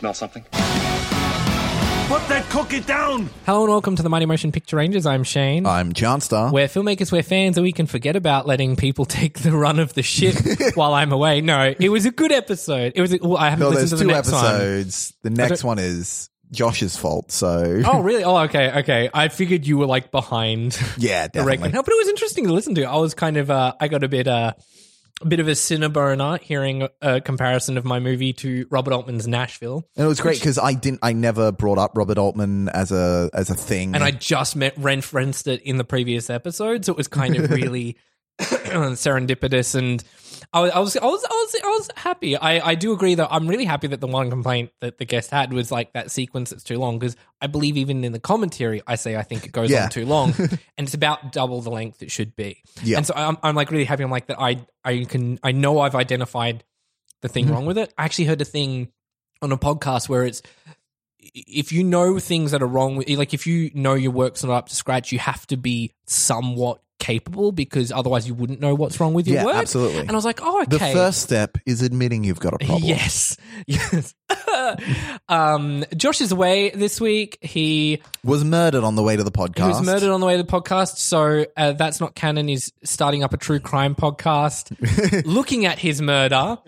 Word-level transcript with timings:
smell 0.00 0.14
something? 0.14 0.42
Put 2.08 2.26
that 2.28 2.44
cookie 2.48 2.80
down! 2.80 3.28
Hello 3.44 3.60
and 3.64 3.70
welcome 3.70 3.96
to 3.96 4.02
the 4.02 4.08
Mighty 4.08 4.24
Motion 4.24 4.50
Picture 4.50 4.76
Rangers. 4.76 5.04
I'm 5.04 5.22
Shane. 5.24 5.66
I'm 5.66 5.92
Johnstar. 5.92 6.50
We're 6.50 6.68
filmmakers, 6.68 7.12
we're 7.12 7.22
fans, 7.22 7.58
and 7.58 7.62
we 7.64 7.70
can 7.72 7.84
forget 7.86 8.16
about 8.16 8.46
letting 8.46 8.76
people 8.76 9.04
take 9.20 9.40
the 9.40 9.52
run 9.52 9.78
of 9.78 9.92
the 9.92 10.02
ship 10.02 10.34
while 10.74 10.94
I'm 10.94 11.12
away. 11.12 11.42
No, 11.42 11.74
it 11.78 11.90
was 11.90 12.06
a 12.06 12.10
good 12.10 12.32
episode. 12.32 12.94
It 12.96 13.00
was. 13.02 13.12
A, 13.12 13.18
well, 13.22 13.36
I 13.36 13.50
haven't 13.50 13.60
No, 13.62 13.68
listened 13.68 13.90
to 13.90 13.96
the 13.96 14.02
two 14.04 14.08
next 14.08 14.32
one. 14.32 14.42
episodes. 14.44 15.14
The 15.22 15.30
next 15.30 15.62
one 15.62 15.78
is 15.78 16.30
Josh's 16.50 16.96
fault. 16.96 17.30
So 17.30 17.82
Oh, 17.84 18.00
really? 18.00 18.24
Oh, 18.24 18.38
okay, 18.44 18.78
okay. 18.80 19.10
I 19.12 19.28
figured 19.28 19.66
you 19.66 19.76
were 19.76 19.86
like 19.86 20.10
behind 20.10 20.80
yeah, 20.96 21.28
the 21.32 21.40
regular. 21.44 21.50
definitely. 21.68 21.72
No, 21.72 21.82
but 21.82 21.92
it 21.92 21.96
was 21.98 22.08
interesting 22.08 22.46
to 22.46 22.54
listen 22.54 22.74
to. 22.76 22.84
I 22.84 22.96
was 22.96 23.12
kind 23.14 23.36
of, 23.36 23.50
uh, 23.50 23.74
I 23.78 23.86
got 23.88 24.02
a 24.02 24.08
bit, 24.08 24.26
uh, 24.26 24.54
a 25.22 25.26
bit 25.26 25.40
of 25.40 25.48
a 25.48 25.52
cineboner 25.52 26.40
hearing 26.40 26.88
a 27.02 27.20
comparison 27.20 27.76
of 27.76 27.84
my 27.84 27.98
movie 28.00 28.32
to 28.34 28.66
Robert 28.70 28.92
Altman's 28.92 29.28
Nashville, 29.28 29.88
And 29.96 30.04
it 30.04 30.08
was 30.08 30.20
great 30.20 30.38
because 30.38 30.58
I 30.58 30.74
didn't. 30.74 31.00
I 31.02 31.12
never 31.12 31.52
brought 31.52 31.78
up 31.78 31.92
Robert 31.94 32.18
Altman 32.18 32.68
as 32.68 32.92
a 32.92 33.30
as 33.34 33.50
a 33.50 33.54
thing. 33.54 33.94
and 33.94 34.02
I 34.02 34.10
just 34.10 34.56
met 34.56 34.74
referenced 34.76 35.46
it 35.46 35.62
in 35.62 35.76
the 35.76 35.84
previous 35.84 36.30
episode, 36.30 36.84
so 36.84 36.92
it 36.92 36.96
was 36.96 37.08
kind 37.08 37.36
of 37.36 37.50
really 37.50 37.96
serendipitous 38.40 39.74
and. 39.74 40.02
I 40.52 40.60
was, 40.62 40.72
I 40.72 40.80
was, 40.80 40.96
I 40.96 41.04
was, 41.04 41.24
I 41.24 41.28
was, 41.34 41.54
I 41.62 41.68
was 41.68 41.88
happy. 41.96 42.36
I, 42.36 42.70
I 42.70 42.74
do 42.74 42.92
agree 42.92 43.14
though. 43.14 43.28
I'm 43.30 43.46
really 43.46 43.64
happy 43.64 43.86
that 43.86 44.00
the 44.00 44.06
one 44.08 44.30
complaint 44.30 44.72
that 44.80 44.98
the 44.98 45.04
guest 45.04 45.30
had 45.30 45.52
was 45.52 45.70
like 45.70 45.92
that 45.92 46.10
sequence 46.10 46.50
that's 46.50 46.64
too 46.64 46.78
long 46.78 46.98
because 46.98 47.16
I 47.40 47.46
believe 47.46 47.76
even 47.76 48.02
in 48.02 48.10
the 48.12 48.18
commentary 48.18 48.82
I 48.86 48.96
say 48.96 49.16
I 49.16 49.22
think 49.22 49.46
it 49.46 49.52
goes 49.52 49.70
Yeah. 49.70 49.84
on 49.84 49.90
too 49.90 50.06
long 50.06 50.34
and 50.38 50.58
it's 50.88 50.94
about 50.94 51.30
double 51.32 51.60
the 51.60 51.70
length 51.70 52.02
it 52.02 52.10
should 52.10 52.34
be. 52.34 52.62
Yeah. 52.82 52.96
And 52.96 53.06
so 53.06 53.14
I'm, 53.16 53.38
I'm 53.44 53.54
like 53.54 53.70
really 53.70 53.84
happy. 53.84 54.02
I'm 54.02 54.10
like 54.10 54.26
that. 54.26 54.40
I, 54.40 54.64
I 54.84 55.04
can, 55.04 55.38
I 55.44 55.52
know 55.52 55.78
I've 55.78 55.94
identified 55.94 56.64
the 57.22 57.28
thing 57.28 57.44
Mm-hmm. 57.44 57.54
wrong 57.54 57.66
with 57.66 57.78
it. 57.78 57.94
I 57.96 58.04
actually 58.04 58.24
heard 58.24 58.40
a 58.40 58.44
thing 58.46 58.88
on 59.42 59.52
a 59.52 59.56
podcast 59.58 60.08
where 60.08 60.24
it's 60.24 60.42
if 61.18 61.70
you 61.70 61.84
know 61.84 62.18
things 62.18 62.50
that 62.50 62.62
are 62.62 62.66
wrong 62.66 62.96
with 62.96 63.08
like 63.10 63.34
if 63.34 63.46
you 63.46 63.70
know 63.74 63.94
your 63.94 64.10
work's 64.10 64.42
not 64.42 64.52
up 64.52 64.68
to 64.70 64.74
scratch, 64.74 65.12
you 65.12 65.18
have 65.18 65.46
to 65.48 65.56
be 65.56 65.92
somewhat 66.06 66.82
capable 67.00 67.50
because 67.50 67.90
otherwise 67.90 68.28
you 68.28 68.34
wouldn't 68.34 68.60
know 68.60 68.74
what's 68.76 69.00
wrong 69.00 69.12
with 69.14 69.26
your 69.26 69.38
Yeah, 69.38 69.44
work. 69.46 69.56
absolutely. 69.56 70.00
And 70.02 70.10
I 70.10 70.14
was 70.14 70.24
like, 70.24 70.38
oh, 70.42 70.62
okay. 70.62 70.66
the 70.76 70.78
first 70.94 71.22
step 71.22 71.58
is 71.66 71.82
admitting 71.82 72.22
you've 72.22 72.38
got 72.38 72.54
a 72.54 72.58
problem. 72.58 72.84
Yes, 72.84 73.36
yes. 73.66 74.14
um, 75.28 75.84
Josh 75.96 76.20
is 76.20 76.30
away 76.32 76.70
this 76.70 77.00
week. 77.00 77.38
He 77.40 78.00
Was 78.22 78.44
murdered 78.44 78.84
on 78.84 78.94
the 78.96 79.02
way 79.02 79.16
to 79.16 79.24
the 79.24 79.32
podcast. 79.32 79.62
he 79.62 79.68
was 79.68 79.82
murdered 79.82 80.10
on 80.10 80.20
the 80.20 80.26
way 80.26 80.36
to 80.36 80.42
the 80.42 80.48
podcast. 80.52 80.98
So 80.98 81.46
uh, 81.56 81.72
that's 81.72 82.00
not 82.00 82.14
canon. 82.14 82.48
Is 82.48 82.72
starting 82.84 83.24
up 83.24 83.32
a 83.32 83.36
true 83.36 83.58
crime 83.60 83.94
podcast, 83.94 85.24
looking 85.26 85.66
at 85.66 85.78
his 85.78 86.00
murder 86.00 86.58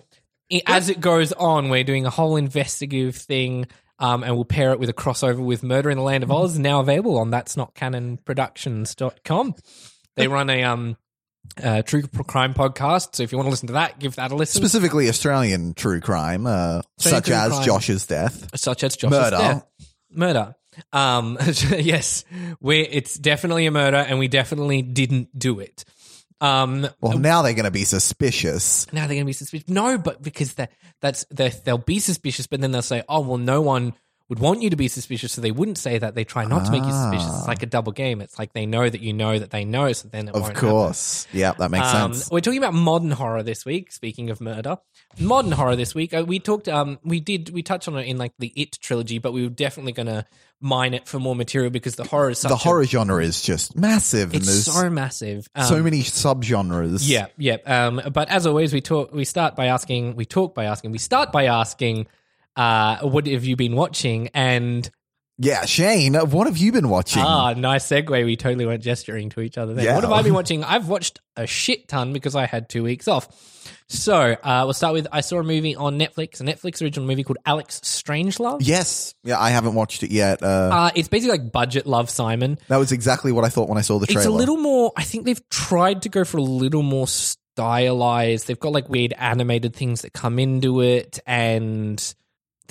as 0.66 0.88
it 0.88 1.00
goes 1.00 1.33
on. 1.33 1.69
We're 1.69 1.84
doing 1.84 2.06
a 2.06 2.10
whole 2.10 2.36
investigative 2.36 3.16
thing. 3.16 3.66
Um, 3.98 4.25
and 4.25 4.34
we'll 4.34 4.44
pair 4.44 4.72
it 4.72 4.80
with 4.80 4.88
a 4.88 4.92
crossover 4.92 5.38
with 5.38 5.62
Murder 5.62 5.88
in 5.88 5.97
the 5.97 6.03
Land 6.03 6.25
of 6.25 6.33
Oz, 6.33 6.58
now 6.58 6.80
available 6.80 7.19
on 7.19 7.30
that's 7.30 7.56
not 7.56 7.72
canonproductions.com. 7.77 9.55
They 10.16 10.28
run 10.28 10.50
a 10.50 10.62
um, 10.64 10.96
uh, 11.62 11.82
true 11.82 12.02
crime 12.02 12.55
podcast. 12.55 13.16
So 13.16 13.22
if 13.22 13.32
you 13.32 13.38
want 13.38 13.46
to 13.46 13.50
listen 13.50 13.68
to 13.68 13.72
that, 13.74 13.98
give 13.98 14.16
that 14.16 14.30
a 14.32 14.36
listen. 14.36 14.60
Specifically, 14.60 15.08
Australian 15.08 15.74
true 15.74 16.00
crime, 16.00 16.46
uh, 16.46 16.82
such 16.98 17.27
true 17.27 17.34
as 17.34 17.52
crime. 17.52 17.64
Josh's 17.64 18.06
death. 18.06 18.48
such 18.58 18.84
as 18.84 18.96
Josh's 18.96 19.19
Murder. 19.19 19.36
death. 19.36 19.66
Murder. 20.10 20.54
Um, 20.92 21.38
yes, 21.70 22.24
we 22.60 22.80
it's 22.80 23.19
definitely 23.19 23.66
a 23.66 23.70
murder, 23.70 23.98
and 23.98 24.19
we 24.19 24.28
definitely 24.28 24.82
didn't 24.82 25.36
do 25.38 25.60
it. 25.60 25.84
Um, 26.41 26.88
Well, 27.00 27.19
now 27.19 27.42
they're 27.42 27.54
going 27.54 27.66
to 27.66 27.70
be 27.70 27.84
suspicious. 27.84 28.92
now 28.92 29.03
they're 29.03 29.14
going 29.14 29.20
to 29.20 29.26
be 29.26 29.32
suspicious. 29.32 29.69
No, 29.69 29.97
but 29.98 30.22
because 30.22 30.54
that 30.54 30.72
that's 31.00 31.25
they 31.31 31.50
they'll 31.50 31.78
be 31.78 31.98
suspicious, 32.00 32.47
but 32.47 32.60
then 32.60 32.72
they'll 32.72 32.82
say, 32.82 33.03
"Oh, 33.08 33.20
well, 33.20 33.38
no 33.38 33.60
one 33.62 33.94
would 34.32 34.38
want 34.38 34.62
you 34.62 34.70
to 34.70 34.76
be 34.76 34.88
suspicious," 34.88 35.32
so 35.32 35.43
they 35.43 35.50
wouldn't 35.50 35.76
say 35.76 35.98
that. 35.98 36.15
They 36.15 36.25
try 36.25 36.47
not 36.47 36.65
to 36.65 36.70
make 36.72 36.82
you 36.82 36.91
suspicious. 36.91 37.38
It's 37.38 37.47
like 37.47 37.62
a 37.62 37.66
double 37.66 37.93
game. 37.93 38.22
It's 38.22 38.38
like 38.38 38.54
they 38.54 38.65
know 38.65 38.88
that 38.88 39.03
you 39.03 39.12
know 39.12 39.38
that 39.38 39.50
they 39.50 39.66
know, 39.66 39.93
so 39.93 40.09
then 40.09 40.28
it 40.28 40.34
Of 40.34 40.41
won't 40.43 40.56
course. 40.56 41.26
Yeah, 41.34 41.53
that 41.53 41.70
makes 41.70 41.93
um, 41.93 42.15
sense. 42.15 42.31
We're 42.31 42.41
talking 42.41 42.56
about 42.59 42.72
modern 42.72 43.10
horror 43.10 43.43
this 43.43 43.66
week. 43.66 43.93
Speaking 43.93 44.31
of 44.31 44.41
murder, 44.41 44.78
modern 45.20 45.53
horror 45.53 45.76
this 45.76 45.94
week. 45.94 46.15
Uh, 46.15 46.25
we 46.26 46.38
talked. 46.38 46.66
Um, 46.69 46.98
we 47.04 47.20
did. 47.20 47.50
We 47.50 47.62
touched 47.62 47.88
on 47.88 47.97
it 47.98 48.06
in 48.06 48.16
like 48.16 48.32
the 48.38 48.53
It 48.56 48.78
trilogy, 48.81 49.19
but 49.19 49.34
we 49.34 49.43
were 49.43 49.50
definitely 49.50 49.93
going 49.93 50.06
to 50.06 50.25
mine 50.62 50.94
it 50.94 51.06
for 51.09 51.19
more 51.19 51.34
material 51.37 51.70
because 51.70 51.97
the 51.97 52.04
horror 52.04 52.31
is 52.31 52.38
such 52.38 52.49
The 52.49 52.54
a- 52.54 52.59
horror 52.59 52.84
genre 52.84 53.22
is 53.22 53.43
just 53.43 53.76
massive, 53.76 54.28
and 54.31 54.37
It's 54.37 54.47
there's 54.47 54.64
so 54.64 54.88
massive. 54.88 55.49
Um, 55.54 55.66
so 55.66 55.82
many 55.82 56.00
subgenres. 56.03 57.00
Yeah, 57.03 57.26
yeah. 57.37 57.56
Um, 57.66 58.00
but 58.12 58.31
as 58.31 58.47
always, 58.47 58.72
we 58.72 58.81
talk. 58.81 59.12
We 59.12 59.25
start 59.25 59.56
by 59.56 59.66
asking. 59.66 60.16
We 60.16 60.25
talk 60.25 60.54
by 60.54 60.64
asking. 60.64 60.93
We 60.93 60.99
start 60.99 61.32
by 61.32 61.47
asking. 61.47 62.06
Uh, 62.56 62.98
what 63.00 63.26
have 63.26 63.44
you 63.44 63.56
been 63.56 63.74
watching? 63.76 64.28
And 64.34 64.88
Yeah, 65.38 65.64
Shane, 65.64 66.14
uh, 66.16 66.24
what 66.26 66.46
have 66.46 66.58
you 66.58 66.70
been 66.72 66.88
watching? 66.88 67.22
ah, 67.24 67.54
nice 67.54 67.86
segue. 67.88 68.24
We 68.24 68.36
totally 68.36 68.66
weren't 68.66 68.82
gesturing 68.82 69.30
to 69.30 69.40
each 69.40 69.56
other. 69.58 69.74
There. 69.74 69.84
Yeah. 69.86 69.94
What 69.94 70.04
have 70.04 70.12
I 70.12 70.22
been 70.22 70.34
watching? 70.40 70.62
I've 70.62 70.88
watched 70.88 71.20
a 71.36 71.46
shit 71.46 71.88
ton 71.88 72.12
because 72.12 72.36
I 72.36 72.46
had 72.46 72.68
two 72.68 72.82
weeks 72.82 73.08
off. 73.08 73.28
So 73.88 74.14
uh, 74.42 74.62
we'll 74.64 74.72
start 74.74 74.94
with 74.94 75.06
I 75.12 75.20
saw 75.20 75.38
a 75.38 75.42
movie 75.42 75.76
on 75.76 75.98
Netflix, 75.98 76.40
a 76.40 76.44
Netflix 76.44 76.80
original 76.82 77.06
movie 77.06 77.24
called 77.24 77.38
Alex 77.44 77.80
Strangelove. 77.80 78.58
yes. 78.60 79.14
Yeah, 79.24 79.38
I 79.38 79.50
haven't 79.50 79.74
watched 79.74 80.02
it 80.02 80.10
yet. 80.10 80.42
Uh, 80.42 80.46
Uh, 80.72 80.90
it's 80.94 81.08
basically 81.08 81.38
like 81.38 81.52
budget 81.52 81.86
Love 81.86 82.08
Simon. 82.10 82.58
that 82.69 82.76
was 82.78 82.92
exactly 82.92 83.32
what 83.32 83.44
I 83.44 83.48
thought 83.48 83.69
when 83.69 83.78
I 83.78 83.82
saw 83.82 83.98
the 83.98 84.06
trailer. 84.06 84.20
It's 84.20 84.26
a 84.26 84.30
little 84.30 84.56
more. 84.58 84.92
I 84.96 85.04
think 85.04 85.24
they've 85.26 85.48
tried 85.50 86.02
to 86.02 86.08
go 86.08 86.24
for 86.24 86.38
a 86.38 86.42
little 86.42 86.82
more 86.82 87.06
stylized. 87.06 88.46
They've 88.48 88.58
got 88.58 88.72
like 88.72 88.88
weird 88.88 89.12
animated 89.19 89.74
things 89.76 90.02
that 90.02 90.12
come 90.12 90.38
into 90.38 90.80
it, 90.82 91.19
and 91.26 92.14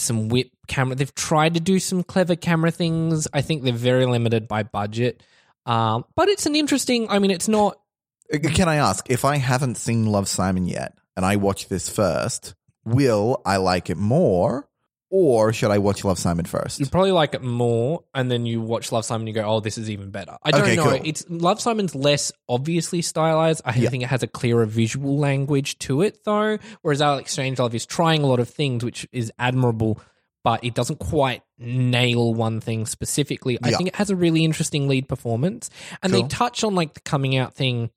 some 0.02 0.30
whip 0.30 0.52
camera. 0.68 0.96
They've 0.96 1.16
tried 1.16 1.54
to 1.54 1.60
do 1.60 1.80
some 1.80 2.04
clever 2.04 2.36
camera 2.36 2.72
things. 2.72 3.28
I 3.34 3.42
think 3.42 3.64
they're 3.64 3.74
very 3.74 4.06
limited 4.06 4.48
by 4.48 4.64
budget. 4.64 5.24
Um, 5.66 6.06
but 6.16 6.28
it's 6.28 6.46
an 6.46 6.56
interesting. 6.56 7.10
I 7.10 7.20
mean, 7.20 7.32
it's 7.32 7.48
not. 7.48 7.80
Uh, 8.34 8.40
Can 8.40 8.68
I 8.68 8.76
ask 8.76 9.10
if 9.10 9.26
I 9.26 9.38
haven't 9.38 9.76
seen 9.76 10.06
Love 10.06 10.28
Simon 10.28 10.66
yet 10.66 10.98
and 11.16 11.26
I 11.26 11.36
watch 11.36 11.68
this 11.68 11.90
first, 11.90 12.56
will 12.86 13.42
I 13.46 13.58
like 13.58 13.90
it 13.90 13.98
more 13.98 14.68
or 15.12 15.52
should 15.54 15.70
I 15.70 15.78
watch 15.78 16.04
Love 16.04 16.18
Simon 16.18 16.46
first? 16.46 16.80
You 16.80 16.86
probably 16.88 17.12
like 17.12 17.34
it 17.36 17.44
more, 17.44 18.06
and 18.16 18.32
then 18.32 18.46
you 18.48 18.62
watch 18.62 18.92
Love 18.92 19.06
Simon, 19.06 19.28
and 19.28 19.28
you 19.28 19.34
go, 19.36 19.44
"Oh, 19.48 19.60
this 19.60 19.78
is 19.78 19.90
even 19.90 20.10
better." 20.10 20.38
I 20.42 20.52
don't 20.52 20.62
Okay, 20.62 20.76
know. 20.78 20.84
cool. 20.98 21.02
It's 21.04 21.26
Love 21.30 21.60
Simon's 21.62 21.94
less 21.94 22.32
obviously 22.50 23.02
stylized. 23.04 23.62
I 23.66 23.74
think 23.74 24.02
it 24.04 24.08
has 24.08 24.24
a 24.24 24.28
clearer 24.28 24.66
visual 24.66 25.18
language 25.20 25.78
to 25.80 26.02
it, 26.02 26.24
though. 26.24 26.58
Whereas 26.82 27.02
Alex 27.02 27.36
Strangelove 27.36 27.74
is 27.74 27.86
trying 27.86 28.24
a 28.24 28.26
lot 28.28 28.40
of 28.40 28.50
things, 28.50 28.84
which 28.86 29.06
is 29.12 29.32
admirable, 29.38 30.00
but 30.44 30.64
it 30.64 30.74
doesn't 30.74 31.00
quite 31.00 31.44
nail 31.60 32.34
one 32.34 32.62
thing 32.62 32.86
specifically. 32.86 33.60
I 33.62 33.70
Yeah. 33.72 33.78
think 33.78 33.90
it 33.90 33.96
has 33.98 34.10
a 34.10 34.16
really 34.16 34.46
interesting 34.46 34.88
lead 34.88 35.10
performance, 35.10 35.70
and 36.02 36.14
they 36.14 36.24
touch 36.24 36.64
on 36.64 36.74
like 36.74 36.94
the 36.94 37.02
coming 37.02 37.36
out 37.36 37.54
thing 37.54 37.90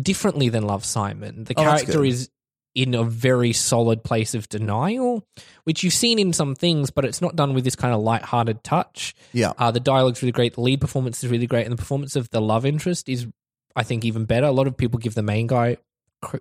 differently 0.00 0.48
than 0.48 0.62
Love 0.66 0.84
Simon. 0.84 1.44
The 1.44 1.54
Oh, 1.56 1.64
that's 1.64 1.82
character 1.82 2.02
good. 2.02 2.08
is 2.08 2.30
in 2.76 2.94
a 2.94 3.02
very 3.02 3.54
solid 3.54 4.04
place 4.04 4.34
of 4.34 4.48
denial, 4.50 5.26
which 5.64 5.82
you've 5.82 5.94
seen 5.94 6.18
in 6.18 6.34
some 6.34 6.54
things, 6.54 6.90
but 6.90 7.06
it's 7.06 7.22
not 7.22 7.34
done 7.34 7.54
with 7.54 7.64
this 7.64 7.74
kind 7.74 7.94
of 7.94 8.02
light-hearted 8.02 8.62
touch. 8.62 9.14
Yeah. 9.32 9.54
Uh, 9.56 9.70
the 9.70 9.80
dialogue's 9.80 10.20
really 10.22 10.30
great. 10.30 10.54
The 10.54 10.60
lead 10.60 10.80
performance 10.80 11.24
is 11.24 11.30
really 11.30 11.46
great, 11.46 11.64
and 11.64 11.72
the 11.72 11.78
performance 11.78 12.16
of 12.16 12.28
the 12.28 12.40
love 12.40 12.66
interest 12.66 13.08
is, 13.08 13.26
I 13.74 13.82
think, 13.82 14.04
even 14.04 14.26
better. 14.26 14.46
A 14.46 14.52
lot 14.52 14.66
of 14.66 14.76
people 14.76 15.00
give 15.00 15.14
the 15.14 15.22
main 15.22 15.46
guy 15.46 15.78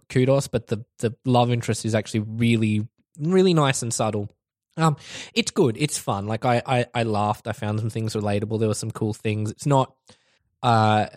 kudos, 0.09 0.47
but 0.47 0.67
the 0.67 0.83
the 0.99 1.15
love 1.23 1.51
interest 1.51 1.85
is 1.85 1.95
actually 1.95 2.19
really, 2.19 2.85
really 3.17 3.53
nice 3.53 3.81
and 3.81 3.93
subtle. 3.93 4.29
Um, 4.77 4.97
it's 5.33 5.51
good. 5.51 5.77
It's 5.79 5.97
fun. 5.97 6.27
Like 6.27 6.43
I, 6.43 6.61
I, 6.65 6.85
I 6.93 7.03
laughed. 7.03 7.47
I 7.47 7.53
found 7.53 7.79
some 7.79 7.89
things 7.89 8.13
relatable. 8.13 8.59
There 8.59 8.67
were 8.67 8.73
some 8.73 8.91
cool 8.91 9.13
things. 9.13 9.51
It's 9.51 9.65
not, 9.65 9.95
uh, 10.61 11.07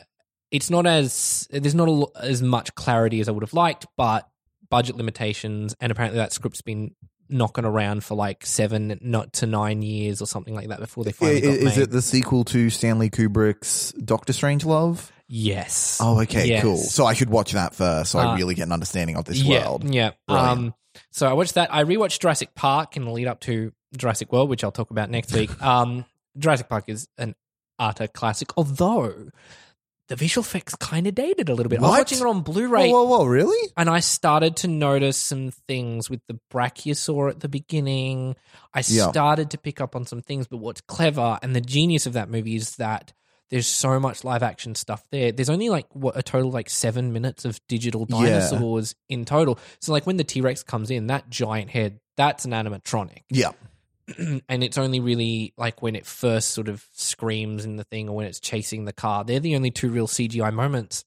it's 0.53 0.71
not 0.71 0.87
as 0.87 1.49
there's 1.50 1.75
not 1.75 1.88
a, 1.88 2.06
as 2.23 2.41
much 2.41 2.73
clarity 2.76 3.19
as 3.21 3.29
I 3.29 3.32
would 3.32 3.43
have 3.43 3.55
liked, 3.55 3.87
but 3.97 4.29
budget 4.70 4.97
limitations, 4.97 5.75
and 5.81 5.91
apparently 5.93 6.19
that 6.19 6.32
script's 6.32 6.62
been 6.62 6.94
knocking 7.31 7.65
around 7.67 8.03
for 8.05 8.15
like 8.15 8.47
seven, 8.47 8.99
not 9.03 9.32
to 9.35 9.47
nine 9.47 9.82
years 9.82 10.23
or 10.23 10.26
something 10.26 10.55
like 10.55 10.69
that 10.69 10.81
before 10.81 11.05
they 11.05 11.12
finally 11.12 11.43
is 11.43 11.76
made. 11.76 11.82
it 11.85 11.91
the 11.91 12.00
sequel 12.03 12.44
to 12.44 12.70
Stanley 12.70 13.11
Kubrick's 13.11 13.93
Doctor 13.93 14.32
Strangelove? 14.32 15.11
Yes. 15.29 15.99
Oh, 16.00 16.20
okay, 16.23 16.47
Yes. 16.49 16.62
cool. 16.62 16.79
So 16.79 17.05
I 17.05 17.12
should 17.12 17.29
watch 17.29 17.53
that 17.53 17.75
first 17.75 18.12
so 18.12 18.19
Uh, 18.19 18.29
I 18.29 18.37
really 18.37 18.55
get 18.55 18.67
an 18.67 18.73
understanding 18.73 19.17
of 19.17 19.26
this 19.26 19.43
yeah, 19.43 19.69
world. 19.69 19.85
Yeah. 19.93 20.12
Brilliant. 20.26 20.49
Um, 20.59 20.75
so 21.11 21.29
I 21.29 21.35
watched 21.35 21.55
that. 21.55 21.73
I 21.73 21.85
rewatched 21.85 22.21
Jurassic 22.21 22.55
Park 22.55 22.97
in 22.97 23.05
the 23.05 23.11
lead 23.11 23.26
up 23.26 23.41
to 23.41 23.73
Jurassic 23.97 24.32
World, 24.32 24.49
which 24.49 24.64
I'll 24.64 24.73
talk 24.73 24.91
about 24.91 25.11
next 25.11 25.32
week. 25.35 25.50
Um, 25.62 26.06
Jurassic 26.38 26.69
Park 26.71 26.85
is 26.88 27.09
an 27.19 27.35
utter 27.79 28.06
classic, 28.09 28.49
although 28.56 29.29
the 30.08 30.16
visual 30.16 30.43
effects 30.43 30.75
kind 30.76 31.06
of 31.06 31.14
dated 31.14 31.49
a 31.49 31.55
little 31.55 31.69
bit. 31.70 31.78
I 31.78 31.82
was 31.82 31.90
What? 31.90 31.99
watching 31.99 32.19
it 32.19 32.26
on 32.26 32.40
Blu-ray. 32.43 32.90
Whoa, 32.90 33.05
whoa, 33.05 33.19
whoa, 33.19 33.25
really? 33.26 33.70
And 33.76 33.88
I 33.90 34.00
started 34.00 34.56
to 34.56 34.69
notice 34.69 35.16
some 35.19 35.50
things 35.69 36.08
with 36.10 36.20
the 36.28 36.38
brachiosaur 36.52 37.31
at 37.31 37.40
the 37.40 37.49
beginning. 37.49 38.34
I 38.75 38.82
Yeah. 38.87 39.10
started 39.10 39.50
to 39.50 39.58
pick 39.58 39.81
up 39.81 39.94
on 39.94 40.06
some 40.06 40.22
things, 40.22 40.46
but 40.46 40.58
what's 40.58 40.81
clever 40.81 41.38
and 41.43 41.55
the 41.55 41.60
genius 41.60 42.06
of 42.06 42.14
that 42.14 42.31
movie 42.31 42.56
is 42.56 42.76
that 42.76 43.12
there's 43.50 43.66
so 43.66 43.99
much 43.99 44.25
live 44.25 44.43
action 44.43 44.75
stuff 44.75 45.02
there. 45.10 45.32
There's 45.32 45.49
only 45.49 45.70
like 45.70 45.87
what 45.94 46.16
a 46.19 46.22
total 46.22 46.49
of 46.49 46.54
like 46.54 46.69
seven 46.69 47.12
minutes 47.14 47.44
of 47.46 47.61
digital 47.66 48.06
Yeah. 48.08 48.20
dinosaurs 48.40 48.94
in 49.08 49.25
total. 49.25 49.58
So 49.81 49.93
like 49.93 50.06
when 50.06 50.16
the 50.19 50.25
T 50.25 50.40
Rex 50.43 50.62
comes 50.62 50.90
in, 50.90 51.06
that 51.06 51.31
giant 51.31 51.70
head, 51.70 51.99
that's 52.16 52.44
an 52.44 52.50
animatronic. 52.52 53.22
Yeah. 53.31 53.52
and 54.49 54.64
it's 54.64 54.78
only 54.78 55.00
really 55.00 55.52
like 55.56 55.82
when 55.82 55.96
it 55.96 56.06
first 56.06 56.50
sort 56.50 56.69
of 56.69 56.84
screams 56.93 57.64
in 57.64 57.76
the 57.76 57.84
thing 57.84 58.08
or 58.08 58.16
when 58.16 58.26
it's 58.26 58.40
chasing 58.40 58.84
the 58.84 58.93
car. 58.93 59.25
They're 59.25 59.40
the 59.40 59.56
only 59.56 59.70
two 59.70 59.90
real 59.90 60.06
CGI 60.06 60.52
moments. 60.52 61.05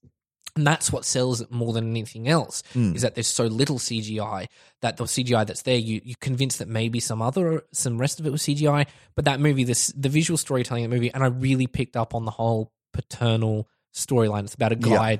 And 0.56 0.68
that's 0.68 0.92
what 0.92 1.06
sells 1.06 1.40
it 1.40 1.50
more 1.50 1.72
than 1.72 1.90
anything 1.92 2.28
else 2.28 2.62
Hmm. 2.74 2.94
is 2.94 3.04
that 3.04 3.16
there's 3.16 3.28
so 3.28 3.46
little 3.46 3.80
CGI 3.80 4.48
that 4.82 4.98
the 4.98 5.06
CGI 5.06 5.46
that's 5.48 5.62
there, 5.62 5.78
you 5.78 6.02
you 6.04 6.16
convinced 6.20 6.60
that 6.60 6.68
maybe 6.68 7.00
some 7.00 7.22
other 7.22 7.64
some 7.72 7.98
rest 7.98 8.20
of 8.20 8.26
it 8.28 8.32
was 8.32 8.42
CGI. 8.42 8.86
But 9.16 9.24
that 9.26 9.40
movie, 9.40 9.64
this 9.64 9.88
the 9.96 10.10
visual 10.10 10.38
storytelling 10.38 10.84
of 10.84 10.92
the 10.92 10.96
movie, 10.98 11.14
and 11.14 11.24
I 11.24 11.28
really 11.28 11.68
picked 11.68 11.96
up 11.96 12.14
on 12.14 12.26
the 12.26 12.32
whole 12.32 12.74
paternal 12.92 13.70
storyline. 13.96 14.44
It's 14.44 14.54
about 14.54 14.74
a 14.74 14.76
Yeah. 14.76 15.18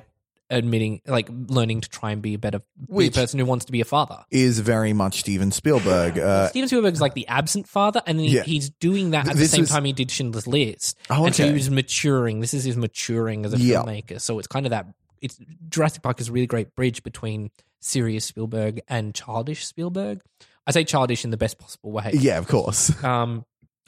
Admitting, 0.52 1.00
like 1.06 1.28
learning 1.30 1.80
to 1.80 1.88
try 1.88 2.12
and 2.12 2.22
be 2.22 2.34
a 2.34 2.38
better 2.38 2.58
be 2.60 2.64
a 2.90 2.94
Which- 2.94 3.14
person 3.14 3.38
who 3.40 3.46
wants 3.46 3.64
to 3.64 3.72
be 3.72 3.80
a 3.80 3.84
father. 3.84 4.24
Is 4.30 4.58
very 4.60 4.92
much 4.92 5.20
Steven 5.20 5.50
Spielberg. 5.50 6.18
Uh, 6.18 6.48
Steven 6.50 6.68
Spielberg's 6.68 7.00
like 7.00 7.14
the 7.14 7.26
absent 7.26 7.66
father, 7.68 8.02
and 8.06 8.18
then 8.18 8.26
he, 8.26 8.36
Yeah. 8.36 8.42
he's 8.44 8.70
doing 8.70 9.10
that 9.10 9.26
at 9.26 9.34
the 9.34 9.38
This 9.40 9.50
same 9.50 9.62
was- 9.62 9.70
time 9.70 9.84
he 9.84 9.92
did 9.92 10.10
Schindler's 10.10 10.46
List. 10.46 10.96
Oh, 11.10 11.24
And 11.26 11.34
so 11.34 11.42
he 11.44 11.48
okay. 11.48 11.54
was 11.54 11.70
maturing. 11.70 12.40
This 12.40 12.54
is 12.54 12.64
his 12.64 12.76
maturing 12.76 13.44
as 13.44 13.54
a 13.54 13.58
Yeah. 13.58 13.82
filmmaker. 13.82 14.20
So 14.20 14.38
it's 14.38 14.48
kind 14.48 14.66
of 14.66 14.70
that. 14.70 14.86
It's 15.20 15.38
Jurassic 15.68 16.02
Park 16.02 16.20
is 16.20 16.28
a 16.28 16.32
really 16.32 16.46
great 16.46 16.74
bridge 16.76 17.02
between 17.02 17.50
serious 17.80 18.24
Spielberg 18.24 18.80
and 18.88 19.14
childish 19.14 19.66
Spielberg. 19.66 20.20
I 20.66 20.70
say 20.72 20.84
childish 20.84 21.24
in 21.24 21.30
the 21.30 21.36
best 21.36 21.58
possible 21.58 21.90
way. 21.92 22.10
yeah, 22.14 22.38
of 22.38 22.46
course. 22.48 22.92
Um, 23.02 23.44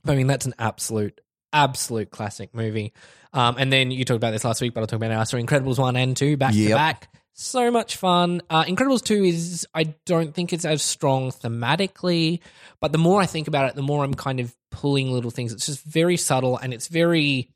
I 0.06 0.14
mean, 0.16 0.26
that's 0.26 0.46
an 0.46 0.55
absolute, 0.58 1.20
absolute 1.55 2.11
classic 2.11 2.55
movie. 2.55 2.93
Um, 3.33 3.56
and 3.59 3.73
then 3.73 3.91
you 3.91 4.05
talked 4.05 4.17
about 4.17 4.31
this 4.33 4.45
last 4.45 4.61
week, 4.61 4.75
but 4.75 4.81
I'll 4.83 4.87
talk 4.87 4.99
about 4.99 5.11
it 5.11 5.15
now. 5.15 5.25
So 5.25 5.39
Incredibles 5.41 5.79
1 5.79 5.97
and 5.97 6.17
2, 6.17 6.37
back 6.37 6.53
to 6.53 6.69
back. 6.71 7.09
So 7.33 7.71
much 7.73 7.97
fun. 7.97 8.43
Uh, 8.49 8.65
Incredibles 8.65 9.03
2 9.03 9.25
is, 9.25 9.67
I 9.75 9.95
don't 10.06 10.33
think 10.35 10.53
it's 10.53 10.65
as 10.65 10.83
strong 10.83 11.31
thematically, 11.33 12.41
but 12.81 12.93
the 12.93 12.99
more 12.99 13.21
I 13.21 13.27
think 13.27 13.49
about 13.49 13.69
it, 13.71 13.75
the 13.75 13.83
more 13.83 14.05
I'm 14.05 14.15
kind 14.15 14.39
of 14.39 14.55
pulling 14.71 15.11
little 15.11 15.31
things. 15.33 15.53
It's 15.53 15.67
just 15.67 15.83
very 15.85 16.17
subtle 16.17 16.56
and 16.59 16.73
it's 16.73 16.87
very, 16.87 17.51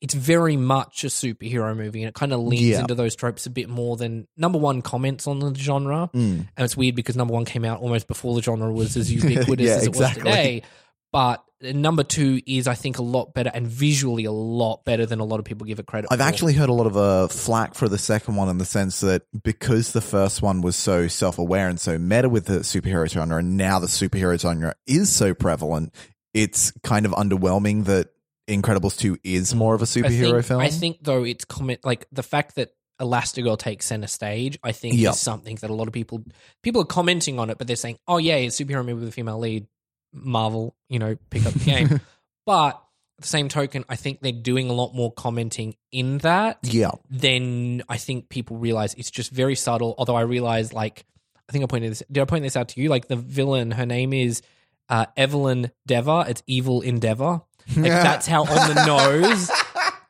it's 0.00 0.14
very 0.14 0.56
much 0.56 1.04
a 1.04 1.08
superhero 1.08 1.76
movie 1.76 2.00
and 2.02 2.08
it 2.08 2.14
kind 2.14 2.32
of 2.32 2.40
leans 2.40 2.78
into 2.78 2.94
those 2.94 3.14
tropes 3.14 3.44
a 3.44 3.50
bit 3.50 3.68
more 3.68 3.98
than 3.98 4.26
number 4.38 4.58
one 4.58 4.80
comments 4.80 5.26
on 5.26 5.38
the 5.40 5.54
genre. 5.54 6.08
Mm. 6.14 6.48
And 6.56 6.64
it's 6.64 6.74
weird 6.78 6.94
because 6.94 7.14
number 7.16 7.34
one 7.34 7.44
came 7.44 7.66
out 7.66 7.80
almost 7.82 8.08
before 8.08 8.34
the 8.34 8.40
genre 8.42 8.72
was 8.72 8.96
as 8.96 9.12
ubiquitous 9.12 9.66
Yeah, 9.66 9.74
as 9.74 9.82
it 9.82 9.88
exactly. 9.88 10.22
was 10.22 10.34
today. 10.34 10.62
But 11.12 11.42
number 11.62 12.02
two 12.04 12.40
is, 12.46 12.66
I 12.68 12.74
think, 12.74 12.98
a 12.98 13.02
lot 13.02 13.34
better 13.34 13.50
and 13.52 13.66
visually 13.66 14.24
a 14.24 14.32
lot 14.32 14.84
better 14.84 15.04
than 15.06 15.20
a 15.20 15.24
lot 15.24 15.40
of 15.40 15.44
people 15.44 15.66
give 15.66 15.78
it 15.78 15.86
credit 15.86 16.08
I've 16.10 16.18
for. 16.18 16.24
actually 16.24 16.54
heard 16.54 16.68
a 16.68 16.72
lot 16.72 16.86
of 16.86 16.96
uh, 16.96 17.28
flack 17.28 17.74
for 17.74 17.88
the 17.88 17.98
second 17.98 18.36
one 18.36 18.48
in 18.48 18.58
the 18.58 18.64
sense 18.64 19.00
that 19.00 19.22
because 19.42 19.92
the 19.92 20.00
first 20.00 20.40
one 20.40 20.60
was 20.62 20.76
so 20.76 21.08
self 21.08 21.38
aware 21.38 21.68
and 21.68 21.78
so 21.80 21.98
meta 21.98 22.28
with 22.28 22.46
the 22.46 22.60
superhero 22.60 23.08
genre, 23.08 23.38
and 23.38 23.56
now 23.56 23.78
the 23.78 23.88
superhero 23.88 24.38
genre 24.40 24.74
is 24.86 25.10
so 25.14 25.34
prevalent, 25.34 25.92
it's 26.32 26.72
kind 26.82 27.04
of 27.06 27.12
underwhelming 27.12 27.84
that 27.86 28.08
Incredibles 28.48 28.98
2 28.98 29.18
is 29.22 29.54
more 29.54 29.74
of 29.74 29.82
a 29.82 29.84
superhero 29.84 30.32
think, 30.32 30.44
film. 30.44 30.60
I 30.60 30.70
think, 30.70 30.98
though, 31.02 31.24
it's 31.24 31.44
comment 31.44 31.84
like 31.84 32.06
the 32.10 32.22
fact 32.22 32.54
that 32.56 32.70
Elastigirl 33.00 33.58
takes 33.58 33.86
center 33.86 34.06
stage. 34.06 34.58
I 34.62 34.72
think 34.72 34.96
Yep. 34.96 35.12
is 35.12 35.20
something 35.20 35.56
that 35.56 35.70
a 35.70 35.74
lot 35.74 35.86
of 35.88 35.92
people 35.94 36.24
people 36.62 36.82
are 36.82 36.86
commenting 36.86 37.38
on 37.38 37.48
it, 37.50 37.58
but 37.58 37.66
they're 37.66 37.76
saying, 37.76 37.98
"Oh 38.08 38.18
yeah, 38.18 38.36
it's 38.36 38.58
a 38.60 38.64
superhero 38.64 38.84
movie 38.84 39.00
with 39.00 39.08
a 39.08 39.12
female 39.12 39.38
lead." 39.38 39.66
Marvel, 40.12 40.74
you 40.88 40.98
know, 40.98 41.16
pick 41.30 41.46
up 41.46 41.52
the 41.52 41.64
game. 41.64 42.00
but 42.46 42.82
at 43.18 43.22
the 43.22 43.26
same 43.26 43.48
token, 43.48 43.84
I 43.88 43.96
think 43.96 44.20
they're 44.20 44.32
doing 44.32 44.70
a 44.70 44.72
lot 44.72 44.94
more 44.94 45.12
commenting 45.12 45.74
in 45.92 46.18
that. 46.18 46.58
yeah. 46.62 46.90
then 47.10 47.82
I 47.88 47.96
think 47.96 48.28
people 48.28 48.56
realize 48.56 48.94
it's 48.94 49.10
just 49.10 49.30
very 49.30 49.54
subtle. 49.54 49.94
Although 49.98 50.16
I 50.16 50.22
realize, 50.22 50.72
like, 50.72 51.04
I 51.48 51.52
think 51.52 51.64
I 51.64 51.66
pointed 51.66 51.90
this. 51.90 52.02
Did 52.10 52.22
I 52.22 52.24
point 52.24 52.44
this 52.44 52.56
out 52.56 52.68
to 52.70 52.80
you? 52.80 52.88
Like 52.88 53.08
the 53.08 53.16
villain, 53.16 53.72
her 53.72 53.86
name 53.86 54.12
is 54.12 54.42
uh, 54.88 55.06
Evelyn 55.16 55.70
Deavor. 55.86 56.24
It's 56.28 56.42
Evil 56.46 56.80
Endeavor. 56.80 57.42
Like 57.76 57.92
that's 57.92 58.26
how 58.26 58.42
on 58.44 58.74
the 58.74 58.84
nose. 58.86 59.50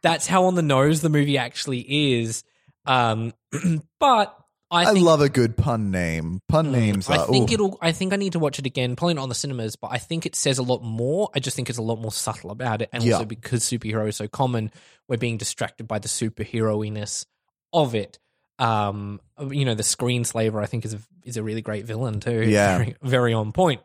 That's 0.03 0.27
how 0.27 0.45
on 0.45 0.55
the 0.55 0.63
nose 0.63 1.01
the 1.01 1.09
movie 1.09 1.39
actually 1.39 1.81
is. 2.19 2.45
Um, 2.87 3.33
but 4.01 4.37
I, 4.71 4.83
I, 4.83 4.93
think 4.93 5.05
love 5.05 5.21
a 5.21 5.29
good 5.29 5.57
pun 5.57 5.91
name. 5.91 6.41
Pun 6.49 6.71
names 6.71 7.11
I 7.11 7.27
think 7.27 7.51
ooh. 7.51 7.55
it'll. 7.55 7.79
I 7.81 7.91
think 7.91 8.13
I 8.13 8.17
need 8.17 8.33
to 8.33 8.39
watch 8.39 8.59
it 8.61 8.67
again. 8.67 8.95
Probably 8.95 9.15
not 9.15 9.23
on 9.23 9.29
the 9.29 9.35
cinemas, 9.35 9.75
but 9.75 9.89
I 9.91 9.99
think 9.99 10.27
it 10.27 10.37
says 10.37 10.59
a 10.59 10.63
lot 10.63 10.83
more. 10.83 11.29
I 11.35 11.41
just 11.41 11.57
think 11.57 11.69
it's 11.69 11.79
a 11.79 11.83
lot 11.83 12.01
more 12.01 12.13
subtle 12.13 12.51
about 12.51 12.81
it, 12.81 12.89
and 12.93 13.03
Yeah. 13.03 13.15
also 13.15 13.25
because 13.25 13.65
superhero 13.65 14.09
is 14.09 14.17
so 14.17 14.29
common, 14.29 14.71
we're 15.09 15.17
being 15.17 15.39
distracted 15.39 15.89
by 15.89 15.99
the 15.99 16.09
superheroiness 16.09 17.27
of 17.73 17.95
it. 17.97 18.19
Um, 18.61 19.21
you 19.51 19.65
know, 19.65 19.75
the 19.75 19.83
screenslaver 19.83 20.63
I 20.63 20.67
think 20.67 20.85
is 20.85 20.95
a, 20.95 21.01
is 21.25 21.37
a 21.37 21.43
really 21.43 21.63
great 21.63 21.87
villain 21.87 22.21
too. 22.21 22.43
Yeah. 22.43 22.79
very, 22.79 22.97
very 23.03 23.33
on 23.33 23.53
point. 23.53 23.81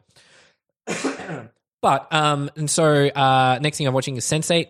but 1.82 2.14
um, 2.14 2.52
and 2.56 2.70
so 2.70 3.08
uh, 3.08 3.58
next 3.60 3.78
thing 3.78 3.88
I'm 3.88 3.94
watching 3.94 4.18
is 4.18 4.26
Sense8. 4.26 4.68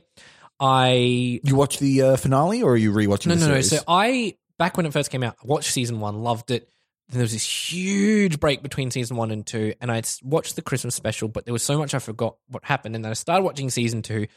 I 0.59 1.41
You 1.43 1.55
watch 1.55 1.79
the 1.79 2.01
uh, 2.01 2.15
finale 2.15 2.63
or 2.63 2.73
are 2.73 2.77
you 2.77 2.93
rewatching 2.93 3.27
no, 3.27 3.35
no, 3.35 3.47
no. 3.55 3.61
So 3.61 3.79
I 3.87 4.37
back 4.57 4.77
when 4.77 4.85
it 4.85 4.93
first 4.93 5.11
came 5.11 5.23
out, 5.23 5.35
I 5.43 5.47
watched 5.47 5.71
season 5.71 5.99
one, 5.99 6.23
loved 6.23 6.51
it. 6.51 6.69
Then 7.09 7.19
there 7.19 7.23
was 7.23 7.33
this 7.33 7.71
huge 7.71 8.39
break 8.39 8.63
between 8.63 8.89
season 8.89 9.15
one 9.17 9.31
and 9.31 9.45
two, 9.45 9.73
and 9.79 9.91
I 9.91 10.01
watched 10.23 10.55
the 10.55 10.61
Christmas 10.61 10.95
special, 10.95 11.27
but 11.27 11.45
there 11.45 11.53
was 11.53 11.63
so 11.63 11.77
much 11.77 11.93
I 11.93 11.99
forgot 11.99 12.37
what 12.47 12.65
happened. 12.65 12.95
And 12.95 13.05
then 13.05 13.11
I 13.11 13.15
started 13.15 13.43
watching 13.43 13.69
season 13.69 14.01
two, 14.01 14.27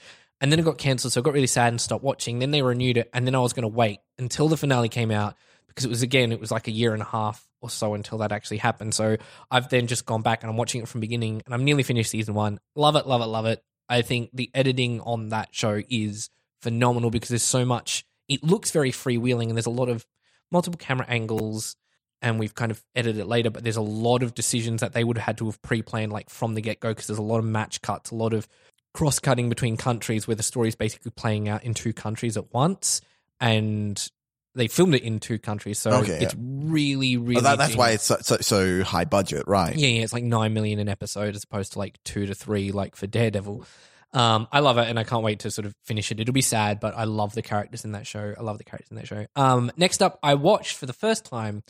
and 0.41 0.53
then 0.53 0.59
it 0.59 0.65
got 0.65 0.79
cancelled, 0.79 1.13
so 1.13 1.21
I 1.21 1.25
got 1.25 1.35
really 1.35 1.47
sad 1.47 1.73
and 1.73 1.81
stopped 1.81 2.05
watching. 2.05 2.39
Then 2.39 2.51
they 2.51 2.63
renewed 2.63 2.99
it, 2.99 3.11
and 3.15 3.27
then 3.27 3.35
I 3.35 3.41
was 3.41 3.53
going 3.55 3.63
to 3.63 3.69
wait 3.69 4.01
until 4.19 4.49
the 4.49 4.57
finale 4.57 4.89
came 4.91 5.11
out 5.11 5.35
because 5.67 5.85
it 5.85 5.89
was 5.89 6.03
again, 6.03 6.33
it 6.33 6.41
was 6.41 6.51
like 6.51 6.69
a 6.69 6.73
year 6.73 6.93
and 6.93 7.03
a 7.03 7.07
half 7.07 7.47
or 7.61 7.71
so 7.71 7.95
until 7.95 8.19
that 8.19 8.33
actually 8.33 8.59
happened. 8.59 8.95
So 8.95 9.17
I've 9.51 9.69
then 9.69 9.87
just 9.87 10.07
gone 10.07 10.23
back 10.23 10.43
and 10.43 10.51
I'm 10.51 10.57
watching 10.57 10.83
it 10.83 10.89
from 10.89 11.01
beginning, 11.01 11.43
and 11.47 11.55
I'm 11.55 11.65
nearly 11.65 11.83
finished 11.83 12.11
season 12.11 12.35
one. 12.35 12.61
Love 12.75 12.97
it, 12.97 13.07
love 13.07 13.23
it, 13.23 13.27
love 13.27 13.47
it. 13.47 13.65
I 13.89 14.03
think 14.03 14.31
the 14.35 14.51
editing 14.53 15.01
on 15.01 15.31
that 15.31 15.49
show 15.53 15.81
is 15.89 16.29
phenomenal 16.61 17.11
because 17.11 17.31
there's 17.31 17.43
so 17.43 17.65
much. 17.65 18.05
It 18.29 18.45
looks 18.45 18.71
very 18.71 18.93
freewheeling, 18.93 19.49
and 19.49 19.57
there's 19.57 19.67
a 19.67 19.71
lot 19.71 19.89
of 19.89 20.07
multiple 20.51 20.79
camera 20.79 21.07
angles. 21.09 21.77
And 22.21 22.41
we've 22.41 22.55
kind 22.57 22.73
of 22.73 22.85
edited 22.97 23.21
it 23.21 23.27
later, 23.27 23.49
but 23.49 23.63
there's 23.63 23.77
a 23.77 23.81
lot 23.81 24.25
of 24.25 24.35
decisions 24.35 24.81
that 24.81 24.93
they 24.93 25.05
would 25.05 25.19
have 25.19 25.25
had 25.25 25.39
to 25.39 25.45
have 25.45 25.63
pre-planned, 25.63 26.13
like 26.13 26.31
from 26.31 26.55
the 26.55 26.61
get-go, 26.61 26.89
because 26.89 27.07
there's 27.07 27.17
a 27.17 27.23
lot 27.23 27.39
of 27.39 27.45
match 27.45 27.81
cuts, 27.81 28.11
a 28.11 28.17
lot 28.17 28.33
of 28.33 28.49
cross-cutting 28.93 29.49
between 29.49 29.77
countries, 29.77 30.27
where 30.27 30.35
the 30.35 30.43
story 30.43 30.67
is 30.67 30.75
basically 30.75 31.13
playing 31.13 31.49
out 31.49 31.63
in 31.63 31.75
two 31.75 31.93
countries 31.93 32.37
at 32.37 32.53
once, 32.53 33.01
and 33.39 34.11
they 34.57 34.67
filmed 34.67 34.97
it 34.97 35.03
in 35.05 35.21
two 35.21 35.39
countries, 35.39 35.79
so 35.79 35.93
Okay, 35.93 36.19
it's 36.21 36.35
really, 36.37 37.17
really. 37.17 37.37
Oh, 37.37 37.43
that, 37.43 37.59
that's 37.59 37.77
why 37.77 37.91
it's 37.91 38.03
so, 38.03 38.17
so, 38.21 38.39
so 38.41 38.83
high 38.83 39.05
budget, 39.05 39.45
right? 39.47 39.77
Yeah, 39.77 39.87
yeah, 39.87 40.03
it's 40.03 40.13
like 40.13 40.25
nine 40.25 40.53
million 40.53 40.81
an 40.81 40.89
episode 40.89 41.37
as 41.37 41.45
opposed 41.45 41.75
to 41.75 41.79
like 41.79 42.03
two 42.03 42.27
to 42.27 42.35
three, 42.35 42.73
like 42.73 42.97
for 42.97 43.07
Daredevil. 43.07 43.65
Um, 44.13 44.49
I 44.51 44.61
love 44.61 44.79
it, 44.79 44.89
and 44.89 44.99
I 44.99 45.05
can't 45.05 45.23
wait 45.23 45.41
to 45.41 45.51
sort 45.51 45.67
of 45.67 45.75
finish 45.85 46.11
it. 46.11 46.19
It'll 46.19 46.33
be 46.33 46.41
sad, 46.41 46.81
but 46.81 46.97
I 46.97 47.05
love 47.05 47.35
the 47.35 47.43
characters 47.43 47.85
in 47.85 47.93
that 47.93 48.07
show. 48.07 48.35
I 48.39 48.43
love 48.43 48.59
the 48.59 48.65
characters 48.65 48.91
in 48.91 48.97
that 48.97 49.07
show. 49.07 49.27
Um, 49.37 49.71
next 49.77 50.03
up, 50.03 50.19
I 50.23 50.35
watched 50.35 50.77
for 50.77 50.87
the 50.87 50.93
first 50.93 51.25
time 51.25 51.63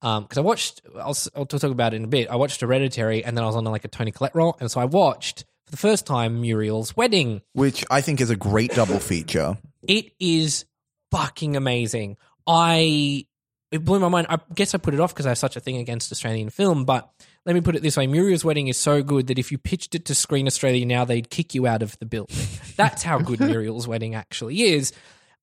because 0.00 0.38
I 0.38 0.40
watched. 0.40 0.82
I'll, 0.96 1.16
I'll 1.36 1.46
talk 1.46 1.64
about 1.64 1.92
it 1.92 1.96
in 1.96 2.04
a 2.04 2.08
bit. 2.08 2.28
I 2.28 2.36
watched 2.36 2.60
Hereditary, 2.60 3.24
and 3.24 3.36
then 3.36 3.44
I 3.44 3.46
was 3.46 3.56
on 3.56 3.64
like 3.64 3.84
a 3.84 3.88
Toni 3.88 4.10
Collette 4.10 4.34
roll, 4.34 4.56
and 4.60 4.70
so 4.70 4.80
I 4.80 4.86
watched 4.86 5.44
for 5.66 5.70
the 5.70 5.76
first 5.76 6.06
time 6.06 6.40
Muriel's 6.40 6.96
Wedding. 6.96 7.42
Which 7.52 7.84
I 7.90 8.00
think 8.00 8.20
is 8.20 8.30
a 8.30 8.36
great 8.36 8.72
double 8.72 8.98
feature. 8.98 9.58
It 9.86 10.12
is 10.18 10.64
fucking 11.10 11.56
amazing. 11.56 12.16
I 12.46 13.26
it 13.70 13.84
blew 13.84 13.98
my 14.00 14.08
mind. 14.08 14.26
I 14.28 14.38
guess 14.54 14.74
I 14.74 14.78
put 14.78 14.94
it 14.94 15.00
off 15.00 15.12
because 15.14 15.26
I 15.26 15.30
have 15.30 15.38
such 15.38 15.56
a 15.56 15.60
thing 15.60 15.76
against 15.76 16.10
Australian 16.12 16.50
film, 16.50 16.84
but 16.84 17.10
let 17.46 17.54
me 17.54 17.60
put 17.60 17.74
it 17.76 17.82
this 17.82 17.96
way: 17.96 18.06
Muriel's 18.06 18.44
Wedding 18.44 18.68
is 18.68 18.76
so 18.76 19.02
good 19.02 19.26
that 19.28 19.38
if 19.38 19.50
you 19.52 19.58
pitched 19.58 19.94
it 19.94 20.04
to 20.06 20.14
Screen 20.14 20.46
Australia 20.46 20.84
now, 20.86 21.04
they'd 21.04 21.28
kick 21.30 21.54
you 21.54 21.66
out 21.66 21.82
of 21.82 21.98
the 21.98 22.06
building. 22.06 22.36
That's 22.76 23.02
how 23.02 23.18
good 23.18 23.40
Muriel's 23.40 23.86
Wedding 23.88 24.14
actually 24.14 24.62
is. 24.62 24.92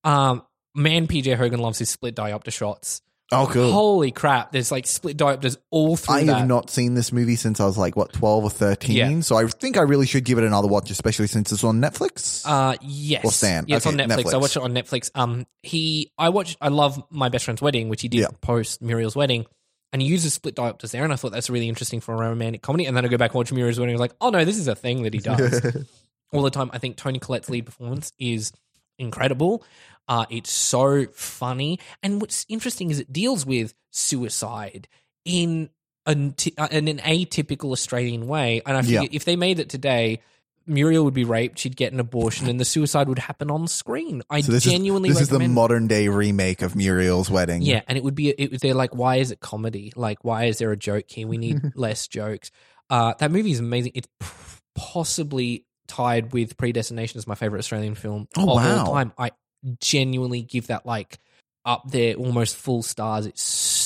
Um, 0.04 0.44
man, 0.76 1.08
PJ 1.08 1.36
Hogan 1.36 1.60
loves 1.60 1.80
his 1.80 1.90
split 1.90 2.16
diopter 2.16 2.52
shots. 2.52 3.02
Oh, 3.32 3.48
cool. 3.52 3.72
Holy 3.72 4.12
crap! 4.12 4.52
There's 4.52 4.72
like 4.72 4.88
split 4.88 5.16
diopters 5.16 5.56
all 5.70 5.96
through 5.96 6.16
I 6.16 6.24
that. 6.24 6.36
have 6.40 6.48
not 6.48 6.72
seen 6.72 6.96
this 6.96 7.12
movie 7.12 7.36
since 7.36 7.60
I 7.60 7.66
was 7.66 7.78
like 7.78 7.96
what 7.96 8.12
twelve 8.12 8.44
or 8.44 8.50
thirteen, 8.50 8.96
Yeah. 8.98 9.20
so 9.20 9.36
I 9.38 9.46
think 9.46 9.78
I 9.78 9.82
really 9.82 10.08
should 10.08 10.24
give 10.26 10.40
it 10.40 10.44
another 10.44 10.68
watch, 10.68 10.90
especially 10.90 11.28
since 11.28 11.52
it's 11.52 11.64
on 11.64 11.80
Netflix. 11.80 12.42
Uh, 12.44 12.76
yes. 12.82 13.24
Or 13.24 13.32
Stan. 13.32 13.66
Yeah, 13.68 13.78
it's 13.78 13.86
Okay, 13.86 14.02
on 14.02 14.10
Netflix. 14.10 14.34
I 14.34 14.38
watched 14.38 14.56
it 14.56 14.64
on 14.64 14.72
Netflix. 14.74 15.12
Um, 15.14 15.46
he, 15.62 16.12
I 16.18 16.30
watched, 16.30 16.58
I 16.60 16.70
love 16.70 17.04
my 17.12 17.30
best 17.30 17.46
friend's 17.46 17.62
wedding, 17.62 17.88
which 17.88 18.02
he 18.02 18.08
did 18.08 18.22
Yeah. 18.22 18.28
post 18.42 18.82
Muriel's 18.82 19.16
wedding, 19.16 19.46
and 19.92 20.02
he 20.02 20.08
uses 20.08 20.34
split 20.34 20.56
diopters 20.56 20.92
there, 20.92 21.04
and 21.04 21.12
I 21.14 21.16
thought 21.16 21.32
that's 21.32 21.50
really 21.50 21.70
interesting 21.70 22.00
for 22.00 22.14
a 22.14 22.18
romantic 22.18 22.62
comedy. 22.62 22.86
And 22.86 22.96
then 22.96 23.06
I 23.06 23.08
go 23.08 23.18
back 23.18 23.32
and 23.32 23.36
watch 23.36 23.52
Muriel's 23.52 23.80
wedding, 23.80 23.96
and 23.96 24.00
I 24.02 24.04
was 24.04 24.10
like, 24.12 24.18
oh 24.22 24.30
no, 24.30 24.46
this 24.46 24.58
is 24.58 24.68
a 24.68 24.76
thing 24.76 25.04
that 25.04 25.14
he 25.14 25.20
does 25.20 25.62
all 26.34 26.42
the 26.42 26.50
time. 26.52 26.70
I 26.74 26.78
think 26.78 26.96
Toni 26.98 27.20
Collette's 27.20 27.50
lead 27.50 27.66
performance 27.66 28.14
is 28.20 28.52
incredible. 28.98 29.64
Uh, 30.08 30.26
it's 30.30 30.52
so 30.52 31.06
funny, 31.14 31.80
and 32.04 32.20
what's 32.22 32.46
interesting 32.50 32.90
is 32.92 33.00
it 33.00 33.12
deals 33.14 33.46
with 33.46 33.74
suicide 33.92 34.88
in 35.26 35.70
an, 36.06 36.34
uh, 36.58 36.68
in 36.72 36.88
an 36.88 36.98
atypical 37.00 37.72
Australian 37.72 38.28
way. 38.28 38.62
And 38.66 38.76
I 38.78 38.82
figure 38.82 39.02
Yeah. 39.04 39.10
if 39.12 39.26
they 39.26 39.36
made 39.36 39.60
it 39.60 39.70
today, 39.70 40.22
Muriel 40.70 41.04
would 41.04 41.14
be 41.14 41.24
raped, 41.26 41.60
she'd 41.60 41.76
get 41.76 41.92
an 41.92 42.00
abortion, 42.00 42.48
and 42.48 42.60
the 42.60 42.66
suicide 42.66 43.10
would 43.10 43.20
happen 43.20 43.50
on 43.52 43.68
screen. 43.68 44.22
I 44.30 44.42
so 44.42 44.52
this 44.52 44.64
genuinely 44.64 45.10
is 45.10 45.16
this 45.16 45.24
is 45.24 45.30
the 45.30 45.48
modern 45.48 45.88
day 45.88 46.08
remake 46.08 46.62
of 46.62 46.76
Muriel's 46.76 47.30
Wedding. 47.30 47.62
yeah, 47.62 47.82
and 47.88 47.98
it 47.98 48.04
would 48.04 48.16
be 48.16 48.30
it, 48.30 48.62
they're 48.62 48.74
like, 48.74 48.94
why 48.96 49.16
is 49.18 49.32
it 49.32 49.40
comedy? 49.40 49.92
Like, 49.96 50.24
why 50.24 50.46
is 50.46 50.60
there 50.60 50.72
a 50.72 50.78
joke 50.78 51.06
here? 51.08 51.28
We 51.28 51.38
need 51.38 51.60
less 51.76 52.08
jokes. 52.08 52.52
Uh, 52.90 53.14
that 53.20 53.32
movie 53.32 53.52
is 53.52 53.60
amazing. 53.60 53.92
It's 53.96 54.08
possibly 54.76 55.66
tied 55.88 56.34
with 56.34 56.58
Predestination 56.58 57.18
as 57.18 57.28
my 57.28 57.36
favorite 57.36 57.60
Australian 57.60 57.96
film 57.96 58.28
Oh, 58.38 58.42
of 58.44 58.48
wow. 58.64 58.86
all 58.86 58.94
time. 58.94 59.12
I 59.18 59.32
genuinely 59.82 60.42
give 60.42 60.68
that 60.68 60.86
like 60.86 61.20
up 61.66 61.90
there, 61.92 62.16
almost 62.16 62.56
full 62.56 62.84
stars. 62.84 63.26
It's 63.26 63.42
so 63.42 63.79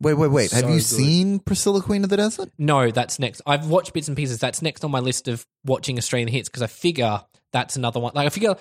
Wait, 0.00 0.14
wait, 0.14 0.30
wait. 0.30 0.50
Have 0.52 0.68
you 0.68 0.76
good. 0.76 0.82
seen 0.82 1.38
Priscilla 1.38 1.80
Queen 1.82 2.04
of 2.04 2.10
the 2.10 2.16
Desert? 2.16 2.50
no. 2.58 2.90
That's 2.90 3.18
next. 3.18 3.42
I've 3.46 3.68
watched 3.68 3.92
bits 3.92 4.08
and 4.08 4.16
pieces. 4.16 4.38
That's 4.38 4.62
next 4.62 4.84
on 4.84 4.90
my 4.90 5.00
list 5.00 5.28
of 5.28 5.46
watching 5.64 5.98
Australian 5.98 6.28
hits 6.28 6.48
because 6.48 6.62
I 6.62 6.66
figure 6.66 7.20
that's 7.52 7.76
another 7.76 8.00
one. 8.00 8.12
Like 8.14 8.26
I 8.26 8.30
figure 8.30 8.56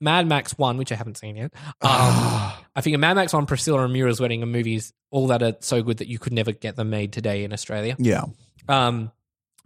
Mad 0.00 0.26
Max 0.26 0.56
One, 0.58 0.76
which 0.76 0.92
I 0.92 0.96
haven't 0.96 1.16
seen 1.16 1.36
yet. 1.36 1.52
Um, 1.80 2.52
I 2.76 2.80
figure 2.82 2.98
Mad 2.98 3.14
Max 3.14 3.32
One, 3.32 3.46
Priscilla 3.46 3.82
and 3.84 3.92
Muriel's 3.92 4.20
Wedding 4.20 4.42
and 4.42 4.52
movies 4.52 4.92
all 5.10 5.28
that 5.28 5.42
are 5.42 5.56
so 5.60 5.82
good 5.82 5.98
that 5.98 6.08
you 6.08 6.18
could 6.18 6.32
never 6.32 6.52
get 6.52 6.76
them 6.76 6.90
made 6.90 7.12
today 7.12 7.44
in 7.44 7.52
Australia. 7.52 7.96
Yeah. 7.98 8.24
Um, 8.68 9.12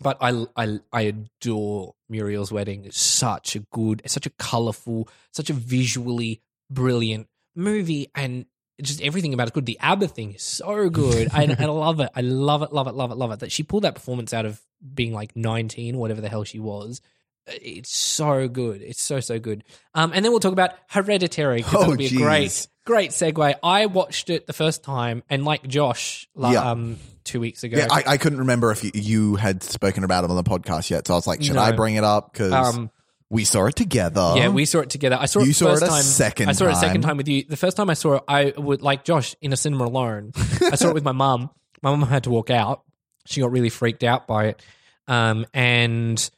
but 0.00 0.18
I, 0.20 0.46
I, 0.56 0.78
I 0.92 1.00
adore 1.02 1.94
Muriel's 2.08 2.52
Wedding. 2.52 2.84
It's 2.84 3.00
such 3.00 3.56
a 3.56 3.60
good, 3.72 4.02
it's 4.04 4.14
such 4.14 4.26
a 4.26 4.30
colorful, 4.38 5.08
such 5.32 5.50
a 5.50 5.54
visually 5.54 6.40
brilliant 6.70 7.26
movie, 7.56 8.10
and 8.14 8.46
just 8.82 9.00
everything 9.02 9.34
about 9.34 9.48
it's 9.48 9.54
good. 9.54 9.66
The 9.66 9.78
ABBA 9.80 10.08
thing 10.08 10.34
is 10.34 10.42
so 10.42 10.88
good. 10.88 11.28
I, 11.32 11.44
I 11.58 11.64
love 11.66 12.00
it. 12.00 12.10
I 12.14 12.20
love 12.20 12.62
it, 12.62 12.72
love 12.72 12.86
it, 12.86 12.94
love 12.94 13.10
it, 13.10 13.16
love 13.16 13.32
it. 13.32 13.40
That 13.40 13.52
she 13.52 13.62
pulled 13.62 13.84
that 13.84 13.94
performance 13.94 14.32
out 14.32 14.46
of 14.46 14.60
being 14.94 15.12
like 15.12 15.34
19, 15.36 15.96
whatever 15.96 16.20
the 16.20 16.28
hell 16.28 16.44
she 16.44 16.58
was. 16.60 17.00
It's 17.46 17.90
so 17.90 18.46
good. 18.46 18.82
It's 18.82 19.00
so 19.00 19.20
so 19.20 19.38
good. 19.38 19.64
Um, 19.94 20.12
and 20.14 20.22
then 20.24 20.32
we'll 20.32 20.40
talk 20.40 20.52
about 20.52 20.72
Hereditary. 20.88 21.64
Oh, 21.72 21.80
that'll 21.80 21.96
be 21.96 22.06
a 22.06 22.10
great 22.10 22.66
great 22.84 23.10
segue. 23.10 23.54
I 23.62 23.86
watched 23.86 24.28
it 24.30 24.46
the 24.46 24.52
first 24.52 24.82
time, 24.84 25.22
and 25.30 25.44
like 25.44 25.66
Josh, 25.66 26.28
la- 26.34 26.50
Yeah. 26.52 26.70
um, 26.70 26.98
two 27.24 27.40
weeks 27.40 27.64
ago, 27.64 27.78
Yeah, 27.78 27.86
I, 27.90 28.02
I 28.06 28.16
couldn't 28.18 28.40
remember 28.40 28.70
if 28.70 28.84
you, 28.84 28.90
you 28.94 29.36
had 29.36 29.62
spoken 29.62 30.04
about 30.04 30.24
it 30.24 30.30
on 30.30 30.36
the 30.36 30.42
podcast 30.42 30.90
yet. 30.90 31.06
So 31.06 31.14
I 31.14 31.16
was 31.16 31.26
like, 31.26 31.42
should 31.42 31.56
No. 31.56 31.62
I 31.62 31.72
bring 31.72 31.96
it 31.96 32.04
up? 32.04 32.32
Because 32.32 32.52
um, 32.76 32.90
we 33.30 33.44
saw 33.44 33.66
it 33.66 33.76
together. 33.76 34.34
Yeah, 34.36 34.48
we 34.48 34.64
saw 34.64 34.80
it 34.80 34.90
together. 34.90 35.18
I 35.20 35.26
saw 35.26 35.40
it 35.40 35.46
You 35.46 35.52
saw 35.52 35.66
first 35.66 35.82
it 35.82 35.86
a 35.86 35.88
time. 35.90 36.02
second 36.02 36.48
I 36.48 36.52
saw 36.52 36.66
it 36.66 36.72
a 36.72 36.76
second 36.76 37.02
time. 37.02 37.16
with 37.18 37.28
you. 37.28 37.44
The 37.44 37.56
first 37.56 37.76
time 37.76 37.90
I 37.90 37.94
saw 37.94 38.14
it, 38.14 38.22
I 38.28 38.52
would 38.56 38.82
like 38.82 39.04
Josh 39.04 39.34
in 39.42 39.52
a 39.52 39.56
cinema 39.56 39.84
alone. 39.84 40.32
I 40.62 40.76
saw 40.76 40.88
it 40.88 40.94
with 40.94 41.04
my 41.04 41.12
mum. 41.24 41.50
My 41.82 41.90
mum 41.94 42.02
had 42.08 42.24
to 42.24 42.30
walk 42.30 42.50
out. 42.50 42.82
She 43.26 43.40
got 43.42 43.50
really 43.52 43.68
freaked 43.68 44.02
out 44.02 44.26
by 44.26 44.46
it. 44.46 44.62
Um, 45.06 45.46
and 45.52 46.30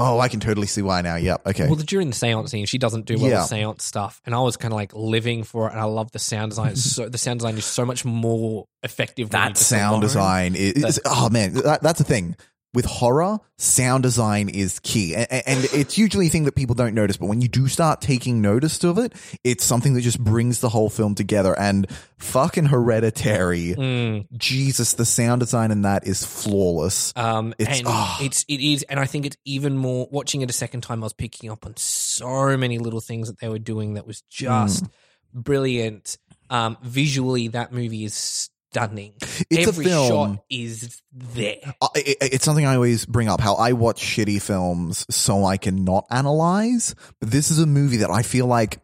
Oh, 0.00 0.20
I 0.20 0.28
can 0.28 0.38
totally 0.38 0.68
see 0.68 0.82
why 0.82 1.00
now. 1.02 1.16
Yep. 1.16 1.46
Okay. 1.48 1.66
well, 1.66 1.74
during 1.74 2.06
the 2.08 2.14
seance 2.14 2.52
scene, 2.52 2.66
she 2.66 2.78
doesn't 2.78 3.06
do 3.06 3.16
well 3.18 3.30
Yeah. 3.30 3.40
with 3.40 3.48
seance 3.48 3.84
stuff, 3.84 4.20
and 4.24 4.32
I 4.32 4.38
was 4.38 4.56
kind 4.56 4.72
of 4.72 4.76
like 4.76 4.94
living 4.94 5.42
for 5.42 5.66
it. 5.68 5.72
And 5.72 5.80
I 5.80 5.84
love 5.84 6.12
the 6.12 6.20
sound 6.20 6.52
design. 6.52 6.70
It's 6.72 6.84
so 6.84 7.08
the 7.08 7.18
sound 7.18 7.40
design 7.40 7.56
is 7.58 7.64
so 7.64 7.84
much 7.84 8.04
more 8.04 8.66
effective. 8.84 9.30
that 9.30 9.56
sound 9.56 9.90
alone. 9.94 10.00
design 10.02 10.54
is, 10.54 10.84
is- 10.84 11.00
oh 11.04 11.28
man 11.30 11.54
that, 11.54 11.82
that's 11.82 11.98
the 11.98 12.04
thing 12.04 12.36
with 12.74 12.84
horror 12.84 13.38
sound 13.56 14.02
design 14.02 14.48
is 14.48 14.78
key 14.80 15.14
and, 15.14 15.26
and 15.30 15.64
it's 15.72 15.96
usually 15.96 16.26
a 16.26 16.30
thing 16.30 16.44
that 16.44 16.54
people 16.54 16.74
don't 16.74 16.94
notice 16.94 17.16
but 17.16 17.26
when 17.26 17.40
you 17.40 17.48
do 17.48 17.66
start 17.66 18.00
taking 18.00 18.40
notice 18.42 18.84
of 18.84 18.98
it 18.98 19.12
it's 19.42 19.64
something 19.64 19.94
that 19.94 20.02
just 20.02 20.22
brings 20.22 20.60
the 20.60 20.68
whole 20.68 20.90
film 20.90 21.14
together 21.14 21.58
and 21.58 21.90
fucking 22.18 22.66
hereditary 22.66 23.74
Mm. 23.74 24.26
jesus 24.36 24.92
the 24.92 25.04
sound 25.06 25.40
design 25.40 25.70
in 25.70 25.82
that 25.82 26.06
is 26.06 26.24
flawless 26.24 27.12
Um, 27.16 27.54
It's- 27.58 27.78
and 27.78 27.86
ah. 27.88 28.18
it's 28.22 28.44
it 28.48 28.60
is, 28.60 28.82
and 28.84 29.00
I 29.00 29.06
think 29.06 29.24
it's 29.26 29.36
even 29.44 29.76
more. 29.76 30.06
Watching 30.10 30.42
it 30.42 30.50
a 30.50 30.52
second 30.52 30.82
time, 30.82 31.02
I 31.02 31.06
was 31.06 31.12
picking 31.12 31.50
up 31.50 31.64
on 31.66 31.74
so 31.76 32.56
many 32.56 32.78
little 32.78 33.00
things 33.00 33.28
that 33.28 33.38
they 33.40 33.48
were 33.48 33.58
doing 33.58 33.94
that 33.94 34.06
was 34.06 34.22
just 34.28 34.84
Mm. 34.84 34.90
brilliant. 35.34 36.18
Um, 36.50 36.76
visually, 36.82 37.48
that 37.48 37.72
movie 37.72 38.04
is 38.04 38.50
stunning. 38.70 39.12
It's 39.50 39.66
a 39.66 39.68
Every 39.68 39.84
film- 39.86 40.08
shot 40.08 40.44
is 40.50 41.00
there. 41.12 41.56
I- 41.80 41.88
it, 41.96 42.16
it's 42.20 42.44
something 42.44 42.66
I 42.66 42.74
always 42.74 43.06
bring 43.06 43.28
up 43.28 43.40
how 43.40 43.54
I 43.54 43.72
watch 43.72 44.02
shitty 44.02 44.40
films 44.42 45.06
so 45.10 45.44
I 45.44 45.56
can 45.56 45.84
not 45.84 46.06
analyze. 46.10 46.94
But 47.20 47.30
this 47.30 47.50
is 47.50 47.58
a 47.58 47.66
movie 47.66 47.98
that 47.98 48.10
I 48.10 48.22
feel 48.22 48.46
like 48.46 48.78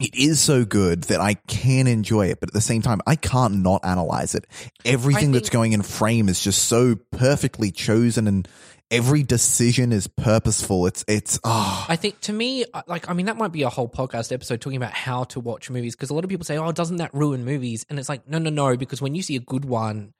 it 0.00 0.14
is 0.14 0.40
so 0.40 0.64
good 0.64 1.04
that 1.04 1.20
I 1.20 1.34
can 1.34 1.86
enjoy 1.86 2.28
it, 2.28 2.40
but 2.40 2.48
at 2.48 2.54
the 2.54 2.60
same 2.62 2.80
time, 2.80 3.00
I 3.06 3.16
can't 3.16 3.62
not 3.62 3.84
analyze 3.84 4.34
it. 4.34 4.46
Everything 4.84 5.28
I 5.30 5.32
that's 5.32 5.50
going 5.50 5.72
in 5.72 5.82
frame 5.82 6.28
is 6.30 6.42
just 6.42 6.64
so 6.64 6.96
perfectly 7.10 7.70
chosen 7.70 8.26
and 8.26 8.48
every 8.90 9.22
decision 9.22 9.92
is 9.92 10.06
purposeful. 10.06 10.86
It's, 10.86 11.04
it's, 11.06 11.38
ah, 11.44 11.86
I 11.88 11.96
think 11.96 12.20
to 12.22 12.32
me, 12.32 12.64
uh, 12.74 12.82
like, 12.86 13.08
I 13.08 13.12
mean, 13.12 13.26
that 13.26 13.36
might 13.36 13.52
be 13.52 13.62
a 13.62 13.68
whole 13.68 13.88
podcast 13.88 14.32
episode 14.32 14.60
talking 14.60 14.76
about 14.76 14.92
how 14.92 15.24
to 15.24 15.40
watch 15.40 15.70
movies 15.70 15.94
because 15.94 16.10
a 16.10 16.14
lot 16.14 16.24
of 16.24 16.30
people 16.30 16.44
say, 16.44 16.58
"Oh, 16.58 16.72
doesn't 16.72 16.96
that 16.96 17.12
ruin 17.14 17.44
movies?" 17.44 17.86
And 17.88 17.98
it's 17.98 18.08
like, 18.08 18.28
no, 18.28 18.38
no, 18.38 18.50
no, 18.50 18.76
because 18.76 19.00
when 19.00 19.14
you 19.14 19.22
see 19.22 19.36
a 19.36 19.40
good 19.40 19.64
one, 19.64 20.12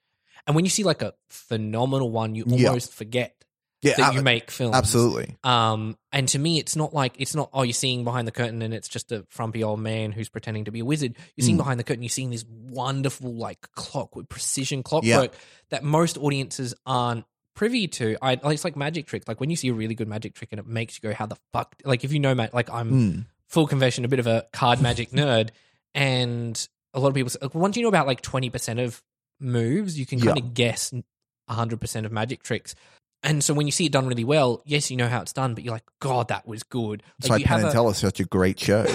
and 0.47 0.55
when 0.57 0.65
you 0.65 0.71
see 0.71 0.85
like 0.85 1.03
a 1.03 1.15
phenomenal 1.29 2.11
one, 2.11 2.35
you 2.35 2.45
Yeah. 2.47 2.69
almost 2.69 2.93
forget 2.95 3.35
yeah, 3.83 3.95
that 3.97 4.09
ab- 4.09 4.15
you 4.15 4.23
make 4.23 4.51
films. 4.51 4.77
absolutely. 4.77 5.37
Um, 5.43 5.97
and 6.13 6.29
to 6.29 6.39
me, 6.39 6.59
it's 6.59 6.77
not 6.77 6.93
like 6.95 7.15
it's 7.19 7.35
not 7.35 7.51
oh, 7.53 7.63
you're 7.63 7.73
seeing 7.73 8.05
behind 8.05 8.29
the 8.29 8.33
curtain 8.33 8.61
and 8.63 8.73
it's 8.75 8.89
just 8.89 9.11
a 9.11 9.25
frumpy 9.31 9.65
old 9.65 9.81
man 9.81 10.13
who's 10.13 10.29
pretending 10.29 10.67
to 10.67 10.71
be 10.71 10.81
a 10.81 10.85
wizard. 10.85 11.17
You're 11.37 11.45
seeing 11.45 11.57
Mm. 11.57 11.61
behind 11.65 11.81
the 11.81 11.85
curtain, 11.85 12.03
you're 12.03 12.11
seeing 12.11 12.31
this 12.31 12.45
wonderful 12.49 13.35
like 13.35 13.61
clock 13.75 14.15
with 14.17 14.29
precision 14.29 14.83
clockwork 14.83 15.33
that 15.71 15.83
most 15.83 16.19
audiences 16.19 16.75
aren't 16.87 17.25
privy 17.61 17.87
to. 17.87 18.17
I 18.23 18.41
like 18.43 18.55
it's 18.55 18.65
like 18.65 18.75
magic 18.75 19.05
tricks. 19.07 19.29
Like 19.29 19.39
when 19.39 19.51
you 19.51 19.57
see 19.57 19.69
a 19.69 19.75
really 19.75 19.95
good 19.95 20.09
magic 20.09 20.33
trick 20.33 20.49
and 20.51 20.59
it 20.59 20.67
makes 20.67 20.97
you 20.97 21.07
go, 21.07 21.15
"How 21.15 21.27
the 21.27 21.37
fuck?" 21.53 21.77
Like 21.85 22.05
if 22.05 22.13
you 22.13 22.19
know, 22.19 22.33
like 22.33 22.71
I'm 22.71 22.91
Mm. 22.91 23.27
full 23.49 23.67
confession, 23.67 24.07
a 24.07 24.09
bit 24.09 24.19
of 24.19 24.27
a 24.27 24.47
card 24.51 24.81
magic 24.81 25.11
nerd, 25.21 25.51
and 25.95 26.69
a 26.95 27.01
lot 27.01 27.09
of 27.09 27.15
people 27.15 27.29
say, 27.29 27.39
like, 27.43 27.55
once 27.55 27.77
you 27.77 27.83
know 27.83 27.91
about 27.91 28.07
like 28.07 28.23
twenty 28.23 28.49
percent 28.49 28.81
of 28.81 29.03
moves, 29.41 29.99
you 29.99 30.07
can 30.07 30.19
kind 30.21 30.39
of 30.39 30.55
guess 30.55 30.95
hundred 31.51 31.83
percent 31.83 32.07
of 32.07 32.13
magic 32.13 32.43
tricks. 32.43 32.75
And 33.23 33.45
so 33.45 33.53
when 33.53 33.67
you 33.67 33.73
see 33.73 33.85
it 33.85 33.93
done 33.93 34.07
really 34.07 34.25
well, 34.25 34.63
yes, 34.65 34.91
you 34.91 34.97
know 34.97 35.09
how 35.09 35.21
it's 35.21 35.35
done, 35.35 35.53
but 35.55 35.63
you're 35.63 35.75
like, 35.75 35.85
God, 36.01 36.29
that 36.29 36.49
was 36.49 36.63
good. 36.63 37.03
Like 37.23 37.31
why 37.31 37.37
you 37.37 37.45
Penn 37.45 37.59
have 37.59 37.65
and 37.65 37.69
a, 37.69 37.73
Teller 37.75 37.91
is 37.91 37.99
such 37.99 38.21
a 38.21 38.25
great 38.25 38.59
show. 38.59 38.87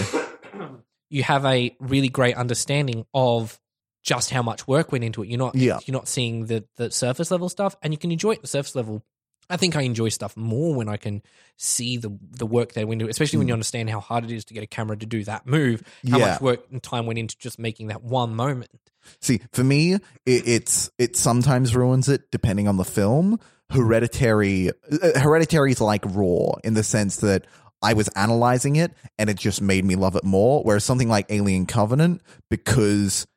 you 1.12 1.22
have 1.22 1.46
a 1.46 1.76
really 1.80 2.10
great 2.10 2.36
understanding 2.36 3.06
of 3.14 3.60
just 4.06 4.30
how 4.30 4.42
much 4.44 4.68
work 4.68 4.92
went 4.94 5.04
into 5.04 5.24
it. 5.24 5.28
You're 5.30 5.40
not 5.40 5.56
Yeah. 5.56 5.80
you're 5.86 5.94
not 5.94 6.08
seeing 6.08 6.46
the 6.46 6.64
the 6.78 6.92
surface 6.92 7.32
level 7.32 7.50
stuff, 7.50 7.76
and 7.82 7.92
you 7.94 7.98
can 7.98 8.12
enjoy 8.12 8.32
it 8.32 8.36
at 8.38 8.42
the 8.44 8.48
surface 8.48 8.76
level. 8.76 9.04
I 9.50 9.58
think 9.58 9.76
I 9.76 9.82
enjoy 9.82 10.10
stuff 10.10 10.36
more 10.38 10.74
when 10.76 10.88
I 10.90 10.98
can 10.98 11.22
see 11.58 11.98
the 11.98 12.18
the 12.38 12.46
work 12.46 12.74
that 12.74 12.88
went 12.88 13.02
into 13.02 13.08
it, 13.10 13.12
especially 13.12 13.40
when 13.40 13.48
you 13.48 13.54
understand 13.54 13.90
how 13.90 14.00
hard 14.00 14.24
it 14.24 14.32
is 14.32 14.46
to 14.46 14.54
get 14.54 14.64
a 14.64 14.68
camera 14.68 14.96
to 14.98 15.06
do 15.06 15.24
that 15.26 15.46
move, 15.46 15.82
how 16.10 16.18
Hmm. 16.18 16.20
Yeah. 16.22 16.32
much 16.32 16.42
work 16.42 16.60
and 16.72 16.82
time 16.82 17.06
went 17.08 17.20
into 17.20 17.36
just 17.38 17.60
making 17.60 17.88
that 17.88 18.04
one 18.04 18.36
moment. 18.36 18.70
See, 19.22 19.42
for 19.52 19.64
me, 19.64 19.94
it, 19.94 20.02
it's 20.26 20.90
it 20.98 21.16
sometimes 21.18 21.76
ruins 21.76 22.08
it 22.10 22.32
depending 22.32 22.68
on 22.68 22.78
the 22.78 22.86
film. 22.86 23.40
Hereditary, 23.72 24.70
uh, 24.70 25.20
Hereditary 25.20 25.72
is 25.72 25.82
like 25.82 26.04
Raw 26.06 26.54
in 26.64 26.74
the 26.76 26.84
sense 26.84 27.18
that 27.18 27.46
I 27.82 27.94
was 27.94 28.08
analyzing 28.10 28.76
it 28.78 28.94
and 29.20 29.30
it 29.30 29.38
just 29.38 29.62
made 29.62 29.86
me 29.86 29.96
love 29.96 30.16
it 30.16 30.24
more. 30.24 30.64
Whereas 30.64 30.84
something 30.84 31.08
like 31.10 31.28
Alien 31.30 31.66
Covenant, 31.68 32.22
because 32.50 33.28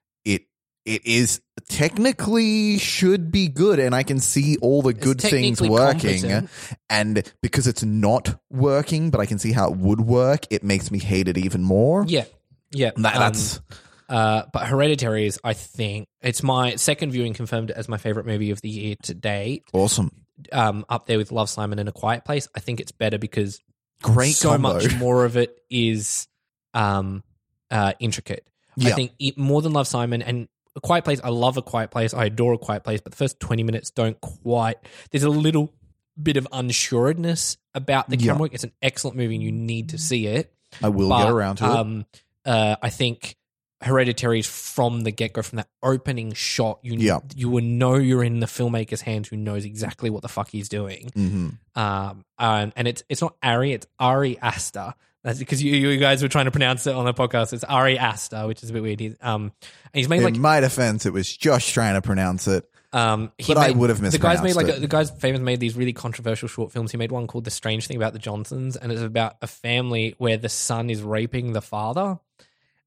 it 0.89 1.07
is 1.07 1.41
technically 1.69 2.79
should 2.79 3.31
be 3.31 3.49
good 3.49 3.79
and 3.79 3.95
I 3.95 4.03
can 4.03 4.21
see 4.21 4.57
all 4.59 4.83
the 4.83 4.93
good 4.95 5.21
things 5.21 5.61
working, 5.61 6.21
competent. 6.23 6.51
and 6.91 7.23
because 7.43 7.67
it's 7.67 7.83
not 7.85 8.41
working, 8.51 9.11
but 9.11 9.21
I 9.21 9.27
can 9.27 9.39
see 9.39 9.53
how 9.53 9.71
it 9.71 9.77
would 9.77 10.01
work, 10.01 10.45
it 10.51 10.63
makes 10.65 10.91
me 10.91 10.99
hate 10.99 11.29
it 11.29 11.37
even 11.39 11.63
more. 11.63 12.05
Yeah, 12.09 12.25
yeah. 12.71 12.91
That- 12.97 13.15
um, 13.17 13.21
that's 13.21 13.61
Uh, 14.09 14.45
but 14.55 14.67
Hereditary 14.67 15.27
is, 15.27 15.39
I 15.45 15.53
think, 15.53 16.07
it's 16.23 16.43
my 16.43 16.77
second 16.77 17.11
viewing 17.13 17.35
confirmed 17.35 17.71
as 17.71 17.91
my 17.91 17.99
favorite 17.99 18.25
movie 18.25 18.51
of 18.51 18.61
the 18.63 18.71
year 18.71 18.97
to 19.03 19.13
date. 19.15 19.65
awesome. 19.75 20.11
Um, 20.51 20.87
up 20.89 21.07
there 21.07 21.19
with 21.19 21.31
Love 21.33 21.51
Simon 21.51 21.79
and 21.79 21.89
A 21.89 21.93
Quiet 21.93 22.25
Place. 22.25 22.49
I 22.57 22.61
think 22.61 22.81
it's 22.81 22.93
better 22.93 23.19
because 23.19 23.61
Great 24.03 24.35
so 24.35 24.51
combo. 24.53 24.75
much 24.75 24.95
more 24.99 25.27
of 25.27 25.37
it 25.37 25.61
is 25.69 26.27
um, 26.73 27.23
uh, 27.71 27.93
intricate. 28.01 28.47
I 28.81 28.93
think 28.93 29.11
it, 29.19 29.37
more 29.37 29.61
than 29.61 29.73
Love 29.73 29.89
Simon 29.89 30.23
and 30.23 30.49
A 30.79 30.81
Quiet 30.81 31.05
Place. 31.05 31.21
I 31.23 31.29
love 31.29 31.57
A 31.59 31.63
Quiet 31.63 31.91
Place. 31.91 32.15
I 32.15 32.25
adore 32.27 32.55
A 32.55 32.59
Quiet 32.59 32.85
Place. 32.85 33.01
But 33.03 33.13
the 33.13 33.17
first 33.19 33.39
twenty 33.41 33.63
minutes 33.65 33.91
don't 33.91 34.19
quite. 34.21 34.77
There's 35.11 35.25
a 35.25 35.29
little 35.29 35.75
bit 36.21 36.37
of 36.37 36.47
unsureness 36.53 37.57
about 37.75 38.09
the 38.09 38.17
Yeah. 38.17 38.29
camera 38.33 38.43
work. 38.43 38.55
It's 38.55 38.65
an 38.65 38.73
excellent 38.81 39.17
movie, 39.17 39.35
and 39.35 39.43
you 39.45 39.53
need 39.53 39.91
to 39.91 39.99
see 39.99 40.27
it. 40.27 40.53
I 40.83 40.89
will 40.89 41.09
But, 41.09 41.25
get 41.25 41.33
around 41.33 41.57
to 41.57 41.65
it. 41.65 41.71
Um, 41.71 42.07
uh, 42.45 42.77
I 42.83 42.91
think 42.91 43.37
Hereditary 43.81 44.41
is 44.41 44.47
from 44.47 45.03
the 45.03 45.11
get 45.13 45.33
go, 45.33 45.43
from 45.43 45.57
that 45.59 45.69
opening 45.83 46.33
shot. 46.33 46.81
You 46.83 46.95
Yeah. 46.99 47.21
you 47.37 47.49
will 47.49 47.63
know 47.63 47.95
you're 47.95 48.25
in 48.25 48.41
the 48.41 48.47
filmmaker's 48.47 49.03
hands, 49.03 49.29
who 49.29 49.37
knows 49.37 49.65
exactly 49.65 50.11
what 50.11 50.23
the 50.23 50.29
fuck 50.29 50.51
he's 50.51 50.69
doing. 50.69 51.11
hmm 51.15 51.49
Um, 51.77 52.25
and, 52.39 52.73
and 52.75 52.89
it's 52.89 53.03
it's 53.09 53.21
not 53.23 53.37
Ari, 53.43 53.73
it's 53.73 53.87
Ari 54.01 54.39
Aster. 54.41 54.95
That's 55.25 55.39
because 55.39 55.63
you 55.63 55.75
you 55.75 55.99
guys 55.99 56.23
were 56.23 56.29
trying 56.29 56.45
to 56.45 56.51
pronounce 56.51 56.87
it 56.87 56.95
on 56.95 57.05
the 57.05 57.15
podcast. 57.15 57.53
It's 57.53 57.65
Ari 57.65 57.99
Aster, 57.99 58.47
which 58.47 58.63
is 58.63 58.71
a 58.71 58.73
bit 58.73 58.83
weird. 58.83 59.01
He's, 59.01 59.17
um, 59.21 59.53
and 59.63 59.93
he's 59.93 60.09
made 60.09 60.23
like 60.23 60.37
in 60.37 60.41
my 60.41 60.61
defense, 60.61 61.07
it 61.07 61.13
was 61.13 61.37
Josh 61.37 61.73
trying 61.73 61.95
to 61.95 62.03
pronounce 62.03 62.47
it. 62.47 62.65
um, 62.93 63.33
he 63.37 63.53
But 63.53 63.59
I 63.59 63.71
would 63.73 63.91
have 63.91 64.01
The 64.01 64.19
guy's 64.19 64.43
made 64.43 64.55
like 64.55 64.69
a, 64.69 64.79
the 64.79 64.87
guy's 64.87 65.11
famous 65.11 65.41
made 65.41 65.59
these 65.61 65.77
really 65.77 65.93
controversial 65.93 66.49
short 66.49 66.73
films. 66.73 66.93
He 66.93 66.97
made 66.97 67.11
one 67.11 67.27
called 67.27 67.45
The 67.45 67.51
Strange 67.51 67.87
Thing 67.89 67.97
About 67.97 68.13
the 68.13 68.21
Johnsons, 68.21 68.77
and 68.77 68.93
it's 68.93 69.03
about 69.03 69.37
a 69.43 69.49
family 69.49 70.15
where 70.19 70.37
the 70.37 70.49
son 70.49 70.89
is 70.89 71.03
raping 71.03 71.53
the 71.53 71.63
father. 71.63 72.21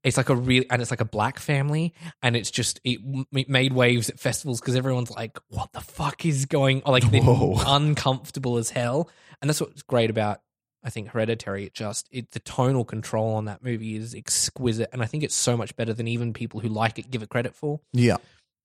It's 0.04 0.18
like 0.18 0.30
a 0.30 0.36
real, 0.36 0.64
and 0.72 0.82
it's 0.82 0.90
like 0.90 1.02
a 1.02 1.06
black 1.06 1.38
family, 1.38 1.94
and 2.24 2.36
it's 2.36 2.50
just 2.50 2.80
it, 2.84 3.00
it 3.34 3.50
made 3.50 3.74
waves 3.74 4.10
at 4.10 4.20
festivals 4.20 4.60
because 4.60 4.76
everyone's 4.76 5.12
like, 5.12 5.38
"What 5.50 5.74
the 5.74 5.82
fuck 5.82 6.26
is 6.26 6.46
going?" 6.46 6.82
on? 6.84 6.94
Like 6.94 7.12
they're 7.12 7.22
Whoa. 7.22 7.62
uncomfortable 7.68 8.58
as 8.58 8.72
hell. 8.72 9.10
and 9.42 9.50
that's 9.50 9.62
what's 9.62 9.84
great 9.84 10.10
about 10.10 10.42
I 10.84 10.90
think 10.90 11.10
Hereditary. 11.10 11.66
It 11.66 11.74
just 11.74 12.08
it 12.12 12.32
the 12.32 12.40
tonal 12.40 12.84
control 12.86 13.36
on 13.36 13.46
that 13.46 13.64
movie 13.64 13.96
is 13.96 14.16
exquisite, 14.16 14.90
and 14.94 15.02
I 15.02 15.06
think 15.06 15.24
it's 15.24 15.36
so 15.36 15.56
much 15.56 15.76
better 15.76 15.94
than 15.94 16.08
even 16.08 16.34
people 16.34 16.60
who 16.60 16.70
like 16.70 16.98
it 17.00 17.12
give 17.12 17.22
it 17.24 17.30
credit 17.30 17.56
for. 17.56 17.80
Yeah. 17.94 18.18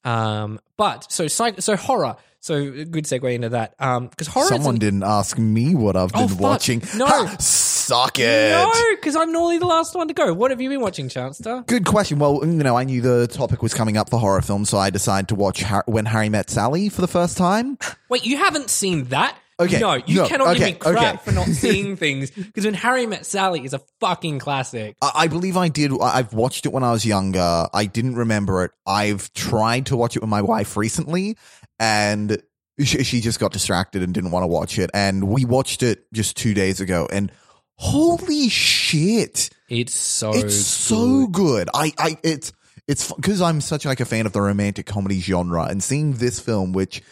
Um, 0.05 0.61
but 0.77 1.11
so 1.11 1.27
psych, 1.27 1.61
so 1.63 1.77
horror. 1.77 2.17
So 2.41 2.71
good 2.85 3.07
segue 3.07 3.35
into 3.35 3.49
that. 3.51 3.75
Um, 3.81 4.07
because 4.07 4.29
horror. 4.29 4.47
Someone 4.47 4.77
an- 4.77 4.81
didn't 4.81 5.03
ask 5.03 5.37
me 5.37 5.75
what 5.75 5.97
I've 5.97 6.13
Oh, 6.15 6.21
been 6.21 6.29
fuck. 6.29 6.41
watching. 6.41 6.83
No. 6.97 7.05
Ha, 7.07 7.37
suck 7.41 8.21
it. 8.21 8.51
no, 8.53 8.73
because 8.95 9.17
I'm 9.17 9.33
normally 9.33 9.59
the 9.59 9.67
last 9.67 9.97
one 9.97 10.07
to 10.07 10.15
go. 10.15 10.33
What 10.33 10.53
have 10.53 10.61
you 10.61 10.69
been 10.69 10.81
watching, 10.81 11.09
Chancellor? 11.09 11.65
Good 11.67 11.87
question. 11.87 12.21
Well, 12.21 12.39
you 12.45 12.53
know, 12.53 12.77
I 12.77 12.85
knew 12.85 13.01
the 13.01 13.27
topic 13.27 13.63
was 13.63 13.75
coming 13.75 13.97
up 13.97 14.09
for 14.11 14.21
horror 14.21 14.43
films, 14.43 14.71
so 14.71 14.79
I 14.79 14.91
decided 14.91 15.29
to 15.31 15.35
watch 15.35 15.63
Har- 15.63 15.83
When 15.87 16.05
Harry 16.07 16.29
Met 16.29 16.49
Sally 16.49 16.89
for 16.89 17.01
the 17.01 17.09
first 17.09 17.37
time. 17.37 17.79
Wait, 18.09 18.25
you 18.25 18.37
haven't 18.37 18.71
seen 18.71 19.07
that? 19.07 19.37
Okay, 19.59 19.81
No, 19.81 19.95
you 19.95 20.17
no, 20.17 20.29
cannot 20.29 20.49
okay, 20.49 20.59
give 20.59 20.67
me 20.67 20.73
crap 20.75 21.15
okay. 21.15 21.25
for 21.25 21.33
not 21.33 21.47
seeing 21.53 21.97
things. 21.97 22.31
Because 22.31 22.65
when 22.67 22.75
Harry 22.75 23.07
Met 23.07 23.25
Sally 23.25 23.65
is 23.65 23.73
a 23.73 23.81
fucking 24.01 24.39
classic. 24.39 24.97
I 25.01 25.13
I 25.15 25.29
believe 25.29 25.57
I 25.57 25.69
did. 25.69 25.93
I've 26.01 26.35
watched 26.35 26.67
it 26.67 26.73
when 26.73 26.85
I 26.85 26.93
was 26.93 27.07
younger. 27.07 27.67
I 27.73 27.87
didn't 27.87 28.17
remember 28.17 28.65
it. 28.65 28.73
I've 28.87 29.33
tried 29.33 29.87
to 29.87 29.97
watch 29.97 30.15
it 30.15 30.21
with 30.21 30.29
my 30.29 30.43
wife 30.43 30.77
recently, 30.77 31.39
and 31.79 32.41
she, 32.79 33.03
she 33.05 33.21
just 33.21 33.41
got 33.41 33.53
distracted 33.53 34.03
and 34.03 34.13
didn't 34.13 34.31
want 34.31 34.43
to 34.43 34.49
watch 34.49 34.79
it. 34.79 34.91
And 34.93 35.29
we 35.29 35.45
watched 35.45 35.83
it 35.83 36.07
just 36.13 36.37
two 36.37 36.53
days 36.53 36.81
ago, 36.81 37.09
and 37.11 37.33
holy 37.77 38.49
shit, 38.49 39.51
It's 39.69 39.95
so 39.95 40.35
it's 40.35 40.55
so 40.55 41.27
good. 41.27 41.69
I, 41.75 41.93
I, 41.99 42.19
it's, 42.23 42.53
it's 42.87 43.13
because 43.13 43.41
I'm 43.41 43.61
such 43.61 43.85
like 43.85 44.01
a 44.01 44.05
fan 44.05 44.27
of 44.27 44.33
the 44.33 44.41
romantic 44.41 44.87
comedy 44.87 45.21
genre, 45.21 45.65
and 45.65 45.83
seeing 45.83 46.15
this 46.15 46.41
film, 46.41 46.73
which 46.73 47.03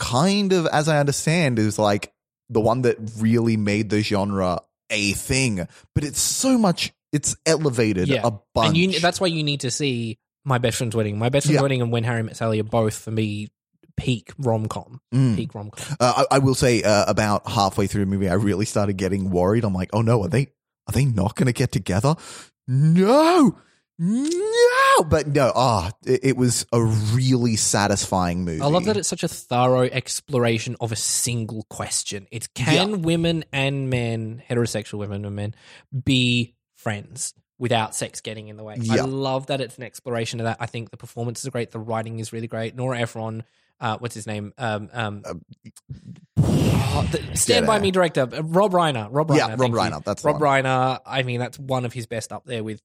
kind 0.00 0.52
of, 0.52 0.66
as 0.66 0.88
I 0.88 0.98
understand, 0.98 1.60
is 1.60 1.78
like 1.78 2.12
the 2.48 2.60
one 2.60 2.82
that 2.82 2.96
really 3.18 3.56
made 3.56 3.90
the 3.90 4.00
genre 4.02 4.62
a 4.90 5.12
thing. 5.12 5.68
But 5.94 6.02
it's 6.02 6.20
so 6.20 6.58
much. 6.58 6.92
It's 7.12 7.36
elevated 7.46 8.08
Yeah. 8.08 8.22
a 8.24 8.32
bunch. 8.54 8.68
And 8.68 8.76
you, 8.76 8.98
that's 9.00 9.20
why 9.20 9.28
you 9.28 9.44
need 9.44 9.60
to 9.60 9.70
see 9.70 10.18
My 10.44 10.58
Best 10.58 10.78
Friend's 10.78 10.96
Wedding. 10.96 11.18
My 11.18 11.28
Best 11.28 11.46
Friend's 11.46 11.56
Yeah. 11.56 11.62
Wedding 11.62 11.82
and 11.82 11.92
When 11.92 12.02
Harry 12.04 12.22
Met 12.24 12.36
Sally 12.36 12.58
are 12.60 12.64
both, 12.64 12.94
for 12.94 13.10
me, 13.12 13.48
peak 13.96 14.32
rom 14.38 14.66
com. 14.66 15.00
Mm. 15.14 15.36
Peak 15.36 15.54
rom 15.54 15.70
com. 15.70 15.96
Uh, 16.00 16.24
I, 16.30 16.36
I 16.36 16.38
will 16.38 16.54
say, 16.54 16.82
uh, 16.82 17.04
about 17.06 17.48
halfway 17.48 17.86
through 17.86 18.04
the 18.04 18.10
movie, 18.10 18.28
I 18.28 18.34
really 18.34 18.64
started 18.64 18.94
getting 18.96 19.30
worried. 19.30 19.62
I'm 19.64 19.74
like, 19.74 19.90
oh 19.92 20.00
no, 20.02 20.22
are 20.24 20.28
they 20.28 20.48
are 20.88 20.92
they 20.92 21.04
not 21.04 21.36
going 21.36 21.46
to 21.46 21.52
get 21.52 21.70
together? 21.72 22.16
No, 22.66 23.58
no. 23.98 24.30
But 25.04 25.28
no, 25.28 25.52
ah, 25.54 25.90
it, 26.04 26.20
it 26.22 26.36
was 26.36 26.66
a 26.72 26.82
really 26.82 27.56
satisfying 27.56 28.44
movie. 28.44 28.60
I 28.60 28.66
love 28.66 28.84
that 28.84 28.96
it's 28.96 29.08
such 29.08 29.22
a 29.22 29.28
thorough 29.28 29.84
exploration 29.84 30.76
of 30.80 30.92
a 30.92 30.96
single 30.96 31.64
question. 31.70 32.26
It's 32.30 32.46
can 32.48 33.02
women 33.02 33.44
and 33.52 33.90
men, 33.90 34.42
heterosexual 34.48 34.98
women 34.98 35.24
and 35.24 35.36
men, 35.36 35.54
be 36.04 36.54
friends 36.74 37.34
without 37.58 37.94
sex 37.94 38.20
getting 38.20 38.48
in 38.48 38.56
the 38.56 38.64
way? 38.64 38.76
I 38.90 39.02
love 39.02 39.46
that 39.46 39.60
it's 39.60 39.76
an 39.76 39.84
exploration 39.84 40.40
of 40.40 40.44
that. 40.44 40.56
I 40.58 40.66
think 40.66 40.90
the 40.90 40.96
performances 40.96 41.46
are 41.46 41.50
great. 41.50 41.70
The 41.70 41.78
writing 41.78 42.18
is 42.18 42.32
really 42.32 42.48
great. 42.48 42.74
Nora 42.74 43.00
Ephron, 43.00 43.44
uh, 43.80 43.98
what's 43.98 44.14
his 44.14 44.26
name? 44.26 44.52
Um, 44.58 44.88
um, 44.92 45.22
oh, 45.26 47.08
the 47.12 47.36
Stand 47.36 47.66
by. 47.66 47.78
Me 47.78 47.90
director 47.90 48.22
uh, 48.22 48.42
Rob 48.42 48.72
Reiner. 48.72 49.08
Rob 49.10 49.28
Reiner. 49.28 49.36
Yeah, 49.36 49.56
Rob 49.58 49.70
you. 49.70 49.76
Reiner, 49.76 50.02
that's 50.02 50.24
Rob. 50.24 50.40
Reiner. 50.40 51.00
I 51.06 51.22
mean, 51.22 51.38
that's 51.38 51.58
one 51.58 51.84
of 51.84 51.92
his 51.92 52.06
best 52.06 52.32
up 52.32 52.44
there 52.46 52.64
with 52.64 52.80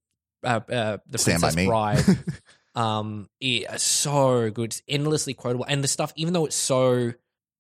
uh, 0.46 0.60
uh, 0.72 0.98
the 1.10 1.18
Stand 1.18 1.42
Princess 1.42 1.66
Bride. 1.66 2.04
um 2.76 3.30
yeah, 3.40 3.78
so 3.78 4.50
good 4.52 4.66
it's 4.72 4.82
endlessly 4.88 5.34
quotable 5.34 5.66
and 5.68 5.84
the 5.84 5.88
stuff 5.88 6.12
even 6.18 6.34
though 6.34 6.46
it's 6.46 6.56
so 6.58 7.14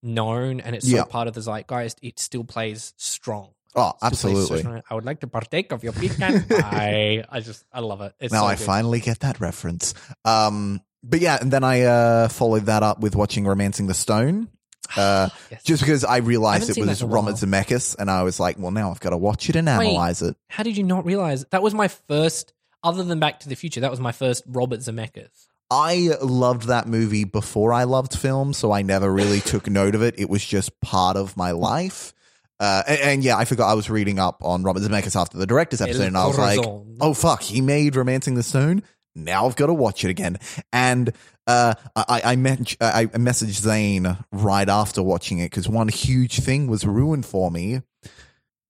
known 0.03 0.59
and 0.59 0.75
it's 0.75 0.89
so 0.89 1.03
part 1.05 1.27
of 1.27 1.33
the 1.33 1.41
zeitgeist 1.41 1.97
it 2.01 2.19
still 2.19 2.43
plays 2.43 2.93
strong 2.97 3.49
Oh, 3.77 3.91
Still 3.97 4.07
absolutely. 4.07 4.59
strong. 4.59 4.81
i 4.89 4.93
would 4.93 5.03
like 5.05 5.19
to 5.21 5.27
partake 5.27 5.71
of 5.73 5.83
your 5.83 5.93
pecan 5.93 6.45
pie 6.49 7.23
i 7.29 7.39
just 7.39 7.65
i 7.73 7.79
love 7.79 8.01
it 8.01 8.13
it's 8.19 8.31
now 8.33 8.41
so 8.41 8.47
I 8.47 8.55
good. 8.55 8.65
finally 8.65 8.99
get 8.99 9.19
that 9.21 9.39
reference. 9.39 9.93
Um, 10.25 10.81
but 11.03 11.19
yeah, 11.21 11.37
and 11.39 11.51
then 11.51 11.63
I 11.63 11.81
uh, 11.83 12.27
followed 12.29 12.65
that 12.65 12.81
up 12.83 12.99
with 12.99 13.15
watching 13.15 13.45
*Romancing 13.45 13.87
the 13.87 13.93
Stone*. 13.93 14.49
Uh, 14.97 15.29
Yes. 15.51 15.63
just 15.63 15.81
because 15.83 16.03
I 16.05 16.17
realized 16.17 16.67
haven't 16.67 16.83
it 16.83 16.87
was 16.87 16.99
that 16.99 17.05
in 17.05 17.11
a 17.11 17.13
Robert. 17.13 17.35
Zemeckis, 17.35 17.95
and 17.97 18.09
I 18.09 18.21
was 18.23 18.39
like, 18.39 18.57
well, 18.59 18.69
now 18.71 18.91
I've 18.91 18.99
got 18.99 19.09
to 19.11 19.17
watch 19.17 19.49
it 19.49 19.55
and 19.55 19.67
analyze 19.67 20.21
it. 20.21 20.35
how 20.47 20.61
did 20.63 20.77
you 20.77 20.83
not 20.83 21.05
realize 21.05 21.43
that 21.51 21.61
was 21.63 21.73
my 21.73 21.87
first 21.89 22.53
other 22.85 23.03
than 23.03 23.19
back 23.19 23.41
to 23.41 23.49
the 23.49 23.55
future 23.55 23.81
that 23.81 23.91
was 23.91 23.99
my 23.99 24.13
first 24.13 24.43
robert 24.47 24.79
zemeckis 24.79 25.47
I 25.71 26.11
loved 26.21 26.67
that 26.67 26.87
movie 26.87 27.23
before 27.23 27.73
I 27.73 27.85
loved 27.85 28.17
film, 28.17 28.53
so 28.53 28.71
I 28.71 28.83
never 28.83 29.11
really 29.11 29.39
took 29.41 29.67
note 29.67 29.95
of 29.95 30.03
it. 30.03 30.15
It 30.17 30.29
was 30.29 30.45
just 30.45 30.79
part 30.79 31.17
of 31.17 31.35
my 31.35 31.51
life. 31.51 32.13
Uh, 32.59 32.83
and, 32.87 32.99
and 32.99 33.23
yeah, 33.23 33.35
I 33.35 33.45
forgot 33.45 33.69
I 33.69 33.73
was 33.73 33.89
reading 33.89 34.19
up 34.19 34.43
on 34.43 34.63
Robert 34.63 34.83
Zemeckis 34.83 35.19
after 35.19 35.37
the 35.37 35.47
director's 35.47 35.81
episode, 35.81 36.07
and 36.07 36.17
I 36.17 36.27
was 36.27 36.37
like, 36.37 36.59
oh 37.01 37.13
fuck, 37.13 37.41
he 37.41 37.61
made 37.61 37.95
*Romancing 37.95 38.35
the 38.35 38.43
Stone*. 38.43 38.83
Now 39.15 39.45
I've 39.45 39.55
got 39.55 39.67
to 39.67 39.73
watch 39.73 40.03
it 40.03 40.09
again. 40.09 40.37
And 40.71 41.11
uh, 41.47 41.73
I, 41.95 42.21
I, 42.23 42.35
men- 42.35 42.65
I 42.79 43.05
messaged 43.07 43.59
Zane 43.59 44.17
right 44.31 44.67
after 44.69 45.01
watching 45.01 45.39
it 45.39 45.49
because 45.49 45.67
one 45.67 45.87
huge 45.87 46.39
thing 46.39 46.67
was 46.67 46.85
ruined 46.85 47.25
for 47.25 47.49
me. 47.49 47.81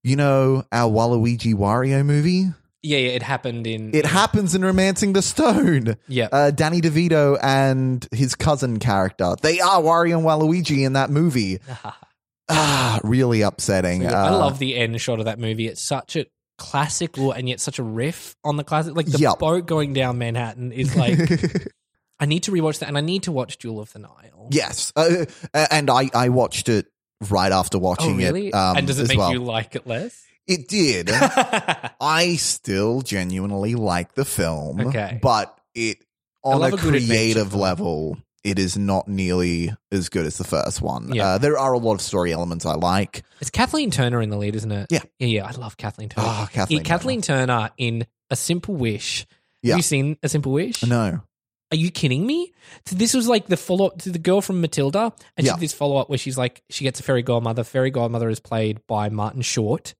You 0.03 0.15
know 0.15 0.65
our 0.71 0.89
Waluigi 0.91 1.53
Wario 1.53 2.05
movie. 2.05 2.47
Yeah 2.85 2.97
yeah 2.97 3.09
it 3.09 3.23
happened 3.23 3.65
in 3.67 3.93
It 3.93 4.05
happens 4.05 4.55
in 4.55 4.63
*Romancing 4.63 5.13
the 5.13 5.21
Stone*. 5.21 5.97
yeah 6.07 6.27
Uh, 6.31 6.51
Danny 6.51 6.81
DeVito 6.81 7.37
and 7.41 8.07
his 8.11 8.35
cousin 8.35 8.79
character. 8.79 9.35
They 9.41 9.59
are 9.59 9.81
Wario 9.81 10.17
and 10.17 10.25
Waluigi 10.25 10.85
in 10.85 10.93
that 10.93 11.09
movie. 11.09 11.59
Ah, 12.47 12.99
really 13.03 13.41
upsetting. 13.41 14.05
I 14.05 14.27
Uh, 14.27 14.37
love 14.37 14.59
the 14.59 14.75
end 14.75 15.01
shot 15.01 15.17
of 15.19 15.25
that 15.25 15.39
movie. 15.39 15.67
It's 15.67 15.81
such 15.81 16.15
a 16.15 16.27
classic 16.59 17.17
and 17.17 17.49
yet 17.49 17.59
such 17.59 17.79
a 17.79 17.83
riff 17.83 18.35
on 18.43 18.55
the 18.57 18.63
classic. 18.63 18.95
Like 18.95 19.07
the 19.07 19.17
Yep. 19.17 19.39
boat 19.39 19.65
going 19.65 19.93
down 19.93 20.19
Manhattan 20.19 20.71
is 20.71 20.95
like. 20.95 21.17
I 22.19 22.27
need 22.27 22.43
to 22.43 22.51
rewatch 22.51 22.79
that, 22.79 22.87
and 22.87 22.97
I 22.97 23.01
need 23.01 23.23
to 23.23 23.31
watch 23.31 23.57
Jewel 23.57 23.79
of 23.81 23.91
the 23.93 23.99
Nile. 23.99 24.47
yes, 24.51 24.93
uh, 24.95 25.25
and 25.53 25.89
I 25.89 26.09
I 26.13 26.29
watched 26.29 26.69
it 26.69 26.85
right 27.29 27.51
after 27.51 27.77
Oh, 27.77 27.81
watching 27.81 28.15
really? 28.17 28.49
it. 28.49 28.53
Um, 28.53 28.77
and 28.77 28.87
does 28.87 28.99
it 28.99 29.07
make 29.09 29.17
well. 29.17 29.33
you 29.33 29.39
like 29.39 29.75
it 29.75 29.85
less? 29.87 30.21
It 30.47 30.67
did. 30.67 31.09
I 32.01 32.35
still 32.37 33.01
genuinely 33.01 33.75
like 33.75 34.13
the 34.13 34.25
film. 34.25 34.81
Okay. 34.87 35.19
but 35.21 35.57
it 35.73 35.97
on 36.43 36.59
love 36.61 36.73
a 36.73 36.75
a 36.75 36.79
good 36.79 36.95
adventure 36.95 37.07
creative 37.07 37.49
film. 37.51 37.61
level. 37.61 38.17
It 38.43 38.59
is 38.59 38.77
not 38.77 39.07
nearly 39.07 39.73
as 39.91 40.09
good 40.09 40.27
as 40.27 40.37
the 40.37 40.43
first 40.43 40.79
one. 40.79 41.11
Yeah. 41.15 41.25
Uh, 41.29 41.37
there 41.39 41.57
are 41.57 41.73
a 41.73 41.79
lot 41.79 41.93
of 41.95 42.01
story 42.01 42.31
elements 42.31 42.63
I 42.63 42.75
like. 42.75 43.23
It's 43.41 43.49
Kathleen 43.49 43.89
Turner 43.89 44.21
in 44.21 44.29
the 44.29 44.37
lead, 44.37 44.55
isn't 44.55 44.71
it? 44.71 44.87
Yeah. 44.91 44.99
Yeah, 45.17 45.27
yeah. 45.27 45.45
I 45.47 45.51
love 45.53 45.77
Kathleen 45.77 46.09
Turner. 46.09 46.27
Oh, 46.29 46.47
Kathleen 46.51 46.77
Yeah, 46.79 46.83
Kathleen 46.83 47.21
Turner 47.23 47.71
in 47.79 48.05
A 48.29 48.35
Simple 48.35 48.75
Wish. 48.75 49.25
Yeah. 49.63 49.71
Have 49.71 49.79
you 49.79 49.83
seen 49.83 50.17
A 50.21 50.29
Simple 50.29 50.51
Wish? 50.51 50.83
No. 50.85 51.21
Are 51.71 51.75
you 51.75 51.89
kidding 51.89 52.23
me? 52.27 52.53
So 52.85 52.95
this 52.95 53.15
was 53.15 53.27
like 53.27 53.47
the 53.47 53.57
follow 53.57 53.87
up 53.87 53.97
to 54.03 54.11
the 54.11 54.19
girl 54.19 54.41
from 54.41 54.61
Matilda, 54.61 55.11
and 55.35 55.43
she 55.43 55.47
Yeah. 55.47 55.53
did 55.53 55.61
this 55.61 55.73
follow 55.73 55.97
up 55.97 56.09
where 56.09 56.19
she's 56.19 56.37
like, 56.37 56.61
she 56.69 56.83
gets 56.83 56.99
a 56.99 57.03
fairy 57.03 57.23
godmother. 57.23 57.63
Fairy 57.63 57.89
godmother 57.89 58.29
is 58.29 58.39
played 58.39 58.85
by 58.85 59.09
Martin 59.09 59.41
Short. 59.41 59.95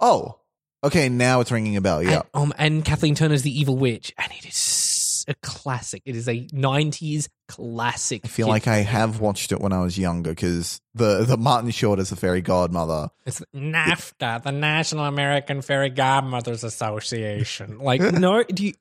Oh, 0.00 0.38
okay. 0.84 1.08
Now 1.08 1.40
it's 1.40 1.50
ringing 1.50 1.76
a 1.76 1.80
bell. 1.80 2.02
Yeah. 2.02 2.22
And, 2.34 2.44
um, 2.44 2.52
and 2.58 2.84
Kathleen 2.84 3.14
Turner's 3.14 3.42
the 3.42 3.58
evil 3.58 3.76
witch, 3.76 4.12
and 4.18 4.30
it 4.32 4.46
is 4.46 5.24
a 5.28 5.34
classic. 5.34 6.02
It 6.04 6.16
is 6.16 6.28
a 6.28 6.46
'90s 6.46 7.28
classic. 7.48 8.22
I 8.24 8.28
feel 8.28 8.48
like 8.48 8.66
I 8.68 8.78
have 8.78 9.20
watched 9.20 9.52
it 9.52 9.60
when 9.60 9.72
I 9.72 9.80
was 9.80 9.98
younger 9.98 10.30
because 10.30 10.80
the 10.94 11.24
the 11.24 11.36
Martin 11.36 11.70
Short 11.70 11.98
as 11.98 12.10
the 12.10 12.16
fairy 12.16 12.42
godmother. 12.42 13.10
It's 13.24 13.42
NAFTA, 13.54 14.42
the 14.42 14.52
National 14.52 15.04
American 15.04 15.62
Fairy 15.62 15.90
Godmothers 15.90 16.64
Association. 16.64 17.78
Like, 17.78 18.00
no, 18.00 18.42
do 18.44 18.66
you? 18.66 18.72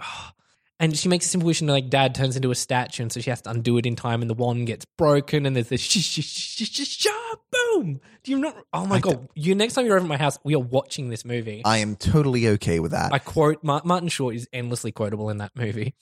And 0.79 0.97
she 0.97 1.09
makes 1.09 1.25
a 1.25 1.29
simple 1.29 1.47
wish, 1.47 1.61
and 1.61 1.69
like 1.69 1.89
dad 1.89 2.15
turns 2.15 2.35
into 2.35 2.51
a 2.51 2.55
statue, 2.55 3.03
and 3.03 3.11
so 3.11 3.19
she 3.21 3.29
has 3.29 3.41
to 3.43 3.49
undo 3.49 3.77
it 3.77 3.85
in 3.85 3.95
time, 3.95 4.21
and 4.21 4.29
the 4.29 4.35
wand 4.35 4.67
gets 4.67 4.85
broken, 4.97 5.45
and 5.45 5.55
there's 5.55 5.69
this 5.69 5.81
sh 5.81 5.99
sh 5.99 6.21
sh 6.21 6.63
sh 6.63 6.69
sh 6.69 6.97
sh 7.03 7.07
boom. 7.51 8.01
Do 8.23 8.31
you 8.31 8.39
not? 8.39 8.55
Oh 8.73 8.85
my 8.85 8.97
I 8.97 8.99
god! 8.99 9.29
You 9.35 9.55
next 9.55 9.75
time 9.75 9.85
you're 9.85 9.95
over 9.95 10.05
at 10.05 10.09
my 10.09 10.17
house, 10.17 10.37
we 10.43 10.55
are 10.55 10.59
watching 10.59 11.09
this 11.09 11.25
movie. 11.25 11.61
I 11.63 11.77
am 11.77 11.95
totally 11.95 12.47
okay 12.49 12.79
with 12.79 12.91
that. 12.91 13.13
I 13.13 13.19
quote 13.19 13.63
Martin 13.63 14.09
Short 14.09 14.35
is 14.35 14.47
endlessly 14.51 14.91
quotable 14.91 15.29
in 15.29 15.37
that 15.37 15.51
movie. 15.55 15.95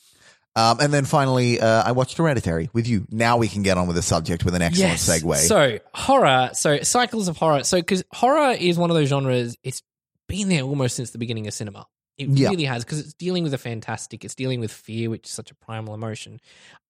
Um, 0.56 0.80
and 0.80 0.94
then 0.94 1.06
finally, 1.06 1.60
uh, 1.60 1.84
I 1.84 1.94
watched 1.94 2.18
Hereditary 2.18 2.70
with 2.74 2.88
you. 2.88 3.08
Now 3.10 3.38
we 3.38 3.48
can 3.48 3.64
get 3.64 3.78
on 3.78 3.88
with 3.88 3.96
the 3.96 4.04
subject 4.04 4.46
with 4.46 4.54
an 4.54 4.62
excellent 4.62 5.00
segue. 5.00 5.36
So 5.38 5.80
horror. 5.96 6.52
So 6.54 6.82
cycles 6.84 7.28
of 7.28 7.38
horror. 7.38 7.64
So 7.64 7.78
because 7.78 8.04
horror 8.14 8.52
is 8.52 8.78
one 8.78 8.92
of 8.92 8.96
those 8.96 9.10
genres, 9.10 9.58
it's 9.64 9.82
been 10.28 10.50
there 10.50 10.62
almost 10.62 10.96
since 10.96 11.10
the 11.10 11.18
beginning 11.18 11.48
of 11.48 11.54
cinema. 11.56 11.88
It 12.18 12.30
Yeah. 12.30 12.50
really 12.50 12.66
has 12.66 12.84
because 12.84 13.00
it's 13.00 13.14
dealing 13.14 13.44
with 13.44 13.52
the 13.52 13.58
fantastic. 13.58 14.24
It's 14.24 14.36
dealing 14.36 14.60
with 14.60 14.72
fear, 14.72 15.10
which 15.10 15.26
is 15.28 15.32
such 15.32 15.52
a 15.52 15.56
primal 15.56 15.94
emotion. 15.94 16.40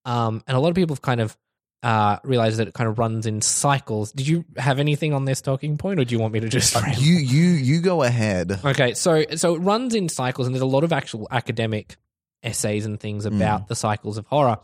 Um, 0.06 0.44
and 0.48 0.58
a 0.58 0.60
lot 0.60 0.70
of 0.70 0.76
people 0.76 0.96
have 0.96 1.02
kind 1.02 1.22
of 1.22 1.38
uh, 1.82 2.18
realized 2.24 2.58
that 2.58 2.68
it 2.70 2.74
kind 2.74 2.90
of 2.90 2.98
runs 2.98 3.26
in 3.26 3.42
cycles. 3.42 4.12
Did 4.14 4.28
you 4.28 4.46
have 4.58 4.80
anything 4.80 5.14
on 5.14 5.26
this 5.26 5.42
talking 5.42 5.78
point, 5.78 6.00
or 6.00 6.06
do 6.06 6.16
you 6.16 6.20
want 6.20 6.34
me 6.34 6.40
to 6.40 6.48
just? 6.50 6.76
Uh, 6.76 6.82
you 6.98 7.16
you 7.16 7.44
you 7.52 7.82
go 7.82 8.04
ahead. 8.04 8.60
Okay, 8.64 8.94
so 8.94 9.26
so 9.36 9.56
it 9.56 9.60
runs 9.60 9.94
in 9.94 10.08
cycles, 10.10 10.48
and 10.48 10.56
there's 10.56 10.62
a 10.62 10.66
lot 10.66 10.84
of 10.86 10.94
actual 10.94 11.28
academic 11.30 11.98
essays 12.42 12.86
and 12.86 13.00
things 13.00 13.26
about 13.26 13.68
the 13.68 13.76
cycles 13.76 14.18
of 14.18 14.26
horror. 14.28 14.60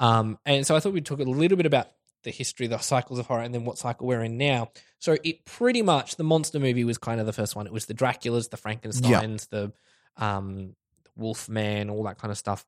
Um, 0.00 0.38
and 0.44 0.66
so 0.66 0.74
I 0.74 0.80
thought 0.80 0.92
we'd 0.92 1.06
talk 1.06 1.20
a 1.20 1.24
little 1.24 1.56
bit 1.56 1.66
about 1.66 1.88
the 2.24 2.30
history, 2.30 2.66
the 2.68 2.78
cycles 2.78 3.18
of 3.18 3.26
horror, 3.26 3.42
and 3.42 3.52
then 3.54 3.64
what 3.64 3.78
cycle 3.78 4.06
we're 4.06 4.22
in 4.22 4.38
now. 4.38 4.70
So 5.00 5.16
it 5.24 5.44
pretty 5.44 5.82
much 5.82 6.16
the 6.16 6.24
monster 6.24 6.58
movie 6.60 6.84
was 6.84 6.98
kind 6.98 7.20
of 7.20 7.26
the 7.26 7.32
first 7.32 7.54
one. 7.56 7.66
It 7.66 7.72
was 7.72 7.86
the 7.86 7.94
Draculas, 7.94 8.50
the 8.50 8.56
Frankenstein's, 8.56 9.46
the 9.48 9.72
um, 10.16 10.74
Wolfman, 11.16 11.90
all 11.90 12.04
that 12.04 12.18
kind 12.18 12.30
of 12.30 12.38
stuff. 12.38 12.64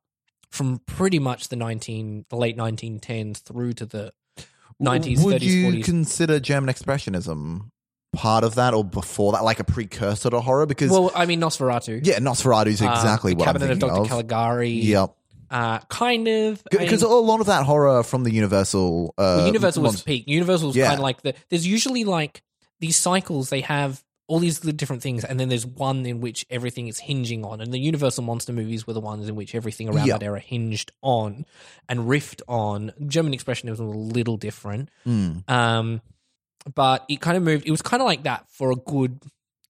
From 0.50 0.80
pretty 0.86 1.18
much 1.18 1.48
the 1.48 1.56
nineteen, 1.56 2.24
the 2.30 2.36
late 2.36 2.56
nineteen 2.56 3.00
tens 3.00 3.40
through 3.40 3.72
to 3.74 3.86
the 3.86 4.12
nineties, 4.78 5.22
Would 5.22 5.32
thirties, 5.34 5.54
you 5.54 5.62
forties. 5.64 5.84
consider 5.84 6.38
German 6.40 6.72
expressionism 6.72 7.70
part 8.14 8.44
of 8.44 8.54
that 8.54 8.72
or 8.74 8.84
before 8.84 9.32
that, 9.32 9.42
like 9.42 9.58
a 9.58 9.64
precursor 9.64 10.30
to 10.30 10.40
horror? 10.40 10.66
Because 10.66 10.90
Well, 10.92 11.10
I 11.14 11.26
mean 11.26 11.40
Nosferatu. 11.40 12.00
yeah, 12.06 12.18
Nosferatu's 12.20 12.80
Um, 12.82 12.92
exactly 12.92 13.32
the 13.32 13.38
what 13.38 13.48
I'm 13.48 13.54
Cabinet 13.54 13.72
of 13.72 13.78
Dr. 13.80 14.00
of. 14.02 14.08
Caligari. 14.08 14.70
Yep. 14.70 15.16
Uh, 15.50 15.78
kind 15.88 16.26
of. 16.28 16.62
I 16.72 16.76
Because 16.78 17.02
mean- 17.02 17.10
a 17.10 17.14
lot 17.16 17.40
of 17.40 17.46
that 17.46 17.64
horror 17.64 18.02
from 18.04 18.22
the 18.24 18.32
Universal, 18.32 19.14
uh, 19.18 19.22
Well, 19.38 19.46
Universal 19.48 19.82
was 19.82 20.02
peak. 20.02 20.24
Universal 20.28 20.68
was 20.68 20.76
Yeah. 20.76 20.86
kind 20.86 20.98
of 21.00 21.02
like 21.02 21.22
the. 21.22 21.34
There's 21.48 21.66
usually 21.66 22.04
like 22.04 22.42
these 22.80 22.96
cycles. 22.96 23.50
They 23.50 23.60
have 23.62 24.02
all 24.26 24.38
these 24.38 24.58
different 24.60 25.02
things, 25.02 25.22
and 25.24 25.38
then 25.38 25.48
there's 25.50 25.66
one 25.66 26.06
in 26.06 26.20
which 26.20 26.46
everything 26.48 26.88
is 26.88 26.98
hinging 26.98 27.44
on. 27.44 27.60
And 27.60 27.72
the 27.74 27.78
Universal 27.78 28.24
monster 28.24 28.52
movies 28.54 28.86
were 28.86 28.94
the 28.94 29.00
ones 29.00 29.28
in 29.28 29.34
which 29.36 29.54
everything 29.54 29.88
around 29.88 30.06
Yeah. 30.06 30.14
that 30.18 30.22
era 30.24 30.40
hinged 30.40 30.92
on 31.02 31.44
and 31.88 32.00
riffed 32.08 32.40
on. 32.48 32.92
German 33.06 33.32
expressionism 33.34 33.70
was 33.70 33.80
a 33.80 33.84
little 33.84 34.36
different, 34.38 34.88
Mm. 35.06 35.48
um, 35.50 36.00
but 36.74 37.04
it 37.08 37.20
kind 37.20 37.36
of 37.36 37.42
moved. 37.42 37.66
It 37.66 37.70
was 37.70 37.82
kind 37.82 38.00
of 38.00 38.06
like 38.06 38.22
that 38.22 38.48
for 38.50 38.70
a 38.70 38.76
good 38.76 39.20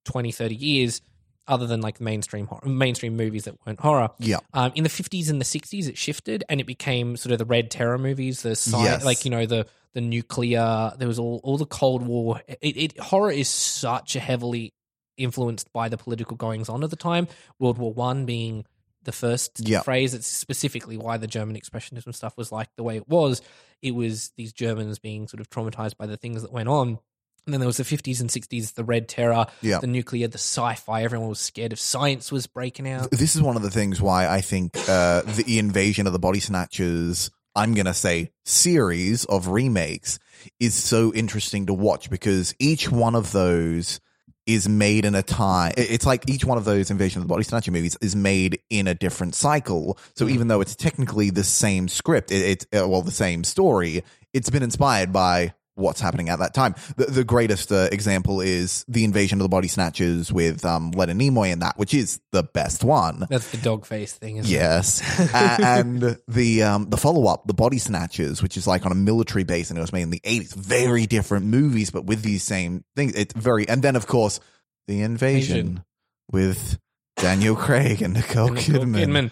20, 0.05 0.31
30 0.33 0.55
years. 0.55 1.01
Other 1.47 1.67
than 1.67 1.83
like 1.83 2.01
mainstream 2.01 2.47
horror, 2.47 2.67
mainstream 2.67 3.19
movies 3.19 3.45
that 3.45 3.55
weren't 3.67 3.79
horror, 3.79 4.09
Yeah. 4.19 4.39
um, 4.55 4.73
in 4.75 4.83
the 4.83 4.89
50s 4.89 5.29
and 5.29 5.39
the 5.39 5.45
60s, 5.45 5.89
it 5.89 5.99
shifted 5.99 6.43
and 6.49 6.59
it 6.59 6.65
became 6.65 7.19
sort 7.19 7.33
of 7.33 7.39
the 7.39 7.45
red 7.45 7.71
terror 7.71 7.99
movies, 7.99 8.41
the 8.41 8.53
sci- 8.53 8.83
Yes. 8.83 9.05
like, 9.05 9.27
you 9.27 9.31
know, 9.31 9.45
the 9.45 9.67
the 9.95 10.01
nuclear, 10.01 10.93
there 10.99 11.09
was 11.09 11.19
all, 11.19 11.41
all 11.45 11.57
the 11.57 11.67
Cold 11.67 12.07
War. 12.07 12.41
It, 12.49 12.77
it 12.77 13.01
Horror 13.01 13.31
is 13.31 13.49
such 13.49 14.17
a 14.17 14.21
heavily 14.21 14.75
influenced 15.17 15.73
by 15.73 15.89
the 15.89 15.97
political 15.97 16.37
goings 16.37 16.69
on 16.69 16.83
at 16.85 16.91
the 16.91 16.97
time. 16.97 17.29
World 17.59 17.79
War 17.79 17.93
One 17.93 18.27
being 18.27 18.65
the 19.05 19.13
first 19.13 19.61
Yeah. 19.61 19.83
phrase. 19.83 20.15
It's 20.15 20.27
specifically 20.27 20.97
why 20.97 21.17
the 21.19 21.27
German 21.27 21.57
expressionism 21.57 22.15
stuff 22.15 22.37
was 22.37 22.51
like 22.51 22.69
the 22.77 22.83
way 22.83 22.97
it 22.97 23.09
was. 23.09 23.43
It 23.83 23.95
was 23.95 24.33
these 24.37 24.53
Germans 24.53 24.99
being 24.99 25.29
sort 25.29 25.41
of 25.41 25.51
traumatized 25.51 25.97
by 25.97 26.07
the 26.07 26.17
things 26.17 26.43
that 26.43 26.53
went 26.53 26.69
on. 26.69 26.99
And 27.47 27.53
then 27.53 27.61
there 27.61 27.67
was 27.67 27.77
the 27.77 27.85
50s 27.85 28.21
and 28.23 28.31
60s, 28.31 28.73
the 28.73 28.85
red 28.85 29.07
terror, 29.07 29.45
Yeah. 29.61 29.79
the 29.79 29.87
nuclear, 29.87 30.27
the 30.29 30.39
sci 30.39 30.75
fi. 30.77 31.03
Everyone 31.05 31.29
was 31.29 31.39
scared 31.39 31.75
if 31.75 31.79
science 31.79 32.33
was 32.33 32.47
breaking 32.47 32.89
out. 32.89 33.11
This 33.11 33.37
is 33.37 33.43
one 33.43 33.55
of 33.57 33.63
the 33.63 33.71
things 33.71 34.01
why 34.01 34.27
I 34.27 34.41
think 34.41 34.73
uh, 34.89 35.21
the 35.23 35.59
invasion 35.59 36.07
of 36.07 36.15
the 36.15 36.19
Body 36.19 36.41
Snatchers, 36.41 37.31
I'm 37.55 37.75
going 37.75 37.87
to 37.87 37.95
say, 37.95 38.33
series 38.45 39.25
of 39.27 39.49
remakes 39.49 40.19
is 40.59 40.75
so 40.75 41.13
interesting 41.15 41.67
to 41.67 41.75
watch 41.75 42.11
because 42.11 42.55
each 42.59 42.91
one 42.91 43.15
of 43.15 43.33
those 43.33 44.01
is 44.47 44.69
made 44.69 45.05
in 45.05 45.15
a 45.15 45.23
time. 45.23 45.73
It's 45.77 46.05
like 46.05 46.29
each 46.29 46.45
one 46.45 46.59
of 46.59 46.65
those 46.65 46.91
Invasion 46.91 47.23
of 47.23 47.29
the 47.29 47.33
Body 47.33 47.45
Snatcher 47.45 47.71
movies 47.71 47.97
is 48.01 48.15
made 48.15 48.61
in 48.69 48.87
a 48.87 48.95
different 48.95 49.35
cycle. 49.35 49.99
So 50.17 50.29
even 50.29 50.49
though 50.49 50.61
it's 50.61 50.77
technically 50.77 51.31
the 51.31 51.45
same 51.45 51.89
script, 51.89 52.31
it's 52.31 52.67
uh, 52.77 52.87
well 52.87 53.03
the 53.03 53.11
same 53.11 53.45
story. 53.45 54.05
It's 54.33 54.51
been 54.51 54.63
inspired 54.63 55.13
by 55.13 55.55
what's 55.77 56.01
happening 56.01 56.29
at 56.29 56.39
that 56.39 56.55
time. 56.55 56.75
The, 56.97 57.07
the 57.07 57.25
greatest 57.25 57.71
uh, 57.73 57.89
example 57.91 58.41
is 58.41 58.85
the 58.89 59.05
Invasion 59.05 59.41
of 59.41 59.45
the 59.45 59.49
Body 59.49 59.69
Snatchers 59.69 60.33
with 60.33 60.65
um, 60.65 60.91
Leonard 60.93 61.17
Nimoy 61.17 61.53
in 61.53 61.59
that, 61.61 61.77
which 61.79 61.95
is 61.95 62.21
the 62.33 62.43
best 62.43 62.85
one. 62.85 63.27
That's 63.29 63.51
the 63.51 63.59
dog 63.59 63.85
face 63.87 64.13
thing, 64.13 64.37
isn't 64.37 64.51
it? 64.51 64.55
Yes, 64.55 65.03
and 65.35 66.17
the 66.29 66.63
um 66.63 66.91
the 66.91 66.97
follow 66.97 67.27
up, 67.27 67.47
the 67.47 67.55
Body 67.55 67.79
Snatchers, 67.79 68.43
which 68.43 68.57
is 68.57 68.67
like 68.67 68.87
on 68.87 68.93
a 68.93 68.97
military 68.97 69.45
base, 69.45 69.71
and 69.71 69.79
it 69.79 69.83
was 69.83 69.93
made 69.93 70.03
in 70.03 70.11
the 70.11 70.21
eighties. 70.25 70.53
Very 70.53 71.07
different 71.07 71.47
movies, 71.47 71.91
but 71.91 72.05
with 72.05 72.23
these 72.23 72.43
same 72.43 72.85
things. 72.97 73.15
It's 73.15 73.35
very, 73.35 73.69
and 73.69 73.83
then 73.83 73.97
of 73.97 74.07
course 74.07 74.41
the 74.87 75.01
invasion 75.01 75.57
Invasion. 75.59 75.85
with 76.33 76.79
Daniel 77.17 77.57
Craig 77.57 78.03
and 78.03 78.15
Nicole 78.15 78.49
And 78.49 78.57
Nicole 78.69 78.85
Kidman. 78.85 79.31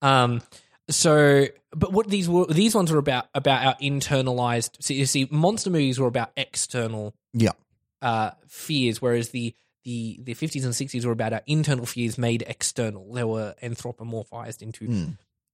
Kidman. 0.00 0.06
Um, 0.06 0.42
so, 0.88 1.46
but 1.76 1.92
what 1.92 2.08
these 2.08 2.28
were, 2.28 2.46
these 2.46 2.74
ones 2.74 2.90
were 2.92 2.98
about 2.98 3.28
about 3.34 3.64
our 3.64 3.74
internalized. 3.76 4.82
See, 4.82 4.94
you 4.94 5.06
see, 5.06 5.28
monster 5.30 5.70
movies 5.70 5.98
were 5.98 6.06
about 6.08 6.30
external 6.36 7.14
Yeah, 7.32 7.52
uh, 8.02 8.30
fears, 8.48 9.00
whereas 9.02 9.30
the 9.30 9.54
the 9.84 10.18
the 10.22 10.34
fifties 10.34 10.64
and 10.64 10.74
sixties 10.74 11.04
were 11.06 11.12
about 11.12 11.32
our 11.32 11.42
internal 11.46 11.86
fears 11.86 12.16
made 12.18 12.44
external. 12.46 13.12
They 13.12 13.24
were 13.24 13.54
anthropomorphized 13.62 14.62
into. 14.62 14.86
Hmm. 14.86 15.04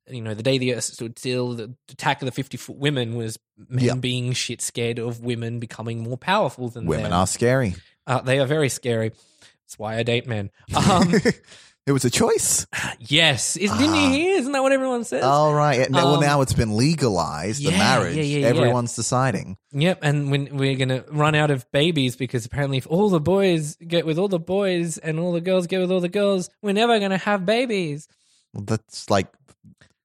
You 0.09 0.23
know, 0.23 0.35
the 0.35 0.43
day 0.43 0.59
the 0.59 0.75
earth 0.75 0.85
stood 0.85 1.19
still, 1.21 1.53
the 1.55 1.73
attack 1.91 2.21
of 2.21 2.27
the 2.27 2.33
fifty 2.33 2.57
foot 2.57 2.77
women 2.77 3.15
was 3.15 3.39
men 3.69 3.85
Yeah. 3.85 3.95
being 3.95 4.33
shit 4.33 4.61
scared 4.61 4.99
of 4.99 5.21
women 5.21 5.61
becoming 5.61 6.03
more 6.03 6.17
powerful 6.17 6.69
than 6.69 6.87
women 6.87 7.05
them. 7.05 7.13
are 7.13 7.27
scary. 7.29 7.77
Uh, 8.09 8.21
they 8.21 8.41
are 8.41 8.47
very 8.47 8.69
scary. 8.71 9.11
That's 9.11 9.79
why 9.79 9.99
I 9.99 10.03
date 10.03 10.27
men. 10.27 10.51
Um, 10.75 11.13
it 11.87 11.93
was 11.93 12.05
a 12.05 12.11
choice. 12.11 12.67
yes, 13.01 13.57
Is, 13.57 13.71
didn't 13.73 13.95
Ah. 13.95 14.07
you 14.07 14.13
hear? 14.13 14.37
Isn't 14.37 14.53
that 14.53 14.63
what 14.63 14.73
everyone 14.73 15.05
says? 15.05 15.25
All 15.25 15.53
right. 15.55 15.79
Yeah, 15.81 15.87
no, 15.91 15.99
well, 16.05 16.15
Um, 16.17 16.21
now 16.21 16.41
it's 16.43 16.53
been 16.53 16.77
legalized. 16.77 17.61
The 17.65 17.73
yeah, 17.73 17.79
marriage. 17.79 18.17
yeah, 18.17 18.23
yeah, 18.23 18.39
yeah. 18.41 18.47
Everyone's 18.49 18.95
deciding. 18.95 19.57
Yep, 19.73 19.99
and 20.03 20.31
when 20.31 20.57
we're 20.57 20.77
gonna 20.77 21.05
run 21.11 21.35
out 21.35 21.51
of 21.51 21.65
babies 21.73 22.17
because 22.17 22.45
apparently 22.47 22.79
if 22.79 22.87
all 22.89 23.09
the 23.09 23.21
boys 23.21 23.77
get 23.77 24.07
with 24.07 24.19
all 24.19 24.29
the 24.29 24.39
boys 24.39 24.99
and 24.99 25.19
all 25.19 25.33
the 25.33 25.41
girls 25.41 25.67
get 25.67 25.81
with 25.81 25.91
all 25.91 26.01
the 26.01 26.09
girls, 26.09 26.51
we're 26.63 26.73
never 26.73 26.99
gonna 27.01 27.19
have 27.19 27.45
babies. 27.47 28.09
Well, 28.53 28.65
that's 28.65 29.09
like 29.09 29.29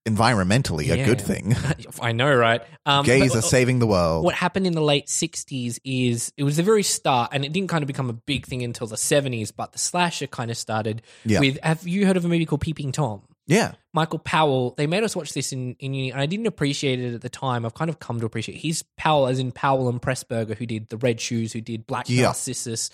environmentally 0.06 0.90
a 0.90 0.96
Yeah. 0.98 1.04
good 1.04 1.20
thing. 1.20 1.54
I 2.00 2.12
know, 2.12 2.34
right? 2.34 2.62
Um, 2.86 3.04
Gays 3.04 3.32
but 3.32 3.38
are 3.38 3.42
saving 3.42 3.78
the 3.80 3.86
world. 3.86 4.24
What 4.24 4.34
happened 4.34 4.66
in 4.66 4.72
the 4.72 4.80
late 4.82 5.06
'60s 5.06 5.78
is 5.84 6.32
it 6.36 6.44
was 6.44 6.56
the 6.56 6.62
very 6.62 6.82
start, 6.82 7.30
and 7.32 7.44
it 7.44 7.52
didn't 7.52 7.68
kind 7.68 7.82
of 7.82 7.86
become 7.86 8.08
a 8.08 8.14
big 8.14 8.46
thing 8.46 8.62
until 8.62 8.86
the 8.86 8.96
'70s. 8.96 9.52
But 9.54 9.72
the 9.72 9.78
slasher 9.78 10.26
kind 10.26 10.50
of 10.50 10.56
started 10.56 11.02
Yeah. 11.24 11.40
with. 11.40 11.58
Have 11.62 11.86
you 11.86 12.06
heard 12.06 12.16
of 12.16 12.24
a 12.24 12.28
movie 12.28 12.46
called 12.46 12.60
Peeping 12.62 12.92
Tom? 12.92 13.22
Yeah. 13.48 13.72
Michael 13.92 14.18
Powell, 14.18 14.74
they 14.76 14.88
made 14.88 15.04
us 15.04 15.14
watch 15.14 15.32
this 15.32 15.52
in, 15.52 15.76
in 15.78 15.94
uni, 15.94 16.10
and 16.10 16.20
I 16.20 16.26
didn't 16.26 16.46
appreciate 16.46 16.98
it 17.00 17.14
at 17.14 17.20
the 17.20 17.28
time. 17.28 17.64
I've 17.64 17.74
kind 17.74 17.88
of 17.88 18.00
come 18.00 18.18
to 18.20 18.26
appreciate 18.26 18.56
it. 18.56 18.58
He's 18.58 18.82
Powell, 18.96 19.28
as 19.28 19.38
in 19.38 19.52
Powell 19.52 19.88
and 19.88 20.02
Pressburger, 20.02 20.56
who 20.56 20.66
did 20.66 20.88
The 20.88 20.96
Red 20.96 21.20
Shoes, 21.20 21.52
who 21.52 21.60
did 21.60 21.86
Black 21.86 22.06
Yeah. 22.08 22.22
Narcissus. 22.22 22.90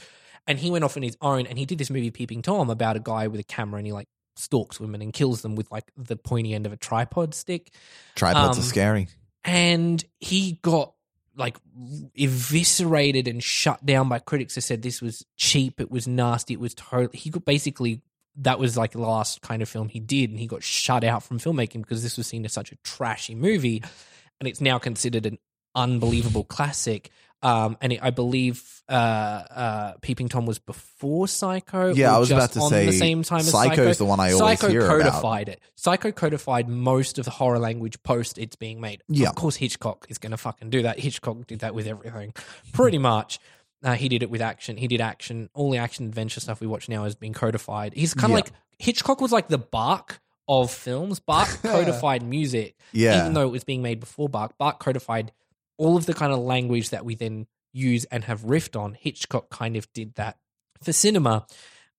And 0.46 0.58
he 0.58 0.70
went 0.70 0.84
off 0.84 0.96
on 0.96 1.04
his 1.04 1.16
own 1.22 1.46
and 1.46 1.56
he 1.56 1.64
did 1.64 1.78
this 1.78 1.88
movie, 1.88 2.10
Peeping 2.10 2.42
Tom, 2.42 2.68
about 2.68 2.96
a 2.96 3.00
guy 3.00 3.28
with 3.28 3.38
a 3.38 3.44
camera 3.44 3.78
and 3.78 3.86
he 3.86 3.92
like 3.92 4.08
stalks 4.36 4.80
women 4.80 5.02
and 5.02 5.12
kills 5.12 5.42
them 5.42 5.54
with 5.56 5.70
like 5.70 5.90
the 5.96 6.16
pointy 6.16 6.54
end 6.54 6.66
of 6.66 6.72
a 6.72 6.76
tripod 6.76 7.34
stick. 7.34 7.72
Tripods 8.14 8.58
Um, 8.58 8.62
are 8.62 8.66
scary. 8.66 9.08
And 9.44 10.04
he 10.20 10.58
got 10.62 10.94
like 11.36 11.56
eviscerated 12.14 13.28
and 13.28 13.42
shut 13.42 13.84
down 13.84 14.08
by 14.08 14.18
critics 14.18 14.54
who 14.54 14.60
said 14.60 14.82
this 14.82 15.00
was 15.00 15.24
cheap, 15.36 15.80
it 15.80 15.90
was 15.90 16.06
nasty, 16.06 16.54
it 16.54 16.60
was 16.60 16.74
totally. 16.74 17.18
He 17.18 17.30
got 17.30 17.44
basically 17.44 18.02
that 18.36 18.58
was 18.58 18.76
like 18.76 18.92
the 18.92 19.00
last 19.00 19.42
kind 19.42 19.60
of 19.62 19.68
film 19.68 19.88
he 19.88 20.00
did, 20.00 20.30
and 20.30 20.38
he 20.38 20.46
got 20.46 20.62
shut 20.62 21.04
out 21.04 21.22
from 21.22 21.38
filmmaking 21.38 21.82
because 21.82 22.02
this 22.02 22.16
was 22.16 22.26
seen 22.26 22.44
as 22.44 22.52
such 22.52 22.72
a 22.72 22.76
trashy 22.76 23.34
movie, 23.34 23.82
and 24.40 24.48
it's 24.48 24.60
now 24.60 24.78
considered 24.78 25.26
an 25.26 25.38
unbelievable 25.74 26.44
classic. 26.44 27.10
Um, 27.42 27.76
and 27.80 27.92
it, 27.94 28.00
I 28.02 28.10
believe 28.10 28.62
uh, 28.88 28.92
uh, 28.92 29.92
Peeping 30.00 30.28
Tom 30.28 30.46
was 30.46 30.58
before 30.60 31.26
Psycho. 31.26 31.92
Yeah, 31.92 32.12
or 32.12 32.14
I 32.14 32.18
was 32.18 32.28
just 32.28 32.38
about 32.38 32.52
to 32.52 32.60
on 32.60 32.70
say 32.70 32.86
the 32.86 32.92
same 32.92 33.22
time 33.24 33.40
as 33.40 33.50
Psycho's 33.50 33.76
Psycho. 33.76 33.88
Is 33.88 33.98
the 33.98 34.04
one 34.04 34.20
I 34.20 34.32
always 34.32 34.60
Psycho 34.60 34.68
hear 34.70 34.86
about. 34.86 35.02
codified 35.02 35.48
it. 35.48 35.60
Psycho 35.74 36.12
codified 36.12 36.68
most 36.68 37.18
of 37.18 37.24
the 37.24 37.32
horror 37.32 37.58
language 37.58 38.00
post 38.04 38.38
it's 38.38 38.54
being 38.54 38.80
made. 38.80 39.02
Yeah. 39.08 39.30
Of 39.30 39.34
course, 39.34 39.56
Hitchcock 39.56 40.06
is 40.08 40.18
going 40.18 40.30
to 40.30 40.36
fucking 40.36 40.70
do 40.70 40.82
that. 40.82 41.00
Hitchcock 41.00 41.46
did 41.48 41.60
that 41.60 41.74
with 41.74 41.86
everything, 41.88 42.32
pretty 42.72 42.98
much. 42.98 43.40
Uh, 43.82 43.94
he 43.94 44.08
did 44.08 44.22
it 44.22 44.30
with 44.30 44.40
action. 44.40 44.76
He 44.76 44.86
did 44.86 45.00
action. 45.00 45.50
All 45.54 45.70
the 45.72 45.78
action 45.78 46.06
adventure 46.06 46.38
stuff 46.38 46.60
we 46.60 46.68
watch 46.68 46.88
now 46.88 47.02
has 47.02 47.16
been 47.16 47.32
codified. 47.32 47.94
He's 47.94 48.14
kind 48.14 48.26
of 48.26 48.30
Yeah. 48.30 48.44
like 48.44 48.52
Hitchcock 48.78 49.20
was 49.20 49.32
like 49.32 49.48
the 49.48 49.58
Bach 49.58 50.20
of 50.46 50.70
films. 50.70 51.18
Bach 51.18 51.48
codified 51.62 52.22
music, 52.22 52.76
Yeah. 52.92 53.18
even 53.22 53.32
though 53.32 53.42
it 53.48 53.50
was 53.50 53.64
being 53.64 53.82
made 53.82 53.98
before 53.98 54.28
Bach. 54.28 54.56
Bach 54.58 54.78
codified 54.78 55.32
all 55.78 55.96
of 55.96 56.06
the 56.06 56.14
kind 56.14 56.32
of 56.32 56.38
language 56.38 56.90
that 56.90 57.04
we 57.04 57.14
then 57.14 57.46
use 57.72 58.04
and 58.06 58.24
have 58.24 58.42
riffed 58.42 58.78
on. 58.78 58.94
Hitchcock 58.94 59.50
kind 59.50 59.76
of 59.76 59.90
did 59.92 60.14
that 60.14 60.38
for 60.82 60.92
cinema. 60.92 61.46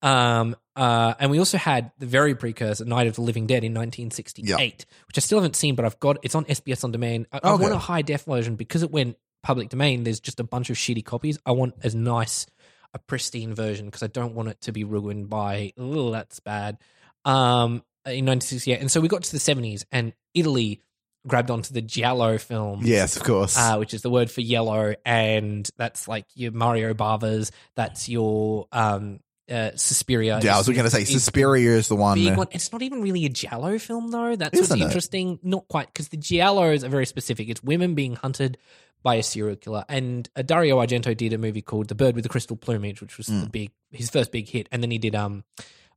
Um, 0.02 0.56
uh, 0.76 1.14
and 1.20 1.32
we 1.32 1.40
also 1.40 1.58
had 1.58 1.92
the 1.98 2.06
very 2.06 2.36
precursor, 2.36 2.84
Night 2.84 3.08
of 3.08 3.16
the 3.16 3.22
Living 3.22 3.48
Dead 3.48 3.64
in 3.64 3.74
1968, 3.74 4.86
which 5.08 5.18
I 5.18 5.22
still 5.22 5.40
haven't 5.40 5.56
seen, 5.56 5.76
but 5.76 5.86
I've 5.86 6.00
got 6.00 6.18
it's 6.24 6.36
on 6.36 6.46
SBS 6.46 6.84
on 6.84 6.92
demand. 6.92 7.28
I, 7.32 7.40
I 7.44 7.54
want 7.56 7.74
a 7.74 7.78
high 7.78 8.02
def 8.02 8.26
version 8.26 8.56
because 8.56 8.84
it 8.84 8.92
went 8.92 9.18
public 9.44 9.70
domain. 9.70 10.04
There's 10.04 10.20
just 10.20 10.40
a 10.40 10.44
bunch 10.44 10.70
of 10.70 10.76
shitty 10.76 11.06
copies. 11.06 11.40
I 11.46 11.52
want 11.52 11.76
as 11.84 11.96
nice 11.96 12.48
a 12.94 13.00
pristine 13.00 13.56
version 13.56 13.86
because 13.86 14.04
I 14.04 14.08
don't 14.08 14.36
want 14.36 14.50
it 14.50 14.62
to 14.62 14.72
be 14.72 14.84
ruined 14.84 15.30
by 15.30 15.74
oh 15.78 16.12
that's 16.12 16.40
bad. 16.40 16.78
Um, 17.26 17.84
in 18.06 18.26
1968, 18.26 18.82
and 18.82 18.92
so 18.92 19.00
we 19.00 19.08
got 19.08 19.24
to 19.24 19.32
the 19.32 19.38
70s, 19.38 19.86
and 19.90 20.12
Italy 20.34 20.82
grabbed 21.28 21.52
onto 21.52 21.74
the 21.74 21.82
Giallo 21.82 22.38
film 22.38 22.82
yes, 22.84 23.16
of 23.16 23.24
course. 23.24 23.58
uh, 23.58 23.78
which 23.78 23.94
is 23.94 24.02
the 24.02 24.10
word 24.10 24.30
for 24.30 24.42
yellow, 24.42 24.96
and 25.06 25.70
that's 25.78 26.08
like 26.08 26.26
your 26.36 26.52
Mario 26.52 26.94
Bavas. 26.94 27.52
That's 27.76 28.10
your 28.10 28.68
um, 28.72 29.20
uh, 29.50 29.72
Suspiria. 29.76 30.40
yeah, 30.42 30.56
I 30.56 30.58
was 30.58 30.68
going 30.68 30.84
to 30.84 30.90
say 30.90 31.04
Suspiria 31.06 31.72
is 31.72 31.88
the 31.88 31.96
one. 31.96 32.18
Big 32.18 32.38
one. 32.38 32.48
It's 32.52 32.72
not 32.72 32.82
even 32.82 33.02
really 33.02 33.26
a 33.26 33.30
Giallo 33.30 33.78
film 33.80 34.12
though. 34.12 34.36
That's 34.36 34.58
what's 34.58 34.72
it? 34.72 34.82
interesting. 34.82 35.40
Not 35.44 35.68
quite 35.68 35.88
because 35.88 36.10
the 36.10 36.18
Giallos 36.18 36.84
are 36.84 36.90
very 36.90 37.06
specific. 37.06 37.50
It's 37.50 37.64
women 37.64 37.96
being 37.96 38.16
hunted 38.16 38.58
by 39.02 39.16
a 39.16 39.24
serial 39.24 39.58
killer. 39.58 39.84
And 39.90 40.30
uh, 40.36 40.42
Dario 40.42 40.80
Argento 40.80 41.16
did 41.16 41.34
a 41.34 41.38
movie 41.38 41.62
called 41.62 41.90
The 41.90 41.96
Bird 41.96 42.16
with 42.16 42.24
the 42.24 42.30
Crystal 42.30 42.56
Plumage, 42.56 43.02
which 43.02 43.18
was 43.18 43.28
the 43.28 43.50
big 43.50 43.72
his 43.92 44.10
first 44.10 44.32
big 44.32 44.48
hit. 44.48 44.68
And 44.72 44.82
then 44.82 44.92
he 44.92 44.98
did 44.98 45.14
um, 45.14 45.44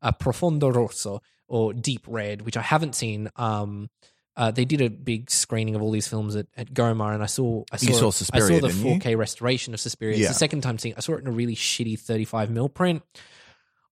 a 0.03 0.13
Profondo 0.13 0.69
Rosso 0.69 1.23
or 1.49 1.73
Deep 1.73 2.03
Red, 2.09 2.43
which 2.43 2.57
I 2.57 2.63
haven't 2.63 2.95
seen. 2.95 3.31
Um, 3.37 3.89
uh, 4.37 4.51
they 4.51 4.65
did 4.65 4.81
a 4.81 4.91
big 4.91 5.31
screening 5.31 5.75
of 5.75 5.83
all 5.83 5.91
these 5.91 6.07
films 6.09 6.37
at, 6.37 6.47
at 6.57 6.73
Goma, 6.75 7.15
and 7.15 7.23
I 7.23 7.27
saw 7.27 7.65
I 7.73 7.77
saw, 7.77 8.11
saw 8.11 8.25
I 8.35 8.39
saw 8.41 8.47
the 8.49 8.61
didn't 8.69 8.85
you? 8.85 8.99
4K 8.99 9.17
restoration 9.17 9.73
of 9.75 9.81
Suspiria. 9.81 10.17
It's 10.19 10.29
the 10.29 10.35
second 10.35 10.61
time 10.63 10.79
seeing. 10.79 10.95
I 10.97 11.01
saw 11.01 11.15
it 11.15 11.21
in 11.23 11.27
a 11.27 11.33
really 11.33 11.57
shitty 11.57 11.99
35 11.99 12.51
mil 12.51 12.69
print. 12.69 13.03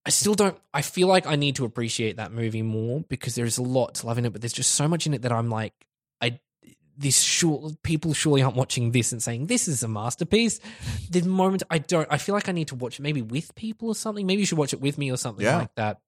I 0.07 0.11
still 0.11 0.35
don't. 0.35 0.59
I 0.75 0.83
feel 0.83 1.09
like 1.09 1.27
I 1.27 1.37
need 1.37 1.57
to 1.57 1.65
appreciate 1.65 2.17
that 2.17 2.31
movie 2.31 2.61
more 2.63 3.01
because 3.09 3.35
there's 3.35 3.57
a 3.57 3.63
lot 3.63 3.95
to 3.97 4.07
love 4.07 4.19
in 4.19 4.27
it, 4.27 4.33
but 4.33 4.43
there's 4.43 4.53
just 4.53 4.73
so 4.73 4.87
much 4.87 5.07
in 5.07 5.15
it 5.15 5.23
that 5.23 5.33
I'm 5.33 5.49
like, 5.49 5.73
I 6.21 6.41
this 6.97 7.21
sure 7.21 7.71
people 7.83 8.13
surely 8.13 8.43
aren't 8.43 8.55
watching 8.57 8.93
this 8.93 9.13
and 9.13 9.23
saying 9.23 9.47
this 9.47 9.67
is 9.67 9.83
a 9.83 9.89
masterpiece. 9.89 10.61
The 11.11 11.23
moment 11.23 11.63
I 11.71 11.79
don't, 11.79 12.07
I 12.11 12.19
feel 12.19 12.35
like 12.35 12.49
I 12.49 12.53
need 12.53 12.69
to 12.69 12.75
watch 12.75 13.01
it 13.01 13.03
maybe 13.03 13.23
with 13.23 13.55
people 13.55 13.89
or 13.89 13.95
something. 13.95 14.27
Maybe 14.27 14.41
you 14.41 14.47
should 14.47 14.59
watch 14.59 14.73
it 14.75 14.81
with 14.81 14.99
me 14.99 15.11
or 15.11 15.17
something 15.17 15.45
Yeah. 15.45 15.57
like 15.57 15.75
that. 15.77 16.01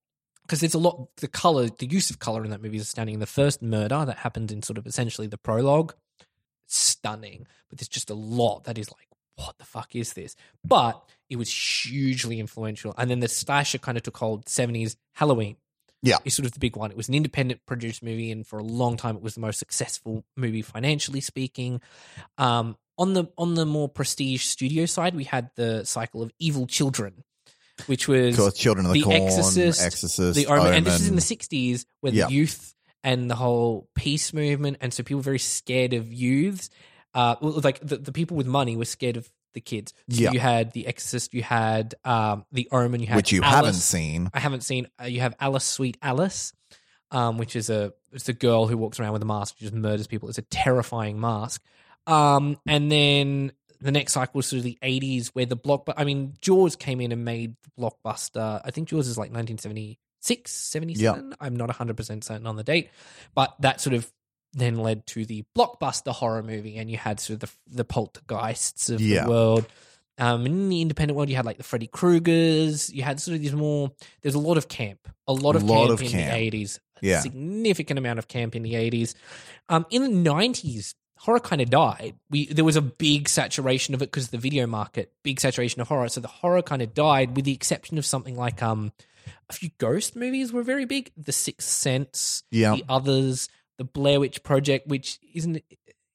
Because 0.46 0.60
there's 0.60 0.74
a 0.74 0.78
lot, 0.78 1.08
the 1.16 1.26
color, 1.28 1.68
the 1.68 1.86
use 1.86 2.08
of 2.10 2.20
color 2.20 2.44
in 2.44 2.50
that 2.50 2.62
movie 2.62 2.76
is 2.76 2.82
astounding. 2.84 3.18
The 3.18 3.26
first 3.26 3.62
murder 3.62 4.04
that 4.04 4.18
happened 4.18 4.52
in 4.52 4.62
sort 4.62 4.78
of 4.78 4.86
essentially 4.86 5.26
the 5.26 5.38
prologue, 5.38 5.94
stunning. 6.66 7.46
But 7.68 7.78
there's 7.78 7.88
just 7.88 8.10
a 8.10 8.14
lot 8.14 8.64
that 8.64 8.78
is 8.78 8.90
like, 8.90 9.08
what 9.36 9.58
the 9.58 9.64
fuck 9.64 9.94
is 9.94 10.12
this? 10.14 10.34
But 10.64 11.02
it 11.28 11.36
was 11.36 11.52
hugely 11.52 12.40
influential. 12.40 12.94
And 12.96 13.10
then 13.10 13.20
the 13.20 13.28
slasher 13.28 13.78
kind 13.78 13.96
of 13.98 14.04
took 14.04 14.16
hold. 14.16 14.48
Seventies 14.48 14.96
Halloween 15.14 15.56
Yeah. 16.02 16.18
is 16.24 16.34
sort 16.34 16.46
of 16.46 16.52
the 16.52 16.58
big 16.60 16.76
one. 16.76 16.90
It 16.90 16.96
was 16.96 17.08
an 17.08 17.14
independent 17.14 17.60
produced 17.66 18.02
movie, 18.02 18.30
and 18.30 18.46
for 18.46 18.58
a 18.58 18.64
long 18.64 18.96
time, 18.96 19.16
it 19.16 19.22
was 19.22 19.34
the 19.34 19.40
most 19.40 19.58
successful 19.58 20.24
movie 20.36 20.62
financially 20.62 21.20
speaking. 21.20 21.80
Um, 22.38 22.76
on 22.98 23.12
the 23.12 23.26
on 23.36 23.54
the 23.54 23.66
more 23.66 23.88
prestige 23.90 24.44
studio 24.44 24.86
side, 24.86 25.14
we 25.14 25.24
had 25.24 25.50
the 25.56 25.84
cycle 25.84 26.22
of 26.22 26.30
Evil 26.38 26.66
Children, 26.66 27.24
which 27.86 28.08
was 28.08 28.36
Children 28.56 28.86
of 28.86 28.92
the, 28.92 29.00
The 29.00 29.04
Corn, 29.04 29.22
Exorcist, 29.22 29.82
Exorcist, 29.84 30.34
the 30.34 30.46
Omen, 30.46 30.72
and 30.74 30.86
this 30.86 31.00
is 31.00 31.08
in 31.08 31.14
the 31.16 31.20
'60s, 31.22 31.84
where 32.00 32.12
Yeah. 32.12 32.26
the 32.26 32.32
youth 32.32 32.74
and 33.04 33.30
the 33.30 33.34
whole 33.36 33.88
peace 33.94 34.32
movement, 34.32 34.78
and 34.80 34.92
so 34.92 35.02
people 35.02 35.18
were 35.18 35.22
very 35.22 35.38
scared 35.38 35.92
of 35.92 36.12
youths. 36.12 36.70
Uh, 37.14 37.36
like 37.40 37.80
the, 37.80 37.96
the 37.96 38.12
people 38.12 38.36
with 38.36 38.46
money 38.46 38.76
were 38.76 38.84
scared 38.84 39.16
of 39.16 39.30
the 39.54 39.60
kids. 39.60 39.94
So 40.10 40.22
Yeah. 40.22 40.32
you 40.32 40.38
had 40.40 40.72
the 40.72 40.86
Exorcist, 40.86 41.32
you 41.32 41.42
had 41.42 41.94
um, 42.04 42.44
the 42.52 42.68
Omen, 42.72 43.00
you 43.00 43.06
had 43.06 43.16
which 43.16 43.32
you 43.32 43.42
Alice. 43.42 43.54
haven't 43.54 43.74
seen. 43.74 44.30
I 44.34 44.40
haven't 44.40 44.62
seen. 44.62 44.88
Uh, 45.00 45.04
you 45.06 45.20
have 45.20 45.34
Alice, 45.40 45.64
Sweet 45.64 45.96
Alice, 46.02 46.52
um, 47.10 47.38
which 47.38 47.56
is 47.56 47.70
a 47.70 47.92
it's 48.12 48.28
a 48.28 48.32
girl 48.34 48.66
who 48.66 48.76
walks 48.76 48.98
around 49.00 49.12
with 49.14 49.22
a 49.22 49.26
mask, 49.26 49.54
who 49.58 49.64
just 49.66 49.74
murders 49.74 50.06
people. 50.06 50.28
It's 50.28 50.38
a 50.38 50.42
terrifying 50.42 51.20
mask. 51.20 51.62
Um, 52.06 52.58
and 52.66 52.90
then 52.92 53.52
the 53.80 53.92
next 53.92 54.12
cycle 54.14 54.38
was 54.38 54.46
sort 54.46 54.58
of 54.58 54.64
the 54.64 54.78
eighties, 54.82 55.28
where 55.34 55.46
the 55.46 55.56
block. 55.56 55.88
I 55.96 56.04
mean, 56.04 56.34
Jaws 56.40 56.76
came 56.76 57.00
in 57.00 57.12
and 57.12 57.24
made 57.24 57.56
the 57.62 57.70
blockbuster. 57.82 58.60
I 58.64 58.70
think 58.70 58.88
Jaws 58.88 59.08
is 59.08 59.16
like 59.18 59.30
1976, 59.32 60.50
77. 60.52 61.34
I'm 61.40 61.56
not 61.56 61.68
100 61.68 61.96
percent 61.96 62.24
certain 62.24 62.46
on 62.46 62.56
the 62.56 62.64
date, 62.64 62.90
but 63.34 63.54
that 63.60 63.80
sort 63.80 63.94
of 63.94 64.10
then 64.52 64.76
led 64.76 65.06
to 65.08 65.24
the 65.26 65.44
blockbuster 65.56 66.12
horror 66.12 66.42
movie, 66.42 66.76
and 66.78 66.90
you 66.90 66.96
had 66.96 67.20
sort 67.20 67.42
of 67.42 67.50
the 67.68 67.76
the 67.76 67.84
poltergeists 67.84 68.90
of 68.90 69.00
Yeah. 69.00 69.24
the 69.24 69.30
world. 69.30 69.66
Um, 70.18 70.46
in 70.46 70.70
the 70.70 70.80
independent 70.80 71.14
world, 71.14 71.28
you 71.28 71.36
had 71.36 71.44
like 71.44 71.58
the 71.58 71.62
Freddy 71.62 71.88
Kruegers. 71.88 72.90
You 72.92 73.02
had 73.02 73.20
sort 73.20 73.34
of 73.34 73.42
these 73.42 73.52
more. 73.52 73.92
There's 74.22 74.34
a 74.34 74.38
lot 74.38 74.56
of 74.56 74.66
camp, 74.68 75.00
a 75.28 75.32
lot 75.34 75.56
of 75.56 75.62
Lot 75.62 75.88
camp 75.88 75.90
of 75.90 76.02
in 76.02 76.08
camp. 76.10 76.30
the 76.32 76.36
eighties. 76.38 76.80
Yeah. 77.02 77.20
significant 77.20 77.98
amount 77.98 78.18
of 78.18 78.26
camp 78.26 78.56
in 78.56 78.62
the 78.62 78.74
eighties. 78.74 79.14
Um, 79.68 79.84
in 79.90 80.02
the 80.02 80.08
nineties, 80.08 80.94
horror 81.18 81.40
kind 81.40 81.60
of 81.62 81.70
died. 81.70 82.14
We 82.30 82.46
there 82.46 82.64
was 82.64 82.76
a 82.76 82.82
big 82.82 83.28
saturation 83.28 83.94
of 83.94 84.02
it 84.02 84.06
because 84.10 84.24
of 84.26 84.30
the 84.32 84.38
video 84.38 84.66
market, 84.66 85.12
big 85.22 85.40
saturation 85.40 85.80
of 85.80 85.88
horror. 85.88 86.08
So 86.08 86.20
the 86.20 86.28
horror 86.28 86.62
kind 86.62 86.82
of 86.82 86.94
died, 86.94 87.34
with 87.36 87.44
the 87.44 87.52
exception 87.54 87.98
of 87.98 88.06
something 88.06 88.36
like 88.36 88.62
um, 88.62 88.92
a 89.48 89.52
few 89.52 89.70
ghost 89.78 90.14
movies 90.16 90.52
were 90.52 90.62
very 90.62 90.84
big. 90.84 91.10
The 91.16 91.32
Sixth 91.32 91.68
Sense, 91.68 92.42
Yeah. 92.50 92.76
the 92.76 92.84
others, 92.88 93.48
the 93.78 93.84
Blair 93.84 94.20
Witch 94.20 94.42
Project, 94.42 94.88
which 94.88 95.18
isn't 95.34 95.62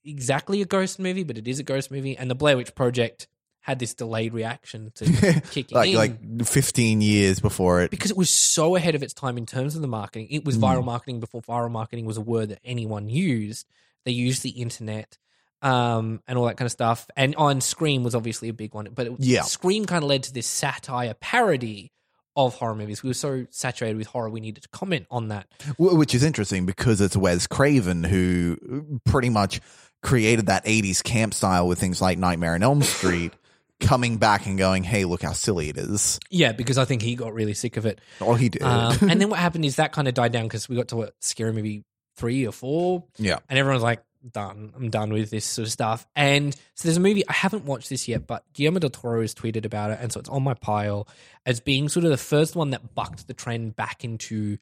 exactly 0.04 0.62
a 0.62 0.66
ghost 0.66 1.00
movie, 1.00 1.24
but 1.24 1.38
it 1.38 1.48
is 1.48 1.60
a 1.60 1.64
ghost 1.64 1.92
movie, 1.92 2.18
and 2.18 2.30
the 2.30 2.36
Blair 2.36 2.58
Witch 2.58 2.74
Project 2.76 3.28
had 3.62 3.78
this 3.78 3.94
delayed 3.94 4.34
reaction 4.34 4.92
to 4.96 5.06
kicking 5.52 5.76
like 5.78 5.90
in 5.90 5.96
like 5.96 6.48
15 6.48 7.00
years 7.02 7.40
before 7.40 7.82
it. 7.82 7.92
because 7.92 8.10
it 8.10 8.18
was 8.18 8.32
so 8.32 8.76
ahead 8.76 8.96
of 8.96 9.04
its 9.04 9.14
time 9.14 9.38
in 9.38 9.46
terms 9.46 9.76
of 9.76 9.82
the 9.84 9.88
marketing. 9.88 10.28
It 10.32 10.44
was 10.44 10.58
Mm. 10.58 10.62
viral 10.62 10.84
marketing 10.86 11.20
before 11.20 11.44
viral 11.44 11.70
marketing 11.70 12.06
was 12.06 12.18
a 12.18 12.22
word 12.22 12.50
that 12.50 12.60
anyone 12.66 13.08
used. 13.08 13.68
They 14.06 14.12
used 14.12 14.44
the 14.44 14.50
internet 14.50 15.18
um, 15.62 16.22
and 16.28 16.38
all 16.38 16.46
that 16.46 16.58
kind 16.58 16.66
of 16.66 16.72
stuff. 16.72 17.08
And 17.16 17.36
on 17.36 17.62
Scream 17.62 18.04
was 18.04 18.16
obviously 18.16 18.50
a 18.50 18.54
big 18.54 18.74
one, 18.74 18.90
but 18.94 19.08
it, 19.08 19.14
Yeah. 19.20 19.42
Scream 19.44 19.86
kind 19.86 20.04
of 20.04 20.10
led 20.10 20.24
to 20.24 20.34
this 20.34 20.48
satire 20.48 21.14
parody 21.14 21.92
of 22.36 22.56
horror 22.56 22.76
movies. 22.76 23.04
We 23.04 23.10
were 23.10 23.14
so 23.14 23.46
saturated 23.50 23.98
with 23.98 24.08
horror, 24.08 24.30
we 24.30 24.40
needed 24.40 24.64
to 24.64 24.70
comment 24.70 25.06
on 25.12 25.28
that. 25.30 25.48
Which 25.78 26.16
is 26.16 26.24
interesting 26.24 26.66
because 26.66 27.02
it's 27.02 27.16
Wes 27.18 27.46
Craven 27.48 28.04
who 28.04 29.00
pretty 29.06 29.30
much 29.30 29.60
created 30.02 30.48
that 30.48 30.66
80s 30.66 31.04
camp 31.04 31.34
style 31.34 31.68
with 31.68 31.80
things 31.80 32.02
like 32.02 32.18
Nightmare 32.18 32.56
on 32.56 32.64
Elm 32.64 32.82
Street, 32.82 33.34
coming 33.82 34.18
back 34.18 34.46
and 34.46 34.58
going, 34.58 34.84
hey, 34.84 35.06
look 35.06 35.22
how 35.24 35.34
silly 35.34 35.70
it 35.70 35.78
is. 35.78 36.20
Yeah, 36.30 36.54
because 36.54 36.78
I 36.78 36.86
think 36.86 37.02
he 37.02 37.16
got 37.16 37.34
really 37.34 37.54
sick 37.54 37.78
of 37.78 37.86
it. 37.86 38.00
Oh, 38.22 38.34
he 38.36 38.50
did. 38.50 38.64
Um, 38.64 38.98
and 39.02 39.20
then 39.22 39.30
what 39.30 39.40
happened 39.40 39.66
is 39.66 39.76
that 39.76 39.92
kind 39.92 40.08
of 40.08 40.14
died 40.14 40.32
down 40.32 40.44
because 40.44 40.70
we 40.70 40.76
got 40.76 40.88
to 40.90 40.96
what 40.96 41.14
scary 41.20 41.52
movie 41.52 41.84
three 42.22 42.48
or 42.48 42.52
four, 42.52 43.04
yeah. 43.18 43.40
and 43.50 43.58
everyone's 43.60 43.84
like, 43.84 44.02
"Done, 44.32 44.72
I'm 44.76 44.90
done 44.90 45.12
with 45.12 45.30
this 45.32 45.44
sort 45.46 45.68
of 45.68 45.72
stuff." 45.72 46.06
And 46.16 46.54
so 46.76 46.88
there's 46.88 46.98
a 46.98 47.02
movie 47.02 47.28
I 47.28 47.34
haven't 47.34 47.66
watched 47.66 47.90
this 47.90 48.08
yet, 48.08 48.28
but 48.28 48.44
Guillermo 48.54 48.80
del 48.80 48.90
Toro 48.92 49.22
has 49.22 49.34
tweeted 49.36 49.66
about 49.66 49.92
it, 49.92 50.00
and 50.02 50.12
so 50.12 50.20
it's 50.20 50.30
on 50.30 50.44
my 50.44 50.54
pile 50.54 51.08
as 51.46 51.60
being 51.60 51.90
sort 51.90 52.06
of 52.06 52.12
the 52.12 52.18
first 52.18 52.56
one 52.56 52.70
that 52.70 52.94
bucked 52.96 53.28
the 53.28 53.34
trend 53.34 53.76
back 53.76 54.04
into 54.04 54.58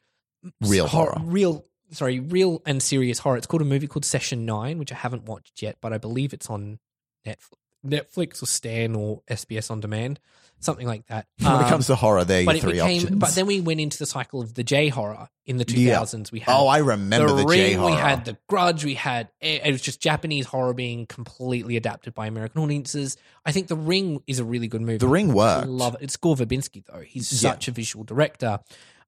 Real 0.61 0.87
hor- 0.87 1.11
horror. 1.11 1.21
real. 1.25 1.65
Sorry, 1.91 2.19
real 2.19 2.61
and 2.67 2.81
serious 2.83 3.17
horror. 3.19 3.37
It's 3.37 3.47
called 3.47 3.63
a 3.63 3.65
movie 3.65 3.87
called 3.87 4.05
Session 4.05 4.45
Nine, 4.45 4.77
which 4.77 4.91
I 4.91 4.95
haven't 4.95 5.23
watched 5.25 5.61
yet, 5.61 5.77
but 5.81 5.91
I 5.91 5.97
believe 5.97 6.33
it's 6.33 6.47
on 6.49 6.77
Netflix, 7.27 7.53
Netflix 7.85 8.41
or 8.43 8.45
Stan 8.45 8.95
or 8.95 9.21
SBS 9.29 9.71
on 9.71 9.79
demand, 9.79 10.19
something 10.59 10.85
like 10.87 11.05
that. 11.07 11.27
When 11.39 11.61
it 11.65 11.69
comes 11.69 11.87
to 11.87 11.95
horror, 11.95 12.23
there 12.25 12.47
are 12.47 12.57
three 12.57 12.73
became, 12.73 12.97
options. 13.01 13.19
but 13.19 13.35
then 13.35 13.45
we 13.45 13.61
went 13.61 13.79
into 13.79 13.97
the 13.97 14.05
cycle 14.05 14.41
of 14.41 14.53
the 14.53 14.63
J 14.63 14.89
horror 14.89 15.29
in 15.45 15.57
the 15.57 15.65
Yeah. 15.67 15.99
2000s. 15.99 16.31
We 16.31 16.39
had 16.41 16.53
oh, 16.55 16.67
I 16.67 16.79
remember 16.79 17.33
the, 17.33 17.45
Ring, 17.45 17.57
J 17.59 17.73
horror. 17.73 17.91
we 17.91 17.97
had 17.97 18.25
the 18.25 18.37
Grudge, 18.47 18.83
we 18.83 18.95
had 18.95 19.29
it 19.41 19.61
it 19.65 19.71
was 19.71 19.81
just 19.81 20.01
Japanese 20.01 20.45
horror 20.45 20.73
being 20.73 21.05
completely 21.05 21.77
adapted 21.77 22.13
by 22.13 22.27
American 22.27 22.61
audiences. 22.61 23.15
I 23.45 23.51
think 23.51 23.67
The 23.67 23.75
Ring 23.77 24.21
is 24.27 24.39
a 24.39 24.43
really 24.43 24.67
good 24.67 24.81
movie. 24.81 24.97
the 24.97 25.07
Ring 25.07 25.31
I 25.31 25.33
worked. 25.33 25.67
love 25.67 25.95
it. 25.95 26.01
It's 26.01 26.17
Gore 26.17 26.35
Verbinski 26.35 26.83
though. 26.85 26.99
He's 27.01 27.31
Yeah. 27.41 27.51
such 27.51 27.67
a 27.67 27.71
visual 27.71 28.03
director, 28.03 28.59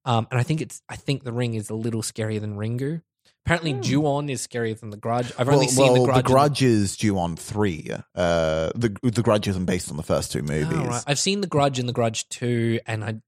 um, 0.04 0.26
and 0.30 0.40
I 0.40 0.42
think 0.42 0.60
it's 0.62 0.82
I 0.88 0.96
think 0.96 1.24
The 1.24 1.32
Ring 1.32 1.54
is 1.54 1.68
a 1.70 1.74
little 1.74 2.02
scarier 2.02 2.40
than 2.40 2.56
Ringu. 2.56 3.02
Apparently, 3.44 3.72
Ju-on 3.74 4.28
is 4.28 4.46
scarier 4.46 4.78
than 4.78 4.90
The 4.90 4.96
Grudge. 4.96 5.32
I've 5.36 5.48
only 5.48 5.66
well, 5.66 5.68
seen 5.74 5.92
well, 5.92 5.94
The 5.94 6.04
Grudge. 6.04 6.16
and- 6.16 6.24
Grudge 6.26 6.62
is 6.62 6.96
Ju-on 6.96 7.36
three. 7.36 7.90
Uh, 8.14 8.70
the 8.74 8.96
the 9.02 9.22
Grudge 9.22 9.48
isn't 9.48 9.64
based 9.64 9.90
on 9.90 9.96
the 9.96 10.02
first 10.04 10.30
two 10.32 10.42
movies. 10.42 10.68
Oh, 10.70 10.84
right. 10.86 11.04
I've 11.06 11.18
seen 11.18 11.40
The 11.40 11.48
Grudge 11.48 11.78
and 11.80 11.88
The 11.88 11.92
Grudge 11.92 12.28
Two, 12.28 12.78
and 12.86 13.04
I, 13.04 13.20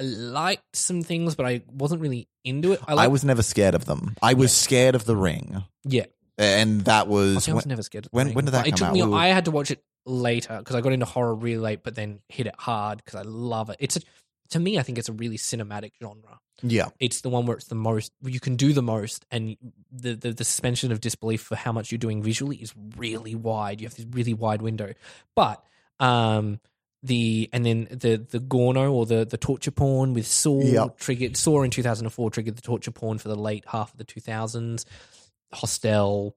liked 0.00 0.76
some 0.76 1.02
things, 1.02 1.34
but 1.34 1.46
I 1.46 1.62
wasn't 1.70 2.00
really 2.00 2.28
into 2.44 2.72
it. 2.72 2.80
I, 2.88 2.94
I 2.94 3.06
was 3.08 3.24
never 3.24 3.42
scared 3.42 3.74
of 3.74 3.84
them. 3.86 4.16
I 4.22 4.34
was 4.34 4.52
scared 4.52 4.94
of 4.94 5.04
the 5.04 5.16
Ring, 5.16 5.64
yeah. 5.84 6.06
and 6.38 6.82
that 6.82 7.08
was 7.08 7.48
I 7.48 7.52
was 7.52 7.64
when- 7.64 7.70
never 7.70 7.82
scared. 7.82 8.06
Of 8.06 8.10
the 8.10 8.16
when- 8.16 8.26
Ring, 8.28 8.34
when 8.34 8.44
did 8.46 8.52
that 8.52 8.66
it 8.66 8.70
come 8.72 8.76
took 8.78 8.88
out? 8.88 8.94
Me, 8.94 9.02
We 9.02 9.08
were- 9.10 9.16
I 9.16 9.28
had 9.28 9.44
to 9.46 9.50
watch 9.50 9.70
it 9.70 9.82
later 10.04 10.58
because 10.58 10.74
I 10.76 10.80
got 10.80 10.92
into 10.92 11.06
horror 11.06 11.34
really 11.34 11.58
late, 11.60 11.82
but 11.84 11.94
then 11.94 12.20
hit 12.28 12.46
it 12.46 12.54
hard 12.58 12.98
because 13.04 13.14
I 13.14 13.22
love 13.22 13.70
it. 13.70 13.76
It's 13.78 13.96
a, 13.96 14.00
to 14.52 14.60
me, 14.60 14.78
I 14.78 14.82
think 14.82 14.96
it's 14.98 15.08
a 15.08 15.12
really 15.12 15.36
cinematic 15.36 15.92
genre. 16.02 16.40
yeah. 16.62 16.86
It's 17.00 17.20
the 17.20 17.28
one 17.28 17.44
where 17.46 17.56
it's 17.56 17.66
the 17.66 17.74
most 17.74 18.12
you 18.24 18.40
can 18.40 18.56
do 18.56 18.72
the 18.72 18.82
most, 18.82 19.26
and 19.30 19.56
the 19.90 20.14
the, 20.14 20.32
the 20.32 20.44
suspension 20.44 20.92
of 20.92 21.00
disbelief 21.00 21.42
for 21.42 21.56
how 21.56 21.72
much 21.72 21.90
you're 21.92 21.98
doing 21.98 22.22
visually 22.22 22.56
is 22.56 22.72
really 22.96 23.34
wide. 23.34 23.80
You 23.80 23.86
have 23.88 23.94
this 23.96 24.06
really 24.10 24.34
wide 24.34 24.62
window, 24.62 24.94
but 25.34 25.62
um. 26.00 26.60
The 27.04 27.50
and 27.52 27.66
then 27.66 27.88
the 27.90 28.24
the 28.30 28.38
Gorno 28.38 28.92
or 28.92 29.06
the 29.06 29.24
the 29.24 29.36
torture 29.36 29.72
porn 29.72 30.14
with 30.14 30.24
Saw 30.24 30.62
Yep. 30.62 30.98
triggered 30.98 31.36
Saw 31.36 31.64
in 31.64 31.72
two 31.72 31.82
thousand 31.82 32.06
and 32.06 32.12
four 32.12 32.30
triggered 32.30 32.54
the 32.54 32.62
torture 32.62 32.92
porn 32.92 33.18
for 33.18 33.26
the 33.28 33.34
late 33.34 33.64
half 33.66 33.90
of 33.90 33.98
the 33.98 34.04
two 34.04 34.20
thousands. 34.20 34.86
Hostel, 35.52 36.36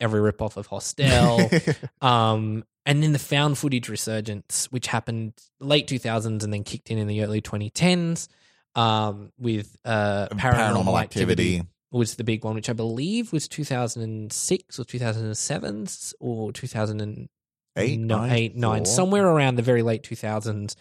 every 0.00 0.20
ripoff 0.20 0.56
of 0.56 0.66
Hostel, 0.66 1.48
um, 2.00 2.64
and 2.86 3.02
then 3.02 3.12
the 3.12 3.18
found 3.18 3.58
footage 3.58 3.88
resurgence, 3.88 4.66
which 4.72 4.88
happened 4.88 5.34
late 5.60 5.86
2000s 5.86 6.42
and 6.42 6.52
then 6.52 6.64
kicked 6.64 6.90
in 6.90 6.98
in 6.98 7.06
the 7.06 7.22
early 7.22 7.40
2010s 7.40 8.28
um, 8.74 9.30
with 9.38 9.76
uh, 9.84 10.28
paranormal, 10.28 10.84
Paranormal 10.84 11.00
activity. 11.00 11.56
Activity. 11.58 11.68
was 11.92 12.16
the 12.16 12.24
big 12.24 12.44
one, 12.44 12.54
which 12.54 12.68
I 12.70 12.72
believe 12.72 13.32
was 13.32 13.46
2006 13.48 14.78
or 14.78 14.84
2007 14.84 15.86
or 16.20 16.52
2008, 16.52 17.28
Eight, 17.74 17.98
nine, 18.00 18.30
eight, 18.32 18.54
nine, 18.56 18.84
four. 18.84 18.92
somewhere 18.94 19.26
around 19.26 19.54
the 19.56 19.62
very 19.62 19.82
late 19.82 20.02
2000s. 20.02 20.74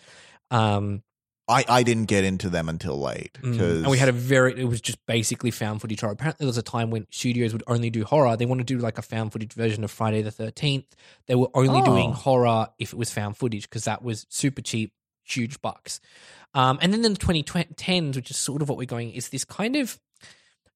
Um, 0.49 1.03
I, 1.51 1.65
I 1.67 1.83
didn't 1.83 2.05
get 2.05 2.23
into 2.23 2.49
them 2.49 2.69
until 2.69 2.97
late 2.99 3.37
Mm. 3.43 3.59
And 3.59 3.87
we 3.87 3.97
had 3.97 4.09
a 4.09 4.13
very, 4.13 4.59
it 4.59 4.65
was 4.65 4.81
just 4.81 5.05
basically 5.05 5.51
found 5.51 5.81
footage 5.81 5.99
horror. 6.01 6.13
Apparently, 6.13 6.45
there 6.45 6.47
was 6.49 6.57
a 6.57 6.63
time 6.63 6.89
when 6.89 7.05
studios 7.11 7.51
would 7.53 7.63
only 7.67 7.89
do 7.89 8.03
horror. 8.05 8.35
They 8.37 8.45
wanted 8.45 8.67
to 8.67 8.73
do 8.75 8.79
like 8.79 8.97
a 8.97 9.01
found 9.01 9.31
footage 9.33 9.53
version 9.53 9.83
of 9.83 9.91
Friday 9.91 10.21
the 10.21 10.31
13th. 10.31 10.85
They 11.27 11.35
were 11.35 11.49
only 11.53 11.81
Oh. 11.81 11.85
doing 11.85 12.13
horror 12.13 12.67
if 12.79 12.93
it 12.93 12.97
was 12.97 13.11
found 13.11 13.37
footage 13.37 13.63
because 13.69 13.83
that 13.85 14.01
was 14.03 14.25
super 14.29 14.61
cheap, 14.61 14.93
huge 15.23 15.61
bucks. 15.61 15.99
Um, 16.53 16.79
and 16.81 16.91
then 16.93 17.03
in 17.05 17.13
the 17.13 17.19
2010s, 17.19 18.15
which 18.15 18.31
is 18.31 18.37
sort 18.37 18.61
of 18.61 18.69
what 18.69 18.77
we're 18.77 18.85
going, 18.85 19.11
is 19.11 19.29
this 19.29 19.43
kind 19.45 19.75
of 19.75 19.99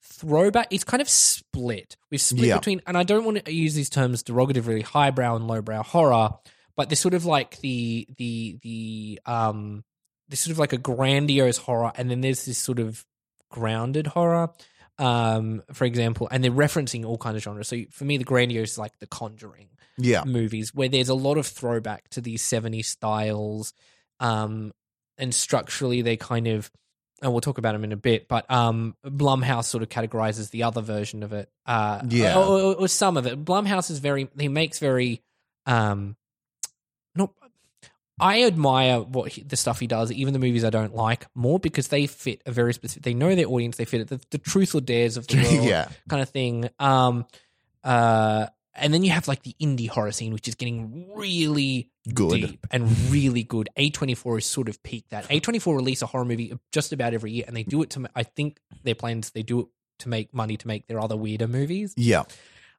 throwback. 0.01 0.67
It's 0.71 0.83
kind 0.83 1.01
of 1.01 1.09
split. 1.09 1.97
We've 2.11 2.21
split 2.21 2.45
Yeah. 2.47 2.57
between, 2.57 2.81
and 2.85 2.97
I 2.97 3.03
don't 3.03 3.25
want 3.25 3.43
to 3.45 3.53
use 3.53 3.73
these 3.75 3.89
terms 3.89 4.23
derogatively, 4.23 4.83
highbrow 4.83 5.35
and 5.35 5.47
lowbrow 5.47 5.83
horror, 5.83 6.29
but 6.75 6.89
there's 6.89 6.99
sort 6.99 7.13
of 7.13 7.25
like 7.25 7.59
the 7.61 8.07
the 8.17 8.57
the 8.61 9.19
um 9.25 9.83
there's 10.29 10.39
sort 10.39 10.51
of 10.51 10.59
like 10.59 10.73
a 10.73 10.77
grandiose 10.77 11.57
horror, 11.57 11.91
and 11.95 12.09
then 12.09 12.21
there's 12.21 12.45
this 12.45 12.57
sort 12.57 12.79
of 12.79 13.05
grounded 13.49 14.07
horror. 14.07 14.49
Um, 14.97 15.61
for 15.73 15.83
example, 15.83 16.29
and 16.31 16.41
they're 16.41 16.51
referencing 16.51 17.05
all 17.05 17.17
kinds 17.17 17.35
of 17.35 17.43
genres. 17.43 17.67
So 17.67 17.77
for 17.91 18.05
me, 18.05 18.15
the 18.17 18.23
grandiose 18.23 18.71
is 18.71 18.77
like 18.77 18.97
The 18.99 19.07
Conjuring 19.07 19.67
yeah 19.97 20.23
movies, 20.25 20.73
where 20.73 20.87
there's 20.89 21.09
a 21.09 21.13
lot 21.15 21.37
of 21.37 21.45
throwback 21.45 22.07
to 22.11 22.21
these 22.21 22.41
70s 22.43 22.85
styles, 22.85 23.73
um, 24.21 24.73
and 25.17 25.33
structurally 25.35 26.01
they 26.01 26.15
kind 26.17 26.47
of, 26.47 26.71
and 27.21 27.31
we'll 27.33 27.41
talk 27.41 27.57
about 27.57 27.73
them 27.73 27.83
in 27.83 27.91
a 27.91 27.97
bit. 27.97 28.27
But 28.29 28.49
um, 28.49 28.95
Blumhouse 29.05 29.65
sort 29.65 29.83
of 29.83 29.89
categorizes 29.89 30.49
the 30.51 30.63
other 30.63 30.81
version 30.81 31.23
of 31.23 31.33
it, 31.33 31.49
uh, 31.65 32.01
Yeah. 32.07 32.37
or, 32.37 32.43
or, 32.45 32.75
or 32.75 32.87
some 32.87 33.17
of 33.17 33.25
it. 33.27 33.43
Blumhouse 33.43 33.91
is 33.91 33.99
very, 33.99 34.29
he 34.39 34.47
makes 34.47 34.79
very, 34.79 35.21
um. 35.65 36.15
I 38.19 38.43
admire 38.43 39.01
what 39.01 39.31
he, 39.33 39.43
the 39.43 39.57
stuff 39.57 39.79
he 39.79 39.87
does, 39.87 40.11
even 40.11 40.33
the 40.33 40.39
movies 40.39 40.63
I 40.63 40.69
don't 40.69 40.95
like 40.95 41.25
more 41.35 41.59
because 41.59 41.89
they 41.89 42.07
fit 42.07 42.41
a 42.45 42.51
very 42.51 42.73
specific. 42.73 43.03
They 43.03 43.13
know 43.13 43.35
their 43.35 43.47
audience. 43.47 43.77
They 43.77 43.85
fit 43.85 44.01
it. 44.01 44.07
The, 44.07 44.21
the 44.31 44.37
truth 44.37 44.73
or 44.73 44.81
dares 44.81 45.17
of 45.17 45.27
the 45.27 45.37
world, 45.43 45.65
yeah 45.65 45.89
kind 46.09 46.21
of 46.21 46.29
thing. 46.29 46.69
Um, 46.79 47.25
uh, 47.83 48.47
and 48.73 48.93
then 48.93 49.03
you 49.03 49.11
have 49.11 49.27
like 49.27 49.43
the 49.43 49.55
indie 49.61 49.87
horror 49.89 50.11
scene, 50.11 50.33
which 50.33 50.47
is 50.47 50.55
getting 50.55 51.09
really 51.15 51.89
Good. 52.13 52.41
deep 52.41 52.67
and 52.71 52.89
really 53.09 53.43
good. 53.43 53.69
A24 53.77 54.39
is 54.39 54.45
sort 54.45 54.69
of 54.69 54.81
peaked 54.83 55.11
that. 55.11 55.27
A24 55.29 55.75
release 55.75 56.01
a 56.01 56.05
horror 56.05 56.25
movie 56.25 56.53
just 56.71 56.91
about 56.93 57.13
every 57.13 57.31
year, 57.31 57.45
and 57.47 57.55
they 57.55 57.63
do 57.63 57.81
it 57.83 57.89
to. 57.91 58.01
ma- 58.01 58.09
I 58.15 58.23
think 58.23 58.59
their 58.83 58.95
plans 58.95 59.31
they 59.31 59.43
do 59.43 59.61
it 59.61 59.67
to 59.99 60.09
make 60.09 60.33
money 60.33 60.57
to 60.57 60.67
make 60.67 60.87
their 60.87 60.99
other 60.99 61.15
weirder 61.15 61.47
movies. 61.47 61.93
yeah 61.95 62.23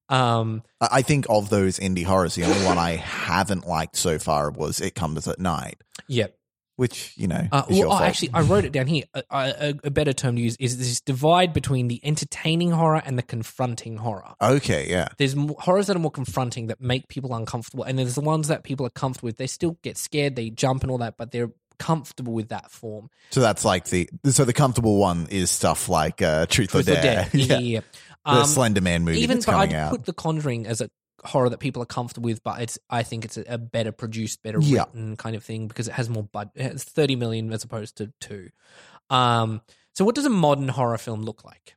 Um, 0.08 0.62
I 0.80 1.02
think 1.02 1.26
of 1.28 1.48
those 1.50 1.78
indie 1.78 2.04
horrors, 2.04 2.34
the 2.34 2.44
only 2.44 2.64
one 2.64 2.78
I 2.78 2.92
haven't 2.96 3.66
liked 3.66 3.96
so 3.96 4.18
far 4.18 4.50
was 4.50 4.80
It 4.80 4.94
Comes 4.94 5.26
at 5.26 5.38
Night, 5.40 5.82
Yep. 6.08 6.36
which 6.76 7.12
you 7.16 7.26
know 7.26 7.48
Uh, 7.50 7.62
well, 7.68 7.92
oh, 7.92 8.02
actually, 8.02 8.30
I 8.34 8.42
wrote 8.42 8.64
it 8.64 8.72
down 8.72 8.86
here. 8.86 9.04
A, 9.14 9.22
a, 9.30 9.74
a 9.84 9.90
better 9.90 10.12
term 10.12 10.36
to 10.36 10.42
use 10.42 10.56
is 10.60 10.78
this 10.78 11.00
divide 11.00 11.52
between 11.52 11.88
the 11.88 12.00
entertaining 12.04 12.70
horror 12.70 13.02
and 13.04 13.18
the 13.18 13.22
confronting 13.22 13.96
horror. 13.96 14.34
okay, 14.40 14.88
yeah, 14.88 15.08
there's 15.18 15.34
more, 15.34 15.56
horrors 15.58 15.88
that 15.88 15.96
are 15.96 16.00
more 16.00 16.10
confronting 16.10 16.68
that 16.68 16.80
make 16.80 17.08
people 17.08 17.34
uncomfortable, 17.34 17.82
and 17.84 17.98
there's 17.98 18.14
the 18.14 18.20
ones 18.20 18.48
that 18.48 18.62
people 18.62 18.86
are 18.86 18.90
comfortable 18.90 19.26
with. 19.28 19.38
They 19.38 19.46
still 19.48 19.76
get 19.82 19.96
scared, 19.98 20.36
they 20.36 20.50
jump 20.50 20.82
and 20.82 20.90
all 20.90 20.98
that, 20.98 21.16
but 21.16 21.32
they're 21.32 21.50
comfortable 21.78 22.32
with 22.32 22.48
that 22.48 22.70
form. 22.70 23.10
so 23.28 23.40
that's 23.42 23.62
like 23.62 23.84
the 23.90 24.08
so 24.30 24.46
the 24.46 24.52
comfortable 24.54 24.96
one 24.96 25.26
is 25.30 25.50
stuff 25.50 25.90
like 25.90 26.22
uh, 26.22 26.46
Truth, 26.46 26.70
Truth 26.70 26.88
or 26.88 26.92
or 26.92 26.94
Dare, 26.94 27.02
Dare, 27.02 27.28
yeah, 27.34 27.58
yeah. 27.58 27.80
The 28.26 28.32
Um, 28.42 28.46
Slender 28.46 28.80
Man 28.82 29.04
movie 29.04 29.20
even 29.20 29.36
that's 29.38 29.46
coming 29.46 29.70
I'd 29.70 29.74
out. 29.74 29.90
put 29.90 30.04
The 30.04 30.12
Conjuring 30.12 30.66
as 30.66 30.80
a 30.82 30.90
horror 31.24 31.48
that 31.48 31.58
people 31.58 31.82
are 31.82 31.86
comfortable 31.86 32.26
with, 32.28 32.42
but 32.44 32.60
it's 32.60 32.78
I 32.90 33.02
think 33.02 33.24
it's 33.24 33.36
a, 33.38 33.44
a 33.48 33.58
better 33.58 33.90
produced, 33.92 34.42
better 34.42 34.58
Yeah. 34.60 34.80
written 34.84 35.16
kind 35.16 35.34
of 35.34 35.42
thing 35.42 35.66
because 35.68 35.88
it 35.88 35.94
has 35.94 36.08
more 36.10 36.22
budget. 36.24 36.52
It 36.56 36.62
has 36.72 36.84
thirty 36.84 37.16
million 37.16 37.52
as 37.52 37.64
opposed 37.64 37.96
to 37.96 38.12
two. 38.20 38.50
Um, 39.10 39.62
so 39.94 40.04
what 40.04 40.14
does 40.14 40.26
a 40.26 40.30
modern 40.30 40.68
horror 40.68 40.98
film 40.98 41.22
look 41.22 41.42
like? 41.44 41.74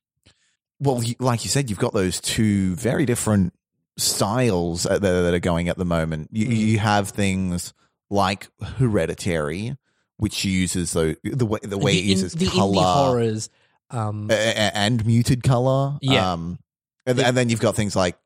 Well, 0.82 1.02
like 1.20 1.44
you 1.46 1.50
said, 1.50 1.70
you've 1.70 1.80
got 1.80 1.94
those 1.94 2.20
two 2.22 2.76
very 2.76 3.06
different 3.06 3.54
styles 3.98 4.86
uh, 4.86 4.98
that, 5.00 5.34
are 5.34 5.40
going 5.40 5.70
at 5.70 5.78
the 5.78 5.86
moment. 5.86 6.30
You, 6.32 6.48
Mm. 6.48 6.56
you 6.58 6.80
have 6.80 7.10
things 7.10 7.74
like 8.10 8.48
Hereditary, 8.62 9.76
which 10.18 10.44
uses 10.46 10.94
the 10.94 11.18
the 11.24 11.46
way 11.46 11.60
the 11.62 11.78
way 11.78 11.92
it 11.94 12.02
the, 12.02 12.02
in- 12.04 12.10
uses 12.10 12.34
the 12.34 12.48
color 12.48 12.76
indie 12.76 12.94
horrors. 12.94 13.50
Um, 13.92 14.28
a- 14.30 14.34
a- 14.34 14.76
and 14.78 15.06
muted 15.06 15.44
color. 15.44 15.98
Yeah. 16.02 16.34
Um, 16.34 16.60
and, 17.06 17.18
Yeah. 17.18 17.28
and 17.28 17.38
then 17.38 17.50
you've 17.50 17.60
got 17.62 17.76
things 17.76 17.96
like 17.96 18.18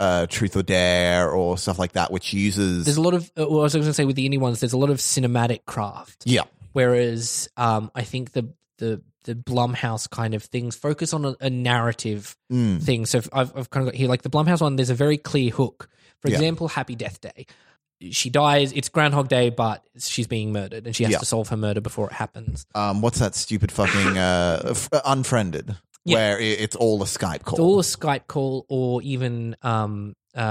uh, 0.00 0.26
Truth 0.26 0.56
or 0.56 0.62
Dare 0.62 1.30
or 1.30 1.56
stuff 1.56 1.78
like 1.78 1.92
that, 1.92 2.10
which 2.12 2.32
uses 2.32 2.84
there's 2.84 2.96
a 2.96 3.00
lot 3.02 3.14
of. 3.14 3.30
Uh, 3.38 3.46
well, 3.48 3.60
I 3.60 3.62
was 3.64 3.72
going 3.74 3.84
to 3.86 3.94
say 3.94 4.04
with 4.04 4.16
the 4.16 4.28
indie 4.28 4.38
ones, 4.40 4.60
there's 4.60 4.72
a 4.72 4.78
lot 4.78 4.90
of 4.90 4.98
cinematic 4.98 5.64
craft. 5.64 6.24
yeah, 6.26 6.42
Whereas 6.72 7.48
um, 7.56 7.90
I 7.94 8.02
think 8.02 8.32
the 8.32 8.52
the 8.78 9.00
the 9.24 9.34
Blumhouse 9.34 10.08
kind 10.10 10.34
of 10.34 10.42
things 10.42 10.76
focus 10.76 11.12
on 11.14 11.24
a, 11.24 11.36
a 11.40 11.50
narrative 11.50 12.36
Mm. 12.52 12.82
thing. 12.82 13.06
So 13.06 13.18
I've, 13.32 13.56
I've 13.56 13.70
kind 13.70 13.86
of 13.86 13.92
got 13.92 13.94
here 13.98 14.08
like 14.08 14.22
the 14.22 14.30
Blumhouse 14.30 14.60
one. 14.60 14.76
There's 14.76 14.90
a 14.90 14.94
very 14.94 15.16
clear 15.18 15.50
hook. 15.50 15.88
For 16.22 16.28
Yeah. 16.28 16.36
example, 16.36 16.68
Happy 16.68 16.94
Death 16.94 17.20
Day. 17.20 17.46
She 18.10 18.28
dies. 18.30 18.72
It's 18.72 18.88
Groundhog 18.90 19.28
Day, 19.28 19.48
but 19.50 19.82
she's 19.98 20.26
being 20.26 20.52
murdered, 20.52 20.86
and 20.86 20.94
she 20.94 21.04
has 21.04 21.12
Yeah. 21.12 21.18
to 21.18 21.24
solve 21.24 21.48
her 21.48 21.56
murder 21.56 21.80
before 21.80 22.06
it 22.08 22.12
happens. 22.12 22.66
Um, 22.74 23.00
what's 23.00 23.18
that 23.20 23.34
stupid 23.34 23.72
fucking 23.72 24.18
uh, 24.18 24.62
f- 24.70 24.88
uh, 24.92 25.00
Unfriended, 25.06 25.76
Yeah. 26.04 26.14
where 26.16 26.38
it, 26.38 26.60
it's 26.60 26.76
all 26.76 27.02
a 27.02 27.06
Skype 27.06 27.44
call. 27.44 27.54
It's 27.56 27.60
all 27.60 27.78
a 27.80 27.82
Skype 27.82 28.26
call, 28.26 28.66
or 28.68 29.00
even 29.02 29.56
um, 29.62 30.14
uh, 30.36 30.40
uh, 30.40 30.42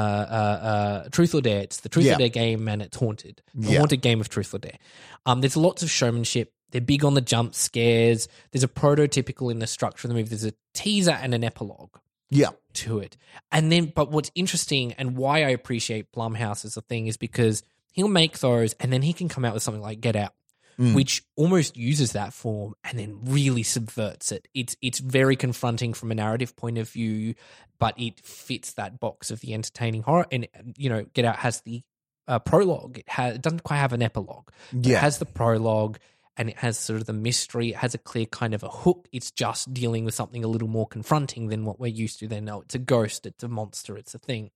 uh, 1.04 1.10
Truth 1.10 1.36
or 1.36 1.42
Dare. 1.42 1.62
It's 1.62 1.82
the 1.82 1.90
Truth 1.90 2.06
Yeah. 2.06 2.16
or 2.16 2.18
Dare 2.18 2.30
game, 2.30 2.68
and 2.68 2.82
it's 2.82 2.98
haunted. 2.98 3.44
The 3.54 3.74
Yeah. 3.74 3.78
haunted 3.80 4.02
game 4.02 4.20
of 4.22 4.30
Truth 4.30 4.54
or 4.56 4.58
Dare. 4.60 4.80
Um, 5.28 5.42
there's 5.42 5.56
lots 5.56 5.84
of 5.84 5.92
showmanship. 5.92 6.52
They're 6.72 6.82
big 6.82 7.06
on 7.06 7.14
the 7.14 7.22
jump 7.22 7.54
scares. 7.54 8.28
There's 8.52 8.64
a 8.64 8.68
prototypical 8.68 9.52
in 9.52 9.60
the 9.60 9.68
structure 9.68 10.08
of 10.08 10.10
the 10.10 10.16
movie. 10.16 10.30
There's 10.30 10.46
a 10.46 10.54
teaser 10.74 11.12
and 11.12 11.34
an 11.36 11.44
epilogue 11.44 11.96
yeah, 12.30 12.50
to 12.74 13.00
it. 13.00 13.18
And 13.52 13.72
then, 13.72 13.92
but 13.96 14.12
what's 14.12 14.32
interesting 14.36 14.94
and 14.94 15.16
why 15.18 15.40
I 15.40 15.50
appreciate 15.50 16.12
Blumhouse 16.12 16.66
as 16.66 16.78
a 16.78 16.82
thing 16.82 17.08
is 17.08 17.18
because 17.18 17.64
he'll 17.92 18.08
make 18.08 18.40
those 18.40 18.74
and 18.74 18.92
then 18.92 19.02
he 19.02 19.14
can 19.14 19.30
come 19.30 19.46
out 19.46 19.54
with 19.54 19.64
something 19.64 19.82
like 19.82 20.02
Get 20.02 20.16
Out, 20.16 20.34
Mm. 20.78 20.94
which 20.94 21.24
almost 21.38 21.78
uses 21.78 22.12
that 22.12 22.34
form 22.34 22.74
and 22.84 23.00
then 23.00 23.20
really 23.24 23.64
subverts 23.64 24.34
it. 24.34 24.46
It's 24.54 24.76
it's 24.82 25.00
very 25.00 25.38
confronting 25.38 25.94
from 25.94 26.12
a 26.12 26.16
narrative 26.16 26.54
point 26.58 26.78
of 26.78 26.90
view, 26.90 27.36
but 27.80 27.98
it 27.98 28.20
fits 28.20 28.74
that 28.74 29.00
box 29.00 29.32
of 29.32 29.40
the 29.40 29.54
entertaining 29.54 30.02
horror. 30.02 30.26
And 30.34 30.50
you 30.76 30.90
know, 30.90 31.06
Get 31.14 31.24
Out 31.24 31.38
has 31.38 31.62
the 31.62 31.82
uh, 32.28 32.40
prologue. 32.40 32.98
It 32.98 33.08
has 33.08 33.36
it 33.36 33.42
doesn't 33.42 33.64
quite 33.64 33.78
have 33.78 33.94
an 33.94 34.02
epilogue. 34.02 34.50
Yeah. 34.74 34.98
It 34.98 35.00
has 35.00 35.18
the 35.18 35.26
prologue 35.26 35.98
and 36.38 36.50
it 36.50 36.58
has 36.58 36.78
sort 36.78 37.00
of 37.00 37.06
the 37.06 37.14
mystery. 37.14 37.70
It 37.70 37.78
has 37.78 37.94
a 37.94 38.00
clear 38.00 38.26
kind 38.26 38.54
of 38.54 38.64
a 38.64 38.70
hook. 38.70 39.08
It's 39.12 39.32
just 39.32 39.74
dealing 39.74 40.06
with 40.06 40.14
something 40.14 40.44
a 40.44 40.48
little 40.48 40.68
more 40.68 40.88
confronting 40.88 41.48
than 41.48 41.66
what 41.66 41.80
we're 41.80 41.88
used 41.88 42.20
to. 42.20 42.28
Then, 42.28 42.46
no, 42.46 42.62
it's 42.62 42.76
a 42.76 42.80
ghost, 42.80 43.26
it's 43.26 43.44
a 43.44 43.48
monster, 43.48 43.98
it's 43.98 44.16
a 44.16 44.20
thing. 44.20 44.52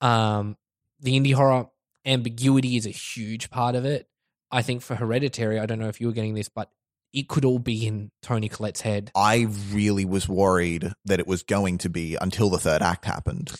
Um, 0.00 0.56
the 1.00 1.18
indie 1.18 1.34
horror 1.34 1.66
ambiguity 2.04 2.76
is 2.76 2.86
a 2.86 2.90
huge 2.90 3.50
part 3.50 3.74
of 3.74 3.84
it. 3.84 4.08
I 4.50 4.62
think 4.62 4.82
for 4.82 4.94
Hereditary, 4.94 5.58
I 5.58 5.66
don't 5.66 5.78
know 5.78 5.88
if 5.88 6.00
you 6.00 6.06
were 6.06 6.12
getting 6.12 6.34
this, 6.34 6.48
but 6.48 6.70
it 7.12 7.28
could 7.28 7.44
all 7.44 7.58
be 7.58 7.86
in 7.86 8.10
Toni 8.22 8.48
Collette's 8.48 8.82
head. 8.82 9.10
I 9.14 9.48
really 9.70 10.04
was 10.04 10.28
worried 10.28 10.92
that 11.06 11.20
it 11.20 11.26
was 11.26 11.42
going 11.42 11.78
to 11.78 11.88
be 11.88 12.16
until 12.20 12.50
the 12.50 12.58
third 12.58 12.82
act 12.82 13.04
happened, 13.04 13.52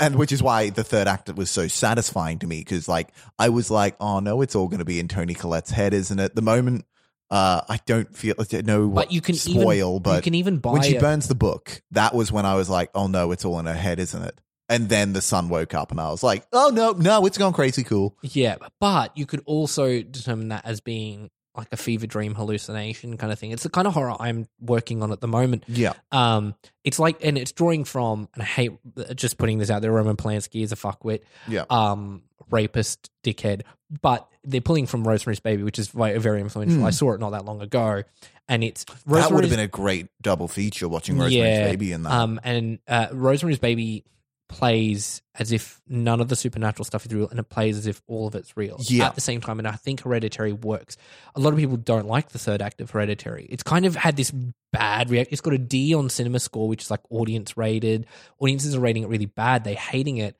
and 0.00 0.16
which 0.16 0.32
is 0.32 0.42
why 0.42 0.70
the 0.70 0.84
third 0.84 1.06
act 1.06 1.32
was 1.34 1.50
so 1.50 1.68
satisfying 1.68 2.40
to 2.40 2.46
me 2.46 2.60
because, 2.60 2.88
like, 2.88 3.10
I 3.38 3.48
was 3.48 3.70
like, 3.70 3.96
"Oh 4.00 4.18
no, 4.20 4.40
it's 4.42 4.56
all 4.56 4.68
going 4.68 4.80
to 4.80 4.84
be 4.84 4.98
in 4.98 5.08
Toni 5.08 5.34
Collette's 5.34 5.70
head, 5.70 5.94
isn't 5.94 6.18
it?" 6.18 6.34
The 6.34 6.42
moment, 6.42 6.84
uh, 7.30 7.60
I 7.68 7.80
don't 7.86 8.14
feel 8.16 8.34
no, 8.64 8.88
But 8.88 9.12
you 9.12 9.20
can 9.20 9.34
spoil, 9.34 9.90
even, 9.90 10.02
but 10.02 10.16
you 10.16 10.22
can 10.22 10.34
even 10.34 10.58
buy 10.58 10.72
when 10.72 10.82
she 10.82 10.96
it. 10.96 11.00
burns 11.00 11.28
the 11.28 11.34
book, 11.34 11.82
that 11.90 12.14
was 12.14 12.30
when 12.30 12.46
I 12.46 12.54
was 12.54 12.68
like, 12.70 12.90
"Oh 12.94 13.06
no, 13.06 13.32
it's 13.32 13.44
all 13.44 13.58
in 13.58 13.66
her 13.66 13.74
head, 13.74 13.98
isn't 13.98 14.22
it?" 14.22 14.40
And 14.68 14.88
then 14.88 15.12
the 15.12 15.22
son 15.22 15.48
woke 15.48 15.74
up, 15.74 15.90
and 15.90 16.00
I 16.00 16.10
was 16.10 16.22
like, 16.22 16.46
"Oh 16.52 16.70
no, 16.72 16.92
no, 16.92 17.26
it's 17.26 17.38
gone 17.38 17.52
crazy 17.52 17.84
cool." 17.84 18.16
Yeah, 18.22 18.56
but 18.80 19.16
you 19.16 19.26
could 19.26 19.42
also 19.46 20.02
determine 20.02 20.48
that 20.48 20.64
as 20.64 20.80
being 20.80 21.30
like 21.56 21.68
a 21.72 21.76
fever 21.76 22.06
dream 22.06 22.34
hallucination 22.34 23.16
kind 23.16 23.32
of 23.32 23.38
thing. 23.38 23.50
It's 23.50 23.62
the 23.62 23.68
kind 23.70 23.86
of 23.86 23.94
horror 23.94 24.14
I'm 24.18 24.46
working 24.60 25.02
on 25.02 25.12
at 25.12 25.20
the 25.20 25.28
moment. 25.28 25.64
Yeah, 25.68 25.94
Um, 26.12 26.54
it's 26.84 26.98
like, 26.98 27.24
and 27.24 27.36
it's 27.38 27.52
drawing 27.52 27.84
from, 27.84 28.28
and 28.34 28.42
I 28.42 28.46
hate 28.46 28.72
just 29.14 29.38
putting 29.38 29.58
this 29.58 29.70
out 29.70 29.82
there. 29.82 29.92
Roman 29.92 30.16
Polanski 30.16 30.62
is 30.62 30.72
a 30.72 30.76
fuckwit, 30.76 31.22
yeah, 31.48 31.64
um, 31.70 32.22
rapist, 32.50 33.10
dickhead, 33.24 33.62
but 34.02 34.28
they're 34.44 34.60
pulling 34.60 34.86
from 34.86 35.06
Rosemary's 35.06 35.40
Baby, 35.40 35.62
which 35.62 35.78
is 35.78 35.88
very, 35.88 36.18
very 36.18 36.40
influential. 36.40 36.78
Hmm. 36.78 36.84
I 36.84 36.90
saw 36.90 37.12
it 37.12 37.20
not 37.20 37.30
that 37.30 37.44
long 37.44 37.60
ago, 37.62 38.02
and 38.48 38.62
it's 38.62 38.84
that 39.06 39.30
would 39.32 39.44
have 39.44 39.50
been 39.50 39.58
a 39.60 39.66
great 39.66 40.08
double 40.22 40.46
feature 40.48 40.88
watching 40.88 41.18
Rosemary's 41.18 41.58
Baby 41.70 41.92
in 41.92 42.02
that. 42.04 42.12
um, 42.12 42.40
and 42.44 42.78
uh, 42.86 43.08
Rosemary's 43.12 43.58
Baby 43.58 44.04
plays 44.48 45.22
as 45.34 45.50
if 45.52 45.80
none 45.88 46.20
of 46.20 46.28
the 46.28 46.36
supernatural 46.36 46.84
stuff 46.84 47.04
is 47.04 47.12
real, 47.12 47.28
and 47.28 47.38
it 47.38 47.48
plays 47.48 47.76
as 47.76 47.86
if 47.86 48.00
all 48.06 48.26
of 48.28 48.34
it's 48.34 48.56
real 48.56 48.76
Yeah. 48.80 49.06
at 49.06 49.14
the 49.14 49.20
same 49.20 49.40
time. 49.40 49.58
And 49.58 49.66
I 49.66 49.72
think 49.72 50.02
Hereditary 50.02 50.52
works. 50.52 50.96
A 51.34 51.40
lot 51.40 51.52
of 51.52 51.58
people 51.58 51.76
don't 51.76 52.06
like 52.06 52.30
the 52.30 52.38
third 52.38 52.62
act 52.62 52.80
of 52.80 52.90
Hereditary. 52.90 53.46
It's 53.50 53.62
kind 53.62 53.84
of 53.86 53.96
had 53.96 54.16
this 54.16 54.32
bad 54.72 55.10
react. 55.10 55.32
It's 55.32 55.40
got 55.40 55.52
a 55.54 55.58
D 55.58 55.94
on 55.94 56.08
Cinema 56.08 56.38
Score, 56.38 56.68
which 56.68 56.82
is 56.82 56.90
like 56.90 57.00
audience 57.10 57.56
rated. 57.56 58.06
Audiences 58.38 58.74
are 58.74 58.80
rating 58.80 59.02
it 59.02 59.08
really 59.08 59.26
bad. 59.26 59.64
They're 59.64 59.74
hating 59.74 60.18
it. 60.18 60.36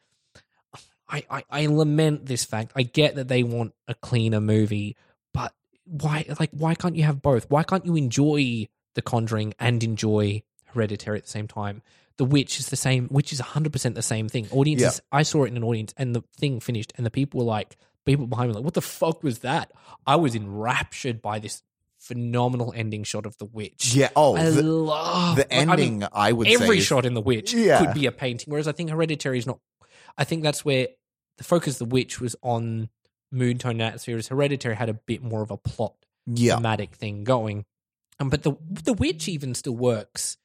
I, 1.09 1.25
I, 1.31 1.45
I 1.51 1.67
lament 1.67 2.27
this 2.27 2.45
fact. 2.45 2.73
I 2.75 2.83
get 2.83 3.15
that 3.15 3.29
they 3.29 3.43
want 3.45 3.75
a 3.87 3.95
cleaner 3.95 4.41
movie, 4.41 4.97
but 5.33 5.53
why 5.85 6.25
like 6.41 6.51
why 6.51 6.75
can't 6.75 6.97
you 6.97 7.05
have 7.05 7.23
both? 7.23 7.49
Why 7.49 7.63
can't 7.63 7.87
you 7.87 7.95
enjoy 7.97 8.69
The 8.95 9.03
Conjuring 9.03 9.55
and 9.61 9.83
enjoy 9.85 10.43
Hereditary 10.67 11.19
at 11.19 11.25
the 11.25 11.31
same 11.31 11.47
time? 11.47 11.83
The 12.19 12.25
Witch 12.25 12.59
is 12.59 12.69
the 12.69 12.77
same. 12.77 13.09
Witch 13.11 13.33
is 13.33 13.41
hundred 13.41 13.73
percent 13.73 13.95
the 13.95 14.03
same 14.03 14.29
thing. 14.29 14.49
Audiences, 14.51 15.01
I 15.13 15.23
saw 15.23 15.45
it 15.45 15.49
in 15.49 15.57
an 15.57 15.65
audience, 15.65 15.93
and 15.97 16.15
the 16.15 16.23
thing 16.39 16.61
finished, 16.61 16.93
and 16.97 17.05
the 17.05 17.11
people 17.11 17.39
were 17.41 17.45
like, 17.47 17.77
people 18.07 18.27
behind 18.27 18.49
me 18.49 18.53
were 18.53 18.61
like, 18.61 18.65
what 18.65 18.75
the 18.75 18.81
fuck 18.83 19.23
was 19.23 19.41
that? 19.41 19.71
I 20.07 20.17
was 20.17 20.35
enraptured 20.35 21.21
by 21.21 21.39
this 21.41 21.63
phenomenal 21.99 22.73
ending 22.77 23.05
shot 23.05 23.27
of 23.27 23.37
The 23.39 23.45
Witch. 23.47 23.95
Yeah. 23.95 24.11
Oh, 24.17 24.37
I 24.37 24.45
the, 24.51 24.63
love 24.63 25.37
the 25.37 25.43
like, 25.43 25.53
I 25.53 25.77
mean, 25.77 25.93
ending. 25.93 26.09
I, 26.13 26.33
would 26.33 26.47
every 26.49 26.79
is- 26.79 26.85
shot 26.85 27.05
in 27.05 27.15
The 27.15 27.21
Witch 27.21 27.53
Yeah. 27.53 27.85
could 27.85 27.95
be 27.95 28.07
a 28.07 28.13
painting. 28.13 28.51
Whereas 28.51 28.69
I 28.69 28.73
think 28.73 28.91
Hereditary 28.91 29.39
is 29.39 29.47
not. 29.47 29.59
I 30.17 30.25
think 30.25 30.43
that's 30.43 30.65
where 30.65 30.89
the 31.39 31.45
focus 31.45 31.81
of 31.81 31.89
The 31.89 31.93
Witch 31.95 32.21
was 32.21 32.37
on 32.43 32.89
mood 33.33 33.61
tone 33.61 33.73
and 33.73 33.83
atmosphere. 33.83 34.17
Is 34.17 34.29
Hereditary 34.29 34.77
had 34.77 34.89
a 34.89 34.95
bit 34.95 35.23
more 35.23 35.43
of 35.43 35.51
a 35.51 35.57
plot 35.57 35.95
Yeah. 36.27 36.57
thematic 36.57 36.95
thing 36.95 37.25
going. 37.25 37.65
Um, 38.21 38.31
but 38.31 38.43
the 38.45 38.53
the 38.85 38.95
Witch 38.95 39.29
even 39.29 39.55
still 39.55 39.77
works 39.77 40.39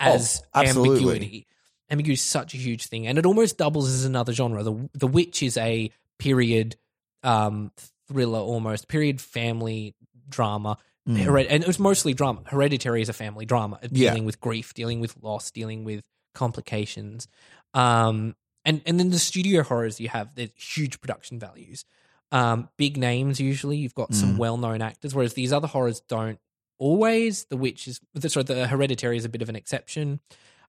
as 0.00 0.42
Oh, 0.54 0.60
ambiguity. 0.62 1.46
Ambiguity 1.90 2.14
is 2.14 2.22
such 2.22 2.54
a 2.54 2.56
huge 2.56 2.86
thing, 2.86 3.06
and 3.06 3.18
it 3.18 3.26
almost 3.26 3.58
doubles 3.58 3.88
as 3.88 4.04
another 4.04 4.32
genre. 4.32 4.62
The 4.62 4.88
The 4.94 5.06
Witch 5.06 5.42
is 5.42 5.56
a 5.56 5.90
period 6.18 6.76
um, 7.22 7.70
thriller, 8.08 8.38
almost 8.38 8.88
period 8.88 9.20
family 9.20 9.94
drama. 10.28 10.78
Mm. 11.08 11.16
Hered- 11.16 11.46
and 11.50 11.62
it 11.62 11.66
was 11.66 11.78
mostly 11.78 12.14
drama. 12.14 12.42
Hereditary 12.46 13.02
is 13.02 13.08
a 13.08 13.12
family 13.12 13.44
drama, 13.46 13.78
Yeah. 13.90 14.10
dealing 14.10 14.24
with 14.26 14.40
grief, 14.40 14.74
dealing 14.74 15.00
with 15.00 15.16
loss, 15.22 15.50
dealing 15.50 15.84
with 15.84 16.02
complications. 16.34 17.26
Um, 17.74 18.36
and 18.64 18.82
and 18.86 18.98
then 19.00 19.10
the 19.10 19.18
studio 19.18 19.62
horrors 19.62 20.00
you 20.00 20.08
have, 20.08 20.34
there's 20.34 20.50
huge 20.56 21.00
production 21.00 21.38
values, 21.38 21.84
um, 22.32 22.68
big 22.76 22.96
names. 22.96 23.40
Usually, 23.40 23.76
you've 23.78 23.94
got 23.94 24.14
some 24.14 24.34
Mm. 24.34 24.38
well 24.38 24.56
known 24.56 24.82
actors, 24.82 25.14
whereas 25.14 25.34
these 25.34 25.52
other 25.52 25.66
horrors 25.68 26.00
don't 26.00 26.38
always. 26.80 27.44
The 27.44 27.56
Witch 27.56 27.86
is 27.86 28.00
sorry, 28.26 28.42
the 28.42 28.66
Hereditary 28.66 29.16
is 29.16 29.24
a 29.24 29.28
bit 29.28 29.42
of 29.42 29.48
an 29.48 29.54
exception. 29.54 30.18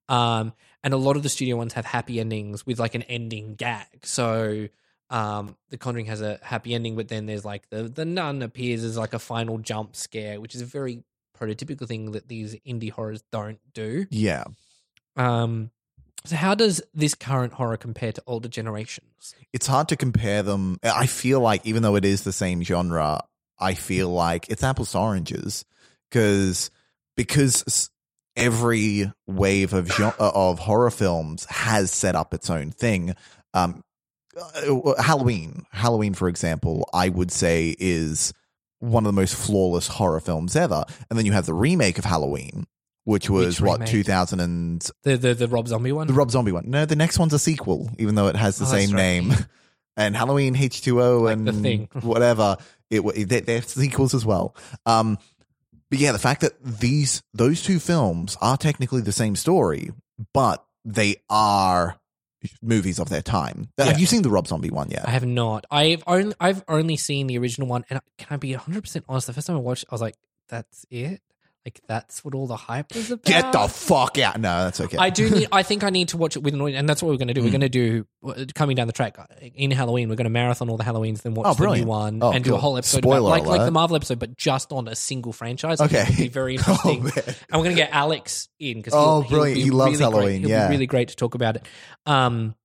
Um, 0.08 0.52
and 0.84 0.94
a 0.94 0.96
lot 0.96 1.16
of 1.16 1.22
the 1.22 1.28
studio 1.28 1.56
ones 1.56 1.72
have 1.72 1.86
happy 1.86 2.20
endings 2.20 2.66
with 2.66 2.78
like 2.78 2.94
an 2.94 3.02
ending 3.02 3.54
gag. 3.54 4.04
So 4.04 4.68
um, 5.10 5.56
The 5.70 5.78
Conjuring 5.78 6.06
has 6.06 6.20
a 6.20 6.38
happy 6.42 6.74
ending, 6.74 6.96
but 6.96 7.08
then 7.08 7.26
there's 7.26 7.44
like 7.44 7.68
the 7.70 7.84
the 7.84 8.04
nun 8.04 8.42
appears 8.42 8.84
as 8.84 8.96
like 8.96 9.14
a 9.14 9.18
final 9.18 9.58
jump 9.58 9.96
scare, 9.96 10.40
which 10.40 10.54
is 10.54 10.60
a 10.60 10.66
very 10.66 11.02
prototypical 11.38 11.88
thing 11.88 12.12
that 12.12 12.28
these 12.28 12.54
indie 12.66 12.90
horrors 12.90 13.22
don't 13.32 13.58
do. 13.72 14.06
Yeah. 14.10 14.44
Um, 15.16 15.70
so 16.24 16.36
how 16.36 16.54
does 16.54 16.80
this 16.94 17.14
current 17.14 17.52
horror 17.52 17.76
compare 17.76 18.12
to 18.12 18.22
older 18.26 18.48
generations? 18.48 19.34
It's 19.52 19.66
hard 19.66 19.88
to 19.88 19.96
compare 19.96 20.42
them. 20.42 20.78
I 20.82 21.06
feel 21.06 21.40
like 21.40 21.66
even 21.66 21.82
though 21.82 21.96
it 21.96 22.04
is 22.04 22.22
the 22.22 22.32
same 22.32 22.62
genre, 22.62 23.24
I 23.58 23.74
feel 23.74 24.08
like 24.08 24.48
it's 24.48 24.62
apples 24.62 24.92
to 24.92 24.98
oranges 24.98 25.64
because 26.12 26.70
because 27.16 27.90
every 28.36 29.10
wave 29.26 29.72
of 29.72 29.88
gen- 29.88 30.12
uh, 30.18 30.30
of 30.34 30.58
horror 30.58 30.90
films 30.90 31.44
has 31.46 31.90
set 31.90 32.14
up 32.14 32.34
its 32.34 32.48
own 32.50 32.70
thing. 32.70 33.14
Um, 33.54 33.82
uh, 34.36 34.94
Halloween, 35.02 35.66
Halloween, 35.72 36.14
for 36.14 36.28
example, 36.28 36.88
I 36.94 37.08
would 37.08 37.30
say 37.30 37.74
is 37.78 38.32
one 38.78 39.04
of 39.04 39.14
the 39.14 39.20
most 39.20 39.34
flawless 39.34 39.86
horror 39.88 40.20
films 40.20 40.56
ever. 40.56 40.84
And 41.10 41.18
then 41.18 41.26
you 41.26 41.32
have 41.32 41.46
the 41.46 41.54
remake 41.54 41.98
of 41.98 42.04
Halloween, 42.04 42.66
which 43.04 43.28
was 43.28 43.60
Which 43.60 43.68
what 43.68 43.80
remake? 43.80 43.90
2000 43.92 44.40
and 44.40 44.90
The 45.02 45.16
the 45.18 45.34
the 45.34 45.48
Rob 45.48 45.68
Zombie 45.68 45.92
one. 45.92 46.06
the 46.06 46.14
Rob 46.14 46.30
Zombie 46.30 46.52
one. 46.52 46.64
No, 46.70 46.86
the 46.86 46.96
next 46.96 47.18
one's 47.18 47.34
a 47.34 47.38
sequel, 47.38 47.90
even 47.98 48.14
though 48.14 48.28
it 48.28 48.36
has 48.36 48.58
the 48.58 48.64
Oh, 48.64 48.70
that's 48.70 48.86
same 48.86 48.96
right. 48.96 49.02
name. 49.02 49.34
And 49.94 50.16
Halloween 50.16 50.54
H2O 50.54 51.20
Like 51.24 51.32
and 51.36 51.46
The 51.46 51.52
Thing. 51.52 51.88
whatever. 52.00 52.56
It 52.88 53.04
wa- 53.04 53.12
they, 53.14 53.40
they're 53.40 53.60
sequels 53.60 54.14
as 54.14 54.24
well. 54.24 54.56
Um, 54.86 55.18
but 55.92 55.98
yeah, 55.98 56.12
the 56.12 56.18
fact 56.18 56.40
that 56.40 56.54
these 56.64 57.22
those 57.34 57.62
two 57.62 57.78
films 57.78 58.38
are 58.40 58.56
technically 58.56 59.02
the 59.02 59.12
same 59.12 59.36
story, 59.36 59.90
but 60.32 60.64
they 60.86 61.16
are 61.28 62.00
movies 62.62 62.98
of 62.98 63.10
their 63.10 63.20
time. 63.20 63.68
Yeah. 63.76 63.84
Have 63.84 64.00
you 64.00 64.06
seen 64.06 64.22
the 64.22 64.30
Rob 64.30 64.46
Zombie 64.46 64.70
one 64.70 64.88
yet? 64.88 65.06
I 65.06 65.10
have 65.10 65.26
not. 65.26 65.66
I've 65.70 66.02
only 66.06 66.34
I've 66.40 66.64
only 66.66 66.96
seen 66.96 67.26
the 67.26 67.36
original 67.36 67.68
one, 67.68 67.84
and 67.90 68.00
can 68.16 68.28
I 68.30 68.38
be 68.38 68.54
hundred 68.54 68.84
percent 68.84 69.04
honest? 69.06 69.26
The 69.26 69.34
first 69.34 69.48
time 69.48 69.56
I 69.56 69.58
watched, 69.58 69.82
it, 69.82 69.90
I 69.90 69.94
was 69.94 70.00
like, 70.00 70.16
"That's 70.48 70.86
it." 70.90 71.20
Like 71.64 71.80
that's 71.86 72.24
what 72.24 72.34
all 72.34 72.48
the 72.48 72.56
hype 72.56 72.92
was 72.92 73.12
about. 73.12 73.24
Get 73.24 73.52
the 73.52 73.68
fuck 73.68 74.18
out! 74.18 74.40
No, 74.40 74.64
that's 74.64 74.80
okay. 74.80 74.96
I 74.98 75.10
do 75.10 75.30
need. 75.30 75.46
I 75.52 75.62
think 75.62 75.84
I 75.84 75.90
need 75.90 76.08
to 76.08 76.16
watch 76.16 76.34
it 76.34 76.42
with 76.42 76.54
an 76.54 76.60
audience, 76.60 76.80
and 76.80 76.88
that's 76.88 77.00
what 77.04 77.10
we're 77.10 77.18
going 77.18 77.28
to 77.28 77.34
do. 77.34 77.40
We're 77.42 77.50
Mm. 77.50 77.52
going 77.52 77.60
to 77.60 77.68
do 77.68 78.06
uh, 78.26 78.44
coming 78.56 78.74
down 78.74 78.88
the 78.88 78.92
track 78.92 79.16
in 79.54 79.70
Halloween. 79.70 80.08
We're 80.08 80.16
going 80.16 80.24
to 80.24 80.30
marathon 80.30 80.68
all 80.70 80.76
the 80.76 80.82
Halloweens, 80.82 81.22
then 81.22 81.34
watch 81.34 81.46
Oh, 81.46 81.54
the 81.54 81.76
new 81.76 81.84
one, 81.86 82.18
Oh, 82.20 82.32
and 82.32 82.42
do 82.42 82.50
a 82.50 82.54
cool. 82.54 82.60
whole 82.60 82.78
episode 82.78 82.98
Spoiler 83.04 83.20
like 83.20 83.44
like 83.46 83.58
alert. 83.58 83.64
the 83.66 83.70
Marvel 83.70 83.94
episode, 83.94 84.18
but 84.18 84.36
just 84.36 84.72
on 84.72 84.88
a 84.88 84.96
single 84.96 85.32
franchise. 85.32 85.80
I 85.80 85.86
think 85.86 86.00
Okay. 86.02 86.12
it'll 86.12 86.22
be 86.22 86.28
very 86.30 86.58
Oh, 86.66 86.90
interesting. 86.90 87.04
man. 87.04 87.12
and 87.26 87.36
we're 87.60 87.64
going 87.64 87.76
to 87.76 87.80
get 87.82 87.90
Alex 87.92 88.48
in 88.58 88.78
because 88.78 88.94
Oh, 88.96 89.22
brilliant. 89.22 89.60
He 89.60 89.70
loves 89.70 90.00
Halloween, 90.00 90.40
He'll 90.40 90.50
yeah. 90.50 90.66
be 90.66 90.72
really 90.74 90.86
great 90.88 91.08
to 91.10 91.16
talk 91.16 91.36
about 91.36 91.54
it. 91.54 91.64
Um, 92.06 92.56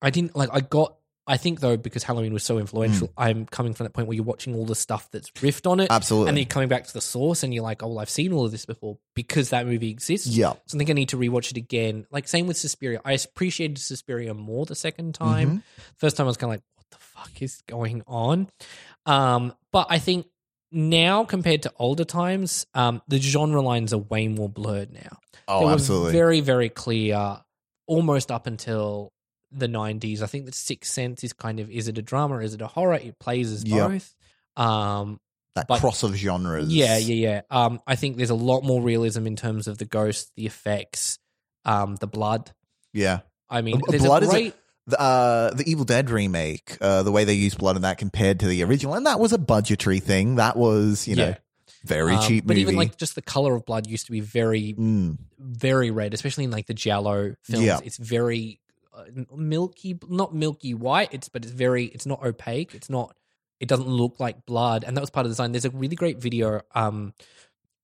I 0.00 0.08
didn't 0.08 0.34
like. 0.36 0.48
I 0.52 0.60
got. 0.60 0.94
I 1.28 1.36
think 1.36 1.60
though 1.60 1.76
because 1.76 2.02
Halloween 2.02 2.32
was 2.32 2.42
so 2.42 2.58
influential, 2.58 3.12
I'm 3.16 3.46
coming 3.46 3.74
from 3.74 3.84
that 3.84 3.90
point 3.92 4.08
where 4.08 4.14
you're 4.14 4.24
watching 4.24 4.54
all 4.54 4.64
the 4.64 4.74
stuff 4.74 5.08
that's 5.12 5.30
riffed 5.32 5.70
on 5.70 5.78
it, 5.80 5.90
Mm. 5.90 5.94
Absolutely. 5.94 6.28
and 6.30 6.36
then 6.36 6.42
you're 6.42 6.48
coming 6.48 6.68
back 6.68 6.86
to 6.86 6.92
the 6.94 7.00
source, 7.00 7.42
and 7.42 7.52
you're 7.54 7.62
like, 7.62 7.82
oh, 7.82 7.88
well, 7.88 7.98
I've 8.00 8.10
seen 8.10 8.32
all 8.32 8.44
of 8.46 8.50
this 8.50 8.64
before 8.64 8.98
because 9.14 9.50
that 9.50 9.66
movie 9.66 9.90
exists. 9.90 10.26
yeah. 10.26 10.54
So 10.66 10.76
I 10.76 10.78
think 10.78 10.90
I 10.90 10.94
need 10.94 11.10
to 11.10 11.16
rewatch 11.18 11.50
it 11.50 11.56
again. 11.56 12.06
Like 12.10 12.26
same 12.26 12.46
with 12.46 12.56
Suspiria. 12.56 13.00
I 13.04 13.12
appreciated 13.12 13.78
Suspiria 13.78 14.32
more 14.34 14.64
the 14.66 14.74
second 14.74 15.14
time. 15.14 15.48
Mm-hmm. 15.48 15.58
First 15.96 16.16
time 16.16 16.24
I 16.24 16.28
was 16.28 16.36
kind 16.36 16.52
of 16.52 16.54
like, 16.56 16.62
what 16.76 16.86
the 16.90 16.98
fuck 16.98 17.42
is 17.42 17.62
going 17.68 18.02
on? 18.06 18.48
Um, 19.06 19.54
but 19.72 19.86
I 19.90 19.98
think 19.98 20.26
now 20.72 21.24
compared 21.24 21.62
to 21.62 21.72
older 21.78 22.04
times, 22.04 22.66
um, 22.74 23.00
the 23.08 23.18
genre 23.18 23.60
lines 23.62 23.92
are 23.92 23.98
way 23.98 24.28
more 24.28 24.48
blurred 24.48 24.92
now. 24.92 25.18
Oh, 25.46 25.60
they 25.60 25.66
were 25.66 25.72
absolutely. 25.72 26.12
very, 26.12 26.40
very 26.40 26.68
clear 26.68 27.38
almost 27.86 28.30
up 28.30 28.46
until 28.46 29.12
the 29.50 29.66
90s. 29.68 30.22
I 30.22 30.26
think 30.26 30.44
that 30.46 30.54
Sixth 30.54 30.92
Sense 30.92 31.24
is 31.24 31.32
kind 31.32 31.60
of 31.60 31.70
is 31.70 31.88
it 31.88 31.98
a 31.98 32.02
drama 32.02 32.38
is 32.38 32.54
it 32.54 32.60
a 32.62 32.66
horror? 32.66 32.94
It 32.94 33.18
plays 33.18 33.50
as 33.52 33.64
Yep. 33.64 33.88
both. 33.88 34.14
Um, 34.56 35.20
that 35.54 35.66
but- 35.68 35.80
cross 35.80 36.02
of 36.02 36.14
genres. 36.14 36.68
yeah, 36.72 36.96
yeah, 36.98 37.14
yeah. 37.14 37.40
Um, 37.50 37.80
I 37.86 37.96
think 37.96 38.16
there's 38.16 38.30
a 38.30 38.34
lot 38.34 38.62
more 38.62 38.80
realism 38.82 39.26
in 39.26 39.36
terms 39.36 39.66
of 39.66 39.78
the 39.78 39.84
ghost, 39.84 40.30
the 40.36 40.46
effects, 40.46 41.18
um, 41.64 41.96
the 41.96 42.06
blood. 42.06 42.52
yeah. 42.92 43.20
I 43.50 43.62
mean, 43.62 43.78
blood 43.80 44.22
a 44.22 44.26
is 44.26 44.28
a- 44.28 44.32
great. 44.32 44.54
the, 44.86 45.00
uh, 45.00 45.54
the 45.54 45.64
Evil 45.70 45.86
Dead 45.86 46.10
remake, 46.10 46.76
uh, 46.82 47.02
the 47.02 47.10
way 47.10 47.24
they 47.24 47.32
used 47.32 47.56
blood 47.56 47.76
in 47.76 47.82
that 47.82 47.96
compared 47.96 48.40
to 48.40 48.46
the 48.46 48.62
original, 48.62 48.94
and 48.94 49.06
that 49.06 49.18
was 49.18 49.32
a 49.32 49.38
budgetary 49.38 50.00
thing. 50.00 50.34
That 50.36 50.54
was, 50.56 51.08
you 51.08 51.16
know, 51.16 51.28
Yeah. 51.28 51.36
very 51.82 52.14
um, 52.14 52.22
cheap 52.22 52.46
but 52.46 52.54
movie. 52.54 52.60
even 52.60 52.76
like 52.76 52.98
just 52.98 53.14
the 53.14 53.22
color 53.22 53.54
of 53.54 53.64
blood 53.64 53.86
used 53.86 54.04
to 54.04 54.12
be 54.12 54.20
very, 54.20 54.74
Mm, 54.74 55.16
very 55.38 55.90
red, 55.90 56.12
especially 56.12 56.44
in 56.44 56.50
like 56.50 56.66
the 56.66 56.74
Giallo 56.74 57.36
films. 57.42 57.64
Yeah. 57.64 57.80
It's 57.82 57.96
very 57.96 58.60
milky, 59.34 59.98
not 60.08 60.34
milky 60.34 60.74
white. 60.74 61.08
It's 61.12 61.28
but 61.28 61.44
it's 61.44 61.52
very. 61.52 61.84
It's 61.86 62.06
not 62.06 62.24
opaque. 62.24 62.74
It's 62.74 62.90
not. 62.90 63.16
It 63.60 63.68
doesn't 63.68 63.88
look 63.88 64.20
like 64.20 64.46
blood, 64.46 64.84
and 64.84 64.96
that 64.96 65.00
was 65.00 65.10
part 65.10 65.26
of 65.26 65.30
the 65.30 65.34
design. 65.34 65.52
There's 65.52 65.64
a 65.64 65.70
really 65.70 65.96
great 65.96 66.18
video. 66.18 66.62
Um, 66.74 67.12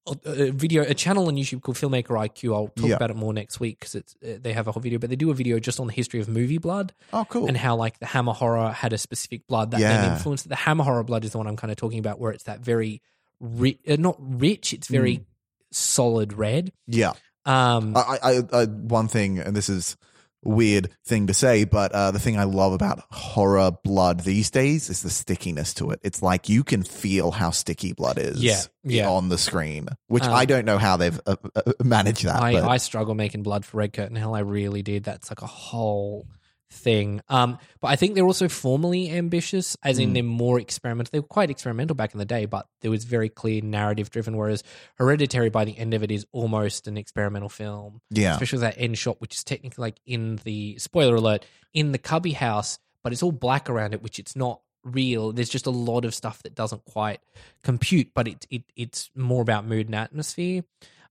a 0.07 0.17
a 0.49 0.51
video, 0.53 0.83
a 0.83 0.93
channel 0.95 1.27
on 1.29 1.35
YouTube 1.37 1.62
called 1.62 1.77
Filmmaker 1.79 2.09
IQ. 2.11 2.55
I'll 2.55 2.69
talk 2.69 2.89
Yeah. 2.91 2.97
about 2.97 3.11
it 3.11 3.17
more 3.17 3.33
next 3.33 3.59
week 3.59 3.81
because 3.81 3.95
it's 3.95 4.15
uh, 4.23 4.39
they 4.41 4.53
have 4.53 4.69
a 4.69 4.73
whole 4.73 4.83
video, 4.83 4.99
but 4.99 5.09
they 5.11 5.17
do 5.17 5.31
a 5.31 5.35
video 5.35 5.59
just 5.59 5.81
on 5.81 5.87
the 5.87 5.93
history 5.95 6.21
of 6.21 6.29
movie 6.29 6.59
blood. 6.59 6.93
oh, 7.12 7.25
cool. 7.29 7.47
and 7.47 7.57
how 7.57 7.75
like 7.77 7.99
the 7.99 8.07
Hammer 8.07 8.35
horror 8.35 8.71
had 8.71 8.93
a 8.93 8.99
specific 8.99 9.47
blood 9.47 9.71
that 9.73 9.81
Yeah. 9.81 10.03
then 10.03 10.12
influenced 10.12 10.49
the 10.49 10.57
Hammer 10.57 10.85
horror 10.85 11.05
blood 11.05 11.25
is 11.25 11.31
the 11.33 11.39
one 11.39 11.47
I'm 11.47 11.57
kind 11.57 11.71
of 11.71 11.77
talking 11.79 11.99
about, 11.99 12.21
where 12.21 12.33
it's 12.33 12.45
that 12.45 12.61
very 12.61 13.01
ri- 13.41 13.81
uh, 13.89 13.97
not 13.99 14.17
rich, 14.19 14.73
it's 14.75 14.89
very 14.89 15.19
Mm. 15.19 15.25
solid 15.73 16.33
red. 16.35 16.73
yeah. 16.87 17.12
Um, 17.47 17.95
I, 17.95 18.19
I, 18.23 18.43
I, 18.55 18.65
one 18.65 19.07
thing, 19.09 19.39
and 19.39 19.55
this 19.55 19.69
is 19.69 19.97
weird 20.45 20.90
thing 21.05 21.26
to 21.28 21.34
say, 21.34 21.64
but 21.64 21.92
uh, 21.92 22.11
the 22.11 22.18
thing 22.18 22.38
I 22.38 22.45
love 22.45 22.72
about 22.72 23.03
horror 23.11 23.70
blood 23.82 24.20
these 24.20 24.51
days 24.51 24.90
is 24.90 25.03
the 25.03 25.11
stickiness 25.11 25.74
to 25.74 25.90
it. 25.90 26.01
It's 26.03 26.22
like 26.22 26.49
you 26.49 26.64
can 26.64 26.82
feel 26.82 27.30
how 27.30 27.51
sticky 27.51 27.92
blood 27.92 28.18
is 28.18 28.42
Yeah, 28.42 28.61
yeah. 28.84 29.09
on 29.09 29.28
the 29.28 29.38
screen, 29.38 29.88
which 30.09 30.24
Um, 30.24 30.32
I 30.32 30.45
don't 30.45 30.64
know 30.64 30.78
how 30.78 30.97
they've 30.97 31.20
uh, 31.26 31.36
uh, 31.55 31.72
managed 31.82 32.24
that. 32.24 32.42
I, 32.42 32.66
I 32.66 32.76
struggle 32.76 33.14
making 33.14 33.42
blood 33.42 33.64
for 33.64 33.78
Red 33.78 33.92
Curtain 33.92 34.16
Hell. 34.16 34.34
I 34.34 34.40
really 34.40 34.82
did. 34.82 35.05
That's 35.05 35.30
like 35.30 35.42
a 35.42 35.47
whole 35.47 36.26
thing. 36.75 37.20
Um, 37.29 37.59
but 37.81 37.89
I 37.89 37.97
think 37.97 38.14
they're 38.14 38.27
also 38.27 38.49
formally 38.49 39.11
ambitious, 39.11 39.77
as 39.83 39.99
in 39.99 40.11
Mm. 40.11 40.14
they're 40.14 40.22
more 40.22 40.61
experimental. 40.61 41.11
They 41.12 41.20
were 41.20 41.27
quite 41.27 41.51
experimental 41.51 41.95
back 41.95 42.12
in 42.12 42.18
the 42.18 42.25
day, 42.25 42.45
but 42.47 42.66
there 42.83 42.91
was 42.91 43.05
very 43.05 43.29
clear 43.29 43.62
narrative 43.62 44.11
driven. 44.11 44.37
Whereas 44.37 44.62
Hereditary, 44.97 45.51
by 45.51 45.64
the 45.64 45.79
end 45.79 45.95
of 45.95 46.03
it, 46.03 46.11
is 46.11 46.27
almost 46.33 46.87
an 46.89 46.97
experimental 46.97 47.49
film. 47.49 48.01
yeah. 48.11 48.33
especially 48.33 48.59
that 48.61 48.75
end 48.77 48.99
shot, 48.99 49.20
which 49.20 49.35
is 49.35 49.45
technically 49.45 49.83
like 49.83 50.01
in 50.05 50.37
the 50.45 50.77
spoiler 50.79 51.14
alert 51.14 51.45
in 51.72 51.93
the 51.93 51.99
cubby 51.99 52.33
house, 52.33 52.79
but 53.03 53.12
it's 53.12 53.22
all 53.22 53.33
black 53.33 53.70
around 53.70 53.95
it, 53.95 54.03
which 54.03 54.18
it's 54.18 54.35
not 54.37 54.61
real. 54.83 55.33
There's 55.33 55.49
just 55.49 55.66
a 55.66 55.70
lot 55.70 56.05
of 56.05 56.14
stuff 56.14 56.43
that 56.43 56.55
doesn't 56.55 56.85
quite 56.85 57.20
compute, 57.62 58.11
but 58.14 58.29
it, 58.29 58.47
it 58.51 58.62
it's 58.77 59.11
more 59.16 59.41
about 59.43 59.64
mood 59.66 59.87
and 59.87 59.95
atmosphere, 59.95 60.62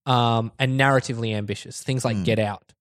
um, 0.06 0.52
and 0.60 0.80
narratively 0.80 1.34
ambitious. 1.34 1.82
Things 1.82 2.04
like 2.06 2.18
Hmm. 2.18 2.24
Get 2.24 2.40
Out. 2.40 2.74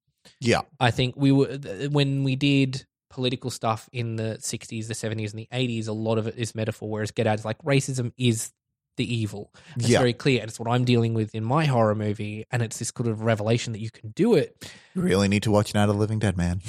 Yeah. 0.47 0.63
I 0.81 0.91
think 0.91 1.15
we 1.17 1.33
were 1.33 1.47
when 1.91 2.25
we 2.25 2.37
did 2.37 2.85
political 3.11 3.51
stuff 3.51 3.89
in 3.93 4.17
the 4.17 4.39
60s, 4.41 4.87
the 4.89 4.95
70s, 4.95 5.31
and 5.31 5.39
the 5.41 5.49
80s. 5.53 5.87
A 5.89 5.93
lot 5.93 6.19
of 6.19 6.27
it 6.27 6.35
is 6.39 6.55
metaphor, 6.55 6.89
whereas 6.89 7.11
Get 7.11 7.27
Out 7.27 7.39
is 7.39 7.45
like 7.45 7.59
racism 7.63 8.13
is 8.17 8.53
the 8.97 9.15
evil. 9.15 9.51
It's 9.77 9.89
Yeah. 9.89 9.99
very 9.99 10.13
clear, 10.13 10.41
and 10.41 10.49
it's 10.49 10.59
what 10.59 10.69
I'm 10.71 10.85
dealing 10.85 11.15
with 11.15 11.35
in 11.35 11.45
my 11.45 11.65
horror 11.67 11.95
movie. 11.95 12.45
And 12.51 12.63
it's 12.63 12.79
this 12.79 12.91
kind 12.91 13.09
of 13.09 13.23
revelation 13.23 13.73
that 13.75 13.81
you 13.81 13.91
can 13.91 14.11
do 14.11 14.35
it. 14.35 14.57
You 14.95 15.03
really 15.03 15.29
need 15.29 15.43
to 15.45 15.51
watch 15.51 15.75
Night 15.75 15.85
of 15.85 15.89
the 15.89 15.95
Living 15.95 16.19
Dead, 16.19 16.37
man. 16.37 16.61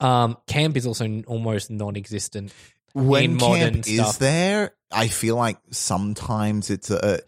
Um, 0.00 0.36
camp 0.46 0.76
is 0.76 0.86
also 0.86 1.22
almost 1.26 1.70
non-existent. 1.70 2.52
When 2.94 3.24
In 3.24 3.36
modern 3.36 3.74
camp 3.82 3.88
is 3.88 4.18
there, 4.18 4.72
I 4.90 5.08
feel 5.08 5.36
like 5.36 5.58
sometimes 5.70 6.70
it's 6.70 6.90
a. 6.90 7.20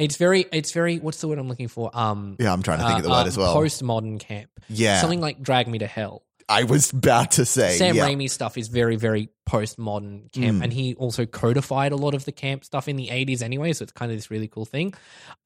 It's 0.00 0.16
very, 0.16 0.46
it's 0.52 0.72
very. 0.72 0.98
What's 0.98 1.20
the 1.20 1.28
word 1.28 1.38
I'm 1.38 1.48
looking 1.48 1.68
for? 1.68 1.90
Um, 1.92 2.36
Yeah, 2.40 2.52
I'm 2.52 2.62
trying 2.62 2.78
to 2.80 2.86
think 2.86 2.98
of 2.98 3.04
the 3.04 3.10
uh, 3.10 3.18
word 3.20 3.26
as 3.28 3.36
well. 3.36 3.54
Postmodern 3.54 4.18
camp. 4.18 4.50
yeah, 4.68 5.00
Something 5.00 5.20
like 5.20 5.40
Drag 5.42 5.68
Me 5.68 5.78
to 5.78 5.86
Hell. 5.86 6.22
I 6.48 6.64
was 6.64 6.90
about 6.92 7.30
to 7.32 7.44
say. 7.44 7.76
Sam 7.76 7.94
yeah. 7.94 8.08
Raimi 8.08 8.28
stuff 8.28 8.58
is 8.58 8.66
very, 8.66 8.96
very 8.96 9.28
postmodern 9.48 10.32
camp, 10.32 10.58
Mm. 10.58 10.64
and 10.64 10.72
he 10.72 10.94
also 10.96 11.24
codified 11.24 11.92
a 11.92 11.96
lot 11.96 12.14
of 12.14 12.24
the 12.24 12.32
camp 12.32 12.64
stuff 12.64 12.88
in 12.88 12.96
the 12.96 13.08
'80s 13.08 13.40
anyway. 13.42 13.72
So 13.72 13.84
it's 13.84 13.92
kind 13.92 14.10
of 14.10 14.18
this 14.18 14.30
really 14.32 14.48
cool 14.48 14.64
thing. 14.64 14.92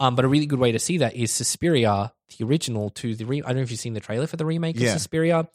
Um, 0.01 0.15
but 0.15 0.25
a 0.25 0.29
really 0.29 0.47
good 0.47 0.59
way 0.59 0.73
to 0.73 0.79
see 0.79 0.99
that 0.99 1.15
is 1.15 1.31
Suspiria, 1.31 2.13
the 2.39 2.45
original 2.47 2.89
to 2.91 3.15
the. 3.15 3.27
Re- 3.27 3.43
I 3.43 3.49
don't 3.49 3.57
know 3.57 3.63
if 3.63 3.71
you've 3.71 3.81
seen 3.81 3.93
the 3.95 4.01
trailer 4.01 4.27
for 4.27 4.37
the 4.37 4.47
remake 4.47 4.79
Yeah. 4.79 4.89
of 4.89 4.93
Suspiria. 4.95 5.47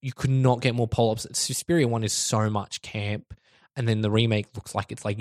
You 0.00 0.12
could 0.12 0.30
not 0.30 0.60
get 0.62 0.74
more 0.74 0.88
polar 0.88 1.12
opposites. 1.12 1.40
Suspiria 1.40 1.86
one 1.88 2.04
is 2.04 2.12
so 2.14 2.48
much 2.48 2.80
camp, 2.80 3.34
and 3.76 3.86
then 3.88 4.00
the 4.00 4.10
remake 4.10 4.46
looks 4.54 4.74
like 4.74 4.92
it's 4.92 5.04
like 5.04 5.18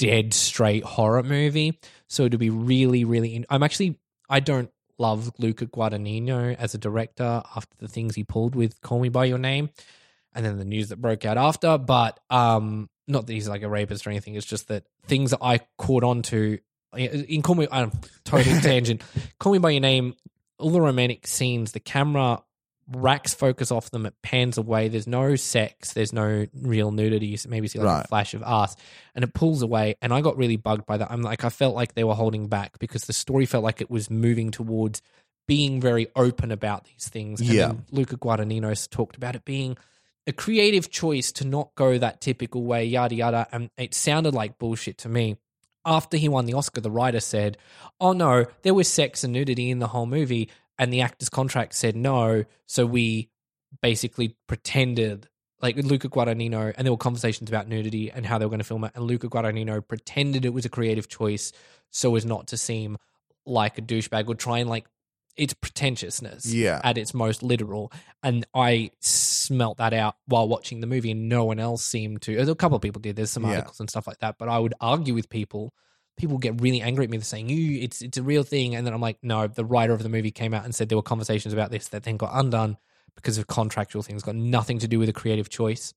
dead 0.00 0.32
straight 0.32 0.82
horror 0.82 1.22
movie. 1.22 1.78
So 2.08 2.26
to 2.26 2.38
be 2.38 2.48
really, 2.48 3.04
really, 3.04 3.36
in- 3.36 3.46
I'm 3.50 3.62
actually 3.62 3.98
I 4.30 4.40
don't 4.40 4.70
love 4.98 5.30
Luca 5.38 5.66
Guadagnino 5.66 6.56
as 6.56 6.74
a 6.74 6.78
director 6.78 7.42
after 7.54 7.76
the 7.78 7.86
things 7.88 8.14
he 8.14 8.24
pulled 8.24 8.54
with 8.54 8.80
Call 8.80 8.98
Me 9.00 9.10
by 9.10 9.26
Your 9.26 9.38
Name, 9.38 9.68
and 10.34 10.44
then 10.44 10.56
the 10.58 10.64
news 10.64 10.88
that 10.88 11.00
broke 11.00 11.24
out 11.26 11.36
after. 11.36 11.76
But 11.76 12.18
um, 12.30 12.88
not 13.06 13.26
that 13.26 13.32
he's 13.34 13.48
like 13.48 13.62
a 13.62 13.68
rapist 13.68 14.06
or 14.06 14.10
anything. 14.10 14.34
It's 14.34 14.46
just 14.46 14.68
that 14.68 14.84
things 15.06 15.32
that 15.32 15.40
I 15.42 15.60
caught 15.76 16.02
on 16.02 16.22
to 16.22 16.58
in 16.96 17.42
Call 17.42 17.56
Me. 17.56 17.68
I'm 17.70 17.92
totally 18.24 18.58
tangent. 18.62 19.02
Call 19.38 19.52
Me 19.52 19.58
by 19.58 19.70
Your 19.70 19.82
Name. 19.82 20.14
All 20.58 20.70
the 20.70 20.80
romantic 20.80 21.26
scenes, 21.26 21.72
the 21.72 21.80
camera 21.80 22.42
racks 22.92 23.34
focus 23.34 23.70
off 23.70 23.90
them, 23.90 24.06
it 24.06 24.14
pans 24.22 24.58
away. 24.58 24.88
There's 24.88 25.06
no 25.06 25.36
sex, 25.36 25.92
there's 25.92 26.12
no 26.12 26.46
real 26.54 26.90
nudity. 26.90 27.26
You 27.26 27.38
maybe 27.48 27.68
see 27.68 27.78
like 27.78 28.04
a 28.04 28.08
flash 28.08 28.34
of 28.34 28.42
ass, 28.42 28.76
and 29.14 29.24
it 29.24 29.32
pulls 29.34 29.62
away. 29.62 29.96
And 30.02 30.12
I 30.12 30.20
got 30.20 30.36
really 30.36 30.56
bugged 30.56 30.86
by 30.86 30.96
that. 30.98 31.10
I'm 31.10 31.22
like, 31.22 31.44
I 31.44 31.48
felt 31.48 31.74
like 31.74 31.94
they 31.94 32.04
were 32.04 32.14
holding 32.14 32.48
back 32.48 32.78
because 32.78 33.02
the 33.02 33.12
story 33.12 33.46
felt 33.46 33.64
like 33.64 33.80
it 33.80 33.90
was 33.90 34.10
moving 34.10 34.50
towards 34.50 35.02
being 35.46 35.80
very 35.80 36.06
open 36.14 36.50
about 36.52 36.84
these 36.84 37.08
things. 37.08 37.40
And 37.40 37.50
Yeah. 37.50 37.72
Luca 37.90 38.16
Guadagnino 38.16 38.88
talked 38.90 39.16
about 39.16 39.34
it 39.34 39.44
being 39.44 39.76
a 40.26 40.32
creative 40.32 40.90
choice 40.90 41.32
to 41.32 41.44
not 41.46 41.74
go 41.74 41.98
that 41.98 42.20
typical 42.20 42.62
way, 42.62 42.84
yada 42.84 43.14
yada. 43.14 43.48
And 43.50 43.70
it 43.76 43.94
sounded 43.94 44.34
like 44.34 44.58
bullshit 44.58 44.98
to 44.98 45.08
me. 45.08 45.36
After 45.84 46.16
he 46.18 46.28
won 46.28 46.44
the 46.44 46.52
Oscar, 46.52 46.82
the 46.82 46.90
writer 46.90 47.20
said, 47.20 47.56
"Oh 48.00 48.12
no, 48.12 48.46
there 48.62 48.74
was 48.74 48.86
sex 48.86 49.24
and 49.24 49.32
nudity 49.32 49.70
in 49.70 49.78
the 49.78 49.88
whole 49.88 50.06
movie." 50.06 50.50
And 50.80 50.92
the 50.92 51.02
actor's 51.02 51.28
contract 51.28 51.74
said 51.74 51.94
no, 51.94 52.44
so 52.66 52.86
we 52.86 53.28
basically 53.82 54.34
pretended 54.48 55.28
like 55.62 55.76
Luca 55.76 56.08
Guadagnino, 56.08 56.72
and 56.76 56.86
there 56.86 56.92
were 56.92 56.96
conversations 56.96 57.50
about 57.50 57.68
nudity 57.68 58.10
and 58.10 58.24
how 58.24 58.38
they 58.38 58.46
were 58.46 58.50
going 58.50 58.60
to 58.60 58.64
film 58.64 58.82
it, 58.84 58.92
and 58.94 59.04
Luca 59.04 59.28
Guadagnino 59.28 59.86
pretended 59.86 60.46
it 60.46 60.54
was 60.54 60.64
a 60.64 60.70
creative 60.70 61.06
choice 61.08 61.52
so 61.90 62.16
as 62.16 62.24
not 62.24 62.46
to 62.48 62.56
seem 62.56 62.96
like 63.44 63.76
a 63.76 63.82
douchebag 63.82 64.26
or 64.28 64.34
try 64.34 64.58
and 64.60 64.70
like 64.70 64.86
it's 65.36 65.52
pretentiousness 65.54 66.46
Yeah. 66.46 66.80
at 66.82 66.96
its 66.98 67.12
most 67.14 67.42
literal. 67.42 67.92
And 68.22 68.46
I 68.54 68.90
smelt 69.00 69.78
that 69.78 69.92
out 69.92 70.16
while 70.26 70.48
watching 70.48 70.80
the 70.80 70.86
movie, 70.86 71.10
and 71.10 71.28
no 71.28 71.44
one 71.44 71.60
else 71.60 71.84
seemed 71.84 72.22
to. 72.22 72.36
A 72.38 72.54
couple 72.54 72.76
of 72.76 72.82
people 72.82 73.00
did. 73.00 73.16
There's 73.16 73.30
some 73.30 73.44
Yeah. 73.44 73.50
articles 73.56 73.80
and 73.80 73.88
stuff 73.90 74.06
like 74.06 74.18
that, 74.20 74.36
but 74.38 74.48
I 74.48 74.58
would 74.58 74.74
argue 74.80 75.12
with 75.14 75.28
people. 75.28 75.74
People 76.20 76.36
get 76.36 76.60
really 76.60 76.82
angry 76.82 77.04
at 77.04 77.10
me. 77.10 77.18
Saying, 77.20 77.48
"You, 77.48 77.80
it's 77.80 78.02
it's 78.02 78.18
a 78.18 78.22
real 78.22 78.42
thing," 78.42 78.74
and 78.74 78.86
then 78.86 78.92
I'm 78.92 79.00
like, 79.00 79.16
"No." 79.22 79.46
The 79.46 79.64
writer 79.64 79.94
of 79.94 80.02
the 80.02 80.10
movie 80.10 80.30
came 80.30 80.52
out 80.52 80.66
and 80.66 80.74
said 80.74 80.90
there 80.90 80.98
were 80.98 81.02
conversations 81.02 81.54
about 81.54 81.70
this 81.70 81.88
that 81.88 82.02
then 82.02 82.18
got 82.18 82.30
undone 82.34 82.76
because 83.14 83.38
of 83.38 83.46
contractual 83.46 84.02
things. 84.02 84.22
Got 84.22 84.34
nothing 84.34 84.78
to 84.80 84.88
do 84.88 84.98
with 84.98 85.08
a 85.08 85.14
creative 85.14 85.48
choice. 85.48 85.94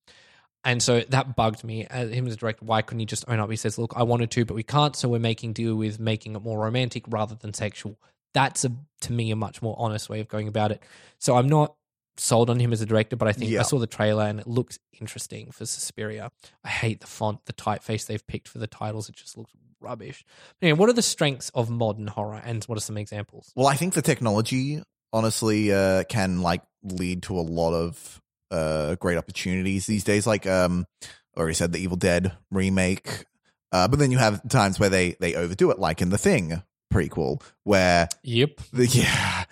And 0.64 0.82
so 0.82 1.02
that 1.10 1.36
bugged 1.36 1.66
me. 1.66 1.86
As 1.88 2.10
him 2.10 2.26
as 2.26 2.36
a 2.36 2.38
director, 2.38 2.64
why 2.64 2.82
couldn't 2.82 3.02
he 3.02 3.06
just 3.06 3.26
own 3.28 3.42
up? 3.42 3.50
He 3.50 3.58
says, 3.58 3.78
"Look, 3.78 3.92
I 3.98 4.04
wanted 4.04 4.32
to, 4.32 4.46
but 4.46 4.54
we 4.54 4.64
can't, 4.64 4.96
so 4.96 5.10
we're 5.10 5.20
making 5.20 5.52
deal 5.52 5.76
with 5.76 6.00
making 6.00 6.38
it 6.38 6.42
more 6.42 6.58
romantic 6.58 7.04
rather 7.10 7.36
than 7.36 7.54
sexual." 7.54 8.00
That's 8.34 8.64
a 8.64 8.72
to 9.02 9.12
me 9.12 9.30
a 9.32 9.36
much 9.36 9.62
more 9.62 9.76
honest 9.78 10.10
way 10.10 10.22
of 10.22 10.30
going 10.30 10.48
about 10.48 10.72
it. 10.72 10.82
So 11.20 11.36
I'm 11.36 11.50
not 11.50 11.76
sold 12.16 12.50
on 12.50 12.60
him 12.60 12.72
as 12.72 12.82
a 12.82 12.86
director, 12.86 13.16
but 13.16 13.28
I 13.28 13.34
think 13.34 13.52
Yeah. 13.52 13.60
I 13.60 13.64
saw 13.64 13.80
the 13.80 13.88
trailer 13.88 14.24
and 14.24 14.40
it 14.40 14.48
looks 14.48 14.80
interesting 15.00 15.52
for 15.52 15.66
Suspiria. 15.66 16.32
I 16.64 16.70
hate 16.70 17.02
the 17.02 17.08
font, 17.08 17.46
the 17.46 17.54
typeface 17.54 18.06
they've 18.06 18.26
picked 18.26 18.48
for 18.48 18.60
the 18.60 18.68
titles. 18.68 19.10
It 19.10 19.16
just 19.16 19.38
looks 19.38 19.52
rubbish. 19.84 20.24
Anyway, 20.62 20.78
what 20.78 20.90
are 20.90 20.94
the 20.94 21.02
strengths 21.02 21.50
of 21.54 21.70
modern 21.70 22.08
horror, 22.08 22.42
and 22.44 22.64
what 22.66 22.78
are 22.78 22.82
some 22.82 22.98
examples? 22.98 23.52
Well, 23.56 23.68
I 23.68 23.76
think 23.76 23.94
the 23.94 24.02
technology 24.02 24.82
honestly 25.12 25.72
uh, 25.72 26.04
can 26.06 26.42
like 26.42 26.62
lead 26.84 27.24
to 27.24 27.38
a 27.38 27.42
lot 27.42 27.74
of 27.74 28.22
uh, 28.52 28.96
great 28.96 29.18
opportunities 29.18 29.86
these 29.86 30.04
days. 30.04 30.26
Like 30.26 30.48
um, 30.48 30.86
I 31.36 31.40
already 31.40 31.56
said, 31.56 31.72
the 31.74 31.80
Evil 31.80 31.98
Dead 31.98 32.32
remake, 32.52 33.26
uh, 33.72 33.88
but 33.88 34.00
then 34.00 34.12
you 34.12 34.18
have 34.18 34.48
times 34.50 34.80
where 34.80 34.90
they 34.90 35.12
they 35.20 35.36
overdo 35.36 35.72
it, 35.72 35.80
like 35.80 36.02
in 36.02 36.10
the 36.10 36.18
Thing 36.18 36.64
prequel, 36.94 37.42
where 37.64 38.08
Yep. 38.24 38.60
the, 38.72 38.88
yeah, 38.92 39.46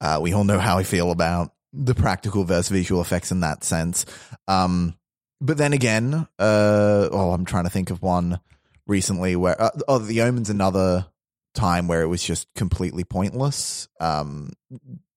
uh, 0.00 0.18
we 0.20 0.32
all 0.32 0.44
know 0.44 0.58
how 0.58 0.78
I 0.78 0.82
feel 0.82 1.10
about 1.10 1.52
the 1.72 1.94
practical 1.94 2.44
versus 2.44 2.68
visual 2.70 3.00
effects 3.00 3.30
in 3.30 3.40
that 3.40 3.62
sense. 3.62 4.04
Um, 4.48 4.94
but 5.40 5.58
then 5.58 5.72
again, 5.72 6.14
uh, 6.14 7.08
oh, 7.12 7.32
I'm 7.32 7.44
trying 7.44 7.64
to 7.64 7.70
think 7.70 7.90
of 7.90 8.02
one 8.02 8.40
recently 8.88 9.36
where 9.36 9.60
uh, 9.60 9.70
oh, 9.86 9.98
The 9.98 10.22
Omen's 10.22 10.50
another 10.50 11.06
time 11.54 11.86
where 11.88 12.02
it 12.02 12.06
was 12.08 12.22
just 12.22 12.48
completely 12.56 13.04
pointless. 13.04 13.88
Um, 14.00 14.52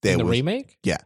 there 0.04 0.14
In 0.14 0.18
the 0.20 0.26
was 0.26 0.32
remake? 0.32 0.78
yeah. 0.84 0.98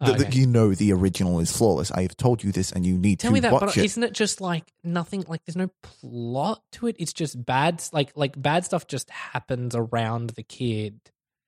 Ah, 0.00 0.06
the, 0.06 0.12
the- 0.14 0.26
okay. 0.28 0.38
you 0.40 0.46
know 0.46 0.74
the 0.74 0.92
original 0.92 1.38
is 1.40 1.54
flawless. 1.56 1.90
I 1.92 2.02
have 2.02 2.16
told 2.16 2.42
you 2.42 2.50
this, 2.50 2.72
and 2.72 2.84
you 2.84 2.98
need 2.98 3.20
to 3.20 3.22
Tell 3.24 3.30
to 3.30 3.34
me 3.34 3.40
that, 3.40 3.52
watch 3.52 3.60
but 3.62 3.76
it. 3.76 3.84
isn't 3.84 4.02
it 4.02 4.12
just 4.14 4.40
like 4.40 4.64
nothing? 4.82 5.24
Like 5.28 5.44
there's 5.46 5.56
no 5.56 5.70
plot 5.82 6.62
to 6.72 6.86
it. 6.88 6.96
It's 6.98 7.12
just 7.12 7.42
bad. 7.44 7.82
Like 7.92 8.12
like 8.16 8.40
bad 8.40 8.64
stuff 8.64 8.86
just 8.86 9.08
happens 9.10 9.74
around 9.76 10.30
the 10.30 10.42
kid. 10.42 10.98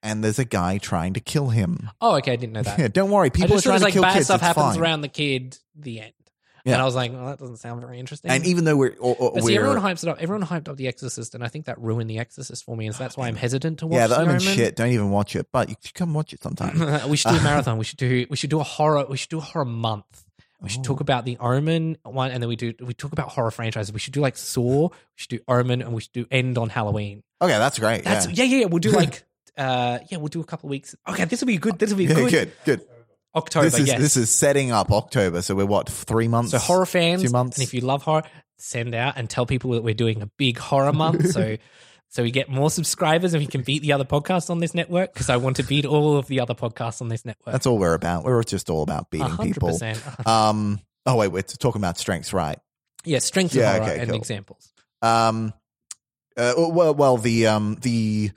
And 0.05 0.23
there's 0.23 0.39
a 0.39 0.45
guy 0.45 0.77
trying 0.79 1.15
to 1.15 1.21
kill 1.21 1.49
him. 1.49 1.91
Oh, 2.01 2.17
okay, 2.17 2.33
I 2.33 2.37
didn't 2.37 2.53
know 2.53 2.63
that. 2.63 2.79
Yeah, 2.79 2.89
don't 2.93 3.11
worry. 3.11 3.31
People 3.31 3.57
are 3.57 3.61
trying 3.61 3.79
to 3.79 3.85
like 3.85 3.93
kill 3.95 4.03
bad 4.03 4.15
kids. 4.15 4.27
stuff 4.27 4.41
it's 4.43 4.47
happens 4.47 4.75
fine. 4.75 4.81
around 4.81 5.01
the 5.01 5.09
kid. 5.09 5.59
The 5.77 6.01
end. 6.01 6.13
Yeah. 6.65 6.73
And 6.75 6.83
I 6.83 6.85
was 6.87 6.95
like, 6.95 7.13
well, 7.13 7.27
that 7.27 7.39
doesn't 7.39 7.59
sound 7.59 7.81
very 7.83 7.99
interesting. 8.01 8.31
And 8.31 8.47
even 8.47 8.65
though 8.65 8.77
we're, 8.77 8.95
or, 8.99 9.15
or 9.19 9.33
but 9.35 9.45
see, 9.45 9.53
we're 9.59 9.67
everyone 9.67 9.83
hypes 9.83 10.03
it 10.03 10.09
up. 10.09 10.17
Everyone 10.21 10.47
hyped 10.47 10.69
up 10.69 10.77
The 10.79 10.89
Exorcist, 10.89 11.35
and 11.35 11.45
I 11.45 11.49
think 11.49 11.67
that 11.67 11.79
ruined 11.79 12.09
The 12.09 12.19
Exorcist 12.19 12.65
for 12.65 12.75
me, 12.77 12.87
and 12.87 12.95
so 12.95 13.05
that's 13.05 13.17
why 13.19 13.29
I'm 13.29 13.37
hesitant 13.37 13.81
to 13.81 13.87
watch. 13.87 13.99
yeah, 13.99 14.07
the 14.07 14.19
Omen 14.21 14.41
shit. 14.41 14.75
Don't 14.77 14.89
even 14.91 15.11
watch 15.11 15.37
it, 15.37 15.49
but 15.53 15.69
you 15.69 15.77
should 15.83 15.95
come 15.95 16.15
watch 16.15 16.33
it 16.33 16.43
sometime. 16.43 16.79
we 17.11 17.17
should 17.19 17.31
do 17.33 17.37
a 17.37 17.43
marathon. 17.45 17.77
We 17.77 17.85
should 17.85 17.99
do 17.99 18.27
we 18.31 18.37
should 18.37 18.49
do 18.51 18.61
a 18.61 18.65
horror. 18.65 19.05
We 19.09 19.17
should 19.19 19.29
do 19.31 19.39
a 19.39 19.43
horror 19.43 19.67
month. 19.67 20.25
We 20.63 20.71
should 20.71 20.81
Oh. 20.81 20.85
talk 20.85 21.01
about 21.01 21.27
the 21.27 21.37
Omen 21.39 21.99
one, 22.05 22.31
and 22.31 22.43
then 22.43 22.49
we 22.49 22.57
do 22.57 22.73
we 22.81 22.95
talk 22.95 23.13
about 23.13 23.29
horror 23.29 23.51
franchises. 23.51 23.93
We 23.93 23.99
should 24.01 24.15
do 24.15 24.21
like 24.21 24.39
Saw. 24.39 24.89
We 24.89 24.97
should 25.17 25.29
do 25.31 25.41
Omen, 25.47 25.83
and 25.83 25.93
we 25.93 26.01
should 26.01 26.13
do 26.13 26.27
End 26.31 26.57
on 26.57 26.71
Halloween. 26.71 27.23
okay, 27.43 27.59
that's 27.59 27.79
great. 27.79 28.05
That's 28.05 28.27
yeah. 28.27 28.33
yeah, 28.37 28.45
yeah. 28.45 28.59
yeah. 28.61 28.67
We'll 28.67 28.79
do 28.79 28.91
like 29.03 29.25
uh 29.59 29.99
yeah, 30.11 30.17
we'll 30.17 30.29
do 30.29 30.41
a 30.41 30.45
couple 30.45 30.69
of 30.69 30.71
weeks. 30.71 30.95
Okay, 31.07 31.27
this 31.27 31.43
will 31.43 31.47
be 31.49 31.59
good. 31.59 31.79
This 31.79 31.91
will 31.91 31.99
be 31.99 32.05
Yeah, 32.07 32.15
good. 32.15 32.31
good, 32.31 32.53
good. 32.65 32.81
October, 33.37 33.65
This 33.65 33.79
is 33.81 33.89
yes. 33.89 34.01
this 34.01 34.17
is 34.17 34.31
setting 34.35 34.71
up 34.71 34.91
October, 34.93 35.43
so 35.43 35.55
we're 35.55 35.67
what 35.67 35.89
three 35.89 36.29
months? 36.29 36.53
so 36.53 36.59
horror 36.59 36.87
fans, 36.87 37.23
two 37.23 37.31
months. 37.31 37.57
and 37.59 37.67
if 37.67 37.75
you 37.75 37.81
love 37.81 38.03
horror, 38.03 38.23
send 38.59 38.95
out 38.95 39.15
and 39.17 39.29
tell 39.29 39.47
people 39.47 39.73
that 39.73 39.83
we're 39.83 39.95
doing 39.95 40.23
a 40.23 40.27
big 40.39 40.59
horror 40.59 40.93
month. 40.93 41.31
so. 41.33 41.57
So 42.11 42.23
we 42.23 42.31
get 42.31 42.49
more 42.49 42.71
subscribers 42.71 43.35
and 43.35 43.41
we 43.43 43.49
can 43.49 43.63
beat 43.63 43.83
the 43.83 43.93
other 43.93 44.05
podcasts 44.05 44.49
on 44.49 44.61
this 44.61 44.73
network 44.73 45.13
because 45.13 45.29
I 45.29 45.37
want 45.37 45.57
to 45.57 45.65
beat 45.65 45.85
all 45.85 46.17
of 46.17 46.29
the 46.29 46.39
other 46.39 46.55
podcasts 46.55 47.01
on 47.03 47.09
this 47.09 47.25
network. 47.25 47.51
that's 47.53 47.67
all 47.67 47.77
we're 47.77 47.95
about. 47.95 48.23
We're 48.23 48.41
just 48.45 48.71
all 48.71 48.83
about 48.85 49.11
beating 49.11 49.27
hundred 49.27 49.55
people. 49.55 49.71
percent. 49.71 50.01
Um. 50.25 50.79
Oh 51.07 51.17
wait, 51.17 51.29
we're 51.29 51.43
talking 51.43 51.81
about 51.81 51.99
strengths, 51.99 52.33
right? 52.33 52.57
Yeah, 53.05 53.19
strengths 53.19 53.57
Yeah, 53.57 53.79
okay, 53.83 53.99
and 53.99 54.11
cool. 54.11 54.17
examples. 54.17 54.73
Um. 55.03 55.53
Uh, 56.37 56.53
well, 56.57 56.95
well, 56.95 57.17
the 57.17 57.49
um 57.49 57.79
the 57.83 58.31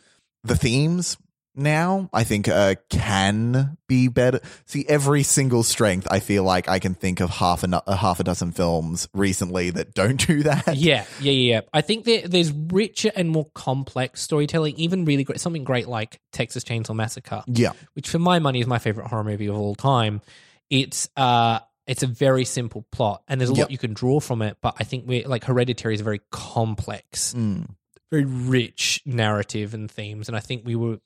the 0.43 0.55
themes 0.55 1.15
now 1.57 2.09
I 2.13 2.23
think 2.23 2.47
uh 2.47 2.75
can 2.89 3.77
be 3.87 4.07
better. 4.07 4.39
See, 4.65 4.85
every 4.87 5.23
single 5.23 5.63
strength 5.63 6.07
I 6.11 6.19
feel 6.19 6.43
like 6.43 6.69
I 6.69 6.79
can 6.79 6.93
think 6.93 7.19
of 7.19 7.29
half 7.29 7.63
a, 7.63 7.83
a 7.87 7.95
half 7.95 8.19
a 8.19 8.23
dozen 8.23 8.51
films 8.51 9.09
recently 9.13 9.71
that 9.71 9.93
don't 9.93 10.17
do 10.27 10.43
that. 10.43 10.75
Yeah, 10.77 11.05
yeah, 11.19 11.31
yeah. 11.31 11.61
I 11.73 11.81
think 11.81 12.05
there, 12.05 12.27
there's 12.27 12.51
richer 12.51 13.11
and 13.15 13.29
more 13.29 13.47
complex 13.53 14.21
storytelling. 14.21 14.75
Even 14.77 15.05
really 15.05 15.23
great, 15.23 15.39
something 15.39 15.63
great 15.63 15.87
like 15.87 16.19
Texas 16.31 16.63
Chainsaw 16.63 16.95
Massacre, 16.95 17.43
Yeah. 17.47 17.71
which 17.93 18.09
for 18.09 18.19
my 18.19 18.39
money 18.39 18.59
is 18.59 18.67
my 18.67 18.79
favorite 18.79 19.07
horror 19.07 19.23
movie 19.23 19.47
of 19.47 19.55
all 19.57 19.75
time. 19.75 20.21
It's 20.69 21.09
uh, 21.17 21.59
it's 21.87 22.03
a 22.03 22.07
very 22.07 22.43
simple 22.45 22.85
plot, 22.91 23.23
and 23.27 23.39
there's 23.39 23.49
a 23.49 23.53
Yep. 23.53 23.63
lot 23.65 23.71
you 23.71 23.77
can 23.77 23.93
draw 23.93 24.19
from 24.19 24.41
it. 24.41 24.57
But 24.61 24.75
I 24.79 24.83
think 24.83 25.05
we're 25.07 25.27
like 25.27 25.45
Hereditary 25.45 25.95
is 25.95 26.01
a 26.01 26.03
very 26.03 26.19
complex, 26.31 27.33
Mm. 27.33 27.69
very 28.11 28.25
rich 28.25 29.01
narrative 29.05 29.73
and 29.73 29.89
themes, 29.89 30.27
and 30.27 30.35
I 30.35 30.41
think 30.41 30.63
we 30.65 30.75
were 30.75 30.99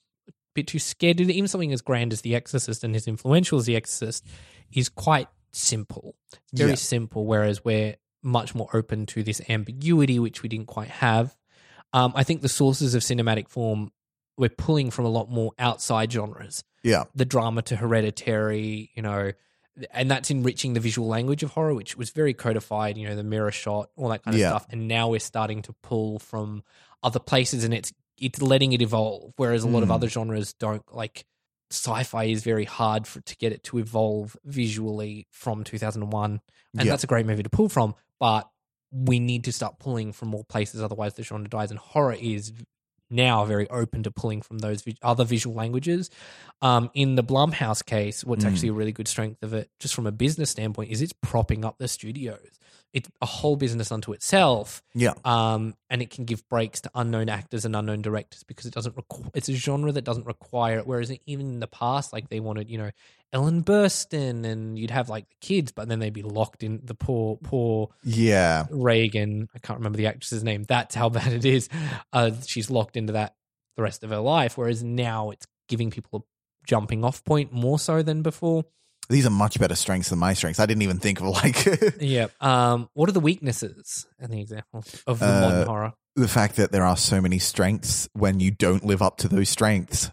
bit 0.54 0.68
too 0.68 0.80
scared 0.80 1.18
to 1.18 1.26
do 1.26 1.32
even 1.32 1.48
something 1.48 1.72
as 1.74 1.82
grand 1.82 2.14
as 2.14 2.22
The 2.22 2.36
Exorcist 2.36 2.84
and 2.84 2.96
as 2.96 3.08
influential 3.08 3.58
as 3.60 3.66
The 3.66 3.76
Exorcist 3.76 4.26
is 4.74 4.90
quite 4.90 5.28
simple. 5.52 6.16
It's 6.34 6.42
very 6.54 6.72
Yeah. 6.72 6.76
simple, 6.76 7.26
whereas 7.26 7.64
we're 7.64 7.96
much 8.24 8.54
more 8.54 8.70
open 8.74 9.06
to 9.08 9.24
this 9.24 9.42
ambiguity, 9.50 10.20
which 10.20 10.44
we 10.44 10.50
didn't 10.50 10.68
quite 10.68 10.90
have. 10.90 11.36
Um, 11.94 12.14
I 12.16 12.24
think 12.24 12.42
the 12.42 12.50
sources 12.50 12.94
of 12.96 13.02
cinematic 13.02 13.50
form 13.50 13.92
we're 14.38 14.50
pulling 14.50 14.90
from 14.92 15.06
a 15.06 15.10
lot 15.10 15.30
more 15.30 15.52
outside 15.60 16.12
genres. 16.12 16.64
Yeah. 16.84 17.04
The 17.14 17.26
drama 17.26 17.62
to 17.64 17.76
hereditary, 17.76 18.90
you 18.96 19.02
know, 19.02 19.32
and 19.92 20.10
that's 20.10 20.32
enriching 20.32 20.74
the 20.74 20.80
visual 20.80 21.08
language 21.08 21.44
of 21.44 21.52
horror, 21.52 21.74
which 21.74 21.96
was 21.98 22.10
very 22.12 22.34
codified, 22.34 22.98
you 22.98 23.08
know, 23.08 23.16
the 23.16 23.24
mirror 23.24 23.52
shot, 23.52 23.90
all 23.96 24.10
that 24.10 24.24
kind 24.24 24.36
of 24.36 24.40
Yeah. 24.42 24.50
stuff. 24.50 24.68
And 24.70 24.88
now 24.88 25.10
we're 25.10 25.20
starting 25.20 25.62
to 25.64 25.74
pull 25.84 26.18
from 26.20 26.64
other 27.04 27.20
places 27.20 27.64
and 27.64 27.74
it's 27.74 27.92
it's 28.22 28.42
letting 28.42 28.72
it 28.72 28.82
evolve. 28.82 29.34
Whereas 29.36 29.64
a 29.64 29.68
lot 29.68 29.84
of 29.84 29.90
Mm. 29.90 29.96
other 29.96 30.08
genres 30.08 30.54
don't 30.54 30.84
like 30.94 31.26
sci-fi 31.72 32.26
is 32.26 32.44
very 32.44 32.66
hard 32.66 33.08
for 33.08 33.22
to 33.22 33.36
get 33.38 33.52
it 33.54 33.64
to 33.64 33.78
evolve 33.80 34.36
visually 34.46 35.26
from 35.32 35.64
2001 35.64 36.42
and 36.74 36.86
Yeah. 36.86 36.92
that's 36.92 37.04
a 37.06 37.08
great 37.08 37.26
movie 37.26 37.44
to 37.44 37.50
pull 37.50 37.70
from 37.70 37.96
but 38.20 38.50
we 38.92 39.20
need 39.22 39.46
to 39.46 39.54
start 39.54 39.80
pulling 39.80 40.12
from 40.12 40.28
more 40.28 40.44
places 40.44 40.82
otherwise 40.82 41.14
the 41.14 41.24
genre 41.24 41.48
dies 41.48 41.72
and 41.72 41.80
horror 41.80 42.18
is 42.20 42.52
now 43.10 43.46
very 43.46 43.70
open 43.70 44.04
to 44.04 44.12
pulling 44.12 44.42
from 44.42 44.58
those 44.60 44.84
other 45.02 45.24
visual 45.24 45.56
languages 45.56 46.10
um, 46.62 46.90
in 46.94 47.16
the 47.16 47.24
blumhouse 47.24 47.86
case 47.86 48.26
what's 48.26 48.44
Mm. 48.44 48.50
actually 48.52 48.70
a 48.70 48.74
really 48.74 48.92
good 48.92 49.08
strength 49.08 49.42
of 49.42 49.54
it 49.54 49.70
just 49.80 49.94
from 49.96 50.06
a 50.06 50.12
business 50.12 50.50
standpoint 50.50 50.92
is 50.92 51.02
it's 51.02 51.14
propping 51.22 51.64
up 51.64 51.78
the 51.78 51.88
studios 51.88 52.60
it's 52.94 53.10
a 53.22 53.26
whole 53.26 53.56
business 53.56 53.92
unto 53.92 54.12
itself 54.12 54.84
Yeah. 54.94 55.14
um, 55.24 55.76
and 55.90 56.02
it 56.02 56.10
can 56.10 56.26
give 56.26 56.48
breaks 56.50 56.82
to 56.82 56.92
unknown 56.94 57.30
actors 57.30 57.64
and 57.64 57.76
unknown 57.76 58.02
directors 58.02 58.44
because 58.44 58.66
it 58.66 58.74
doesn't. 58.74 58.96
Requ- 58.96 59.30
it's 59.34 59.48
a 59.50 59.54
genre 59.54 59.92
that 59.94 60.04
doesn't 60.04 60.26
require 60.26 60.80
it. 60.80 60.88
Whereas 60.88 61.12
even 61.26 61.48
in 61.48 61.60
the 61.62 61.68
past, 61.68 62.12
like 62.12 62.28
they 62.30 62.40
wanted, 62.42 62.70
you 62.70 62.78
know, 62.78 62.92
Ellen 63.34 63.64
Burstyn, 63.64 64.46
and 64.46 64.78
you'd 64.78 64.92
have 64.92 65.08
like 65.08 65.30
the 65.30 65.36
kids, 65.40 65.72
but 65.72 65.88
then 65.88 66.00
they'd 66.00 66.12
be 66.12 66.22
locked 66.22 66.64
in 66.64 66.82
the 66.84 66.94
poor, 66.96 67.38
poor 67.38 67.90
Yeah. 68.04 68.66
Reagan. 68.70 69.48
I 69.56 69.60
can't 69.60 69.80
remember 69.80 69.98
the 69.98 70.08
actress's 70.08 70.44
name. 70.44 70.64
That's 70.68 70.94
how 70.96 71.08
bad 71.18 71.32
it 71.32 71.46
is. 71.46 71.70
Uh, 72.12 72.32
she's 72.46 72.70
locked 72.70 72.98
into 72.98 73.14
that 73.14 73.36
the 73.78 73.84
rest 73.84 74.04
of 74.04 74.10
her 74.10 74.18
life. 74.20 74.58
Whereas 74.58 74.84
now 74.84 75.30
it's 75.30 75.48
giving 75.70 75.92
people 75.92 76.20
a 76.20 76.24
jumping 76.68 77.06
off 77.06 77.24
point 77.24 77.54
more 77.54 77.80
so 77.80 78.02
than 78.04 78.22
before. 78.22 78.66
These 79.12 79.26
are 79.28 79.30
much 79.32 79.60
better 79.60 79.76
strengths 79.76 80.10
than 80.10 80.20
my 80.20 80.34
strengths. 80.34 80.60
I 80.60 80.66
didn't 80.66 80.82
even 80.84 80.98
think 81.00 81.20
of 81.22 81.28
like 81.28 81.66
Yeah. 82.02 82.28
Um. 82.40 82.90
What 82.94 83.10
are 83.10 83.14
the 83.14 83.20
weaknesses 83.20 84.08
and 84.20 84.32
the 84.34 84.40
examples 84.42 85.04
of 85.06 85.20
the 85.20 85.26
Uh, 85.28 85.42
modern 85.42 85.68
horror? 85.68 85.94
the 86.16 86.28
fact 86.28 86.58
that 86.58 86.72
there 86.74 86.84
are 86.84 86.98
so 86.98 87.22
many 87.22 87.40
strengths 87.40 88.10
when 88.14 88.40
you 88.42 88.52
don't 88.52 88.84
live 88.84 89.02
up 89.02 89.18
to 89.18 89.28
those 89.30 89.48
strengths. 89.50 90.12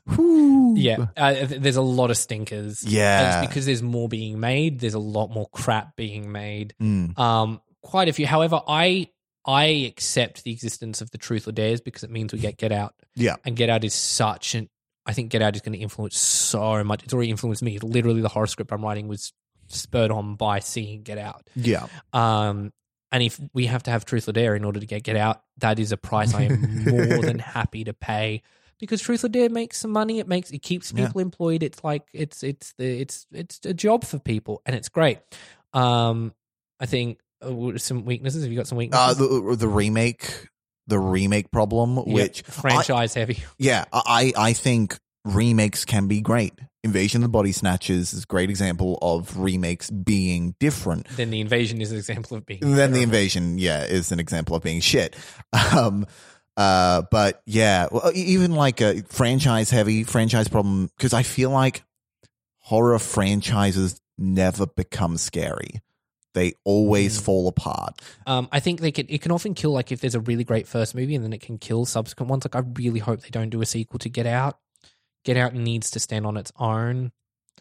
Yeah, 0.75 1.07
uh, 1.17 1.35
there's 1.49 1.77
a 1.77 1.83
lot 1.83 2.11
of 2.11 2.17
stinkers. 2.17 2.85
Yeah. 2.85 3.41
Because 3.41 3.67
there's 3.67 3.83
more 3.83 4.09
being 4.09 4.39
made. 4.39 4.79
There's 4.81 4.95
a 4.95 4.99
lot 5.01 5.29
more 5.31 5.49
crap 5.53 5.97
being 5.97 6.31
made. 6.31 6.75
Mm. 6.81 7.19
Um, 7.19 7.61
quite 7.83 8.09
a 8.09 8.13
few. 8.13 8.27
However, 8.27 8.61
I 8.69 9.09
I 9.45 9.65
accept 9.91 10.45
the 10.45 10.53
existence 10.53 11.01
of 11.01 11.11
the 11.11 11.19
truth 11.19 11.49
or 11.49 11.53
dares 11.53 11.81
because 11.81 12.05
it 12.05 12.11
means 12.11 12.33
we 12.33 12.39
get 12.39 12.59
Get 12.59 12.71
Out, 12.71 12.95
Yeah. 13.17 13.37
and 13.45 13.57
Get 13.57 13.71
Out 13.71 13.83
is 13.83 13.95
such 13.95 14.55
an. 14.55 14.69
I 15.09 15.13
think 15.15 15.31
Get 15.31 15.41
Out 15.43 15.57
is 15.57 15.63
going 15.63 15.73
to 15.73 15.79
influence 15.79 16.19
so 16.19 16.85
much. 16.85 17.03
It's 17.03 17.15
already 17.15 17.31
influenced 17.31 17.63
me. 17.63 17.79
Literally, 17.79 18.21
the 18.21 18.29
horror 18.29 18.47
script 18.47 18.71
I'm 18.73 18.83
writing 18.85 19.09
was 19.09 19.33
spurred 19.69 20.11
on 20.11 20.35
by 20.37 20.59
seeing 20.61 21.03
Get 21.03 21.17
Out. 21.19 21.49
Yeah. 21.57 21.87
Um, 22.13 22.73
and 23.11 23.23
if 23.23 23.41
we 23.55 23.67
have 23.67 23.83
to 23.85 23.91
have 23.91 24.05
truth 24.05 24.29
or 24.29 24.33
dare 24.33 24.55
in 24.55 24.65
order 24.67 24.79
to 24.81 24.87
get 24.87 25.03
Get 25.03 25.17
Out, 25.17 25.41
that 25.59 25.79
is 25.79 25.93
a 25.93 25.97
price 25.97 26.35
I 26.35 26.43
am 26.43 26.85
more 26.85 27.23
than 27.23 27.39
happy 27.59 27.85
to 27.85 27.95
pay 27.95 28.43
because 28.79 29.01
truth 29.01 29.25
or 29.25 29.29
dare 29.29 29.49
makes 29.49 29.79
some 29.79 29.91
money. 29.93 30.19
It 30.19 30.29
makes 30.29 30.51
it 30.51 30.59
keeps 30.63 30.93
Yeah. 30.93 31.07
people 31.07 31.23
employed. 31.23 31.63
It's 31.63 31.83
like 31.83 32.07
it's 32.13 32.43
it's 32.43 32.75
the 32.77 33.01
it's 33.01 33.27
it's 33.33 33.61
a 33.65 33.73
job 33.73 34.05
for 34.05 34.19
people, 34.19 34.61
and 34.67 34.77
it's 34.77 34.91
great. 34.91 35.21
Um, 35.73 36.35
I 36.79 36.85
think 36.87 37.19
uh, 37.43 37.79
some 37.79 38.05
weaknesses. 38.05 38.43
Have 38.43 38.53
you 38.53 38.59
got 38.59 38.67
some 38.67 38.77
Uh, 38.77 38.81
weaknesses? 38.81 39.19
the 39.19 39.57
the 39.57 39.69
remake, 39.69 40.49
the 40.89 40.99
remake 40.99 41.51
problem, 41.53 41.97
which 41.97 42.43
I- 42.49 42.51
franchise 42.51 43.15
heavy. 43.15 43.45
yeah, 43.59 43.85
I 43.93 44.33
I 44.37 44.53
think 44.55 44.99
remakes 45.25 45.85
can 45.85 46.09
be 46.09 46.21
great. 46.21 46.55
Invasion 46.85 47.23
of 47.23 47.29
the 47.29 47.33
Body 47.33 47.53
Snatchers 47.53 48.15
is 48.15 48.23
a 48.23 48.27
great 48.27 48.51
example 48.51 48.99
of 49.03 49.37
remakes 49.37 49.91
being 49.91 50.55
different. 50.61 51.07
then 51.17 51.31
the 51.31 51.41
invasion 51.41 51.81
is 51.83 51.91
an 51.93 51.99
example 51.99 52.37
of 52.37 52.47
being. 52.47 52.61
Then 52.63 52.93
the 52.93 53.03
invasion, 53.03 53.59
yeah, 53.59 53.85
is 53.85 54.11
an 54.13 54.21
example 54.21 54.57
of 54.57 54.63
being 54.63 54.81
shit. 54.81 55.15
Um, 55.77 56.07
uh, 56.57 57.03
but 57.11 57.41
yeah, 57.47 57.87
well, 57.93 58.11
even 58.15 58.53
like 58.53 58.81
a 58.81 59.03
franchise 59.03 59.71
heavy 59.71 60.03
franchise 60.05 60.49
problem 60.49 60.91
because 60.97 61.13
I 61.13 61.23
feel 61.23 61.51
like 61.51 61.85
horror 62.59 62.99
franchises 62.99 64.01
never 64.17 64.67
become 64.67 65.17
scary. 65.17 65.81
They 66.35 66.53
always 66.65 67.19
Mm. 67.19 67.23
fall 67.25 67.49
apart. 67.49 68.01
Um, 68.27 68.49
I 68.53 68.61
think 68.61 68.81
they 68.81 68.93
can. 68.93 69.07
It 69.09 69.23
can 69.23 69.33
often 69.33 69.55
kill. 69.55 69.71
Like 69.73 69.91
if 69.91 70.01
there's 70.01 70.15
a 70.15 70.21
really 70.21 70.45
great 70.45 70.69
first 70.69 70.95
movie, 70.95 71.15
and 71.15 71.25
then 71.25 71.33
it 71.33 71.41
can 71.41 71.59
kill 71.59 71.85
subsequent 71.87 72.31
ones. 72.31 72.45
Like 72.45 72.55
I 72.55 72.67
really 72.79 73.01
hope 73.01 73.23
they 73.23 73.31
don't 73.31 73.51
do 73.51 73.61
a 73.63 73.67
sequel 73.67 73.99
to 74.01 74.09
Get 74.09 74.27
Out. 74.27 74.59
Get 75.25 75.37
Out 75.37 75.55
needs 75.55 75.91
to 75.93 76.01
stand 76.01 76.27
on 76.27 76.37
its 76.37 76.53
own. 76.59 77.13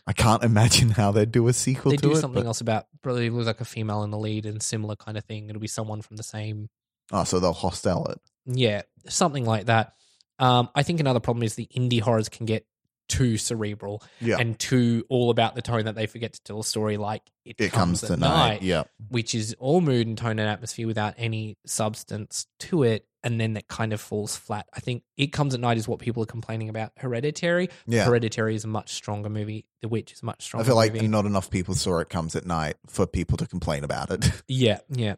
I 0.05 0.13
can't 0.13 0.43
imagine 0.51 0.89
how 0.89 1.11
they'd 1.11 1.32
do 1.32 1.47
a 1.47 1.53
sequel 1.53 1.91
they 1.91 1.97
to 1.97 2.01
do 2.01 2.11
it. 2.11 2.18
something 2.22 2.43
but- 2.43 2.47
else 2.47 2.61
about 2.61 2.88
probably 3.01 3.30
with 3.30 3.47
like 3.47 3.61
a 3.61 3.65
female 3.65 4.03
in 4.03 4.11
the 4.11 4.18
lead 4.18 4.45
and 4.45 4.61
similar 4.61 4.95
kind 4.95 5.18
of 5.18 5.24
thing. 5.26 5.49
It'll 5.49 5.61
be 5.61 5.68
someone 5.68 6.01
from 6.01 6.18
the 6.18 6.24
same, 6.24 6.70
Oh, 7.11 7.24
so 7.24 7.39
they'll 7.39 7.53
hostile 7.53 8.05
it. 8.07 8.20
yeah, 8.45 8.82
something 9.07 9.45
like 9.45 9.65
that. 9.68 9.93
Um, 10.39 10.70
I 10.76 10.84
think 10.84 10.99
another 10.99 11.20
problem 11.20 11.43
is 11.43 11.55
the 11.55 11.68
indie 11.76 11.99
horrors 12.01 12.30
can 12.30 12.45
get 12.45 12.65
too 13.08 13.38
cerebral 13.38 14.03
Yeah. 14.20 14.38
and 14.39 14.58
too 14.60 15.05
all 15.10 15.30
about 15.30 15.55
the 15.55 15.62
tone 15.62 15.86
that 15.86 15.95
they 15.95 16.05
forget 16.08 16.34
to 16.34 16.43
tell 16.43 16.60
a 16.60 16.64
story 16.64 16.97
like 16.97 17.24
it, 17.45 17.55
it 17.60 17.72
comes 17.72 18.03
at 18.03 18.08
tonight. 18.10 18.62
Yeah. 18.62 18.84
which 19.10 19.34
is 19.34 19.55
all 19.60 19.82
mood 19.82 20.08
and 20.08 20.18
tone 20.18 20.39
and 20.39 20.49
atmosphere 20.49 20.88
without 20.88 21.14
any 21.18 21.58
substance 21.66 22.47
to 22.60 22.84
it. 22.84 23.05
And 23.24 23.41
then 23.41 23.53
that 23.53 23.68
kind 23.68 23.91
of 23.93 23.99
falls 23.99 24.38
flat. 24.38 24.68
I 24.74 24.80
think 24.80 25.03
It 25.18 25.28
Comes 25.34 25.53
at 25.53 25.60
Night 25.60 25.78
is 25.78 25.86
what 25.88 25.99
people 25.99 26.24
are 26.24 26.28
complaining 26.28 26.70
about. 26.70 26.91
Hereditary. 26.97 27.70
Yeah. 27.86 28.05
Hereditary 28.05 28.55
is 28.55 28.64
a 28.64 28.68
much 28.70 28.93
stronger 28.93 29.28
movie. 29.28 29.66
The 29.82 29.89
Witch 29.89 30.14
is 30.14 30.24
much 30.24 30.51
I 30.55 30.64
feel 30.64 30.76
like 30.76 30.93
movie. 30.93 31.08
not 31.10 31.26
enough 31.26 31.49
people 31.49 31.74
saw 31.74 31.99
it 31.99 32.10
comes 32.10 32.36
at 32.38 32.45
night 32.45 32.76
for 32.86 33.05
people 33.05 33.36
to 33.38 33.45
complain 33.47 33.84
about 33.84 34.12
it. 34.12 34.32
Yeah, 34.47 34.80
yeah. 34.89 35.16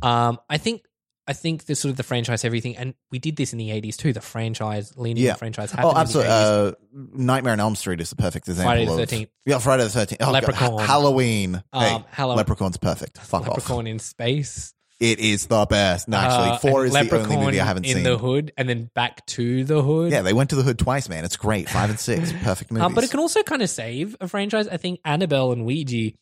Um, 0.00 0.40
I 0.50 0.58
think 0.58 0.82
I 1.26 1.34
think 1.34 1.66
the 1.66 1.74
sort 1.76 1.90
of 1.90 1.96
the 1.96 2.02
franchise 2.02 2.44
everything, 2.44 2.76
and 2.76 2.94
we 3.12 3.18
did 3.20 3.36
this 3.36 3.52
in 3.52 3.58
the 3.58 3.70
eighties 3.70 3.96
too. 3.96 4.12
The 4.12 4.20
franchise 4.20 4.92
leaning 4.96 5.22
Yeah. 5.22 5.32
the 5.34 5.38
franchise 5.38 5.70
happened. 5.70 5.94
oh, 5.96 6.00
absolutely. 6.00 6.32
In 6.32 6.38
the 6.38 6.42
80s. 6.44 6.72
Uh, 6.72 6.74
Nightmare 7.22 7.52
on 7.52 7.60
Elm 7.60 7.76
Street 7.76 8.00
is 8.00 8.10
the 8.10 8.16
perfect 8.16 8.48
example. 8.48 8.70
Friday 8.72 8.86
the 8.86 9.06
13th. 9.26 9.28
Yeah, 9.46 9.58
Friday 9.58 9.84
the 9.84 9.88
13th. 9.90 10.16
Oh, 10.20 10.30
Leprechaun. 10.32 10.78
Ha- 10.80 10.86
Halloween. 10.86 11.62
hey, 11.72 11.94
Um, 11.94 12.04
Hallow- 12.10 12.34
Leprechaun's 12.34 12.76
perfect. 12.76 13.18
Fuck 13.18 13.46
Leprechaun 13.46 13.86
off. 13.86 13.90
in 13.90 13.98
space. 13.98 14.74
It 15.00 15.18
is 15.18 15.46
the 15.46 15.66
best. 15.66 16.06
No, 16.06 16.16
actually, 16.16 16.50
Uh, 16.50 16.58
four 16.58 16.84
is 16.86 16.92
the 16.92 16.98
only 17.00 17.10
Leprechaun 17.10 17.44
movie 17.44 17.60
I 17.60 17.64
haven't 17.64 17.86
in 17.86 17.94
seen. 17.94 18.02
the 18.04 18.16
hood, 18.18 18.52
and 18.56 18.68
then 18.68 18.88
back 18.94 19.24
to 19.26 19.64
the 19.64 19.82
hood. 19.82 20.12
yeah, 20.12 20.22
they 20.22 20.32
went 20.32 20.50
to 20.50 20.56
the 20.56 20.62
hood 20.62 20.78
twice, 20.78 21.08
man. 21.08 21.24
It's 21.24 21.36
great. 21.36 21.68
Five 21.68 21.90
and 21.90 21.98
six. 21.98 22.32
Perfect 22.44 22.70
movies. 22.70 22.84
Um, 22.86 22.94
but 22.94 23.02
it 23.02 23.10
can 23.10 23.18
also 23.18 23.42
kind 23.42 23.62
of 23.62 23.70
save 23.70 24.16
a 24.20 24.28
franchise. 24.28 24.68
I 24.68 24.76
think 24.76 25.00
Annabelle 25.04 25.50
and 25.52 25.64
Ouija, 25.64 26.12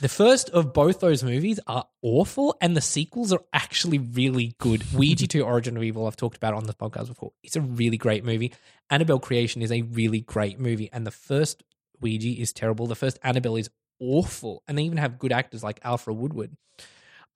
the 0.00 0.08
first 0.08 0.50
of 0.50 0.72
both 0.72 1.00
those 1.00 1.22
movies 1.22 1.60
are 1.66 1.86
awful, 2.02 2.56
and 2.60 2.76
the 2.76 2.80
sequels 2.80 3.32
are 3.32 3.42
actually 3.52 3.98
really 3.98 4.54
good. 4.58 4.82
Ouija 4.92 5.26
2 5.26 5.42
Origin 5.42 5.76
of 5.76 5.82
Evil, 5.82 6.06
I've 6.06 6.16
talked 6.16 6.36
about 6.36 6.54
on 6.54 6.64
the 6.64 6.74
podcast 6.74 7.08
before. 7.08 7.32
It's 7.42 7.56
a 7.56 7.60
really 7.60 7.96
great 7.96 8.24
movie. 8.24 8.52
Annabelle 8.90 9.20
Creation 9.20 9.62
is 9.62 9.70
a 9.70 9.82
really 9.82 10.20
great 10.20 10.58
movie, 10.58 10.90
and 10.92 11.06
the 11.06 11.12
first 11.12 11.62
Ouija 12.00 12.28
is 12.28 12.52
terrible. 12.52 12.86
The 12.86 12.94
first 12.94 13.18
Annabelle 13.22 13.56
is 13.56 13.70
awful, 14.00 14.62
and 14.66 14.76
they 14.76 14.82
even 14.82 14.98
have 14.98 15.18
good 15.18 15.32
actors 15.32 15.62
like 15.62 15.80
Alfred 15.84 16.16
Woodward. 16.16 16.56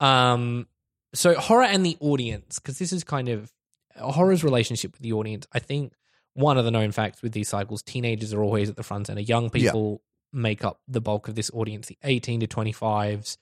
Um, 0.01 0.67
so 1.15 1.35
horror 1.35 1.65
and 1.65 1.85
the 1.87 1.97
audience, 2.01 2.59
because 2.59 2.79
this 2.79 2.93
is 2.93 3.05
kind 3.05 3.29
of 3.29 3.53
horror's 3.97 4.45
relationship 4.45 4.93
with 4.93 5.03
the 5.03 5.13
audience. 5.13 5.47
I 5.53 5.59
think 5.61 5.93
one 6.35 6.59
of 6.59 6.65
the 6.65 6.71
known 6.71 6.91
facts 6.93 7.23
with 7.23 7.33
these 7.33 7.49
cycles, 7.49 7.83
teenagers 7.83 8.33
are 8.33 8.43
always 8.43 8.71
at 8.71 8.77
the 8.77 8.83
front 8.83 9.07
center. 9.07 9.21
Young 9.21 9.51
people 9.51 10.03
make 10.33 10.65
up 10.65 10.81
the 10.89 11.01
bulk 11.01 11.29
of 11.29 11.35
this 11.35 11.51
audience, 11.53 11.87
the 11.89 11.99
18 12.05 12.41
to 12.41 12.47
25s. 12.47 13.37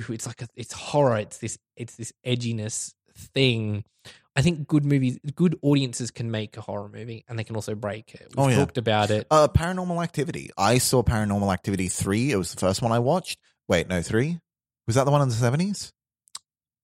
who 0.00 0.12
It's 0.12 0.26
like 0.26 0.42
a, 0.42 0.48
it's 0.56 0.72
horror. 0.72 1.18
It's 1.18 1.38
this 1.38 1.58
it's 1.76 1.96
this 1.96 2.12
edginess 2.26 2.94
thing. 3.16 3.84
I 4.36 4.42
think 4.42 4.66
good 4.66 4.84
movies, 4.84 5.18
good 5.36 5.56
audiences 5.62 6.10
can 6.10 6.30
make 6.32 6.56
a 6.56 6.60
horror 6.60 6.88
movie, 6.88 7.24
and 7.28 7.38
they 7.38 7.44
can 7.44 7.54
also 7.54 7.76
break 7.76 8.14
it. 8.14 8.26
We've 8.30 8.38
Oh, 8.38 8.48
yeah. 8.48 8.56
talked 8.56 8.78
about 8.78 9.10
it. 9.12 9.28
Uh, 9.30 9.46
Paranormal 9.46 10.02
Activity. 10.02 10.50
I 10.58 10.78
saw 10.78 11.04
Paranormal 11.04 11.52
Activity 11.52 11.86
3. 11.86 12.32
It 12.32 12.36
was 12.36 12.52
the 12.52 12.58
first 12.58 12.82
one 12.82 12.90
I 12.90 12.98
watched. 12.98 13.38
Wait, 13.68 13.86
no, 13.86 14.02
3? 14.02 14.40
Was 14.88 14.96
that 14.96 15.04
the 15.04 15.12
one 15.12 15.22
in 15.22 15.28
the 15.28 15.34
70s? 15.36 15.92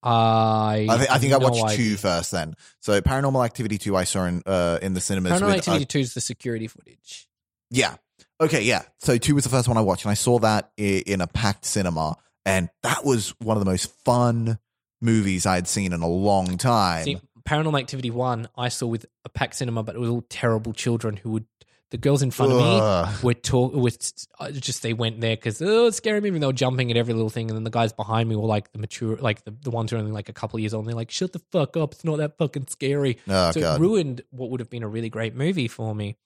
I 0.03 0.87
I, 0.89 0.97
th- 0.97 1.11
I 1.11 1.19
think 1.19 1.33
I 1.33 1.37
watched 1.39 1.63
idea. 1.63 1.77
two 1.77 1.97
first 1.97 2.31
then. 2.31 2.55
So 2.81 3.01
Paranormal 3.01 3.45
Activity 3.45 3.77
2 3.79 3.97
I 3.97 4.05
saw 4.05 4.25
in 4.25 4.43
uh, 4.47 4.79
in 4.81 4.95
the 4.95 5.01
cinemas. 5.01 5.33
Paranormal 5.33 5.47
with, 5.47 5.55
uh, 5.55 5.57
Activity 5.59 5.85
Two 5.85 5.99
is 5.99 6.15
the 6.15 6.21
security 6.23 6.69
footage. 6.69 7.27
Yeah. 7.71 7.97
Okay, 8.41 8.63
yeah. 8.63 8.83
So 8.99 9.19
2 9.19 9.35
was 9.35 9.45
the 9.45 9.51
first 9.51 9.69
one 9.69 9.77
I 9.77 9.83
watched, 9.83 10.05
and 10.05 10.11
I 10.11 10.15
saw 10.15 10.39
that 10.39 10.71
in 10.77 11.21
a 11.21 11.27
packed 11.27 11.65
cinema, 11.67 12.17
and 12.47 12.71
that 12.83 13.05
was 13.05 13.35
one 13.39 13.57
of 13.57 13.65
the 13.65 13.71
most 13.71 13.95
fun 14.05 14.59
movies 15.01 15.47
I 15.47 15.57
had 15.57 15.69
seen 15.69 15.93
in 15.93 16.01
a 16.01 16.09
long 16.09 16.57
time. 16.57 17.05
See, 17.05 17.19
Paranormal 17.47 17.79
Activity 17.79 18.11
One, 18.11 18.49
I 18.57 18.69
saw 18.69 18.87
with 18.87 19.07
a 19.25 19.29
packed 19.29 19.57
cinema, 19.57 19.83
but 19.83 19.95
it 19.95 19.99
was 19.99 20.09
all 20.11 20.25
terrible 20.29 20.73
children 20.73 21.17
who 21.17 21.33
would 21.33 21.47
The 21.91 21.99
girls 21.99 22.23
in 22.23 22.31
front 22.31 22.53
of 22.53 22.59
me 22.59 23.27
were 23.27 23.35
talk 23.35 23.75
with 23.75 23.99
just 24.53 24.83
they 24.83 24.93
went 24.93 25.21
there 25.21 25.35
because 25.35 25.61
oh 25.61 25.87
it's 25.87 25.97
scary 25.97 26.21
movie. 26.21 26.37
And 26.37 26.43
they 26.43 26.47
were 26.47 26.53
jumping 26.53 26.91
at 26.91 26.97
every 26.97 27.15
little 27.15 27.31
thing, 27.31 27.51
and 27.51 27.57
then 27.57 27.65
the 27.65 27.71
guys 27.71 27.93
behind 27.93 28.29
me 28.29 28.37
were 28.37 28.47
like 28.47 28.71
the 28.73 28.79
mature, 28.79 29.17
like 29.17 29.45
the, 29.45 29.51
the 29.63 29.71
ones 29.71 29.91
who 29.91 29.97
are 29.97 30.01
only 30.01 30.13
like 30.13 30.29
a 30.29 30.33
couple 30.33 30.57
of 30.57 30.61
years 30.61 30.73
old. 30.73 30.85
And 30.85 30.91
they're 30.91 30.97
like, 30.97 31.11
"Shut 31.11 31.33
the 31.33 31.43
fuck 31.51 31.77
up! 31.77 31.93
It's 31.93 32.05
not 32.05 32.19
that 32.19 32.39
fucking 32.39 32.69
scary." 32.69 33.19
Oh, 33.29 33.51
so 33.51 33.61
God. 33.61 33.81
it 33.81 33.83
ruined 33.83 34.23
what 34.31 34.51
would 34.51 34.61
have 34.61 34.71
been 34.71 34.85
a 34.85 34.89
really 34.89 35.11
great 35.11 35.35
movie 35.35 35.69
for 35.69 35.95
me. 35.95 36.17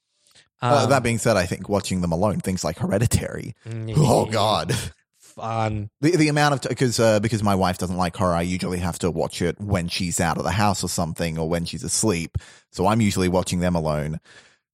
Uh, 0.62 0.82
Um, 0.84 0.90
that 0.90 1.02
being 1.02 1.18
said, 1.18 1.36
I 1.36 1.46
think 1.46 1.68
watching 1.68 2.00
them 2.00 2.12
alone, 2.12 2.40
things 2.40 2.64
like 2.64 2.78
Hereditary. 2.78 3.54
mm, 3.68 3.92
Oh 3.98 4.24
God, 4.26 4.74
fun. 5.18 5.90
the 6.00 6.16
the 6.16 6.28
amount 6.28 6.54
of 6.54 6.68
because 6.68 6.98
uh, 7.00 7.20
because 7.20 7.42
my 7.42 7.54
wife 7.54 7.78
doesn't 7.78 7.96
like 7.96 8.16
horror, 8.16 8.34
I 8.34 8.42
usually 8.42 8.78
have 8.78 8.98
to 9.00 9.10
watch 9.10 9.42
it 9.42 9.60
when 9.60 9.88
she's 9.88 10.20
out 10.20 10.38
of 10.38 10.44
the 10.44 10.50
house 10.52 10.82
or 10.84 10.88
something, 10.88 11.38
or 11.38 11.48
when 11.48 11.64
she's 11.64 11.84
asleep. 11.84 12.38
So 12.72 12.86
I'm 12.86 13.00
usually 13.00 13.28
watching 13.28 13.60
them 13.60 13.74
alone. 13.74 14.20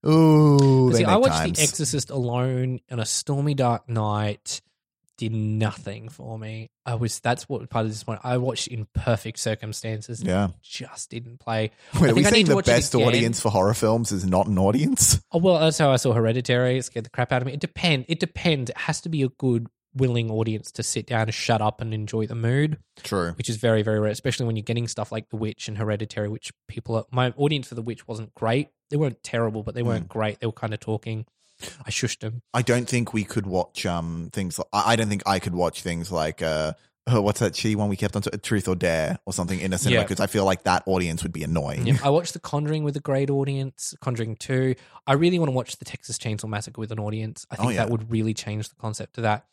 Ooh, 0.06 0.92
See, 0.94 1.04
I 1.04 1.16
watched 1.16 1.34
times. 1.34 1.58
The 1.58 1.62
Exorcist 1.64 2.10
alone 2.10 2.80
on 2.90 3.00
a 3.00 3.06
stormy 3.06 3.54
dark 3.54 3.88
night. 3.88 4.62
Did 5.20 5.34
nothing 5.34 6.08
for 6.08 6.38
me. 6.38 6.70
I 6.86 6.94
was 6.94 7.20
that's 7.20 7.46
what 7.46 7.68
part 7.68 7.84
of 7.84 7.90
this 7.90 8.02
point. 8.02 8.20
I 8.24 8.38
watched 8.38 8.68
in 8.68 8.86
perfect 8.94 9.38
circumstances. 9.38 10.22
Yeah. 10.22 10.48
just 10.62 11.10
didn't 11.10 11.40
play. 11.40 11.72
Wait, 12.00 12.04
I 12.04 12.12
are 12.12 12.14
we 12.14 12.22
think 12.22 12.26
I 12.28 12.30
need 12.30 12.32
saying 12.32 12.46
to 12.46 12.48
the 12.48 12.56
watch 12.56 12.64
best 12.64 12.94
audience 12.94 13.38
for 13.38 13.50
horror 13.50 13.74
films 13.74 14.12
is 14.12 14.24
not 14.24 14.46
an 14.46 14.58
audience? 14.58 15.20
Oh 15.32 15.38
well, 15.38 15.60
that's 15.60 15.76
how 15.76 15.90
I 15.90 15.96
saw 15.96 16.14
Hereditary. 16.14 16.78
It 16.78 16.84
scared 16.86 17.04
the 17.04 17.10
crap 17.10 17.32
out 17.32 17.42
of 17.42 17.46
me. 17.46 17.52
It 17.52 17.60
depends. 17.60 18.06
It 18.08 18.18
depends. 18.18 18.70
It 18.70 18.78
has 18.78 19.02
to 19.02 19.10
be 19.10 19.22
a 19.22 19.28
good, 19.28 19.68
willing 19.94 20.30
audience 20.30 20.72
to 20.72 20.82
sit 20.82 21.06
down 21.06 21.22
and 21.22 21.34
shut 21.34 21.60
up 21.60 21.82
and 21.82 21.92
enjoy 21.92 22.26
the 22.26 22.34
mood, 22.34 22.78
True. 23.02 23.32
which 23.32 23.50
is 23.50 23.56
very, 23.56 23.82
very 23.82 24.00
rare. 24.00 24.10
Especially 24.10 24.46
when 24.46 24.56
you're 24.56 24.64
getting 24.64 24.88
stuff 24.88 25.12
like 25.12 25.28
The 25.28 25.36
Witch 25.36 25.68
and 25.68 25.76
Hereditary, 25.76 26.28
which 26.28 26.52
people. 26.66 26.96
Are, 26.96 27.04
my 27.12 27.32
audience 27.36 27.68
for 27.68 27.74
The 27.74 27.82
Witch 27.82 28.08
wasn't 28.08 28.34
great. 28.34 28.70
They 28.88 28.96
weren't 28.96 29.22
terrible, 29.22 29.62
but 29.62 29.74
they 29.74 29.82
weren't 29.82 30.06
mm. 30.06 30.12
great. 30.12 30.40
They 30.40 30.46
were 30.46 30.52
kind 30.52 30.74
of 30.74 30.80
talking. 30.80 31.26
I 31.86 31.90
shushed 31.90 32.20
them. 32.20 32.42
I 32.54 32.62
don't 32.62 32.88
think 32.88 33.12
we 33.12 33.24
could 33.24 33.46
watch 33.46 33.84
um 33.86 34.30
things. 34.32 34.58
Like, 34.58 34.66
I 34.72 34.96
don't 34.96 35.08
think 35.08 35.22
I 35.26 35.38
could 35.38 35.54
watch 35.54 35.82
things 35.82 36.10
like 36.12 36.42
uh. 36.42 36.72
oh, 37.06 37.20
what's 37.26 37.40
that 37.40 37.54
shitty 37.54 37.76
one 37.76 37.88
we 37.88 37.96
kept 37.96 38.14
on 38.14 38.22
to 38.22 38.30
Truth 38.38 38.68
or 38.68 38.76
Dare 38.76 39.18
or 39.26 39.32
something 39.32 39.58
in 39.58 39.72
a 39.72 39.78
cinema 39.78 40.00
Yeah. 40.00 40.04
because 40.04 40.20
I 40.20 40.26
feel 40.26 40.44
like 40.44 40.62
that 40.64 40.82
audience 40.86 41.22
would 41.22 41.32
be 41.32 41.42
annoying. 41.42 41.86
Yeah, 41.86 41.96
I 42.04 42.10
watched 42.10 42.34
The 42.34 42.40
Conjuring 42.40 42.84
with 42.84 42.96
a 42.96 43.00
great 43.00 43.30
audience. 43.30 43.94
Conjuring 44.00 44.36
Two. 44.36 44.74
I 45.06 45.14
really 45.14 45.38
want 45.38 45.48
to 45.48 45.54
watch 45.54 45.76
The 45.78 45.84
Texas 45.84 46.18
Chainsaw 46.18 46.48
Massacre 46.48 46.80
with 46.80 46.92
an 46.92 47.00
audience. 47.00 47.46
I 47.50 47.56
think 47.56 47.66
Oh, 47.66 47.70
yeah. 47.70 47.78
that 47.78 47.90
would 47.90 48.10
really 48.10 48.34
change 48.34 48.68
the 48.68 48.74
concept 48.76 49.18
of 49.18 49.22
that. 49.22 49.44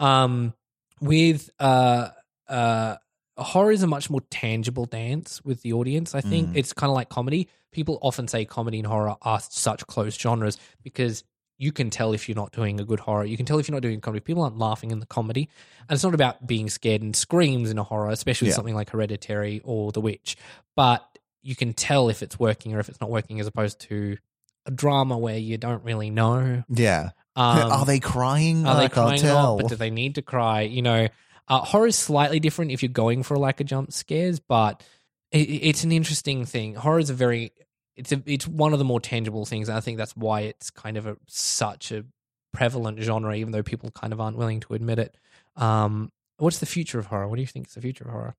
Um, 0.00 0.54
with 1.00 1.48
uh, 1.60 2.08
uh, 2.48 2.96
horror 3.36 3.72
is 3.72 3.82
a 3.82 3.86
much 3.86 4.10
more 4.10 4.20
tangible 4.30 4.84
dance 4.84 5.42
with 5.44 5.62
the 5.62 5.72
audience. 5.72 6.14
I 6.14 6.20
think 6.20 6.50
Mm. 6.50 6.56
it's 6.56 6.72
kind 6.72 6.90
of 6.90 6.94
like 6.94 7.08
comedy. 7.08 7.48
People 7.70 7.98
often 8.02 8.26
say 8.28 8.44
comedy 8.44 8.78
and 8.78 8.86
horror 8.86 9.16
are 9.22 9.40
such 9.40 9.86
close 9.86 10.16
genres 10.16 10.58
because 10.82 11.22
you 11.58 11.72
can 11.72 11.90
tell 11.90 12.12
if 12.12 12.28
you're 12.28 12.36
not 12.36 12.52
doing 12.52 12.78
a 12.80 12.84
good 12.84 13.00
horror. 13.00 13.24
You 13.24 13.36
can 13.36 13.44
tell 13.44 13.58
if 13.58 13.68
you're 13.68 13.74
not 13.74 13.82
doing 13.82 14.00
comedy. 14.00 14.20
People 14.20 14.44
aren't 14.44 14.58
laughing 14.58 14.92
in 14.92 15.00
the 15.00 15.06
comedy. 15.06 15.48
And 15.88 15.94
it's 15.96 16.04
not 16.04 16.14
about 16.14 16.46
being 16.46 16.70
scared 16.70 17.02
and 17.02 17.14
screams 17.16 17.70
in 17.70 17.78
a 17.78 17.82
horror, 17.82 18.10
especially 18.10 18.46
with 18.46 18.52
Yeah. 18.52 18.56
something 18.56 18.74
like 18.76 18.90
Hereditary 18.90 19.60
or 19.64 19.90
The 19.90 20.00
Witch. 20.00 20.36
But 20.76 21.04
you 21.42 21.56
can 21.56 21.72
tell 21.72 22.08
if 22.10 22.22
it's 22.22 22.38
working 22.38 22.74
or 22.74 22.78
if 22.80 22.88
it's 22.88 23.00
not 23.00 23.10
working 23.10 23.40
as 23.40 23.46
opposed 23.48 23.80
to 23.88 24.18
a 24.66 24.70
drama 24.70 25.18
where 25.18 25.36
you 25.38 25.58
don't 25.58 25.82
really 25.82 26.10
know. 26.10 26.62
Yeah. 26.68 27.10
Um, 27.34 27.72
are 27.72 27.86
they 27.86 27.98
crying? 28.00 28.66
are 28.66 28.76
they 28.80 28.88
crying 28.88 29.24
not? 29.24 29.56
But 29.58 29.68
do 29.68 29.76
they 29.76 29.90
need 29.90 30.16
to 30.16 30.22
cry? 30.22 30.62
You 30.62 30.82
know, 30.82 31.08
uh, 31.48 31.58
horror 31.60 31.86
is 31.86 31.96
slightly 31.96 32.38
different 32.40 32.70
if 32.72 32.82
you're 32.82 32.88
going 32.90 33.22
for 33.22 33.36
like 33.36 33.60
a 33.60 33.64
jump 33.64 33.92
scares, 33.92 34.38
but 34.40 34.84
it, 35.32 35.38
it's 35.38 35.84
an 35.84 35.90
interesting 35.92 36.44
thing. 36.44 36.74
Horror 36.74 36.98
is 36.98 37.10
a 37.10 37.14
very 37.14 37.52
it's 37.98 38.12
a, 38.12 38.22
it's 38.26 38.46
one 38.48 38.72
of 38.72 38.78
the 38.78 38.84
more 38.84 39.00
tangible 39.00 39.44
things, 39.44 39.68
and 39.68 39.76
I 39.76 39.80
think 39.80 39.98
that's 39.98 40.16
why 40.16 40.42
it's 40.42 40.70
kind 40.70 40.96
of 40.96 41.06
a 41.06 41.16
such 41.26 41.92
a 41.92 42.04
prevalent 42.52 43.00
genre, 43.02 43.34
even 43.36 43.52
though 43.52 43.62
people 43.62 43.90
kind 43.90 44.12
of 44.12 44.20
aren't 44.20 44.36
willing 44.38 44.60
to 44.60 44.74
admit 44.74 44.98
it. 44.98 45.16
Um, 45.56 46.10
what's 46.38 46.58
the 46.60 46.66
future 46.66 46.98
of 46.98 47.06
horror? 47.06 47.28
What 47.28 47.36
do 47.36 47.42
you 47.42 47.46
think 47.46 47.66
is 47.68 47.74
the 47.74 47.80
future 47.82 48.04
of 48.04 48.10
horror? 48.10 48.36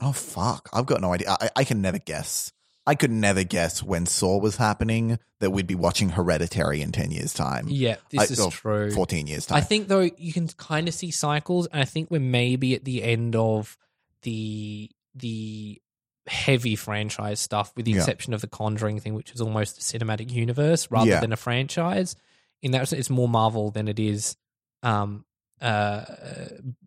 Oh 0.00 0.12
fuck! 0.12 0.68
I've 0.72 0.86
got 0.86 1.00
no 1.00 1.12
idea. 1.12 1.36
I, 1.40 1.50
I 1.56 1.64
can 1.64 1.80
never 1.82 1.98
guess. 1.98 2.52
I 2.84 2.96
could 2.96 3.12
never 3.12 3.44
guess 3.44 3.80
when 3.80 4.06
Saw 4.06 4.38
was 4.38 4.56
happening 4.56 5.20
that 5.38 5.50
we'd 5.52 5.68
be 5.68 5.76
watching 5.76 6.08
Hereditary 6.08 6.82
in 6.82 6.90
ten 6.90 7.12
years' 7.12 7.32
time. 7.32 7.66
Yeah, 7.68 7.96
this 8.10 8.20
I- 8.30 8.32
is 8.32 8.48
true. 8.54 8.90
Fourteen 8.90 9.26
years' 9.28 9.46
time. 9.46 9.58
I 9.58 9.60
think 9.60 9.86
though 9.88 10.08
you 10.16 10.32
can 10.32 10.48
kind 10.48 10.88
of 10.88 10.94
see 10.94 11.10
cycles, 11.12 11.68
and 11.68 11.80
I 11.80 11.84
think 11.84 12.10
we're 12.10 12.20
maybe 12.20 12.74
at 12.74 12.84
the 12.84 13.02
end 13.04 13.36
of 13.36 13.78
the 14.22 14.90
the 15.14 15.80
heavy 16.26 16.76
franchise 16.76 17.40
stuff, 17.40 17.72
with 17.76 17.84
the 17.86 17.92
Yeah. 17.92 17.98
exception 17.98 18.32
of 18.34 18.40
the 18.40 18.46
Conjuring 18.46 19.00
thing, 19.00 19.14
which 19.14 19.32
is 19.32 19.40
almost 19.40 19.78
a 19.78 19.80
cinematic 19.80 20.30
universe 20.30 20.90
rather 20.90 21.10
Yeah. 21.10 21.20
than 21.20 21.32
a 21.32 21.36
franchise. 21.36 22.14
In 22.62 22.70
that 22.72 22.92
it's 22.92 23.10
more 23.10 23.28
Marvel 23.28 23.70
than 23.72 23.88
it 23.88 23.98
is 23.98 24.36
um, 24.84 25.24
uh, 25.60 26.04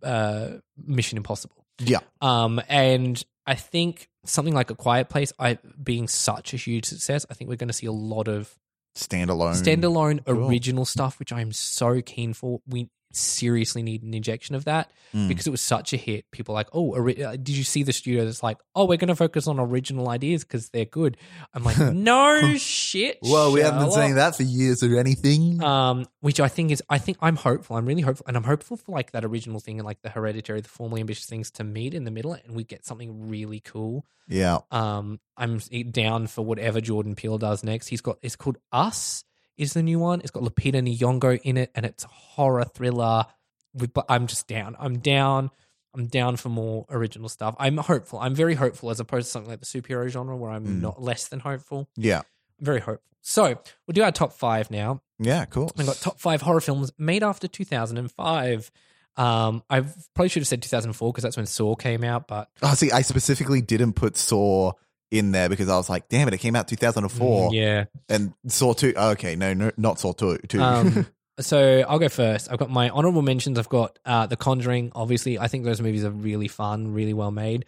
uh, 0.03 0.49
Mission 0.77 1.17
Impossible. 1.17 1.65
yeah, 1.79 1.99
Um, 2.21 2.61
and 2.69 3.21
I 3.45 3.55
think 3.55 4.09
something 4.25 4.53
like 4.53 4.69
A 4.69 4.75
Quiet 4.75 5.09
Place, 5.09 5.31
I 5.39 5.59
being 5.81 6.07
such 6.07 6.53
a 6.53 6.57
huge 6.57 6.85
success, 6.85 7.25
I 7.29 7.33
think 7.33 7.49
we're 7.49 7.55
going 7.57 7.67
to 7.69 7.73
see 7.73 7.85
a 7.87 7.91
lot 7.91 8.27
of 8.27 8.57
standalone. 8.95 9.61
standalone 9.61 10.25
Cool. 10.25 10.47
original 10.49 10.85
stuff, 10.85 11.19
which 11.19 11.31
I 11.33 11.41
am 11.41 11.51
so 11.51 12.01
keen 12.01 12.33
for. 12.33 12.61
We 12.67 12.89
seriously 13.15 13.81
need 13.83 14.03
an 14.03 14.13
injection 14.13 14.55
of 14.55 14.65
that 14.65 14.91
Mm. 15.13 15.27
because 15.29 15.47
it 15.47 15.51
was 15.51 15.61
such 15.61 15.93
a 15.93 15.97
hit. 15.97 16.29
People 16.31 16.53
are 16.53 16.57
like, 16.59 16.67
oh, 16.73 16.89
ori- 16.93 17.23
uh, 17.23 17.31
did 17.37 17.49
you 17.55 17.63
see 17.63 17.83
the 17.83 17.93
studio 17.93 18.25
that's 18.25 18.43
like, 18.43 18.57
oh, 18.75 18.83
we're 18.85 18.97
going 18.97 19.07
to 19.07 19.15
focus 19.15 19.47
on 19.47 19.59
original 19.59 20.09
ideas 20.09 20.43
because 20.43 20.69
they're 20.71 20.83
good. 20.83 21.15
I'm 21.53 21.63
like, 21.63 21.77
no 21.93 22.55
shit. 22.57 23.19
Well, 23.21 23.53
we 23.53 23.61
haven't 23.61 23.79
been 23.79 23.91
saying 23.91 24.15
that 24.15 24.35
for 24.35 24.43
years 24.43 24.83
or 24.83 24.97
anything. 24.99 25.63
Um, 25.63 26.05
which 26.19 26.39
I 26.41 26.49
think 26.49 26.71
is, 26.71 26.83
I 26.89 26.97
think 26.97 27.17
I'm 27.21 27.37
hopeful. 27.37 27.77
I'm 27.77 27.85
really 27.85 28.01
hopeful, 28.01 28.25
and 28.27 28.35
I'm 28.35 28.43
hopeful 28.43 28.75
for 28.77 28.91
like 28.91 29.11
that 29.11 29.23
original 29.23 29.59
thing 29.61 29.79
and 29.79 29.85
like 29.85 30.01
the 30.01 30.09
hereditary, 30.09 30.59
the 30.61 30.67
formally 30.69 30.99
ambitious 31.01 31.25
things 31.27 31.49
to 31.51 31.63
meet 31.63 31.93
in 31.93 32.03
the 32.03 32.11
middle, 32.11 32.33
and 32.33 32.53
we 32.55 32.63
get 32.65 32.85
something 32.85 33.29
really 33.29 33.61
cool. 33.61 34.05
yeah, 34.27 34.57
Um, 34.71 35.19
I'm 35.37 35.59
down 35.91 36.27
for 36.27 36.43
whatever 36.43 36.81
Jordan 36.81 37.15
Peele 37.15 37.37
does 37.37 37.63
next. 37.63 37.87
He's 37.87 38.01
got 38.01 38.17
it's 38.21 38.35
called 38.35 38.57
Us 38.71 39.23
is 39.57 39.73
the 39.73 39.83
new 39.83 39.99
one. 39.99 40.19
It's 40.21 40.31
got 40.31 40.43
Lupita 40.43 40.81
Nyong'o 40.81 41.39
in 41.43 41.57
it, 41.57 41.71
and 41.75 41.85
it's 41.85 42.03
a 42.03 42.07
horror 42.07 42.63
thriller. 42.65 43.25
With, 43.73 43.93
but 43.93 44.05
I'm 44.09 44.27
just 44.27 44.47
down. 44.47 44.75
I'm 44.79 44.99
down. 44.99 45.51
I'm 45.93 46.07
down 46.07 46.35
for 46.37 46.49
more 46.49 46.85
original 46.89 47.29
stuff. 47.29 47.55
I'm 47.59 47.77
hopeful. 47.77 48.19
I'm 48.19 48.35
very 48.35 48.55
hopeful 48.55 48.89
as 48.89 48.99
opposed 48.99 49.27
to 49.27 49.31
something 49.31 49.49
like 49.49 49.59
the 49.61 49.65
superhero 49.65 50.07
genre 50.09 50.35
where 50.35 50.51
I'm 50.51 50.65
Mm. 50.65 50.81
not 50.81 51.01
less 51.01 51.27
than 51.27 51.39
hopeful. 51.39 51.89
yeah, 51.95 52.19
I'm 52.19 52.65
very 52.65 52.79
hopeful. 52.79 53.01
So 53.21 53.43
we'll 53.87 53.93
do 53.93 54.03
our 54.03 54.11
top 54.11 54.33
five 54.33 54.69
now. 54.71 55.01
yeah. 55.19 55.45
Cool. 55.45 55.71
I've 55.77 55.85
got 55.85 55.95
top 55.97 56.19
five 56.19 56.41
horror 56.41 56.61
films 56.61 56.91
made 56.97 57.23
after 57.23 57.47
2005. 57.47 58.71
Um, 59.17 59.63
I 59.69 59.81
probably 60.13 60.29
should 60.29 60.41
have 60.41 60.47
said 60.47 60.61
2004 60.61 61.11
because 61.13 61.23
that's 61.23 61.37
when 61.37 61.45
Saw 61.45 61.75
came 61.75 62.03
out, 62.03 62.27
but 62.27 62.49
Oh, 62.61 62.73
see, 62.73 62.91
I 62.91 63.01
specifically 63.01 63.61
didn't 63.61 63.93
put 63.93 64.17
Saw 64.17 64.73
in 65.17 65.31
there 65.31 65.49
because 65.49 65.69
I 65.69 65.75
was 65.75 65.89
like, 65.89 66.09
damn 66.09 66.27
it, 66.27 66.33
it 66.33 66.39
came 66.39 66.55
out 66.55 66.67
2004. 66.67 67.49
Mm, 67.49 67.53
yeah. 67.53 67.85
And 68.09 68.33
Saw 68.47 68.73
2. 68.73 68.93
Okay, 68.95 69.35
no, 69.35 69.53
no 69.53 69.71
not 69.77 69.99
Saw 69.99 70.13
2. 70.13 70.39
2. 70.47 70.61
Um, 70.61 71.07
so 71.39 71.83
I'll 71.87 71.99
go 71.99 72.09
first. 72.09 72.51
I've 72.51 72.59
got 72.59 72.69
my 72.69 72.89
honorable 72.89 73.21
mentions. 73.21 73.59
I've 73.59 73.69
got 73.69 73.97
uh, 74.05 74.27
The 74.27 74.37
Conjuring. 74.37 74.91
Obviously, 74.95 75.39
I 75.39 75.47
think 75.47 75.65
those 75.65 75.81
movies 75.81 76.03
are 76.03 76.11
really 76.11 76.47
fun, 76.47 76.93
really 76.93 77.13
well 77.13 77.31
made. 77.31 77.65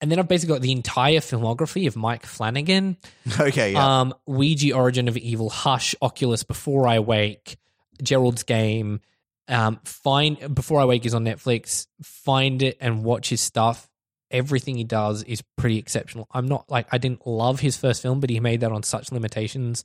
And 0.00 0.10
then 0.10 0.18
I've 0.18 0.28
basically 0.28 0.54
got 0.54 0.62
the 0.62 0.72
entire 0.72 1.18
filmography 1.18 1.86
of 1.86 1.94
Mike 1.94 2.24
Flanagan, 2.24 2.96
okay, 3.40 3.72
yeah. 3.72 4.00
um, 4.00 4.14
Ouija, 4.26 4.74
Origin 4.74 5.08
of 5.08 5.16
Evil, 5.18 5.50
Hush, 5.50 5.94
Oculus, 6.00 6.42
Before 6.42 6.88
I 6.88 7.00
Wake, 7.00 7.58
Gerald's 8.02 8.42
Game. 8.42 9.00
Um, 9.46 9.78
find 9.84 10.54
Before 10.54 10.80
I 10.80 10.86
Wake 10.86 11.04
is 11.04 11.12
on 11.12 11.24
Netflix. 11.24 11.86
Find 12.02 12.62
it 12.62 12.78
and 12.80 13.04
watch 13.04 13.28
his 13.28 13.42
stuff. 13.42 13.89
Everything 14.30 14.76
he 14.76 14.84
does 14.84 15.22
is 15.24 15.42
pretty 15.56 15.78
exceptional. 15.78 16.28
I'm 16.32 16.46
not 16.46 16.70
like 16.70 16.86
I 16.92 16.98
didn't 16.98 17.26
love 17.26 17.60
his 17.60 17.76
first 17.76 18.02
film, 18.02 18.20
but 18.20 18.30
he 18.30 18.38
made 18.40 18.60
that 18.60 18.70
on 18.72 18.82
such 18.82 19.10
limitations. 19.10 19.84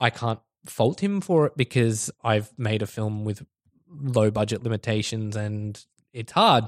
I 0.00 0.10
can't 0.10 0.40
fault 0.66 1.00
him 1.02 1.20
for 1.20 1.46
it 1.46 1.56
because 1.56 2.10
I've 2.22 2.50
made 2.58 2.82
a 2.82 2.86
film 2.86 3.24
with 3.24 3.44
low 3.88 4.30
budget 4.30 4.62
limitations 4.64 5.36
and 5.36 5.82
it's 6.12 6.32
hard. 6.32 6.64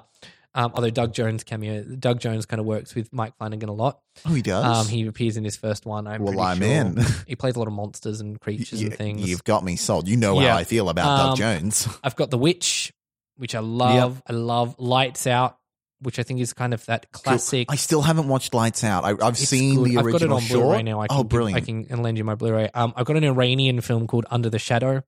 Um, 0.55 0.72
although 0.74 0.89
Doug 0.91 1.12
Jones 1.12 1.45
cameo, 1.45 1.82
Doug 1.82 2.18
Jones 2.18 2.47
kind 2.47 2.61
of 2.61 2.66
works 2.66 2.95
with 2.95 3.12
Mike 3.12 3.37
Flanagan 3.37 3.68
a 3.68 3.72
lot. 3.74 4.01
oh, 4.24 4.32
he 4.32 4.41
does? 4.41 4.64
Um, 4.64 4.87
he 4.89 5.07
appears 5.07 5.37
in 5.37 5.45
his 5.45 5.55
first 5.57 5.84
one. 5.84 6.07
I'm 6.07 6.22
Well, 6.22 6.41
I'm 6.41 6.59
sure. 6.59 6.66
in. 6.66 6.99
he 7.26 7.37
plays 7.37 7.57
a 7.57 7.59
lot 7.59 7.68
of 7.68 7.74
monsters 7.74 8.20
and 8.22 8.41
creatures 8.41 8.80
You- 8.80 8.89
and 8.89 8.97
things. 8.97 9.28
You've 9.28 9.45
got 9.45 9.64
me 9.64 9.76
sold. 9.76 10.09
You 10.09 10.16
know 10.16 10.41
Yeah. 10.41 10.53
how 10.53 10.57
I 10.59 10.64
feel 10.64 10.89
about 10.89 11.07
Um, 11.07 11.26
Doug 11.30 11.37
Jones. 11.39 11.87
I've 12.05 12.16
got 12.16 12.30
The 12.30 12.39
Witch, 12.39 12.91
which 13.37 13.55
I 13.55 13.59
love. 13.61 14.22
I 14.26 14.32
love 14.32 14.76
Lights 14.78 15.26
Out, 15.26 15.59
which 16.01 16.18
I 16.18 16.22
think 16.22 16.40
is 16.40 16.53
kind 16.53 16.74
of 16.74 16.84
that 16.86 17.11
classic. 17.12 17.68
I 17.70 17.76
still 17.76 18.03
haven't 18.03 18.28
watched 18.28 18.53
Lights 18.55 18.84
Out. 18.84 19.05
I, 19.05 19.11
I've 19.11 19.34
It's 19.34 19.49
seen 19.49 19.76
good. 19.76 19.90
the 19.92 19.99
I've 19.99 20.12
got 20.12 20.22
it 20.22 20.30
on 20.32 20.40
short. 20.42 20.62
Blu-ray 20.64 20.82
now. 20.82 21.01
I 21.01 21.07
can 21.09 21.16
oh, 21.18 21.24
brilliant. 21.24 21.62
I 21.62 21.64
can 21.64 22.03
lend 22.03 22.18
you 22.18 22.24
my 22.24 22.34
Blu-ray. 22.34 22.70
Um, 22.74 22.92
I've 22.97 23.07
got 23.07 23.16
an 23.16 23.24
Iranian 23.24 23.80
film 23.80 24.07
called 24.07 24.26
Under 24.30 24.51
the 24.51 24.59
Shadow, 24.59 25.03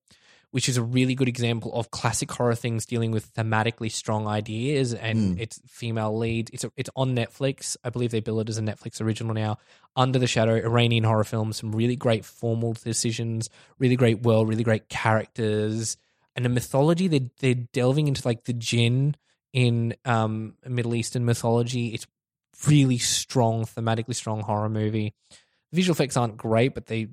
which 0.50 0.66
is 0.68 0.78
a 0.78 0.82
really 0.82 1.14
good 1.14 1.28
example 1.28 1.74
of 1.74 1.90
classic 1.90 2.32
horror 2.32 2.54
things 2.54 2.86
dealing 2.86 3.10
with 3.10 3.34
thematically 3.34 3.92
strong 3.92 4.26
ideas 4.26 4.94
and 4.94 5.36
Mm. 5.36 5.40
it's 5.40 5.60
female 5.66 6.16
lead. 6.16 6.48
It's 6.54 6.64
a, 6.64 6.72
it's 6.76 6.88
on 6.96 7.14
Netflix. 7.14 7.76
I 7.84 7.90
believe 7.90 8.10
they 8.12 8.20
bill 8.20 8.40
it 8.40 8.48
as 8.48 8.56
a 8.56 8.62
Netflix 8.62 9.00
original 9.02 9.34
now. 9.34 9.58
Under 9.94 10.18
the 10.18 10.26
Shadow, 10.26 10.54
Iranian 10.54 11.04
horror 11.04 11.24
film, 11.24 11.52
some 11.52 11.72
really 11.72 11.96
great 11.96 12.24
formal 12.24 12.72
decisions, 12.72 13.50
really 13.78 13.96
great 13.96 14.22
world, 14.22 14.48
really 14.48 14.64
great 14.64 14.88
characters, 14.88 15.96
and 16.34 16.46
a 16.46 16.48
mythology. 16.48 17.08
They 17.08 17.30
they're 17.40 17.54
delving 17.72 18.08
into 18.08 18.22
like 18.26 18.44
the 18.44 18.52
jinn 18.52 19.16
in 19.52 19.94
um 20.04 20.54
Middle 20.66 20.94
Eastern 20.94 21.24
mythology. 21.24 21.88
It's 21.88 22.06
really 22.66 22.98
strong, 22.98 23.64
thematically 23.64 24.14
strong 24.14 24.42
horror 24.42 24.68
movie. 24.68 25.14
Visual 25.72 25.94
effects 25.94 26.16
aren't 26.16 26.36
great, 26.36 26.74
but 26.74 26.86
they 26.86 27.08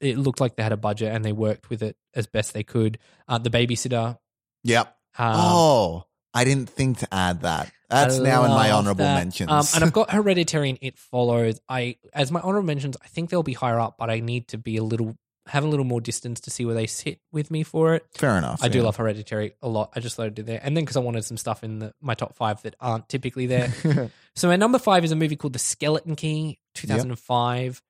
it 0.00 0.18
looked 0.18 0.40
like 0.40 0.56
they 0.56 0.62
had 0.62 0.72
a 0.72 0.76
budget 0.76 1.14
and 1.14 1.24
they 1.24 1.32
worked 1.32 1.70
with 1.70 1.82
it 1.82 1.96
as 2.14 2.26
best 2.26 2.54
they 2.54 2.64
could. 2.64 2.98
Uh, 3.28 3.38
the 3.38 3.50
babysitter. 3.50 4.18
Yep. 4.64 4.96
Um, 5.18 5.32
oh, 5.36 6.06
I 6.34 6.44
didn't 6.44 6.68
think 6.68 6.98
to 6.98 7.14
add 7.14 7.42
that. 7.42 7.70
That's 7.88 8.18
I 8.18 8.22
now 8.22 8.44
in 8.44 8.50
my 8.50 8.70
honorable 8.70 9.04
that. 9.04 9.18
mentions. 9.18 9.50
Um, 9.50 9.64
and 9.74 9.84
I've 9.84 9.92
got 9.92 10.10
Hereditary 10.12 10.70
and 10.70 10.78
It 10.80 10.98
Follows. 10.98 11.60
I 11.68 11.96
as 12.12 12.32
my 12.32 12.40
honorable 12.40 12.66
mentions, 12.66 12.96
I 13.02 13.08
think 13.08 13.30
they'll 13.30 13.42
be 13.42 13.52
higher 13.52 13.78
up, 13.78 13.96
but 13.98 14.10
I 14.10 14.20
need 14.20 14.48
to 14.48 14.58
be 14.58 14.76
a 14.76 14.82
little 14.82 15.16
have 15.46 15.64
a 15.64 15.66
little 15.66 15.84
more 15.84 16.00
distance 16.00 16.40
to 16.40 16.50
see 16.50 16.64
where 16.64 16.74
they 16.74 16.86
sit 16.86 17.20
with 17.32 17.50
me 17.50 17.62
for 17.62 17.94
it. 17.94 18.06
Fair 18.14 18.36
enough. 18.36 18.62
I 18.62 18.68
do 18.68 18.82
love 18.82 18.96
Hereditary 18.96 19.54
a 19.60 19.68
lot. 19.68 19.92
I 19.94 20.00
just 20.00 20.16
thought 20.16 20.26
I'd 20.26 20.34
do 20.34 20.42
there. 20.42 20.60
And 20.62 20.76
then 20.76 20.84
because 20.84 20.96
I 20.96 21.00
wanted 21.00 21.24
some 21.24 21.36
stuff 21.36 21.64
in 21.64 21.80
the, 21.80 21.94
my 22.00 22.14
top 22.14 22.36
five 22.36 22.62
that 22.62 22.76
aren't 22.80 23.08
typically 23.08 23.46
there. 23.46 23.72
so 24.36 24.48
my 24.48 24.56
number 24.56 24.78
five 24.78 25.04
is 25.04 25.10
a 25.10 25.16
movie 25.16 25.36
called 25.36 25.52
The 25.52 25.58
Skeleton 25.58 26.14
Key, 26.14 26.58
2005. 26.74 27.82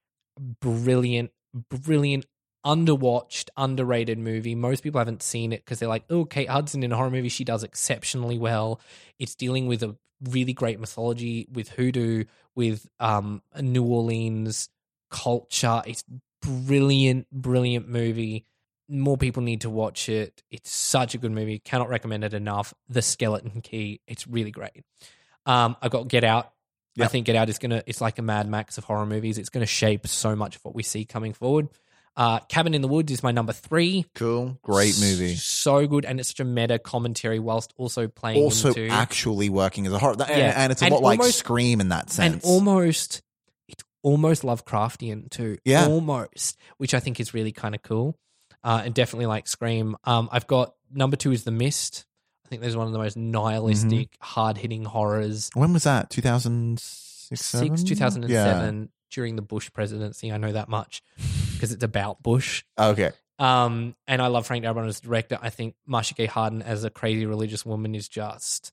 Brilliant, 0.60 1.30
brilliant, 1.68 2.24
underwatched, 2.64 3.50
underrated 3.56 4.18
movie. 4.18 4.54
Most 4.54 4.82
people 4.82 4.98
haven't 4.98 5.22
seen 5.22 5.52
it 5.52 5.62
because 5.64 5.78
they're 5.78 5.88
like, 5.88 6.04
oh, 6.08 6.24
Kate 6.24 6.48
Hudson 6.48 6.82
in 6.82 6.92
a 6.92 6.96
horror 6.96 7.10
movie, 7.10 7.28
she 7.28 7.44
does 7.44 7.64
exceptionally 7.64 8.38
well. 8.38 8.80
It's 9.18 9.34
dealing 9.34 9.66
with 9.66 9.82
a 9.82 9.96
really 10.30 10.54
great 10.54 10.80
mythology 10.80 11.48
with 11.52 11.68
hoodoo, 11.70 12.24
with 12.54 12.88
um, 12.98 13.42
New 13.60 13.84
Orleans 13.84 14.70
culture. 15.10 15.82
It's 15.86 16.02
brilliant, 16.42 17.26
brilliant 17.32 17.88
movie. 17.88 18.44
More 18.88 19.16
people 19.16 19.42
need 19.42 19.62
to 19.62 19.70
watch 19.70 20.08
it. 20.08 20.42
It's 20.50 20.70
such 20.70 21.14
a 21.14 21.18
good 21.18 21.32
movie. 21.32 21.58
Cannot 21.58 21.88
recommend 21.88 22.24
it 22.24 22.34
enough. 22.34 22.74
The 22.88 23.00
Skeleton 23.00 23.62
Key. 23.62 24.00
It's 24.06 24.26
really 24.26 24.50
great. 24.50 24.82
Um, 25.46 25.76
I 25.80 25.88
got 25.88 26.08
Get 26.08 26.24
Out. 26.24 26.50
I 27.00 27.06
think 27.06 27.24
Get 27.26 27.36
Out 27.36 27.48
is 27.48 27.58
gonna. 27.58 27.82
It's 27.86 28.02
like 28.02 28.18
a 28.18 28.22
Mad 28.22 28.46
Max 28.48 28.76
of 28.76 28.84
horror 28.84 29.06
movies. 29.06 29.38
It's 29.38 29.48
gonna 29.48 29.64
shape 29.64 30.06
so 30.06 30.36
much 30.36 30.56
of 30.56 30.64
what 30.64 30.74
we 30.74 30.82
see 30.82 31.06
coming 31.06 31.32
forward. 31.32 31.68
Uh, 32.14 32.40
Cabin 32.40 32.74
in 32.74 32.82
the 32.82 32.88
Woods 32.88 33.10
is 33.10 33.22
my 33.22 33.30
number 33.32 33.54
three. 33.54 34.04
cool. 34.14 34.58
Great 34.62 35.00
movie. 35.00 35.34
So 35.36 35.86
good, 35.86 36.04
and 36.04 36.20
it's 36.20 36.28
such 36.28 36.40
a 36.40 36.44
meta 36.44 36.78
commentary 36.78 37.38
whilst 37.38 37.72
also 37.78 38.06
playing 38.08 38.42
Also, 38.42 38.68
into 38.68 38.88
actually 38.88 39.48
working 39.48 39.86
as 39.86 39.94
a 39.94 39.98
horror, 39.98 40.16
and, 40.20 40.28
Yeah. 40.28 40.52
and 40.54 40.70
it's 40.70 40.82
a 40.82 40.86
And 40.86 40.92
lot 40.92 41.02
like 41.02 41.22
Scream 41.22 41.80
in 41.80 41.88
that 41.88 42.10
sense. 42.10 42.34
and 42.34 42.44
almost 42.44 43.22
almost 44.02 44.42
Lovecraftian 44.42 45.30
too. 45.30 45.58
Yeah. 45.64 45.86
almost, 45.86 46.58
which 46.78 46.94
I 46.94 47.00
think 47.00 47.20
is 47.20 47.34
really 47.34 47.52
kind 47.52 47.74
of 47.74 47.82
cool, 47.82 48.18
uh, 48.64 48.82
and 48.84 48.94
definitely 48.94 49.26
like 49.26 49.48
Scream. 49.48 49.96
Um, 50.04 50.28
I've 50.32 50.46
got 50.46 50.74
number 50.92 51.16
two 51.16 51.32
is 51.32 51.44
The 51.44 51.50
Mist. 51.50 52.04
I 52.44 52.48
think 52.48 52.60
there's 52.62 52.76
one 52.76 52.86
of 52.86 52.92
the 52.92 52.98
most 52.98 53.16
nihilistic, 53.16 53.90
Mm-hmm. 54.10 54.24
hard 54.24 54.58
hitting 54.58 54.84
horrors. 54.84 55.50
when 55.54 55.72
was 55.72 55.84
that? 55.84 56.10
Two 56.10 56.20
thousand 56.22 56.78
six, 56.80 57.40
Six, 57.46 57.82
two 57.82 57.94
thousand 57.94 58.24
and 58.24 58.32
seven, 58.32 58.88
during 59.10 59.36
the 59.36 59.42
Bush 59.42 59.70
presidency. 59.72 60.30
I 60.30 60.36
know 60.36 60.52
that 60.52 60.68
much 60.68 61.02
because 61.54 61.72
it's 61.72 61.84
about 61.84 62.22
Bush. 62.22 62.62
Okay. 62.78 63.12
Um, 63.38 63.96
and 64.06 64.20
I 64.22 64.26
love 64.28 64.46
Frank 64.46 64.64
Darabont 64.64 64.86
as 64.86 65.00
director. 65.00 65.38
I 65.40 65.48
think 65.50 65.74
Marcia 65.86 66.14
Gay 66.14 66.26
Harden 66.26 66.62
as 66.62 66.84
a 66.84 66.90
crazy 66.90 67.24
religious 67.26 67.64
woman 67.66 67.94
is 67.94 68.08
just. 68.08 68.72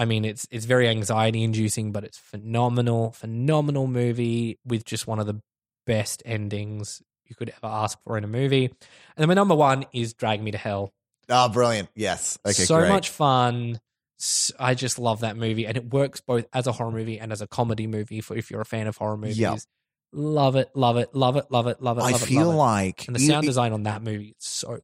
I 0.00 0.06
mean, 0.06 0.24
it's 0.24 0.46
it's 0.50 0.64
very 0.64 0.88
anxiety 0.88 1.42
inducing, 1.42 1.92
but 1.92 2.04
it's 2.04 2.16
phenomenal, 2.18 3.12
phenomenal 3.12 3.86
movie 3.86 4.58
with 4.64 4.84
just 4.84 5.06
one 5.06 5.18
of 5.18 5.26
the 5.26 5.40
best 5.86 6.22
endings 6.24 7.02
you 7.26 7.34
could 7.36 7.50
ever 7.50 7.66
ask 7.72 7.98
for 8.04 8.16
in 8.16 8.24
a 8.24 8.28
movie. 8.28 8.64
And 8.64 8.76
then 9.18 9.28
my 9.28 9.34
number 9.34 9.54
one 9.54 9.84
is 9.92 10.14
Drag 10.14 10.42
Me 10.42 10.50
to 10.52 10.58
Hell. 10.58 10.92
Oh, 11.28 11.48
brilliant. 11.48 11.90
Yes. 11.94 12.38
Okay. 12.44 12.52
so 12.64 12.78
great. 12.78 12.88
much 12.88 13.10
fun. 13.10 13.78
I 14.58 14.74
just 14.74 14.98
love 14.98 15.20
that 15.20 15.36
movie, 15.36 15.66
and 15.66 15.76
it 15.76 15.92
works 15.92 16.20
both 16.20 16.46
as 16.52 16.66
a 16.66 16.72
horror 16.72 16.90
movie 16.90 17.18
and 17.18 17.30
as 17.32 17.40
a 17.42 17.46
comedy 17.46 17.86
movie. 17.86 18.20
For 18.20 18.36
if 18.36 18.50
you're 18.50 18.60
a 18.60 18.66
fan 18.66 18.86
of 18.86 18.96
horror 18.96 19.16
movies, 19.16 19.38
Yep. 19.38 19.58
love 20.12 20.56
it, 20.56 20.70
love 20.74 20.96
it, 20.96 21.14
love 21.14 21.36
it, 21.36 21.46
love 21.50 21.66
it, 21.66 21.80
love 21.82 21.98
it. 21.98 22.02
I 22.02 22.10
love 22.10 22.22
it, 22.22 22.26
feel 22.26 22.50
it. 22.52 22.54
like 22.56 23.06
and 23.06 23.16
the 23.16 23.20
sound 23.20 23.44
e- 23.44 23.46
design 23.48 23.72
on 23.72 23.84
that 23.84 24.02
movie 24.02 24.34
is 24.38 24.44
so 24.46 24.68
good. 24.72 24.82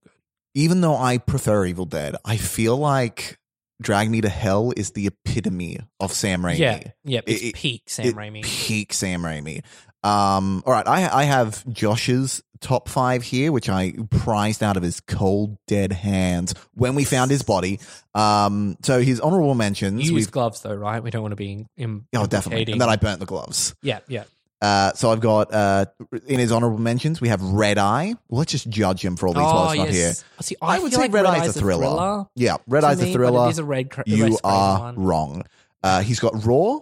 even 0.55 0.81
though 0.83 0.97
I 0.97 1.19
prefer 1.19 1.65
Evil 1.67 1.85
Dead, 1.87 2.17
I 2.25 2.37
feel 2.37 2.77
like 2.77 3.39
Drag 3.81 4.11
Me 4.11 4.21
to 4.23 4.29
Hell 4.29 4.73
is 4.77 4.93
the 4.93 5.07
epitome 5.07 5.79
of 6.01 6.13
Sam 6.13 6.43
Raimi. 6.43 6.59
Yeah, 6.59 6.81
yeah, 7.05 7.21
it's 7.27 7.43
It- 7.43 7.55
peak 7.55 7.83
Sam 7.89 8.07
It 8.07 8.15
Raimi. 8.15 8.43
Peak 8.43 8.93
Sam 8.93 9.23
Raimi. 9.23 9.63
Um, 10.03 10.63
all 10.67 10.73
right, 10.73 10.87
I 10.87 11.09
I 11.23 11.25
have 11.25 11.67
Josh's 11.73 12.43
top 12.61 12.89
five 12.89 13.23
here, 13.23 13.51
which 13.53 13.69
I 13.69 13.93
prized 14.11 14.63
out 14.63 14.77
of 14.77 14.83
his 14.83 15.01
cold 15.01 15.59
dead 15.67 15.93
hands 15.93 16.55
when 16.75 16.95
we 16.95 17.05
found 17.05 17.31
his 17.31 17.43
body. 17.43 17.81
Um, 18.15 18.77
so 18.83 19.01
his 19.01 19.21
honorable 19.21 19.55
mentions. 19.55 20.09
You 20.09 20.17
use 20.17 20.29
gloves 20.29 20.63
though, 20.63 20.75
right? 20.75 21.03
We 21.03 21.11
don't 21.11 21.23
want 21.23 21.33
to 21.33 21.37
be 21.37 21.53
in. 21.53 21.67
in 21.77 22.05
oh 22.15 22.27
definitely, 22.27 22.71
and 22.73 22.81
then 22.81 22.89
I 22.89 22.97
burnt 22.97 23.21
the 23.21 23.27
gloves. 23.27 23.75
yeah, 23.83 23.99
yeah. 24.09 24.25
Uh, 24.63 24.93
so 24.95 25.11
I've 25.11 25.21
got 25.21 25.53
uh, 25.53 25.85
in 26.27 26.39
his 26.39 26.51
honorable 26.51 26.79
mentions 26.79 27.21
we 27.21 27.29
have 27.29 27.43
Red 27.43 27.77
Eye. 27.79 28.15
Let's 28.31 28.53
just 28.53 28.69
judge 28.69 29.05
him 29.05 29.17
for 29.17 29.29
all 29.29 29.35
these 29.35 29.43
while 29.43 29.71
it's 29.71 29.79
not 29.79 29.89
here. 29.91 30.13
Oh, 30.17 30.43
See, 30.43 30.57
I, 30.63 30.77
I, 30.77 30.79
would 30.79 30.91
feel 30.93 31.01
say 31.01 31.05
like 31.05 31.13
Red, 31.13 31.25
Red 31.25 31.41
Eye's 31.43 31.57
a 31.57 31.61
thriller. 31.61 32.27
Yeah, 32.35 32.57
Red 32.67 32.81
to 32.81 32.87
Eye's 32.87 33.01
a 33.01 33.05
but 33.05 33.13
thriller. 33.13 33.47
It 33.47 33.51
is 33.51 33.59
a 33.59 33.65
red. 33.65 33.91
cra- 33.91 34.05
you 34.07 34.39
are 34.43 34.81
one. 34.81 34.95
wrong. 34.97 35.43
Uh, 35.83 36.01
he's 36.03 36.21
got 36.21 36.45
Raw. 36.45 36.81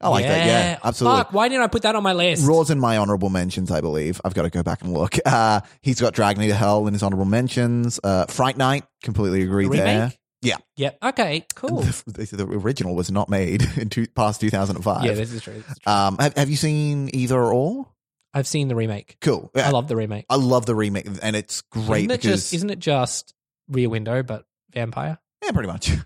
I 0.00 0.08
like 0.10 0.24
that. 0.24 0.46
Yeah, 0.46 0.78
absolutely. 0.84 1.20
Fuck, 1.20 1.32
why 1.32 1.48
didn't 1.48 1.64
I 1.64 1.68
put 1.68 1.82
that 1.82 1.96
on 1.96 2.02
my 2.02 2.12
list? 2.12 2.46
Raw's 2.46 2.70
in 2.70 2.78
my 2.78 2.98
honorable 2.98 3.30
mentions, 3.30 3.70
I 3.70 3.80
believe. 3.80 4.20
I've 4.24 4.34
got 4.34 4.42
to 4.42 4.50
go 4.50 4.62
back 4.62 4.82
and 4.82 4.92
look. 4.92 5.16
Uh, 5.26 5.60
he's 5.82 6.00
got 6.00 6.14
Drag 6.14 6.38
Me 6.38 6.46
to 6.48 6.54
Hell 6.54 6.86
in 6.86 6.92
his 6.92 7.02
honorable 7.02 7.24
mentions. 7.24 7.98
Uh, 8.04 8.26
Fright 8.26 8.56
Night, 8.56 8.84
completely 9.02 9.42
agree 9.42 9.66
The 9.68 9.76
there. 9.76 9.86
remake? 10.00 10.18
Yeah. 10.42 10.56
Yeah. 10.76 10.90
Okay. 11.02 11.46
Cool. 11.54 11.80
The, 11.80 12.28
the 12.32 12.46
original 12.46 12.94
was 12.94 13.10
not 13.10 13.28
made 13.28 13.62
in 13.76 13.88
two, 13.88 14.06
past 14.08 14.40
2005. 14.40 15.04
yeah, 15.04 15.12
this 15.12 15.32
is 15.32 15.42
true. 15.42 15.54
This 15.54 15.70
is 15.72 15.78
true. 15.78 15.92
um, 15.92 16.18
have, 16.18 16.36
have 16.36 16.50
you 16.50 16.56
seen 16.56 17.10
either 17.12 17.42
or? 17.42 17.88
I've 18.34 18.46
seen 18.46 18.68
the 18.68 18.74
remake. 18.74 19.16
Cool. 19.22 19.50
I 19.54 19.70
love 19.70 19.88
the 19.88 19.96
remake. 19.96 20.26
I 20.28 20.36
love 20.36 20.66
the 20.66 20.74
remake, 20.74 21.06
and 21.22 21.34
it's 21.34 21.62
great 21.62 22.00
isn't 22.00 22.10
it 22.10 22.20
because 22.20 22.42
just 22.42 22.54
isn't 22.54 22.68
it 22.68 22.78
just 22.78 23.32
Rear 23.68 23.88
Window 23.88 24.22
but 24.22 24.44
vampire? 24.72 25.18
yeah, 25.42 25.52
pretty 25.52 25.68
much. 25.68 25.92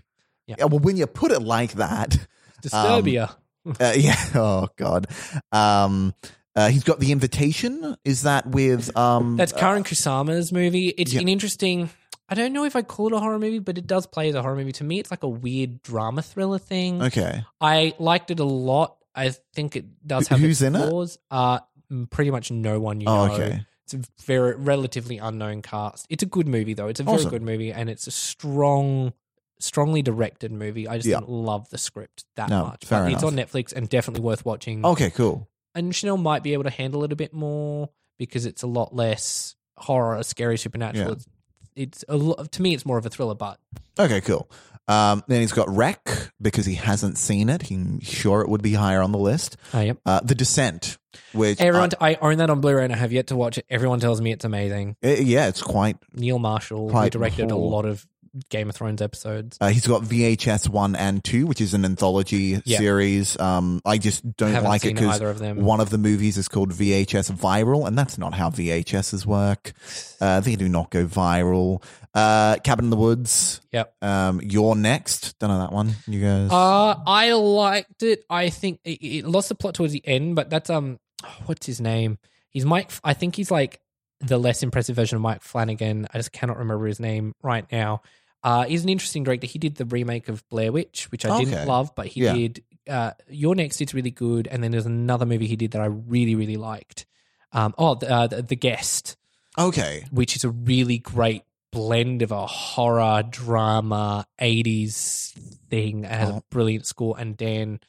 Yeah. 0.47 0.55
yeah. 0.57 0.65
Well, 0.65 0.79
when 0.79 0.97
you 0.97 1.05
put 1.05 1.31
it 1.31 1.41
like 1.41 1.73
that, 1.73 2.17
Disturbia. 2.63 3.35
Uh, 3.79 3.93
yeah. 3.95 4.17
Oh 4.33 4.67
God. 4.75 5.05
Um, 5.51 6.15
uh, 6.55 6.69
he's 6.69 6.83
got 6.83 6.99
the 6.99 7.11
invitation. 7.11 7.95
Is 8.03 8.23
that 8.23 8.47
with 8.47 8.95
um? 8.97 9.37
That's 9.37 9.53
Karen 9.53 9.83
Kusama's 9.83 10.51
movie. 10.51 10.89
It's 10.89 11.13
yeah. 11.13 11.21
an 11.21 11.29
interesting. 11.29 11.91
I 12.31 12.35
don't 12.35 12.53
know 12.53 12.63
if 12.63 12.75
I 12.77 12.81
call 12.81 13.07
it 13.07 13.13
a 13.13 13.19
horror 13.19 13.37
movie, 13.39 13.59
but 13.59 13.77
it 13.77 13.85
does 13.85 14.07
play 14.07 14.29
as 14.29 14.35
a 14.35 14.41
horror 14.41 14.55
movie. 14.55 14.71
To 14.73 14.83
me, 14.85 14.99
it's 14.99 15.11
like 15.11 15.23
a 15.23 15.27
weird 15.29 15.81
drama 15.83 16.21
thriller 16.21 16.57
thing. 16.59 17.01
okay. 17.03 17.43
I 17.59 17.93
liked 17.99 18.31
it 18.31 18.39
a 18.39 18.45
lot. 18.45 18.95
I 19.13 19.35
think 19.53 19.75
it 19.75 20.07
does 20.07 20.29
have 20.29 20.39
who's 20.39 20.61
its 20.61 20.67
in 20.67 20.75
it? 20.75 20.87
flaws. 20.87 21.17
Uh, 21.29 21.59
pretty 22.09 22.31
much 22.31 22.49
no 22.49 22.79
one 22.79 23.01
you 23.01 23.07
Oh, 23.09 23.27
know. 23.27 23.33
okay. 23.33 23.65
It's 23.83 23.93
a 23.93 23.99
very 24.23 24.55
relatively 24.55 25.17
unknown 25.17 25.61
cast. 25.61 26.05
It's 26.09 26.23
a 26.23 26.25
good 26.25 26.47
movie 26.47 26.73
though. 26.73 26.87
It's 26.87 27.01
a 27.01 27.03
very 27.03 27.17
Awesome. 27.17 27.29
good 27.31 27.41
movie, 27.41 27.73
and 27.73 27.89
it's 27.89 28.07
a 28.07 28.11
strong, 28.11 29.11
strongly 29.59 30.01
directed 30.01 30.53
movie. 30.53 30.87
I 30.87 30.95
just 30.95 31.07
Yeah. 31.09 31.19
didn't 31.19 31.31
love 31.31 31.69
the 31.69 31.77
script 31.77 32.23
that 32.37 32.49
No, 32.49 32.67
much. 32.67 32.85
fair 32.85 33.03
but 33.03 33.11
it's 33.11 33.23
on. 33.23 33.33
Netflix 33.35 33.73
and 33.73 33.89
definitely 33.89 34.23
worth 34.23 34.45
watching. 34.45 34.85
Okay. 34.85 35.09
Cool. 35.09 35.49
And 35.75 35.93
Chanel 35.93 36.15
might 36.17 36.43
be 36.43 36.53
able 36.53 36.63
to 36.63 36.69
handle 36.69 37.03
it 37.03 37.11
a 37.11 37.15
bit 37.17 37.33
more 37.33 37.89
because 38.17 38.45
it's 38.45 38.63
a 38.63 38.67
lot 38.67 38.95
less 38.95 39.55
horror, 39.77 40.23
scary, 40.23 40.57
supernatural. 40.57 41.07
Yeah. 41.07 41.13
It's, 41.13 41.25
it's 41.75 42.03
a 42.07 42.17
to 42.51 42.61
me, 42.61 42.73
it's 42.73 42.85
more 42.85 42.97
of 42.97 43.05
a 43.05 43.09
thriller, 43.09 43.35
but 43.35 43.59
Okay. 43.99 44.21
Cool. 44.21 44.49
Um, 44.87 45.23
then 45.27 45.41
he's 45.41 45.51
got 45.53 45.69
REC 45.69 46.31
because 46.41 46.65
he 46.65 46.73
hasn't 46.75 47.17
seen 47.17 47.49
it. 47.49 47.61
He's 47.61 48.01
sure 48.01 48.41
it 48.41 48.49
would 48.49 48.61
be 48.61 48.73
higher 48.73 49.01
on 49.01 49.11
the 49.11 49.17
list. 49.19 49.55
I 49.73 49.83
am. 49.83 49.99
Uh, 50.05 50.19
the 50.21 50.35
Descent, 50.35 50.97
which 51.33 51.61
Everyone, 51.61 51.91
I 52.01 52.15
own 52.15 52.37
that 52.39 52.49
on 52.49 52.59
Blu-ray 52.61 52.83
and 52.83 52.93
I 52.93 52.97
have 52.97 53.13
yet 53.13 53.27
to 53.27 53.35
watch 53.35 53.57
it. 53.57 53.65
Everyone 53.69 53.99
tells 53.99 54.19
me 54.19 54.31
it's 54.31 54.43
amazing. 54.43 54.97
uh, 55.03 55.09
yeah, 55.09 55.47
it's 55.47 55.61
quite 55.61 55.97
Neil 56.13 56.39
Marshall, 56.39 56.87
who 56.87 56.91
Quite 56.91 57.13
directed 57.13 57.51
a 57.51 57.55
lot 57.55 57.85
of 57.85 58.05
Game 58.49 58.69
of 58.69 58.75
Thrones 58.75 59.01
episodes. 59.01 59.57
Uh, 59.59 59.69
he's 59.69 59.85
got 59.85 60.03
VHS 60.03 60.69
one 60.69 60.95
and 60.95 61.23
two, 61.23 61.45
which 61.47 61.59
is 61.59 61.73
an 61.73 61.83
anthology 61.85 62.61
Yeah. 62.65 62.77
series. 62.77 63.37
Um, 63.39 63.81
I 63.85 63.97
just 63.97 64.23
don't 64.37 64.51
Haven't 64.51 64.69
like 64.69 64.85
it 64.85 64.95
because 64.95 65.15
either 65.15 65.29
of 65.29 65.39
them. 65.39 65.57
one 65.63 65.79
of 65.81 65.89
the 65.89 65.97
movies 65.97 66.37
is 66.37 66.47
called 66.47 66.71
VHS 66.71 67.31
Viral, 67.31 67.85
and 67.87 67.97
that's 67.97 68.17
not 68.17 68.33
how 68.33 68.49
VHSs 68.49 69.25
work. 69.25 69.73
Uh, 70.21 70.39
they 70.39 70.55
do 70.55 70.69
not 70.69 70.91
go 70.91 71.05
viral. 71.05 71.83
Uh, 72.13 72.57
Cabin 72.63 72.85
in 72.85 72.89
the 72.89 72.97
Woods. 72.97 73.61
Yep. 73.71 73.95
Um, 74.01 74.41
you're 74.43 74.75
next. 74.75 75.37
Don't 75.39 75.49
know 75.49 75.59
that 75.59 75.71
one. 75.71 75.95
You 76.07 76.21
guys. 76.21 76.51
Uh, 76.51 76.95
I 77.05 77.33
liked 77.33 78.03
it. 78.03 78.23
I 78.29 78.49
think 78.49 78.79
it, 78.83 79.01
it 79.03 79.25
lost 79.25 79.49
the 79.49 79.55
plot 79.55 79.73
towards 79.75 79.93
the 79.93 80.05
end, 80.05 80.35
but 80.35 80.49
that's 80.49 80.69
um, 80.69 80.99
what's 81.45 81.65
his 81.65 81.79
name? 81.81 82.17
He's 82.49 82.65
Mike. 82.65 82.91
I 83.03 83.13
think 83.13 83.35
he's 83.35 83.49
like 83.51 83.79
the 84.19 84.37
less 84.37 84.61
impressive 84.61 84.95
version 84.95 85.15
of 85.15 85.21
Mike 85.21 85.41
Flanagan. 85.41 86.07
I 86.13 86.17
just 86.17 86.31
cannot 86.31 86.57
remember 86.57 86.85
his 86.85 86.99
name 86.99 87.33
right 87.41 87.65
now. 87.71 88.01
Uh, 88.43 88.63
he's 88.65 88.83
an 88.83 88.89
interesting 88.89 89.23
director. 89.23 89.45
He 89.47 89.59
did 89.59 89.75
the 89.75 89.85
remake 89.85 90.27
of 90.29 90.47
Blair 90.49 90.71
Witch, 90.71 91.11
which 91.11 91.25
I 91.25 91.29
Okay. 91.35 91.45
didn't 91.45 91.67
love, 91.67 91.93
but 91.95 92.07
he 92.07 92.21
Yeah. 92.23 92.33
did. 92.33 92.63
Uh, 92.89 93.11
You're 93.29 93.53
Next 93.55 93.79
is 93.81 93.93
really 93.93 94.09
good, 94.11 94.47
and 94.47 94.63
then 94.63 94.71
there's 94.71 94.87
another 94.87 95.25
movie 95.25 95.47
he 95.47 95.55
did 95.55 95.71
that 95.71 95.81
I 95.81 95.85
really, 95.85 96.33
really 96.35 96.57
liked. 96.57 97.05
Um, 97.51 97.75
oh, 97.77 97.95
the, 97.95 98.09
uh, 98.09 98.27
the, 98.27 98.41
the 98.41 98.55
Guest, 98.55 99.17
Okay. 99.57 100.05
which 100.11 100.35
is 100.35 100.43
a 100.43 100.49
really 100.49 100.97
great 100.97 101.43
blend 101.71 102.21
of 102.23 102.31
a 102.31 102.47
horror 102.47 103.23
drama 103.29 104.25
80s 104.39 105.33
thing. 105.69 106.03
It 106.05 106.11
has 106.11 106.29
Oh. 106.29 106.37
a 106.37 106.43
brilliant 106.49 106.85
score, 106.87 107.15
and 107.19 107.37
Dan, 107.37 107.79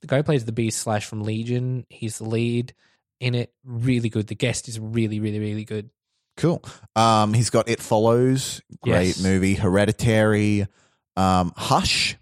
the 0.00 0.06
guy 0.08 0.22
plays 0.22 0.44
the 0.44 0.52
Beast 0.52 0.80
Slash 0.80 1.04
from 1.06 1.22
Legion, 1.22 1.86
he's 1.88 2.18
the 2.18 2.24
lead 2.28 2.74
in 3.20 3.34
it. 3.36 3.54
Really 3.64 4.08
good. 4.08 4.26
The 4.26 4.34
Guest 4.34 4.68
is 4.68 4.80
really, 4.80 5.20
really, 5.20 5.38
really 5.38 5.64
good. 5.64 5.90
Cool. 6.36 6.62
Um, 6.96 7.34
he's 7.34 7.50
got 7.50 7.68
It 7.68 7.80
Follows, 7.80 8.62
great 8.82 9.08
Yes. 9.08 9.22
movie. 9.22 9.54
Hereditary, 9.54 10.66
um, 11.16 11.52
Hush. 11.56 12.16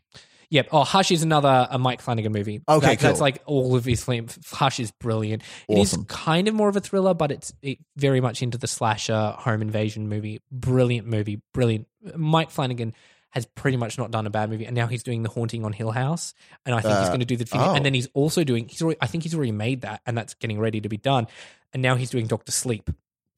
Yep. 0.52 0.68
Oh, 0.72 0.82
Hush 0.82 1.12
is 1.12 1.22
another 1.22 1.68
a 1.70 1.78
Mike 1.78 2.00
Flanagan 2.00 2.32
movie. 2.32 2.60
Okay, 2.68 2.86
That- 2.96 2.98
That's 3.00 3.20
like 3.20 3.40
all 3.46 3.76
of 3.76 3.84
his 3.84 4.02
film. 4.02 4.26
Hush 4.50 4.80
is 4.80 4.90
brilliant. 4.90 5.42
It 5.68 5.78
is 5.78 5.92
Awesome. 5.92 6.06
kind 6.06 6.48
of 6.48 6.54
more 6.54 6.68
of 6.68 6.74
a 6.76 6.80
thriller, 6.80 7.14
but 7.14 7.30
it's 7.30 7.52
it, 7.62 7.78
very 7.96 8.20
much 8.20 8.42
into 8.42 8.58
the 8.58 8.66
slasher 8.66 9.36
home 9.38 9.62
invasion 9.62 10.08
movie. 10.08 10.40
Brilliant 10.50 11.06
movie. 11.06 11.40
Brilliant. 11.54 11.86
Mike 12.16 12.50
Flanagan 12.50 12.94
has 13.30 13.46
pretty 13.46 13.76
much 13.76 13.96
not 13.96 14.10
done 14.10 14.26
a 14.26 14.30
bad 14.30 14.50
movie, 14.50 14.64
and 14.66 14.74
now 14.74 14.88
he's 14.88 15.04
doing 15.04 15.22
The 15.22 15.28
Haunting 15.28 15.64
on 15.64 15.72
Hill 15.72 15.92
House, 15.92 16.34
and 16.66 16.74
I 16.74 16.80
think 16.80 16.94
he's 16.98 17.04
Uh, 17.04 17.08
going 17.10 17.20
to 17.20 17.26
do 17.26 17.36
the. 17.36 17.46
oh. 17.52 17.74
And 17.76 17.84
then 17.84 17.94
he's 17.94 18.08
also 18.12 18.42
doing. 18.42 18.66
He's 18.66 18.82
already. 18.82 18.98
I 19.00 19.06
think 19.06 19.22
he's 19.22 19.36
already 19.36 19.52
made 19.52 19.82
that, 19.82 20.00
and 20.04 20.18
that's 20.18 20.34
getting 20.34 20.58
ready 20.58 20.80
to 20.80 20.88
be 20.88 20.96
done. 20.96 21.28
And 21.72 21.80
now 21.80 21.94
he's 21.94 22.10
doing 22.10 22.26
Doctor 22.26 22.50
Sleep. 22.50 22.90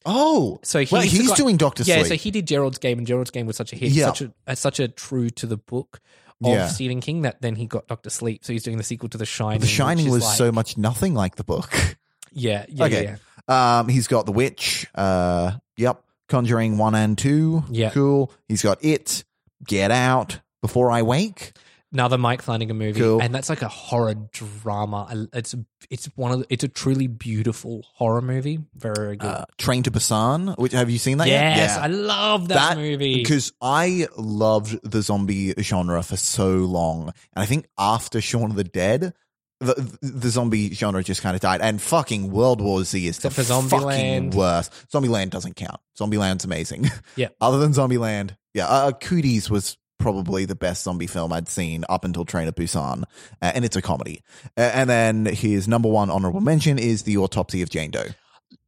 Oh, 0.07 0.59
So 0.62 0.80
he's, 0.80 0.90
well, 0.92 1.03
he's 1.03 1.32
doing 1.32 1.57
Doctor 1.57 1.82
yeah, 1.84 1.96
Sleep. 1.96 2.07
so 2.07 2.14
he 2.14 2.30
did 2.30 2.46
Gerald's 2.46 2.78
Game, 2.78 2.98
and 2.98 3.07
Gerald's 3.07 3.30
Game 3.30 3.46
was 3.46 3.57
such 3.57 3.72
a 3.72 3.76
hit, 3.76 3.92
Yeah. 3.92 4.07
such 4.07 4.22
a 4.22 4.32
uh, 4.46 4.55
such 4.55 4.80
a 4.80 4.88
true 4.88 5.30
to 5.30 5.46
the 5.46 5.57
book 5.57 6.00
of 6.44 6.50
Yeah. 6.53 6.66
Stephen 6.68 7.00
King 7.00 7.22
that 7.22 7.40
then 7.40 7.55
he 7.57 7.66
got 7.66 7.86
Doctor 7.86 8.11
Sleep. 8.11 8.44
So 8.44 8.53
he's 8.53 8.62
doing 8.64 8.76
the 8.78 8.82
sequel 8.84 9.09
to 9.11 9.18
The 9.18 9.26
Shining. 9.26 9.61
the 9.61 9.66
Shining 9.66 10.07
is 10.07 10.12
was 10.12 10.24
like- 10.24 10.36
so 10.36 10.50
much 10.53 10.76
nothing 10.76 11.14
like 11.14 11.36
the 11.36 11.44
book. 11.44 11.72
yeah, 12.32 12.64
yeah, 12.68 12.84
Okay. 12.84 13.05
yeah, 13.05 13.16
yeah. 13.48 13.78
Um, 13.78 13.88
he's 13.88 14.07
got 14.09 14.26
The 14.26 14.32
Witch. 14.32 14.86
Uh, 14.94 15.53
yep. 15.76 16.03
Conjuring 16.28 16.78
one 16.78 16.94
and 16.94 17.18
two. 17.18 17.62
Yeah. 17.70 17.90
Cool. 17.90 18.30
He's 18.48 18.62
got 18.62 18.82
It. 18.84 19.24
Get 19.66 19.90
Out. 19.90 20.40
Before 20.62 20.90
I 20.90 21.03
Wake. 21.03 21.53
Another 21.93 22.16
Mike 22.16 22.40
Flanagan 22.40 22.78
movie, 22.78 23.01
Cool. 23.01 23.20
and 23.20 23.34
that's 23.34 23.51
like 23.51 23.61
a 23.61 23.68
horror 23.68 24.14
drama. 24.14 25.28
It's 25.34 25.55
it's 25.90 26.07
one 26.16 26.32
of 26.32 26.38
the, 26.40 26.47
it's 26.49 26.64
a 26.64 26.68
truly 26.68 27.07
beautiful 27.07 27.84
horror 27.95 28.22
movie. 28.22 28.61
Very 28.74 29.16
good. 29.16 29.26
Uh, 29.26 29.45
Train 29.59 29.82
to 29.82 29.90
Busan. 29.90 30.57
Which 30.59 30.72
have 30.72 30.88
you 30.88 30.99
seen 30.99 31.18
that 31.18 31.28
yes, 31.28 31.59
yet? 31.76 31.82
I 31.82 31.88
love 31.88 32.49
that, 32.49 32.78
movie. 32.78 33.16
because 33.16 33.53
I 33.61 34.07
loved 34.16 34.78
the 34.90 35.03
zombie 35.03 35.53
genre 35.61 36.03
for 36.03 36.16
so 36.16 36.49
long, 36.51 37.12
and 37.34 37.43
I 37.43 37.47
think 37.47 37.68
after 37.78 38.20
Shaun 38.22 38.51
of 38.51 38.57
the 38.57 38.64
Dead, 38.64 39.12
the 39.61 39.99
the 40.01 40.30
zombie 40.30 40.72
genre 40.74 41.03
just 41.05 41.20
kind 41.20 41.34
of 41.34 41.43
died. 41.43 41.61
And 41.61 41.80
fucking 41.80 42.30
World 42.30 42.61
War 42.62 42.84
Z 42.84 43.07
is 43.07 43.18
Except 43.18 43.36
the 43.36 43.45
for 43.45 43.80
fucking 43.80 44.30
worst. 44.30 44.72
Zombieland 44.90 45.28
doesn't 45.30 45.57
count. 45.57 45.80
Zombieland's 45.99 46.45
amazing. 46.45 46.90
Yeah. 47.16 47.28
Other 47.40 47.59
than 47.59 47.72
Zombieland, 47.72 48.36
yeah, 48.55 48.66
uh, 48.66 48.93
Cooties 48.93 49.51
was 49.51 49.76
probably 50.03 50.44
the 50.44 50.55
best 50.55 50.82
zombie 50.84 51.07
film 51.07 51.32
I'd 51.32 51.48
seen 51.48 51.84
up 51.88 52.05
until 52.05 52.24
Train 52.24 52.46
to 52.46 52.53
Busan, 52.53 53.05
uh, 53.40 53.53
and 53.55 53.64
it's 53.64 53.76
a 53.76 53.82
comedy. 53.82 54.22
Uh, 54.57 54.61
and 54.74 54.90
then 54.90 55.26
his 55.26 55.68
number 55.68 55.88
one 55.88 56.11
honorable 56.11 56.40
mention 56.40 56.78
is 56.78 57.05
The 57.05 57.16
Autopsy 57.16 57.62
of 57.62 57.70
Jane 57.70 57.90
Doe. 57.90 58.07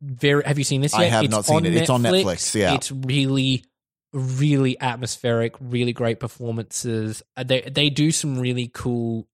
Very. 0.01 0.43
Have 0.45 0.59
you 0.59 0.65
seen 0.65 0.81
this 0.81 0.93
yet? 0.93 1.01
I 1.01 1.05
have 1.07 1.25
It's 1.25 1.31
not 1.33 1.45
seen 1.45 1.67
it. 1.67 1.75
It's 1.75 1.91
on 1.91 2.03
Netflix, 2.03 2.55
yeah. 2.55 2.75
it's 2.75 2.91
really, 2.91 3.65
really 4.13 4.81
atmospheric. 4.81 5.55
Really 5.61 5.93
great 5.93 6.21
performances. 6.21 7.23
Uh, 7.37 7.43
They 7.45 7.63
they 7.63 7.91
do 7.91 8.11
some 8.13 8.39
really 8.39 8.71
cool 8.73 9.27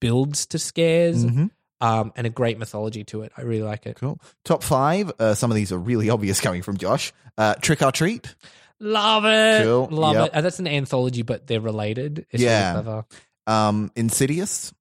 builds 0.00 0.46
to 0.46 0.58
scares. 0.58 1.24
Mhm. 1.24 1.50
Um, 1.78 2.10
and 2.16 2.26
a 2.26 2.30
great 2.30 2.58
mythology 2.58 3.04
to 3.04 3.20
it. 3.20 3.32
I 3.36 3.42
really 3.42 3.62
like 3.62 3.84
it. 3.84 3.96
Cool. 4.00 4.18
Top 4.46 4.62
five. 4.62 5.12
Uh, 5.18 5.34
some 5.34 5.50
of 5.50 5.54
these 5.56 5.72
are 5.72 5.78
really 5.78 6.08
obvious 6.16 6.40
coming 6.40 6.62
from 6.62 6.78
Josh. 6.78 7.12
Uh, 7.36 7.54
Trick 7.56 7.82
or 7.82 7.92
Treat. 7.92 8.34
Love 8.80 9.24
it. 9.24 9.64
Cool. 9.64 9.88
Love 9.90 10.14
Yep. 10.16 10.26
it. 10.26 10.30
And 10.34 10.44
that's 10.46 10.58
an 10.58 10.66
anthology, 10.68 11.22
but 11.22 11.46
they're 11.46 11.60
related. 11.60 12.26
It's 12.30 12.42
Yeah. 12.42 12.82
really. 12.82 13.02
Um, 13.46 13.90
Insidious. 13.96 14.72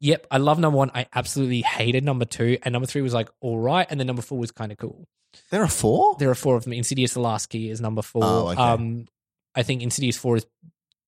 Yep, 0.00 0.26
I 0.30 0.36
love 0.38 0.58
number 0.58 0.76
one. 0.76 0.90
I 0.94 1.06
absolutely 1.14 1.62
hated 1.62 2.04
number 2.04 2.24
two, 2.26 2.58
and 2.62 2.72
number 2.72 2.86
three 2.86 3.00
was 3.00 3.14
like 3.14 3.30
all 3.40 3.58
right, 3.58 3.86
and 3.88 3.98
then 3.98 4.06
number 4.06 4.20
four 4.22 4.36
was 4.38 4.50
kind 4.50 4.70
of 4.70 4.76
cool. 4.76 5.06
There 5.50 5.62
are 5.62 5.68
four. 5.68 6.16
There 6.18 6.28
are 6.30 6.34
four 6.34 6.56
of 6.56 6.64
them. 6.64 6.72
Insidious: 6.74 7.14
The 7.14 7.20
Last 7.20 7.46
Key 7.46 7.70
is 7.70 7.80
number 7.80 8.02
four. 8.02 8.22
Oh, 8.22 8.48
okay. 8.50 8.60
Um, 8.60 9.06
I 9.54 9.62
think 9.62 9.80
Insidious 9.82 10.16
four 10.18 10.36
is 10.36 10.46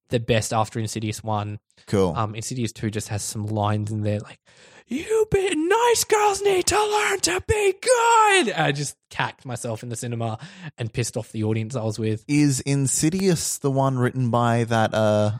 the 0.09 0.20
best 0.20 0.52
after 0.52 0.78
Insidious 0.78 1.22
one. 1.22 1.59
Cool. 1.86 2.14
Um, 2.16 2.34
Insidious 2.34 2.72
two 2.72 2.90
just 2.90 3.09
has 3.09 3.22
some 3.22 3.46
lines 3.46 3.90
in 3.90 4.02
there 4.02 4.20
like, 4.20 4.40
"You 4.86 5.26
be 5.30 5.54
nice 5.54 6.04
girls 6.04 6.42
need 6.42 6.66
to 6.66 6.78
learn 6.78 7.20
to 7.20 7.42
be 7.46 7.74
good." 7.80 8.52
I 8.52 8.72
just 8.72 8.96
cacked 9.11 9.44
myself 9.44 9.82
in 9.82 9.88
the 9.88 9.96
cinema 9.96 10.38
and 10.78 10.92
pissed 10.92 11.16
off 11.16 11.32
the 11.32 11.44
audience 11.44 11.76
I 11.76 11.82
was 11.82 11.98
with. 11.98 12.24
is 12.28 12.61
Insidious 12.61 13.59
the 13.59 13.70
one 13.70 13.98
written 13.98 14.30
by 14.30 14.64
that? 14.64 14.94
Uh, 14.94 15.32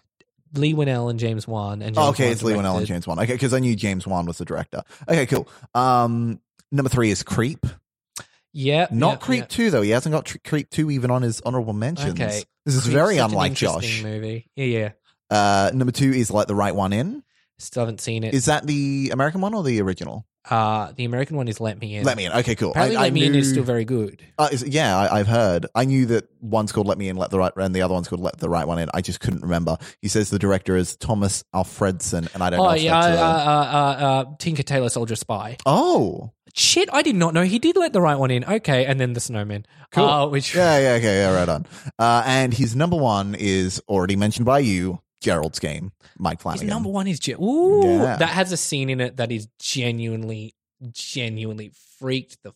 Leigh 0.55 0.75
Whannell 0.75 1.11
and 1.11 1.19
James 1.19 1.47
Wan 1.47 1.83
and 1.83 1.95
James 1.95 1.99
oh, 1.99 2.11
okay, 2.11 2.25
Wan 2.25 2.33
it's 2.33 2.43
Leigh 2.43 2.55
Whannell 2.55 2.79
and. 2.79 2.87
James 2.87 3.07
Wan. 3.07 3.19
Okay, 3.19 3.33
because 3.33 3.53
I 3.53 3.59
knew 3.59 3.77
James 3.77 4.07
Wan 4.07 4.27
was 4.27 4.39
the 4.39 4.45
director. 4.45 4.83
Okay, 5.09 5.27
cool. 5.27 5.49
Um, 5.75 6.41
number 6.73 6.89
three 6.89 7.11
is 7.11 7.23
Creep. 7.23 7.67
Yeah, 8.53 8.87
Not 8.91 9.15
yeah, 9.15 9.17
Creep 9.19 9.41
yeah. 9.41 9.47
two 9.47 9.71
though. 9.71 9.83
He 9.83 9.91
hasn't 9.91 10.15
got 10.15 10.35
Creep 10.45 10.71
two 10.71 10.91
even 10.91 11.11
on 11.11 11.21
his 11.21 11.43
honorable 11.43 11.75
mentions. 11.75 12.19
Okay. 12.19 12.43
This 12.67 12.75
is 12.75 12.87
very 12.87 13.17
unlike 13.19 13.55
Josh. 13.55 14.03
Movie. 14.03 14.51
Yeah, 14.57 14.65
yeah. 14.65 14.91
Uh, 15.31 15.71
number 15.73 15.93
two 15.93 16.11
is 16.13 16.31
Let 16.31 16.49
the 16.49 16.55
Right 16.55 16.75
One 16.75 16.93
In. 16.93 17.23
Still 17.59 17.83
haven't 17.83 18.01
seen 18.03 18.23
it. 18.25 18.35
Is 18.35 18.45
that 18.47 18.67
the 18.67 19.11
American 19.13 19.41
one 19.41 19.55
or 19.55 19.63
the 19.63 19.81
original? 19.81 20.27
uh, 20.49 20.93
the 20.95 21.05
American 21.05 21.37
one 21.37 21.49
is 21.49 21.61
Let 21.61 21.81
Me 21.81 21.97
In. 21.97 22.05
Let 22.05 22.17
Me 22.17 22.25
In. 22.27 22.33
Okay, 22.33 22.55
cool. 22.55 22.71
Apparently, 22.71 22.97
I, 22.97 23.01
Let 23.01 23.07
I 23.07 23.11
Me 23.11 23.27
In 23.27 23.35
is 23.35 23.51
still 23.51 23.65
very 23.65 23.85
good. 23.85 24.23
Uh, 24.39 24.49
is- 24.53 24.63
yeah, 24.67 24.97
I, 24.97 25.19
I've 25.21 25.27
heard. 25.27 25.67
I 25.75 25.85
knew 25.85 26.07
that 26.07 26.29
one's 26.41 26.71
called 26.71 26.87
"Let 26.87 26.99
Me 26.99 27.09
In, 27.09 27.17
Let 27.17 27.31
the 27.31 27.39
Right," 27.39 27.53
and 27.57 27.75
the 27.75 27.83
other 27.83 27.95
one's 27.95 28.09
called 28.09 28.21
"Let 28.21 28.39
the 28.39 28.49
Right 28.49 28.67
One 28.67 28.79
In." 28.79 28.89
I 28.95 29.01
just 29.01 29.21
couldn't 29.21 29.43
remember. 29.43 29.77
He 30.03 30.09
says 30.09 30.31
the 30.31 30.39
director 30.39 30.77
is 30.77 30.97
Thomas 30.97 31.43
Alfredson, 31.55 32.33
and 32.35 32.43
I 32.43 32.51
don't 32.51 32.59
know. 32.59 32.71
Oh 32.71 32.75
yeah, 32.75 32.97
uh, 32.97 33.07
uh, 33.09 33.09
uh, 33.11 34.05
uh, 34.05 34.25
Tinker 34.39 34.63
Tailor 34.63 34.89
Soldier 34.89 35.17
Spy. 35.17 35.57
oh, 35.67 36.33
Shit, 36.59 36.89
I 36.93 37.03
did 37.03 37.17
not 37.17 37.35
know 37.35 37.43
he 37.43 37.59
did 37.59 37.77
let 37.77 37.93
the 37.93 38.01
right 38.01 38.15
one 38.19 38.31
in. 38.31 38.43
Okay, 38.45 38.87
and 38.87 38.99
then 38.99 39.13
the 39.13 39.21
Snowman. 39.21 39.67
Cool. 39.93 40.05
Uh, 40.05 40.27
which 40.29 40.55
yeah, 40.55 40.79
yeah, 40.79 40.93
okay, 40.95 41.17
yeah, 41.19 41.35
right 41.35 41.49
on. 41.49 41.67
Uh, 41.99 42.23
and 42.27 42.55
his 42.55 42.75
number 42.75 42.97
one 42.97 43.35
is 43.39 43.81
already 43.89 44.17
mentioned 44.17 44.47
by 44.47 44.61
you, 44.61 45.01
Gerald's 45.21 45.59
Game, 45.59 45.93
Mike 46.19 46.43
his 46.43 46.63
number 46.63 46.89
one 46.89 47.07
is 47.07 47.19
Ge- 47.21 47.39
Ooh, 47.41 47.83
Yeah. 47.85 48.17
that 48.17 48.29
has 48.31 48.53
a 48.53 48.57
scene 48.57 48.89
in 48.91 49.01
it 49.01 49.17
that 49.19 49.31
is 49.31 49.49
genuinely, 49.59 50.55
genuinely 50.93 51.73
freaked 51.99 52.39
the 52.43 52.53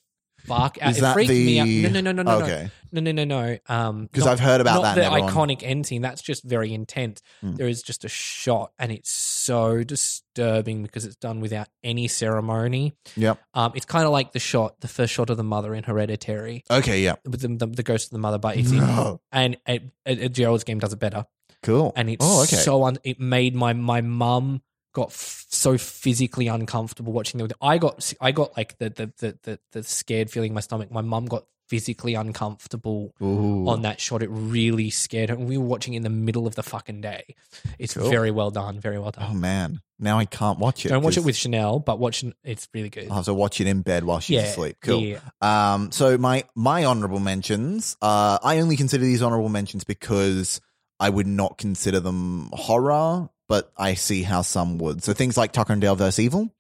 fuck 0.47 0.79
out. 0.81 0.91
Is 0.91 0.99
it 0.99 1.01
that 1.03 1.15
freaked 1.15 1.31
me 1.31 1.59
out. 1.61 1.67
the- 1.67 1.83
No, 1.83 2.01
no, 2.01 2.01
no, 2.01 2.23
no, 2.23 2.39
no, 2.39 2.45
Okay, 2.45 2.71
no, 2.93 3.01
no, 3.01 3.13
no, 3.13 3.25
no. 3.25 3.59
Um, 3.69 4.07
because 4.07 4.25
not- 4.25 4.33
I've 4.33 4.41
heard 4.41 4.61
about 4.61 4.77
not 4.77 4.83
that. 4.83 4.95
the 4.97 5.05
everyone- 5.07 5.31
iconic 5.33 5.63
end 5.63 5.87
scene. 5.87 6.03
That's 6.03 6.23
just 6.23 6.45
very 6.45 6.73
intense. 6.75 7.21
Hmm. 7.41 7.55
There 7.57 7.69
is 7.69 7.83
just 7.83 8.05
a 8.05 8.09
shot, 8.09 8.73
and 8.79 8.91
it's 8.93 9.11
so 9.11 9.83
disturbing 9.85 10.83
because 10.83 11.05
it's 11.05 11.17
done 11.17 11.41
without 11.41 11.69
any 11.85 12.09
ceremony. 12.09 12.95
Yep. 13.17 13.39
Um, 13.55 13.73
it's 13.75 13.87
kind 13.87 14.05
of 14.05 14.13
like 14.13 14.33
the 14.33 14.39
shot, 14.39 14.81
the 14.81 14.89
first 14.89 15.13
shot 15.13 15.31
of 15.31 15.37
the 15.37 15.45
mother 15.45 15.75
in 15.75 15.85
Hereditary 15.85 16.65
Okay. 16.71 17.03
Yeah. 17.03 17.17
with 17.25 17.41
the, 17.41 17.49
the, 17.49 17.67
the 17.67 17.83
ghost 17.83 18.07
of 18.07 18.11
the 18.13 18.19
mother, 18.19 18.39
but 18.39 18.57
it's 18.57 18.71
in, 18.71 18.79
No. 18.79 19.21
and 19.33 19.57
it, 19.67 19.83
it, 20.07 20.19
it- 20.21 20.33
Gerald's 20.33 20.65
game 20.65 20.79
does 20.79 20.93
it 20.93 20.99
better, 20.99 21.27
Cool. 21.63 21.93
and 21.97 22.09
it's 22.11 22.25
oh, 22.27 22.43
okay. 22.45 22.57
so 22.57 22.85
un, 22.85 22.99
it 23.05 23.21
made 23.21 23.55
my 23.55 23.73
my 23.73 24.01
mum 24.01 24.63
got 24.93 25.09
f- 25.09 25.47
so 25.51 25.79
physically 25.79 26.49
uncomfortable 26.49 27.13
watching 27.13 27.39
them. 27.39 27.49
I 27.61 27.79
got 27.79 28.13
I 28.21 28.33
got 28.33 28.57
like 28.57 28.79
the 28.79 28.91
the 28.91 29.13
the 29.19 29.39
the, 29.43 29.59
the 29.73 29.83
scared 29.83 30.31
feeling 30.31 30.51
in 30.51 30.55
my 30.55 30.61
stomach. 30.61 30.91
My 30.91 31.03
mum 31.03 31.27
got 31.27 31.45
physically 31.69 32.15
uncomfortable 32.15 33.15
Ooh. 33.23 33.69
on 33.69 33.83
that 33.83 34.01
shot. 34.01 34.25
It 34.25 34.29
really 34.29 34.91
scared 34.91 35.29
her. 35.31 35.37
And 35.37 35.47
we 35.49 35.57
were 35.57 35.65
watching 35.65 35.95
in 35.95 36.03
the 36.03 36.11
middle 36.11 36.49
of 36.49 36.57
the 36.57 36.65
fucking 36.65 37.01
day. 37.01 37.37
It's 37.79 37.95
Cool. 37.95 38.11
very 38.11 38.33
well 38.33 38.51
done. 38.51 38.81
Very 38.81 38.99
well 38.99 39.13
done. 39.13 39.27
Oh 39.31 39.35
man, 39.35 39.81
now 39.99 40.19
I 40.19 40.25
can't 40.25 40.59
watch 40.59 40.85
it. 40.85 40.89
Don't 40.89 41.05
watch 41.05 41.17
it 41.17 41.25
with 41.25 41.37
Chanel, 41.37 41.79
but 41.79 42.01
watch 42.01 42.25
it. 42.25 42.35
It's 42.43 42.69
really 42.75 42.89
good. 42.91 43.09
I'll 43.09 43.17
have 43.17 43.27
to 43.27 43.35
watch 43.35 43.61
it 43.61 43.69
in 43.69 43.83
bed 43.83 44.03
while 44.03 44.19
she's 44.19 44.35
yeah, 44.35 44.43
asleep. 44.43 44.79
Cool. 44.83 45.01
yeah. 45.01 45.21
Um, 45.41 45.93
so 45.93 46.19
my 46.19 46.45
my 46.57 46.85
honorable 46.85 47.21
mentions. 47.21 47.97
Uh, 48.03 48.39
I 48.43 48.59
only 48.59 48.77
consider 48.77 49.05
these 49.05 49.23
honorable 49.23 49.49
mentions 49.49 49.85
because 49.85 50.61
I 50.99 51.09
would 51.09 51.29
not 51.29 51.57
consider 51.57 52.01
them 52.01 52.51
horror, 52.53 53.29
but 53.51 53.73
I 53.77 53.95
see 53.95 54.23
how 54.23 54.43
some 54.43 54.79
would. 54.79 55.03
So 55.03 55.13
things 55.13 55.37
like 55.37 55.51
Tucker 55.51 55.73
and 55.73 55.83
Dale 55.83 55.97
vs. 55.97 56.21
Evil, 56.21 56.51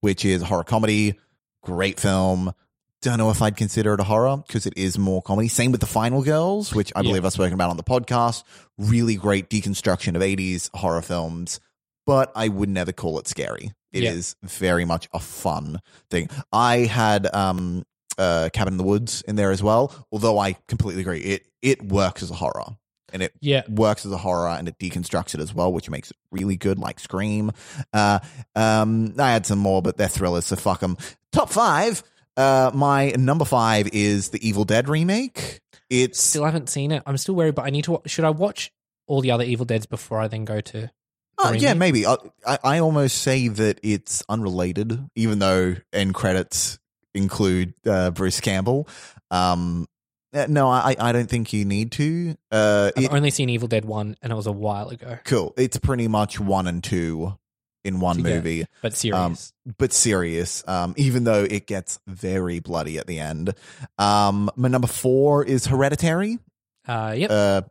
which 0.00 0.24
is 0.24 0.40
a 0.40 0.46
horror 0.46 0.64
comedy, 0.64 1.18
great 1.62 2.00
film. 2.00 2.54
Don't 3.02 3.18
know 3.18 3.28
if 3.28 3.42
I'd 3.42 3.54
consider 3.58 3.92
it 3.92 4.00
a 4.00 4.04
horror 4.04 4.38
because 4.46 4.64
it 4.64 4.72
is 4.74 4.96
more 4.96 5.20
comedy. 5.20 5.48
Same 5.48 5.72
with 5.72 5.82
The 5.82 5.86
Final 5.86 6.22
Girls, 6.22 6.74
which 6.74 6.90
I 6.96 7.00
Yeah. 7.00 7.10
believe 7.10 7.26
I've 7.26 7.34
spoken 7.34 7.52
about 7.52 7.68
on 7.68 7.76
the 7.76 7.82
podcast. 7.82 8.44
Really 8.78 9.14
great 9.16 9.50
deconstruction 9.50 10.16
of 10.16 10.22
80s 10.22 10.70
horror 10.72 11.02
films, 11.02 11.60
but 12.06 12.32
I 12.34 12.48
would 12.48 12.70
never 12.70 12.92
call 12.92 13.18
it 13.18 13.28
scary. 13.28 13.72
It 13.92 14.02
is 14.04 14.34
Yeah. 14.42 14.48
very 14.48 14.86
much 14.86 15.06
a 15.12 15.20
fun 15.20 15.80
thing. 16.10 16.30
I 16.50 16.78
had 16.78 17.28
um 17.34 17.84
uh, 18.16 18.48
Cabin 18.54 18.72
in 18.74 18.78
the 18.78 18.84
Woods 18.84 19.22
in 19.28 19.36
there 19.36 19.50
as 19.52 19.62
well. 19.62 19.94
Although 20.10 20.38
I 20.38 20.54
completely 20.66 21.02
agree, 21.02 21.20
it 21.20 21.46
it 21.60 21.82
works 21.86 22.22
as 22.22 22.30
a 22.30 22.34
horror 22.34 22.78
and 23.12 23.22
it 23.22 23.32
Yeah. 23.40 23.62
works 23.68 24.04
as 24.06 24.12
a 24.12 24.16
horror 24.18 24.48
and 24.48 24.68
it 24.68 24.78
deconstructs 24.78 25.34
it 25.34 25.40
as 25.40 25.54
well, 25.54 25.72
which 25.72 25.88
makes 25.90 26.10
it 26.10 26.16
really 26.30 26.56
good, 26.56 26.78
like 26.78 27.00
Scream. 27.00 27.52
Uh, 27.92 28.18
um, 28.54 29.14
I 29.18 29.32
had 29.32 29.46
some 29.46 29.58
more, 29.58 29.82
but 29.82 29.96
they're 29.96 30.08
thrillers, 30.08 30.46
so 30.46 30.56
fuck 30.56 30.80
them. 30.80 30.96
Top 31.32 31.50
five. 31.50 32.02
Uh, 32.36 32.70
my 32.74 33.10
number 33.18 33.44
five 33.44 33.88
is 33.92 34.28
the 34.28 34.46
Evil 34.46 34.64
Dead 34.64 34.88
remake. 34.88 35.60
It's 35.90 36.22
Still 36.22 36.44
haven't 36.44 36.68
seen 36.68 36.92
it. 36.92 37.02
I'm 37.06 37.16
still 37.16 37.34
worried, 37.34 37.54
but 37.54 37.64
I 37.64 37.70
need 37.70 37.84
to. 37.84 37.92
wa- 37.92 38.00
Should 38.06 38.24
I 38.24 38.30
watch 38.30 38.70
all 39.06 39.20
the 39.22 39.30
other 39.30 39.44
Evil 39.44 39.64
Deads 39.64 39.86
before 39.86 40.20
I 40.20 40.28
then 40.28 40.44
go 40.44 40.60
to? 40.60 40.90
Oh, 41.38 41.52
yeah, 41.52 41.74
maybe. 41.74 42.04
I, 42.04 42.16
I, 42.46 42.58
I 42.64 42.78
almost 42.80 43.18
say 43.18 43.48
that 43.48 43.78
it's 43.82 44.22
unrelated, 44.28 45.04
even 45.16 45.38
though 45.38 45.76
end 45.92 46.12
credits 46.14 46.78
include 47.14 47.74
uh, 47.86 48.10
Bruce 48.10 48.40
Campbell. 48.40 48.88
Um, 49.30 49.86
uh, 50.34 50.46
no, 50.48 50.68
I, 50.68 50.94
I 50.98 51.12
don't 51.12 51.28
think 51.28 51.52
you 51.52 51.64
need 51.64 51.92
to. 51.92 52.36
Uh, 52.50 52.90
I've 52.96 53.04
it- 53.04 53.12
only 53.12 53.30
seen 53.30 53.48
Evil 53.48 53.68
Dead 53.68 53.84
one, 53.84 54.16
and 54.22 54.32
it 54.32 54.36
was 54.36 54.46
a 54.46 54.52
while 54.52 54.88
ago. 54.90 55.18
cool. 55.24 55.54
It's 55.56 55.78
pretty 55.78 56.08
much 56.08 56.38
one 56.40 56.66
and 56.66 56.82
two 56.82 57.36
in 57.84 58.00
one 58.00 58.20
movie, 58.22 58.66
But 58.82 58.92
serious. 58.94 59.52
but 59.78 59.92
serious. 59.92 60.62
Um, 60.66 60.94
even 60.96 61.24
though 61.24 61.44
it 61.44 61.66
gets 61.66 61.98
very 62.06 62.58
bloody 62.58 62.98
at 62.98 63.06
the 63.06 63.18
end. 63.20 63.54
Um, 63.98 64.50
my 64.56 64.68
number 64.68 64.88
four 64.88 65.44
is 65.44 65.66
Hereditary. 65.66 66.38
uh, 66.86 67.14
yep. 67.16 67.30
Uh, 67.30 67.62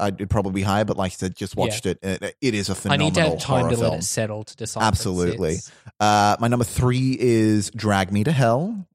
I'd 0.00 0.30
probably 0.30 0.52
be 0.52 0.62
higher, 0.62 0.84
but 0.84 0.96
like 0.96 1.10
I 1.10 1.14
said, 1.16 1.34
just 1.36 1.56
watched 1.56 1.84
it. 1.84 1.98
It, 2.02 2.36
It 2.40 2.54
is 2.54 2.68
a 2.68 2.76
phenomenal 2.76 3.06
I 3.06 3.08
need 3.08 3.14
to 3.16 3.20
have 3.30 3.40
time 3.40 3.68
to 3.70 3.76
film. 3.76 3.90
let 3.90 3.98
it 3.98 4.04
settle 4.04 4.44
to 4.44 4.56
decide. 4.56 4.84
Absolutely. 4.84 5.56
Uh, 5.98 6.36
my 6.38 6.46
number 6.46 6.64
three 6.64 7.16
is 7.18 7.70
Drag 7.72 8.12
Me 8.12 8.22
to 8.22 8.30
Hell. 8.30 8.86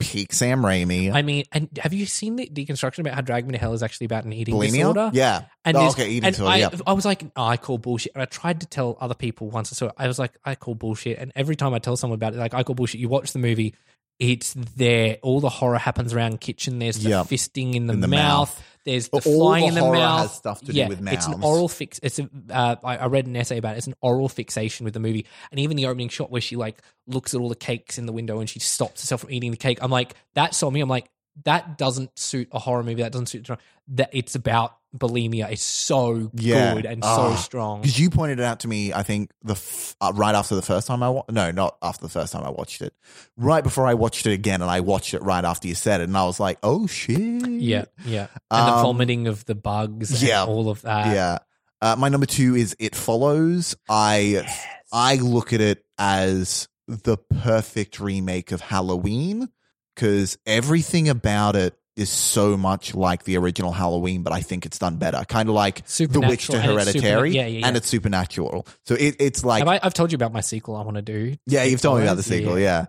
Peak 0.00 0.32
Sam 0.32 0.62
Raimi. 0.62 1.12
I 1.12 1.22
mean, 1.22 1.44
and 1.52 1.68
have 1.80 1.92
you 1.92 2.06
seen 2.06 2.36
the 2.36 2.48
deconstruction 2.52 3.00
about 3.00 3.14
how 3.14 3.20
Drag 3.20 3.46
Me 3.46 3.52
to 3.52 3.58
Hell 3.58 3.74
is 3.74 3.82
actually 3.82 4.06
about 4.06 4.24
an 4.24 4.32
eating 4.32 4.54
Bulimia? 4.54 4.72
disorder? 4.72 5.10
Yeah. 5.12 5.42
And 5.64 5.76
oh, 5.76 5.90
okay, 5.90 6.08
eating 6.08 6.24
and 6.24 6.34
disorder. 6.34 6.50
I, 6.52 6.56
yeah. 6.56 6.68
I 6.86 6.92
was 6.94 7.04
like, 7.04 7.22
oh, 7.36 7.44
I 7.44 7.56
call 7.56 7.78
bullshit. 7.78 8.12
And 8.14 8.22
I 8.22 8.24
tried 8.24 8.60
to 8.62 8.66
tell 8.66 8.96
other 9.00 9.14
people 9.14 9.50
once 9.50 9.72
I 9.72 9.76
saw 9.76 9.86
it. 9.86 9.92
I 9.98 10.08
was 10.08 10.18
like, 10.18 10.32
I 10.44 10.54
call 10.56 10.74
bullshit. 10.74 11.18
And 11.18 11.30
every 11.36 11.54
time 11.54 11.74
I 11.74 11.78
tell 11.78 11.96
someone 11.96 12.16
about 12.16 12.34
it, 12.34 12.38
like, 12.38 12.54
I 12.54 12.62
call 12.62 12.74
bullshit. 12.74 13.00
You 13.00 13.08
watch 13.08 13.32
the 13.32 13.38
movie, 13.38 13.74
it's 14.18 14.54
there. 14.54 15.18
All 15.22 15.40
the 15.40 15.48
horror 15.48 15.78
happens 15.78 16.12
around 16.14 16.40
kitchen. 16.40 16.78
There's 16.78 16.98
the 16.98 17.10
Yeah. 17.10 17.22
fisting 17.22 17.74
in 17.74 17.86
the, 17.86 17.92
In 17.94 18.00
the 18.00 18.08
mouth. 18.08 18.48
mouth. 18.50 18.64
There's 18.84 19.08
the 19.08 19.18
But 19.18 19.26
all 19.26 19.38
flying 19.38 19.62
the 19.62 19.68
in 19.68 19.74
the 19.74 19.92
mouth. 19.92 20.20
has 20.22 20.34
stuff 20.34 20.60
to 20.60 20.72
do 20.72 20.78
yeah, 20.78 20.88
with 20.88 21.06
It's 21.08 21.26
an 21.26 21.42
oral 21.42 21.68
fix. 21.68 22.00
It's 22.02 22.18
a. 22.18 22.28
Uh, 22.48 22.76
I, 22.82 22.96
I 22.98 23.06
read 23.06 23.26
an 23.26 23.36
essay 23.36 23.58
about 23.58 23.74
it. 23.74 23.78
It's 23.78 23.86
an 23.86 23.94
oral 24.00 24.28
fixation 24.28 24.84
with 24.84 24.94
the 24.94 25.00
movie, 25.00 25.26
and 25.50 25.60
even 25.60 25.76
the 25.76 25.86
opening 25.86 26.08
shot 26.08 26.30
where 26.30 26.40
she 26.40 26.56
like 26.56 26.80
looks 27.06 27.34
at 27.34 27.40
all 27.40 27.48
the 27.48 27.56
cakes 27.56 27.98
in 27.98 28.06
the 28.06 28.12
window 28.12 28.40
and 28.40 28.48
she 28.48 28.58
stops 28.58 29.02
herself 29.02 29.22
from 29.22 29.30
eating 29.32 29.50
the 29.50 29.56
cake. 29.56 29.78
I'm 29.82 29.90
like, 29.90 30.14
that 30.34 30.54
saw 30.54 30.70
me. 30.70 30.80
I'm 30.80 30.88
like, 30.88 31.10
that 31.44 31.76
doesn't 31.78 32.18
suit 32.18 32.48
a 32.52 32.58
horror 32.58 32.82
movie. 32.82 33.02
That 33.02 33.12
doesn't 33.12 33.26
suit 33.26 33.48
that. 33.88 34.10
It's 34.12 34.34
about 34.34 34.76
bulimia. 34.96 35.50
is 35.52 35.62
so 35.62 36.30
Yeah. 36.34 36.74
good 36.74 36.86
and 36.86 37.02
Ah. 37.04 37.16
so 37.30 37.36
strong. 37.36 37.80
Because 37.82 37.98
you 37.98 38.10
pointed 38.10 38.40
it 38.40 38.44
out 38.44 38.60
to 38.60 38.68
me, 38.68 38.92
I 38.92 39.02
think 39.02 39.30
the 39.42 39.52
f- 39.52 39.94
uh, 40.00 40.12
right 40.14 40.34
after 40.34 40.54
the 40.54 40.62
first 40.62 40.86
time 40.86 41.02
I 41.02 41.08
wa- 41.10 41.24
no, 41.30 41.50
not 41.52 41.76
after 41.82 42.02
the 42.02 42.08
first 42.08 42.32
time 42.32 42.42
I 42.44 42.50
watched 42.50 42.82
it, 42.82 42.92
right 43.36 43.62
before 43.62 43.86
I 43.86 43.94
watched 43.94 44.26
it 44.26 44.32
again, 44.32 44.62
and 44.62 44.70
I 44.70 44.80
watched 44.80 45.14
it 45.14 45.22
right 45.22 45.44
after 45.44 45.68
you 45.68 45.74
said 45.74 46.00
it, 46.00 46.04
and 46.04 46.16
I 46.16 46.24
was 46.24 46.40
like, 46.40 46.58
oh 46.62 46.86
shit, 46.86 47.18
Yeah, 47.20 47.84
yeah. 48.04 48.26
And 48.50 48.68
the 48.68 48.72
Um, 48.74 48.82
vomiting 48.82 49.26
of 49.28 49.44
the 49.44 49.54
bugs. 49.54 50.22
yeah, 50.22 50.42
and 50.42 50.50
all 50.50 50.68
of 50.70 50.82
that. 50.82 51.14
yeah. 51.14 51.38
Uh, 51.82 51.96
my 51.96 52.08
number 52.08 52.26
two 52.26 52.54
is 52.56 52.74
It 52.78 52.94
Follows. 52.96 53.74
I 53.88 54.46
I 54.92 55.16
look 55.16 55.52
at 55.52 55.60
it 55.60 55.84
as 55.98 56.68
the 56.88 57.16
perfect 57.16 58.00
remake 58.00 58.50
of 58.52 58.60
Halloween 58.60 59.48
because 59.94 60.36
everything 60.44 61.08
about 61.08 61.54
it 61.56 61.74
is 62.00 62.10
so 62.10 62.56
much 62.56 62.94
like 62.94 63.24
the 63.24 63.36
original 63.36 63.72
Halloween, 63.72 64.22
but 64.22 64.32
I 64.32 64.40
think 64.40 64.66
it's 64.66 64.78
done 64.78 64.96
better. 64.96 65.24
Kind 65.28 65.48
of 65.48 65.54
like 65.54 65.86
The 65.86 66.06
Witch 66.20 66.46
to 66.46 66.52
Supernatural, 66.52 66.78
and 66.78 66.88
it's 66.88 66.92
Hereditary, 67.00 67.30
superna- 67.30 67.34
yeah, 67.34 67.46
yeah, 67.46 67.58
yeah. 67.60 67.66
and 67.66 67.76
it's 67.76 67.88
supernatural. 67.88 68.66
So 68.84 68.94
it, 68.94 69.16
it's 69.18 69.44
like 69.44 69.60
Have 69.60 69.68
I, 69.68 69.80
I've 69.82 69.94
told 69.94 70.12
you 70.12 70.16
about 70.16 70.32
my 70.32 70.40
sequel 70.40 70.76
I 70.76 70.82
want 70.82 70.96
to 70.96 71.02
do. 71.02 71.36
yeah, 71.46 71.64
you've 71.64 71.80
told 71.80 71.98
me 71.98 72.04
about 72.04 72.16
the 72.16 72.22
sequel, 72.22 72.58
yeah. 72.58 72.86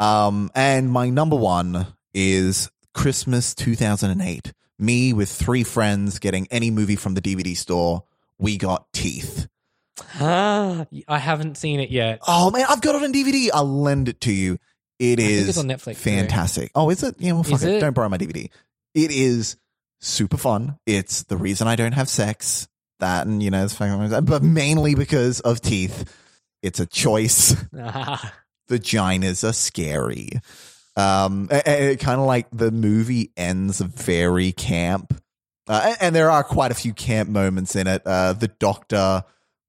Um, 0.00 0.50
and 0.54 0.90
my 0.90 1.10
number 1.10 1.36
one 1.36 1.86
is 2.12 2.70
Christmas 2.94 3.54
2008. 3.54 4.52
Me 4.78 5.12
with 5.12 5.30
three 5.30 5.62
friends 5.62 6.18
getting 6.18 6.48
any 6.50 6.70
movie 6.70 6.96
from 6.96 7.14
the 7.14 7.22
DVD 7.22 7.56
store. 7.56 8.02
We 8.38 8.56
got 8.58 8.92
Teeth. 8.92 9.46
Ah, 10.18 10.86
I 11.08 11.18
haven't 11.18 11.56
seen 11.56 11.80
it 11.80 11.90
yet. 11.90 12.20
Oh 12.26 12.50
man, 12.50 12.66
I've 12.68 12.80
got 12.80 12.96
it 12.96 13.02
on 13.04 13.12
DVD. 13.12 13.50
I'll 13.54 13.64
lend 13.82 14.08
it 14.08 14.20
to 14.22 14.32
you. 14.32 14.58
It 14.98 15.18
is 15.20 15.48
it's 15.48 15.58
on 15.58 15.66
Netflix, 15.66 15.96
too. 15.96 16.10
fantastic. 16.10 16.70
Oh, 16.74 16.88
is 16.90 17.02
it? 17.02 17.16
Yeah, 17.18 17.32
well, 17.32 17.42
fuck 17.42 17.54
Is 17.54 17.64
it. 17.64 17.74
it? 17.76 17.80
Don't 17.80 17.94
borrow 17.94 18.08
my 18.08 18.18
DVD. 18.18 18.48
It 18.94 19.10
is 19.10 19.56
super 20.00 20.36
fun. 20.36 20.78
It's 20.86 21.24
the 21.24 21.36
reason 21.36 21.66
I 21.66 21.76
don't 21.76 21.92
have 21.92 22.08
sex. 22.08 22.68
That 23.00 23.26
and 23.26 23.42
you 23.42 23.50
know, 23.50 23.64
it's 23.64 23.74
fucking, 23.74 24.24
but 24.24 24.42
mainly 24.42 24.94
because 24.94 25.40
of 25.40 25.60
teeth. 25.60 26.12
It's 26.62 26.80
a 26.80 26.86
choice. 26.86 27.54
Vaginas 28.70 29.48
are 29.48 29.52
scary. 29.52 30.30
Um, 30.96 31.48
kind 31.48 32.20
of 32.20 32.26
like 32.26 32.46
the 32.52 32.70
movie 32.70 33.32
ends 33.36 33.80
very 33.80 34.52
camp, 34.52 35.20
uh, 35.68 35.82
and, 35.86 35.96
and 36.00 36.16
there 36.16 36.30
are 36.30 36.44
quite 36.44 36.70
a 36.70 36.74
few 36.74 36.94
camp 36.94 37.28
moments 37.28 37.74
in 37.74 37.88
it. 37.88 38.02
Uh, 38.06 38.32
the 38.32 38.48
doctor 38.48 39.24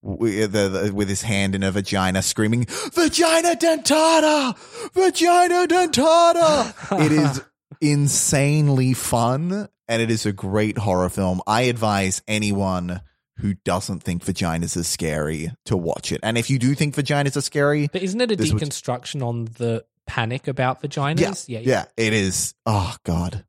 with, 0.05 0.51
the, 0.51 0.69
the- 0.69 0.93
with 0.93 1.09
his 1.09 1.23
hand 1.23 1.55
in 1.55 1.63
a 1.63 1.71
vagina, 1.71 2.21
screaming 2.21 2.65
"Vagina 2.93 3.55
dentata, 3.55 4.55
vagina 4.93 5.67
dentata." 5.67 6.73
it 7.05 7.11
is 7.11 7.41
insanely 7.81 8.93
fun, 8.93 9.67
and 9.87 10.01
it 10.01 10.11
is 10.11 10.25
a 10.25 10.31
great 10.31 10.77
horror 10.77 11.09
film. 11.09 11.41
I 11.47 11.63
advise 11.63 12.21
anyone. 12.27 13.01
Who 13.39 13.53
doesn't 13.65 14.01
think 14.01 14.23
vaginas 14.23 14.77
are 14.77 14.83
scary 14.83 15.51
to 15.65 15.75
watch 15.75 16.13
it? 16.13 16.21
And 16.23 16.37
if 16.37 16.49
you 16.49 16.57
do 16.57 16.73
think 16.73 16.95
vaginas 16.95 17.35
are 17.35 17.41
scary, 17.41 17.89
but 17.91 18.01
isn't 18.01 18.21
it 18.21 18.31
a 18.31 18.35
was- 18.37 18.53
deconstruction 18.53 19.21
on 19.27 19.45
the 19.57 19.83
panic 20.07 20.47
about 20.47 20.81
vaginas? 20.81 21.45
yeah, 21.49 21.59
yeah, 21.59 21.85
it 21.97 22.13
is. 22.13 22.53
Oh 22.65 22.95
god, 23.03 23.43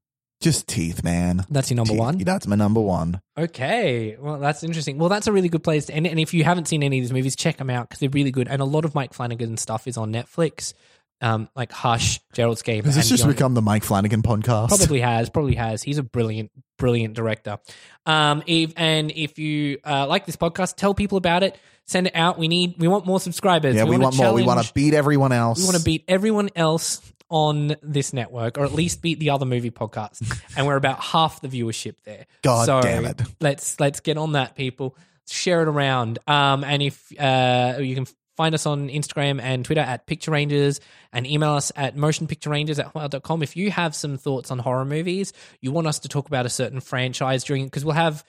just 0.47 0.69
teeth, 0.69 1.03
man. 1.03 1.45
That's 1.51 1.71
your 1.71 1.77
number 1.77 1.91
Teeth. 1.91 1.99
one. 1.99 2.19
That's 2.19 2.47
my 2.47 2.55
number 2.55 2.81
one. 2.81 3.21
Okay, 3.37 4.17
well, 4.21 4.39
that's 4.39 4.63
interesting. 4.63 4.97
Well, 4.97 5.09
that's 5.09 5.27
a 5.27 5.33
really 5.33 5.49
good 5.49 5.65
place 5.65 5.87
to 5.87 5.93
end. 5.93 6.07
And 6.07 6.21
if 6.21 6.33
you 6.33 6.45
haven't 6.45 6.69
seen 6.69 6.85
any 6.85 6.99
of 6.99 7.03
these 7.03 7.13
movies, 7.13 7.35
check 7.35 7.57
them 7.57 7.69
out 7.69 7.89
because 7.89 7.99
they're 7.99 8.11
really 8.11 8.31
good. 8.31 8.47
And 8.47 8.63
a 8.63 8.65
lot 8.65 8.85
of 8.85 8.95
Mike 8.95 9.13
Flanagan 9.13 9.57
stuff 9.57 9.89
is 9.89 9.97
on 9.97 10.13
Netflix, 10.13 10.73
um, 11.21 11.49
like 11.57 11.73
Hush, 11.73 12.21
Gerald's 12.33 12.63
Game. 12.63 12.85
Has 12.85 12.95
this 12.95 13.07
and 13.07 13.11
just 13.11 13.25
Beyond. 13.25 13.37
become 13.37 13.55
the 13.55 13.63
Mike 13.63 13.83
Flanagan 13.83 14.23
podcast? 14.23 14.69
Probably 14.69 15.01
has, 15.15 15.31
probably 15.31 15.57
has. 15.57 15.83
He's 15.83 15.99
a 15.99 16.05
brilliant, 16.05 16.53
brilliant 16.79 17.15
director. 17.15 17.59
Um, 18.07 18.45
if, 18.47 18.73
and 18.77 19.11
if 19.11 19.41
you 19.41 19.81
uh, 19.85 20.07
like 20.07 20.27
this 20.27 20.37
podcast, 20.37 20.77
tell 20.77 20.95
people 20.95 21.19
about 21.19 21.43
it. 21.43 21.59
Send 21.87 22.07
it 22.07 22.15
out. 22.15 22.39
We 22.39 22.47
need, 22.47 22.77
we 22.79 22.87
want 22.87 23.05
more 23.05 23.19
subscribers. 23.19 23.75
Yeah, 23.75 23.85
we, 23.85 23.93
wanna 23.93 24.05
want 24.05 24.17
more. 24.17 24.33
We 24.33 24.43
want 24.45 24.65
to 24.65 24.73
beat 24.73 24.95
everyone 24.95 25.33
else. 25.33 25.59
We 25.59 25.65
want 25.65 25.77
to 25.77 25.85
beat 25.85 26.05
everyone 26.09 26.51
else 26.57 27.01
on 27.29 27.77
this 27.83 28.13
network, 28.13 28.59
or 28.59 28.65
at 28.65 28.73
least 28.73 29.03
beat 29.03 29.19
the 29.19 29.31
other 29.31 29.47
movie 29.47 29.71
podcasts. 29.71 30.41
and 30.57 30.67
we're 30.67 30.77
about 30.77 31.01
half 31.01 31.41
the 31.41 31.49
viewership 31.49 31.95
there. 32.05 32.27
God 32.43 32.67
so 32.67 32.81
damn 32.81 33.05
it. 33.05 33.23
Let's 33.41 33.81
let's 33.81 34.01
get 34.01 34.17
on 34.17 34.33
that, 34.33 34.55
people. 34.55 34.97
Share 35.29 35.63
it 35.63 35.69
around. 35.69 36.19
Um, 36.27 36.63
and 36.63 36.83
if 36.83 37.13
uh, 37.19 37.79
you 37.81 37.95
can 37.95 38.07
find 38.37 38.55
us 38.55 38.67
on 38.67 38.89
Instagram 38.89 39.41
and 39.41 39.65
Twitter 39.65 39.81
at 39.81 40.07
Picture 40.07 40.31
Rangers, 40.31 40.81
and 41.13 41.27
email 41.27 41.55
us 41.55 41.73
at 41.75 41.97
motionpicturerangers 41.97 42.79
at 42.79 42.93
hotmail.com. 42.93 43.43
If 43.43 43.57
you 43.57 43.71
have 43.71 43.95
some 43.95 44.19
thoughts 44.19 44.51
on 44.51 44.59
horror 44.59 44.85
movies, 44.85 45.33
you 45.61 45.73
want 45.73 45.87
us 45.87 45.99
to 46.01 46.09
talk 46.09 46.29
about 46.29 46.47
a 46.47 46.51
certain 46.51 46.81
franchise 46.81 47.43
during 47.45 47.65
because 47.65 47.85
we'll 47.85 47.95
have 47.95 48.25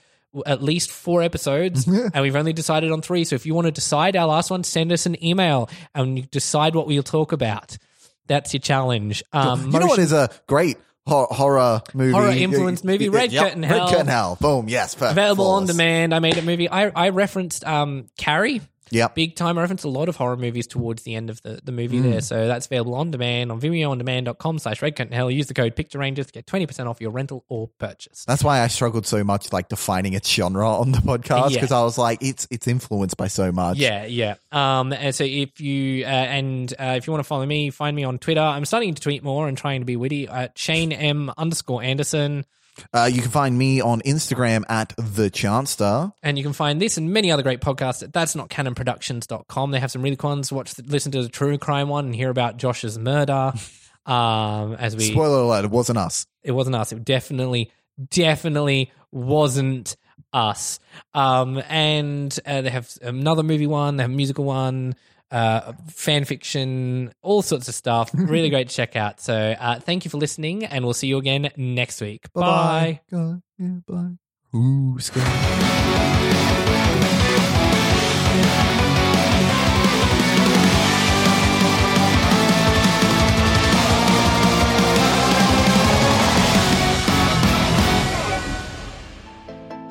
at 0.45 0.61
least 0.61 0.91
four 0.91 1.21
episodes 1.21 1.87
and 2.13 2.21
we've 2.21 2.35
only 2.35 2.53
decided 2.53 2.91
on 2.91 3.01
three 3.01 3.23
so 3.23 3.33
if 3.33 3.45
you 3.45 3.55
want 3.55 3.65
to 3.65 3.71
decide 3.71 4.15
our 4.15 4.27
last 4.27 4.51
one 4.51 4.63
send 4.63 4.91
us 4.91 5.05
an 5.05 5.23
email 5.23 5.69
and 5.95 6.29
decide 6.29 6.75
what 6.75 6.85
we'll 6.85 7.01
talk 7.01 7.31
about 7.31 7.77
that's 8.27 8.53
your 8.53 8.59
challenge 8.61 9.23
um 9.33 9.71
you 9.71 9.79
know 9.79 9.87
what 9.87 9.99
is 9.99 10.11
a 10.11 10.29
great 10.47 10.77
hor- 11.05 11.27
horror 11.31 11.81
movie? 11.93 12.11
Horror 12.11 12.29
influenced 12.31 12.83
movie, 12.83 13.09
Red 13.09 13.31
Yep, 13.31 13.43
Curtain 13.43 13.63
Hell. 13.63 13.79
Red. 13.85 13.89
Curtain 13.89 14.07
Hell. 14.07 14.37
Boom. 14.41 14.67
Yes. 14.69 14.93
Perfect. 14.95 15.11
available 15.13 15.47
on 15.47 15.65
demand 15.65 16.13
i 16.13 16.19
made 16.19 16.37
a 16.37 16.41
movie 16.41 16.69
i 16.69 16.89
i 16.89 17.09
referenced 17.09 17.65
um 17.65 18.07
carrie 18.17 18.61
Yep. 18.91 19.15
big 19.15 19.35
time 19.35 19.57
I 19.57 19.61
referenced 19.61 19.83
a 19.85 19.89
lot 19.89 20.09
of 20.09 20.15
horror 20.15 20.37
movies 20.37 20.67
towards 20.67 21.03
the 21.03 21.15
end 21.15 21.29
of 21.29 21.41
the, 21.41 21.59
the 21.63 21.71
movie 21.71 21.99
Mm. 21.99 22.03
there 22.11 22.21
so 22.21 22.47
that's 22.47 22.65
available 22.67 22.95
on 22.95 23.11
demand 23.11 23.51
on 23.51 23.59
vimeoondemand.com 23.61 24.59
slash 24.59 24.81
red 24.81 24.95
curtain 24.95 25.13
hell 25.13 25.29
use 25.31 25.47
the 25.47 25.53
code 25.53 25.75
picture 25.75 25.99
rangers 25.99 26.27
to 26.27 26.31
get 26.33 26.45
20% 26.45 26.87
off 26.87 27.01
your 27.01 27.11
rental 27.11 27.43
or 27.49 27.69
purchase 27.79 28.23
That's 28.25 28.43
why 28.43 28.61
I 28.61 28.67
struggled 28.67 29.05
so 29.05 29.23
much, 29.23 29.51
like 29.53 29.69
defining 29.69 30.13
its 30.13 30.29
genre 30.29 30.69
on 30.79 30.91
the 30.91 30.99
podcast, 30.99 31.51
Yeah. 31.51 31.57
because 31.57 31.71
I 31.71 31.81
was 31.83 31.97
like, 31.97 32.19
it's 32.21 32.47
it's 32.51 32.67
influenced 32.67 33.17
by 33.17 33.27
so 33.27 33.51
much. 33.51 33.77
Yeah, 33.77 34.05
yeah. 34.05 34.35
Um, 34.51 34.93
and 34.93 35.13
so 35.13 35.23
if 35.23 35.59
you 35.61 36.03
uh, 36.05 36.07
and 36.07 36.73
uh, 36.79 36.95
if 36.97 37.07
you 37.07 37.11
want 37.13 37.23
to 37.23 37.27
follow 37.27 37.45
me, 37.45 37.69
find 37.69 37.95
me 37.95 38.03
on 38.03 38.17
Twitter. 38.19 38.41
I'm 38.41 38.65
starting 38.65 38.93
to 38.93 39.01
tweet 39.01 39.23
more 39.23 39.47
and 39.47 39.57
trying 39.57 39.81
to 39.81 39.85
be 39.85 39.95
witty 39.95 40.27
at 40.27 40.57
Shane 40.57 40.91
M 40.91 41.31
underscore 41.37 41.83
Anderson. 41.83 42.45
Uh, 42.93 43.09
you 43.11 43.21
can 43.21 43.31
find 43.31 43.57
me 43.57 43.81
on 43.81 44.01
Instagram 44.01 44.63
at 44.69 44.93
the 44.97 45.29
Chanster. 45.29 46.11
And 46.23 46.37
you 46.37 46.43
can 46.43 46.53
find 46.53 46.81
this 46.81 46.97
and 46.97 47.11
many 47.11 47.31
other 47.31 47.43
great 47.43 47.61
podcasts 47.61 48.03
at 48.03 48.13
that's 48.13 48.35
not 48.35 48.49
canonproductions.com. 48.49 49.71
They 49.71 49.79
have 49.79 49.91
some 49.91 50.01
really 50.01 50.15
cool 50.15 50.31
ones. 50.31 50.51
Watch, 50.51 50.77
listen 50.79 51.11
to 51.13 51.23
the 51.23 51.29
true 51.29 51.57
crime 51.57 51.89
one 51.89 52.05
and 52.05 52.15
hear 52.15 52.29
about 52.29 52.57
Josh's 52.57 52.97
murder. 52.97 53.53
Um, 54.07 54.75
as 54.75 54.95
we 54.95 55.11
Spoiler 55.11 55.39
alert, 55.39 55.65
it 55.65 55.71
wasn't 55.71 55.97
us. 55.97 56.27
it 56.41 56.53
wasn't 56.53 56.77
us. 56.77 56.93
It 56.93 57.03
definitely, 57.03 57.73
definitely 58.09 58.89
wasn't 59.11 59.97
us. 60.31 60.79
Um, 61.13 61.61
and 61.67 62.37
uh, 62.45 62.61
they 62.61 62.69
have 62.69 62.89
another 63.01 63.43
movie 63.43 63.67
one, 63.67 63.97
they 63.97 64.03
have 64.03 64.09
a 64.11 64.15
musical 64.15 64.45
one, 64.45 64.95
uh, 65.31 65.73
fan 65.89 66.25
fiction, 66.25 67.13
all 67.21 67.41
sorts 67.41 67.67
of 67.67 67.75
stuff. 67.75 68.09
Really 68.13 68.49
great 68.49 68.69
to 68.69 68.75
check 68.75 68.95
out. 68.95 69.19
So 69.19 69.33
uh, 69.59 69.79
thank 69.79 70.05
you 70.05 70.11
for 70.11 70.17
listening, 70.17 70.65
and 70.65 70.83
we'll 70.83 70.93
see 70.93 71.07
you 71.07 71.17
again 71.17 71.49
next 71.57 72.01
week. 72.01 72.31
Bye. 72.33 73.01
Bye. 73.11 73.35
Yeah, 73.57 73.79
bye. 73.87 74.11
Ooh, 74.55 74.97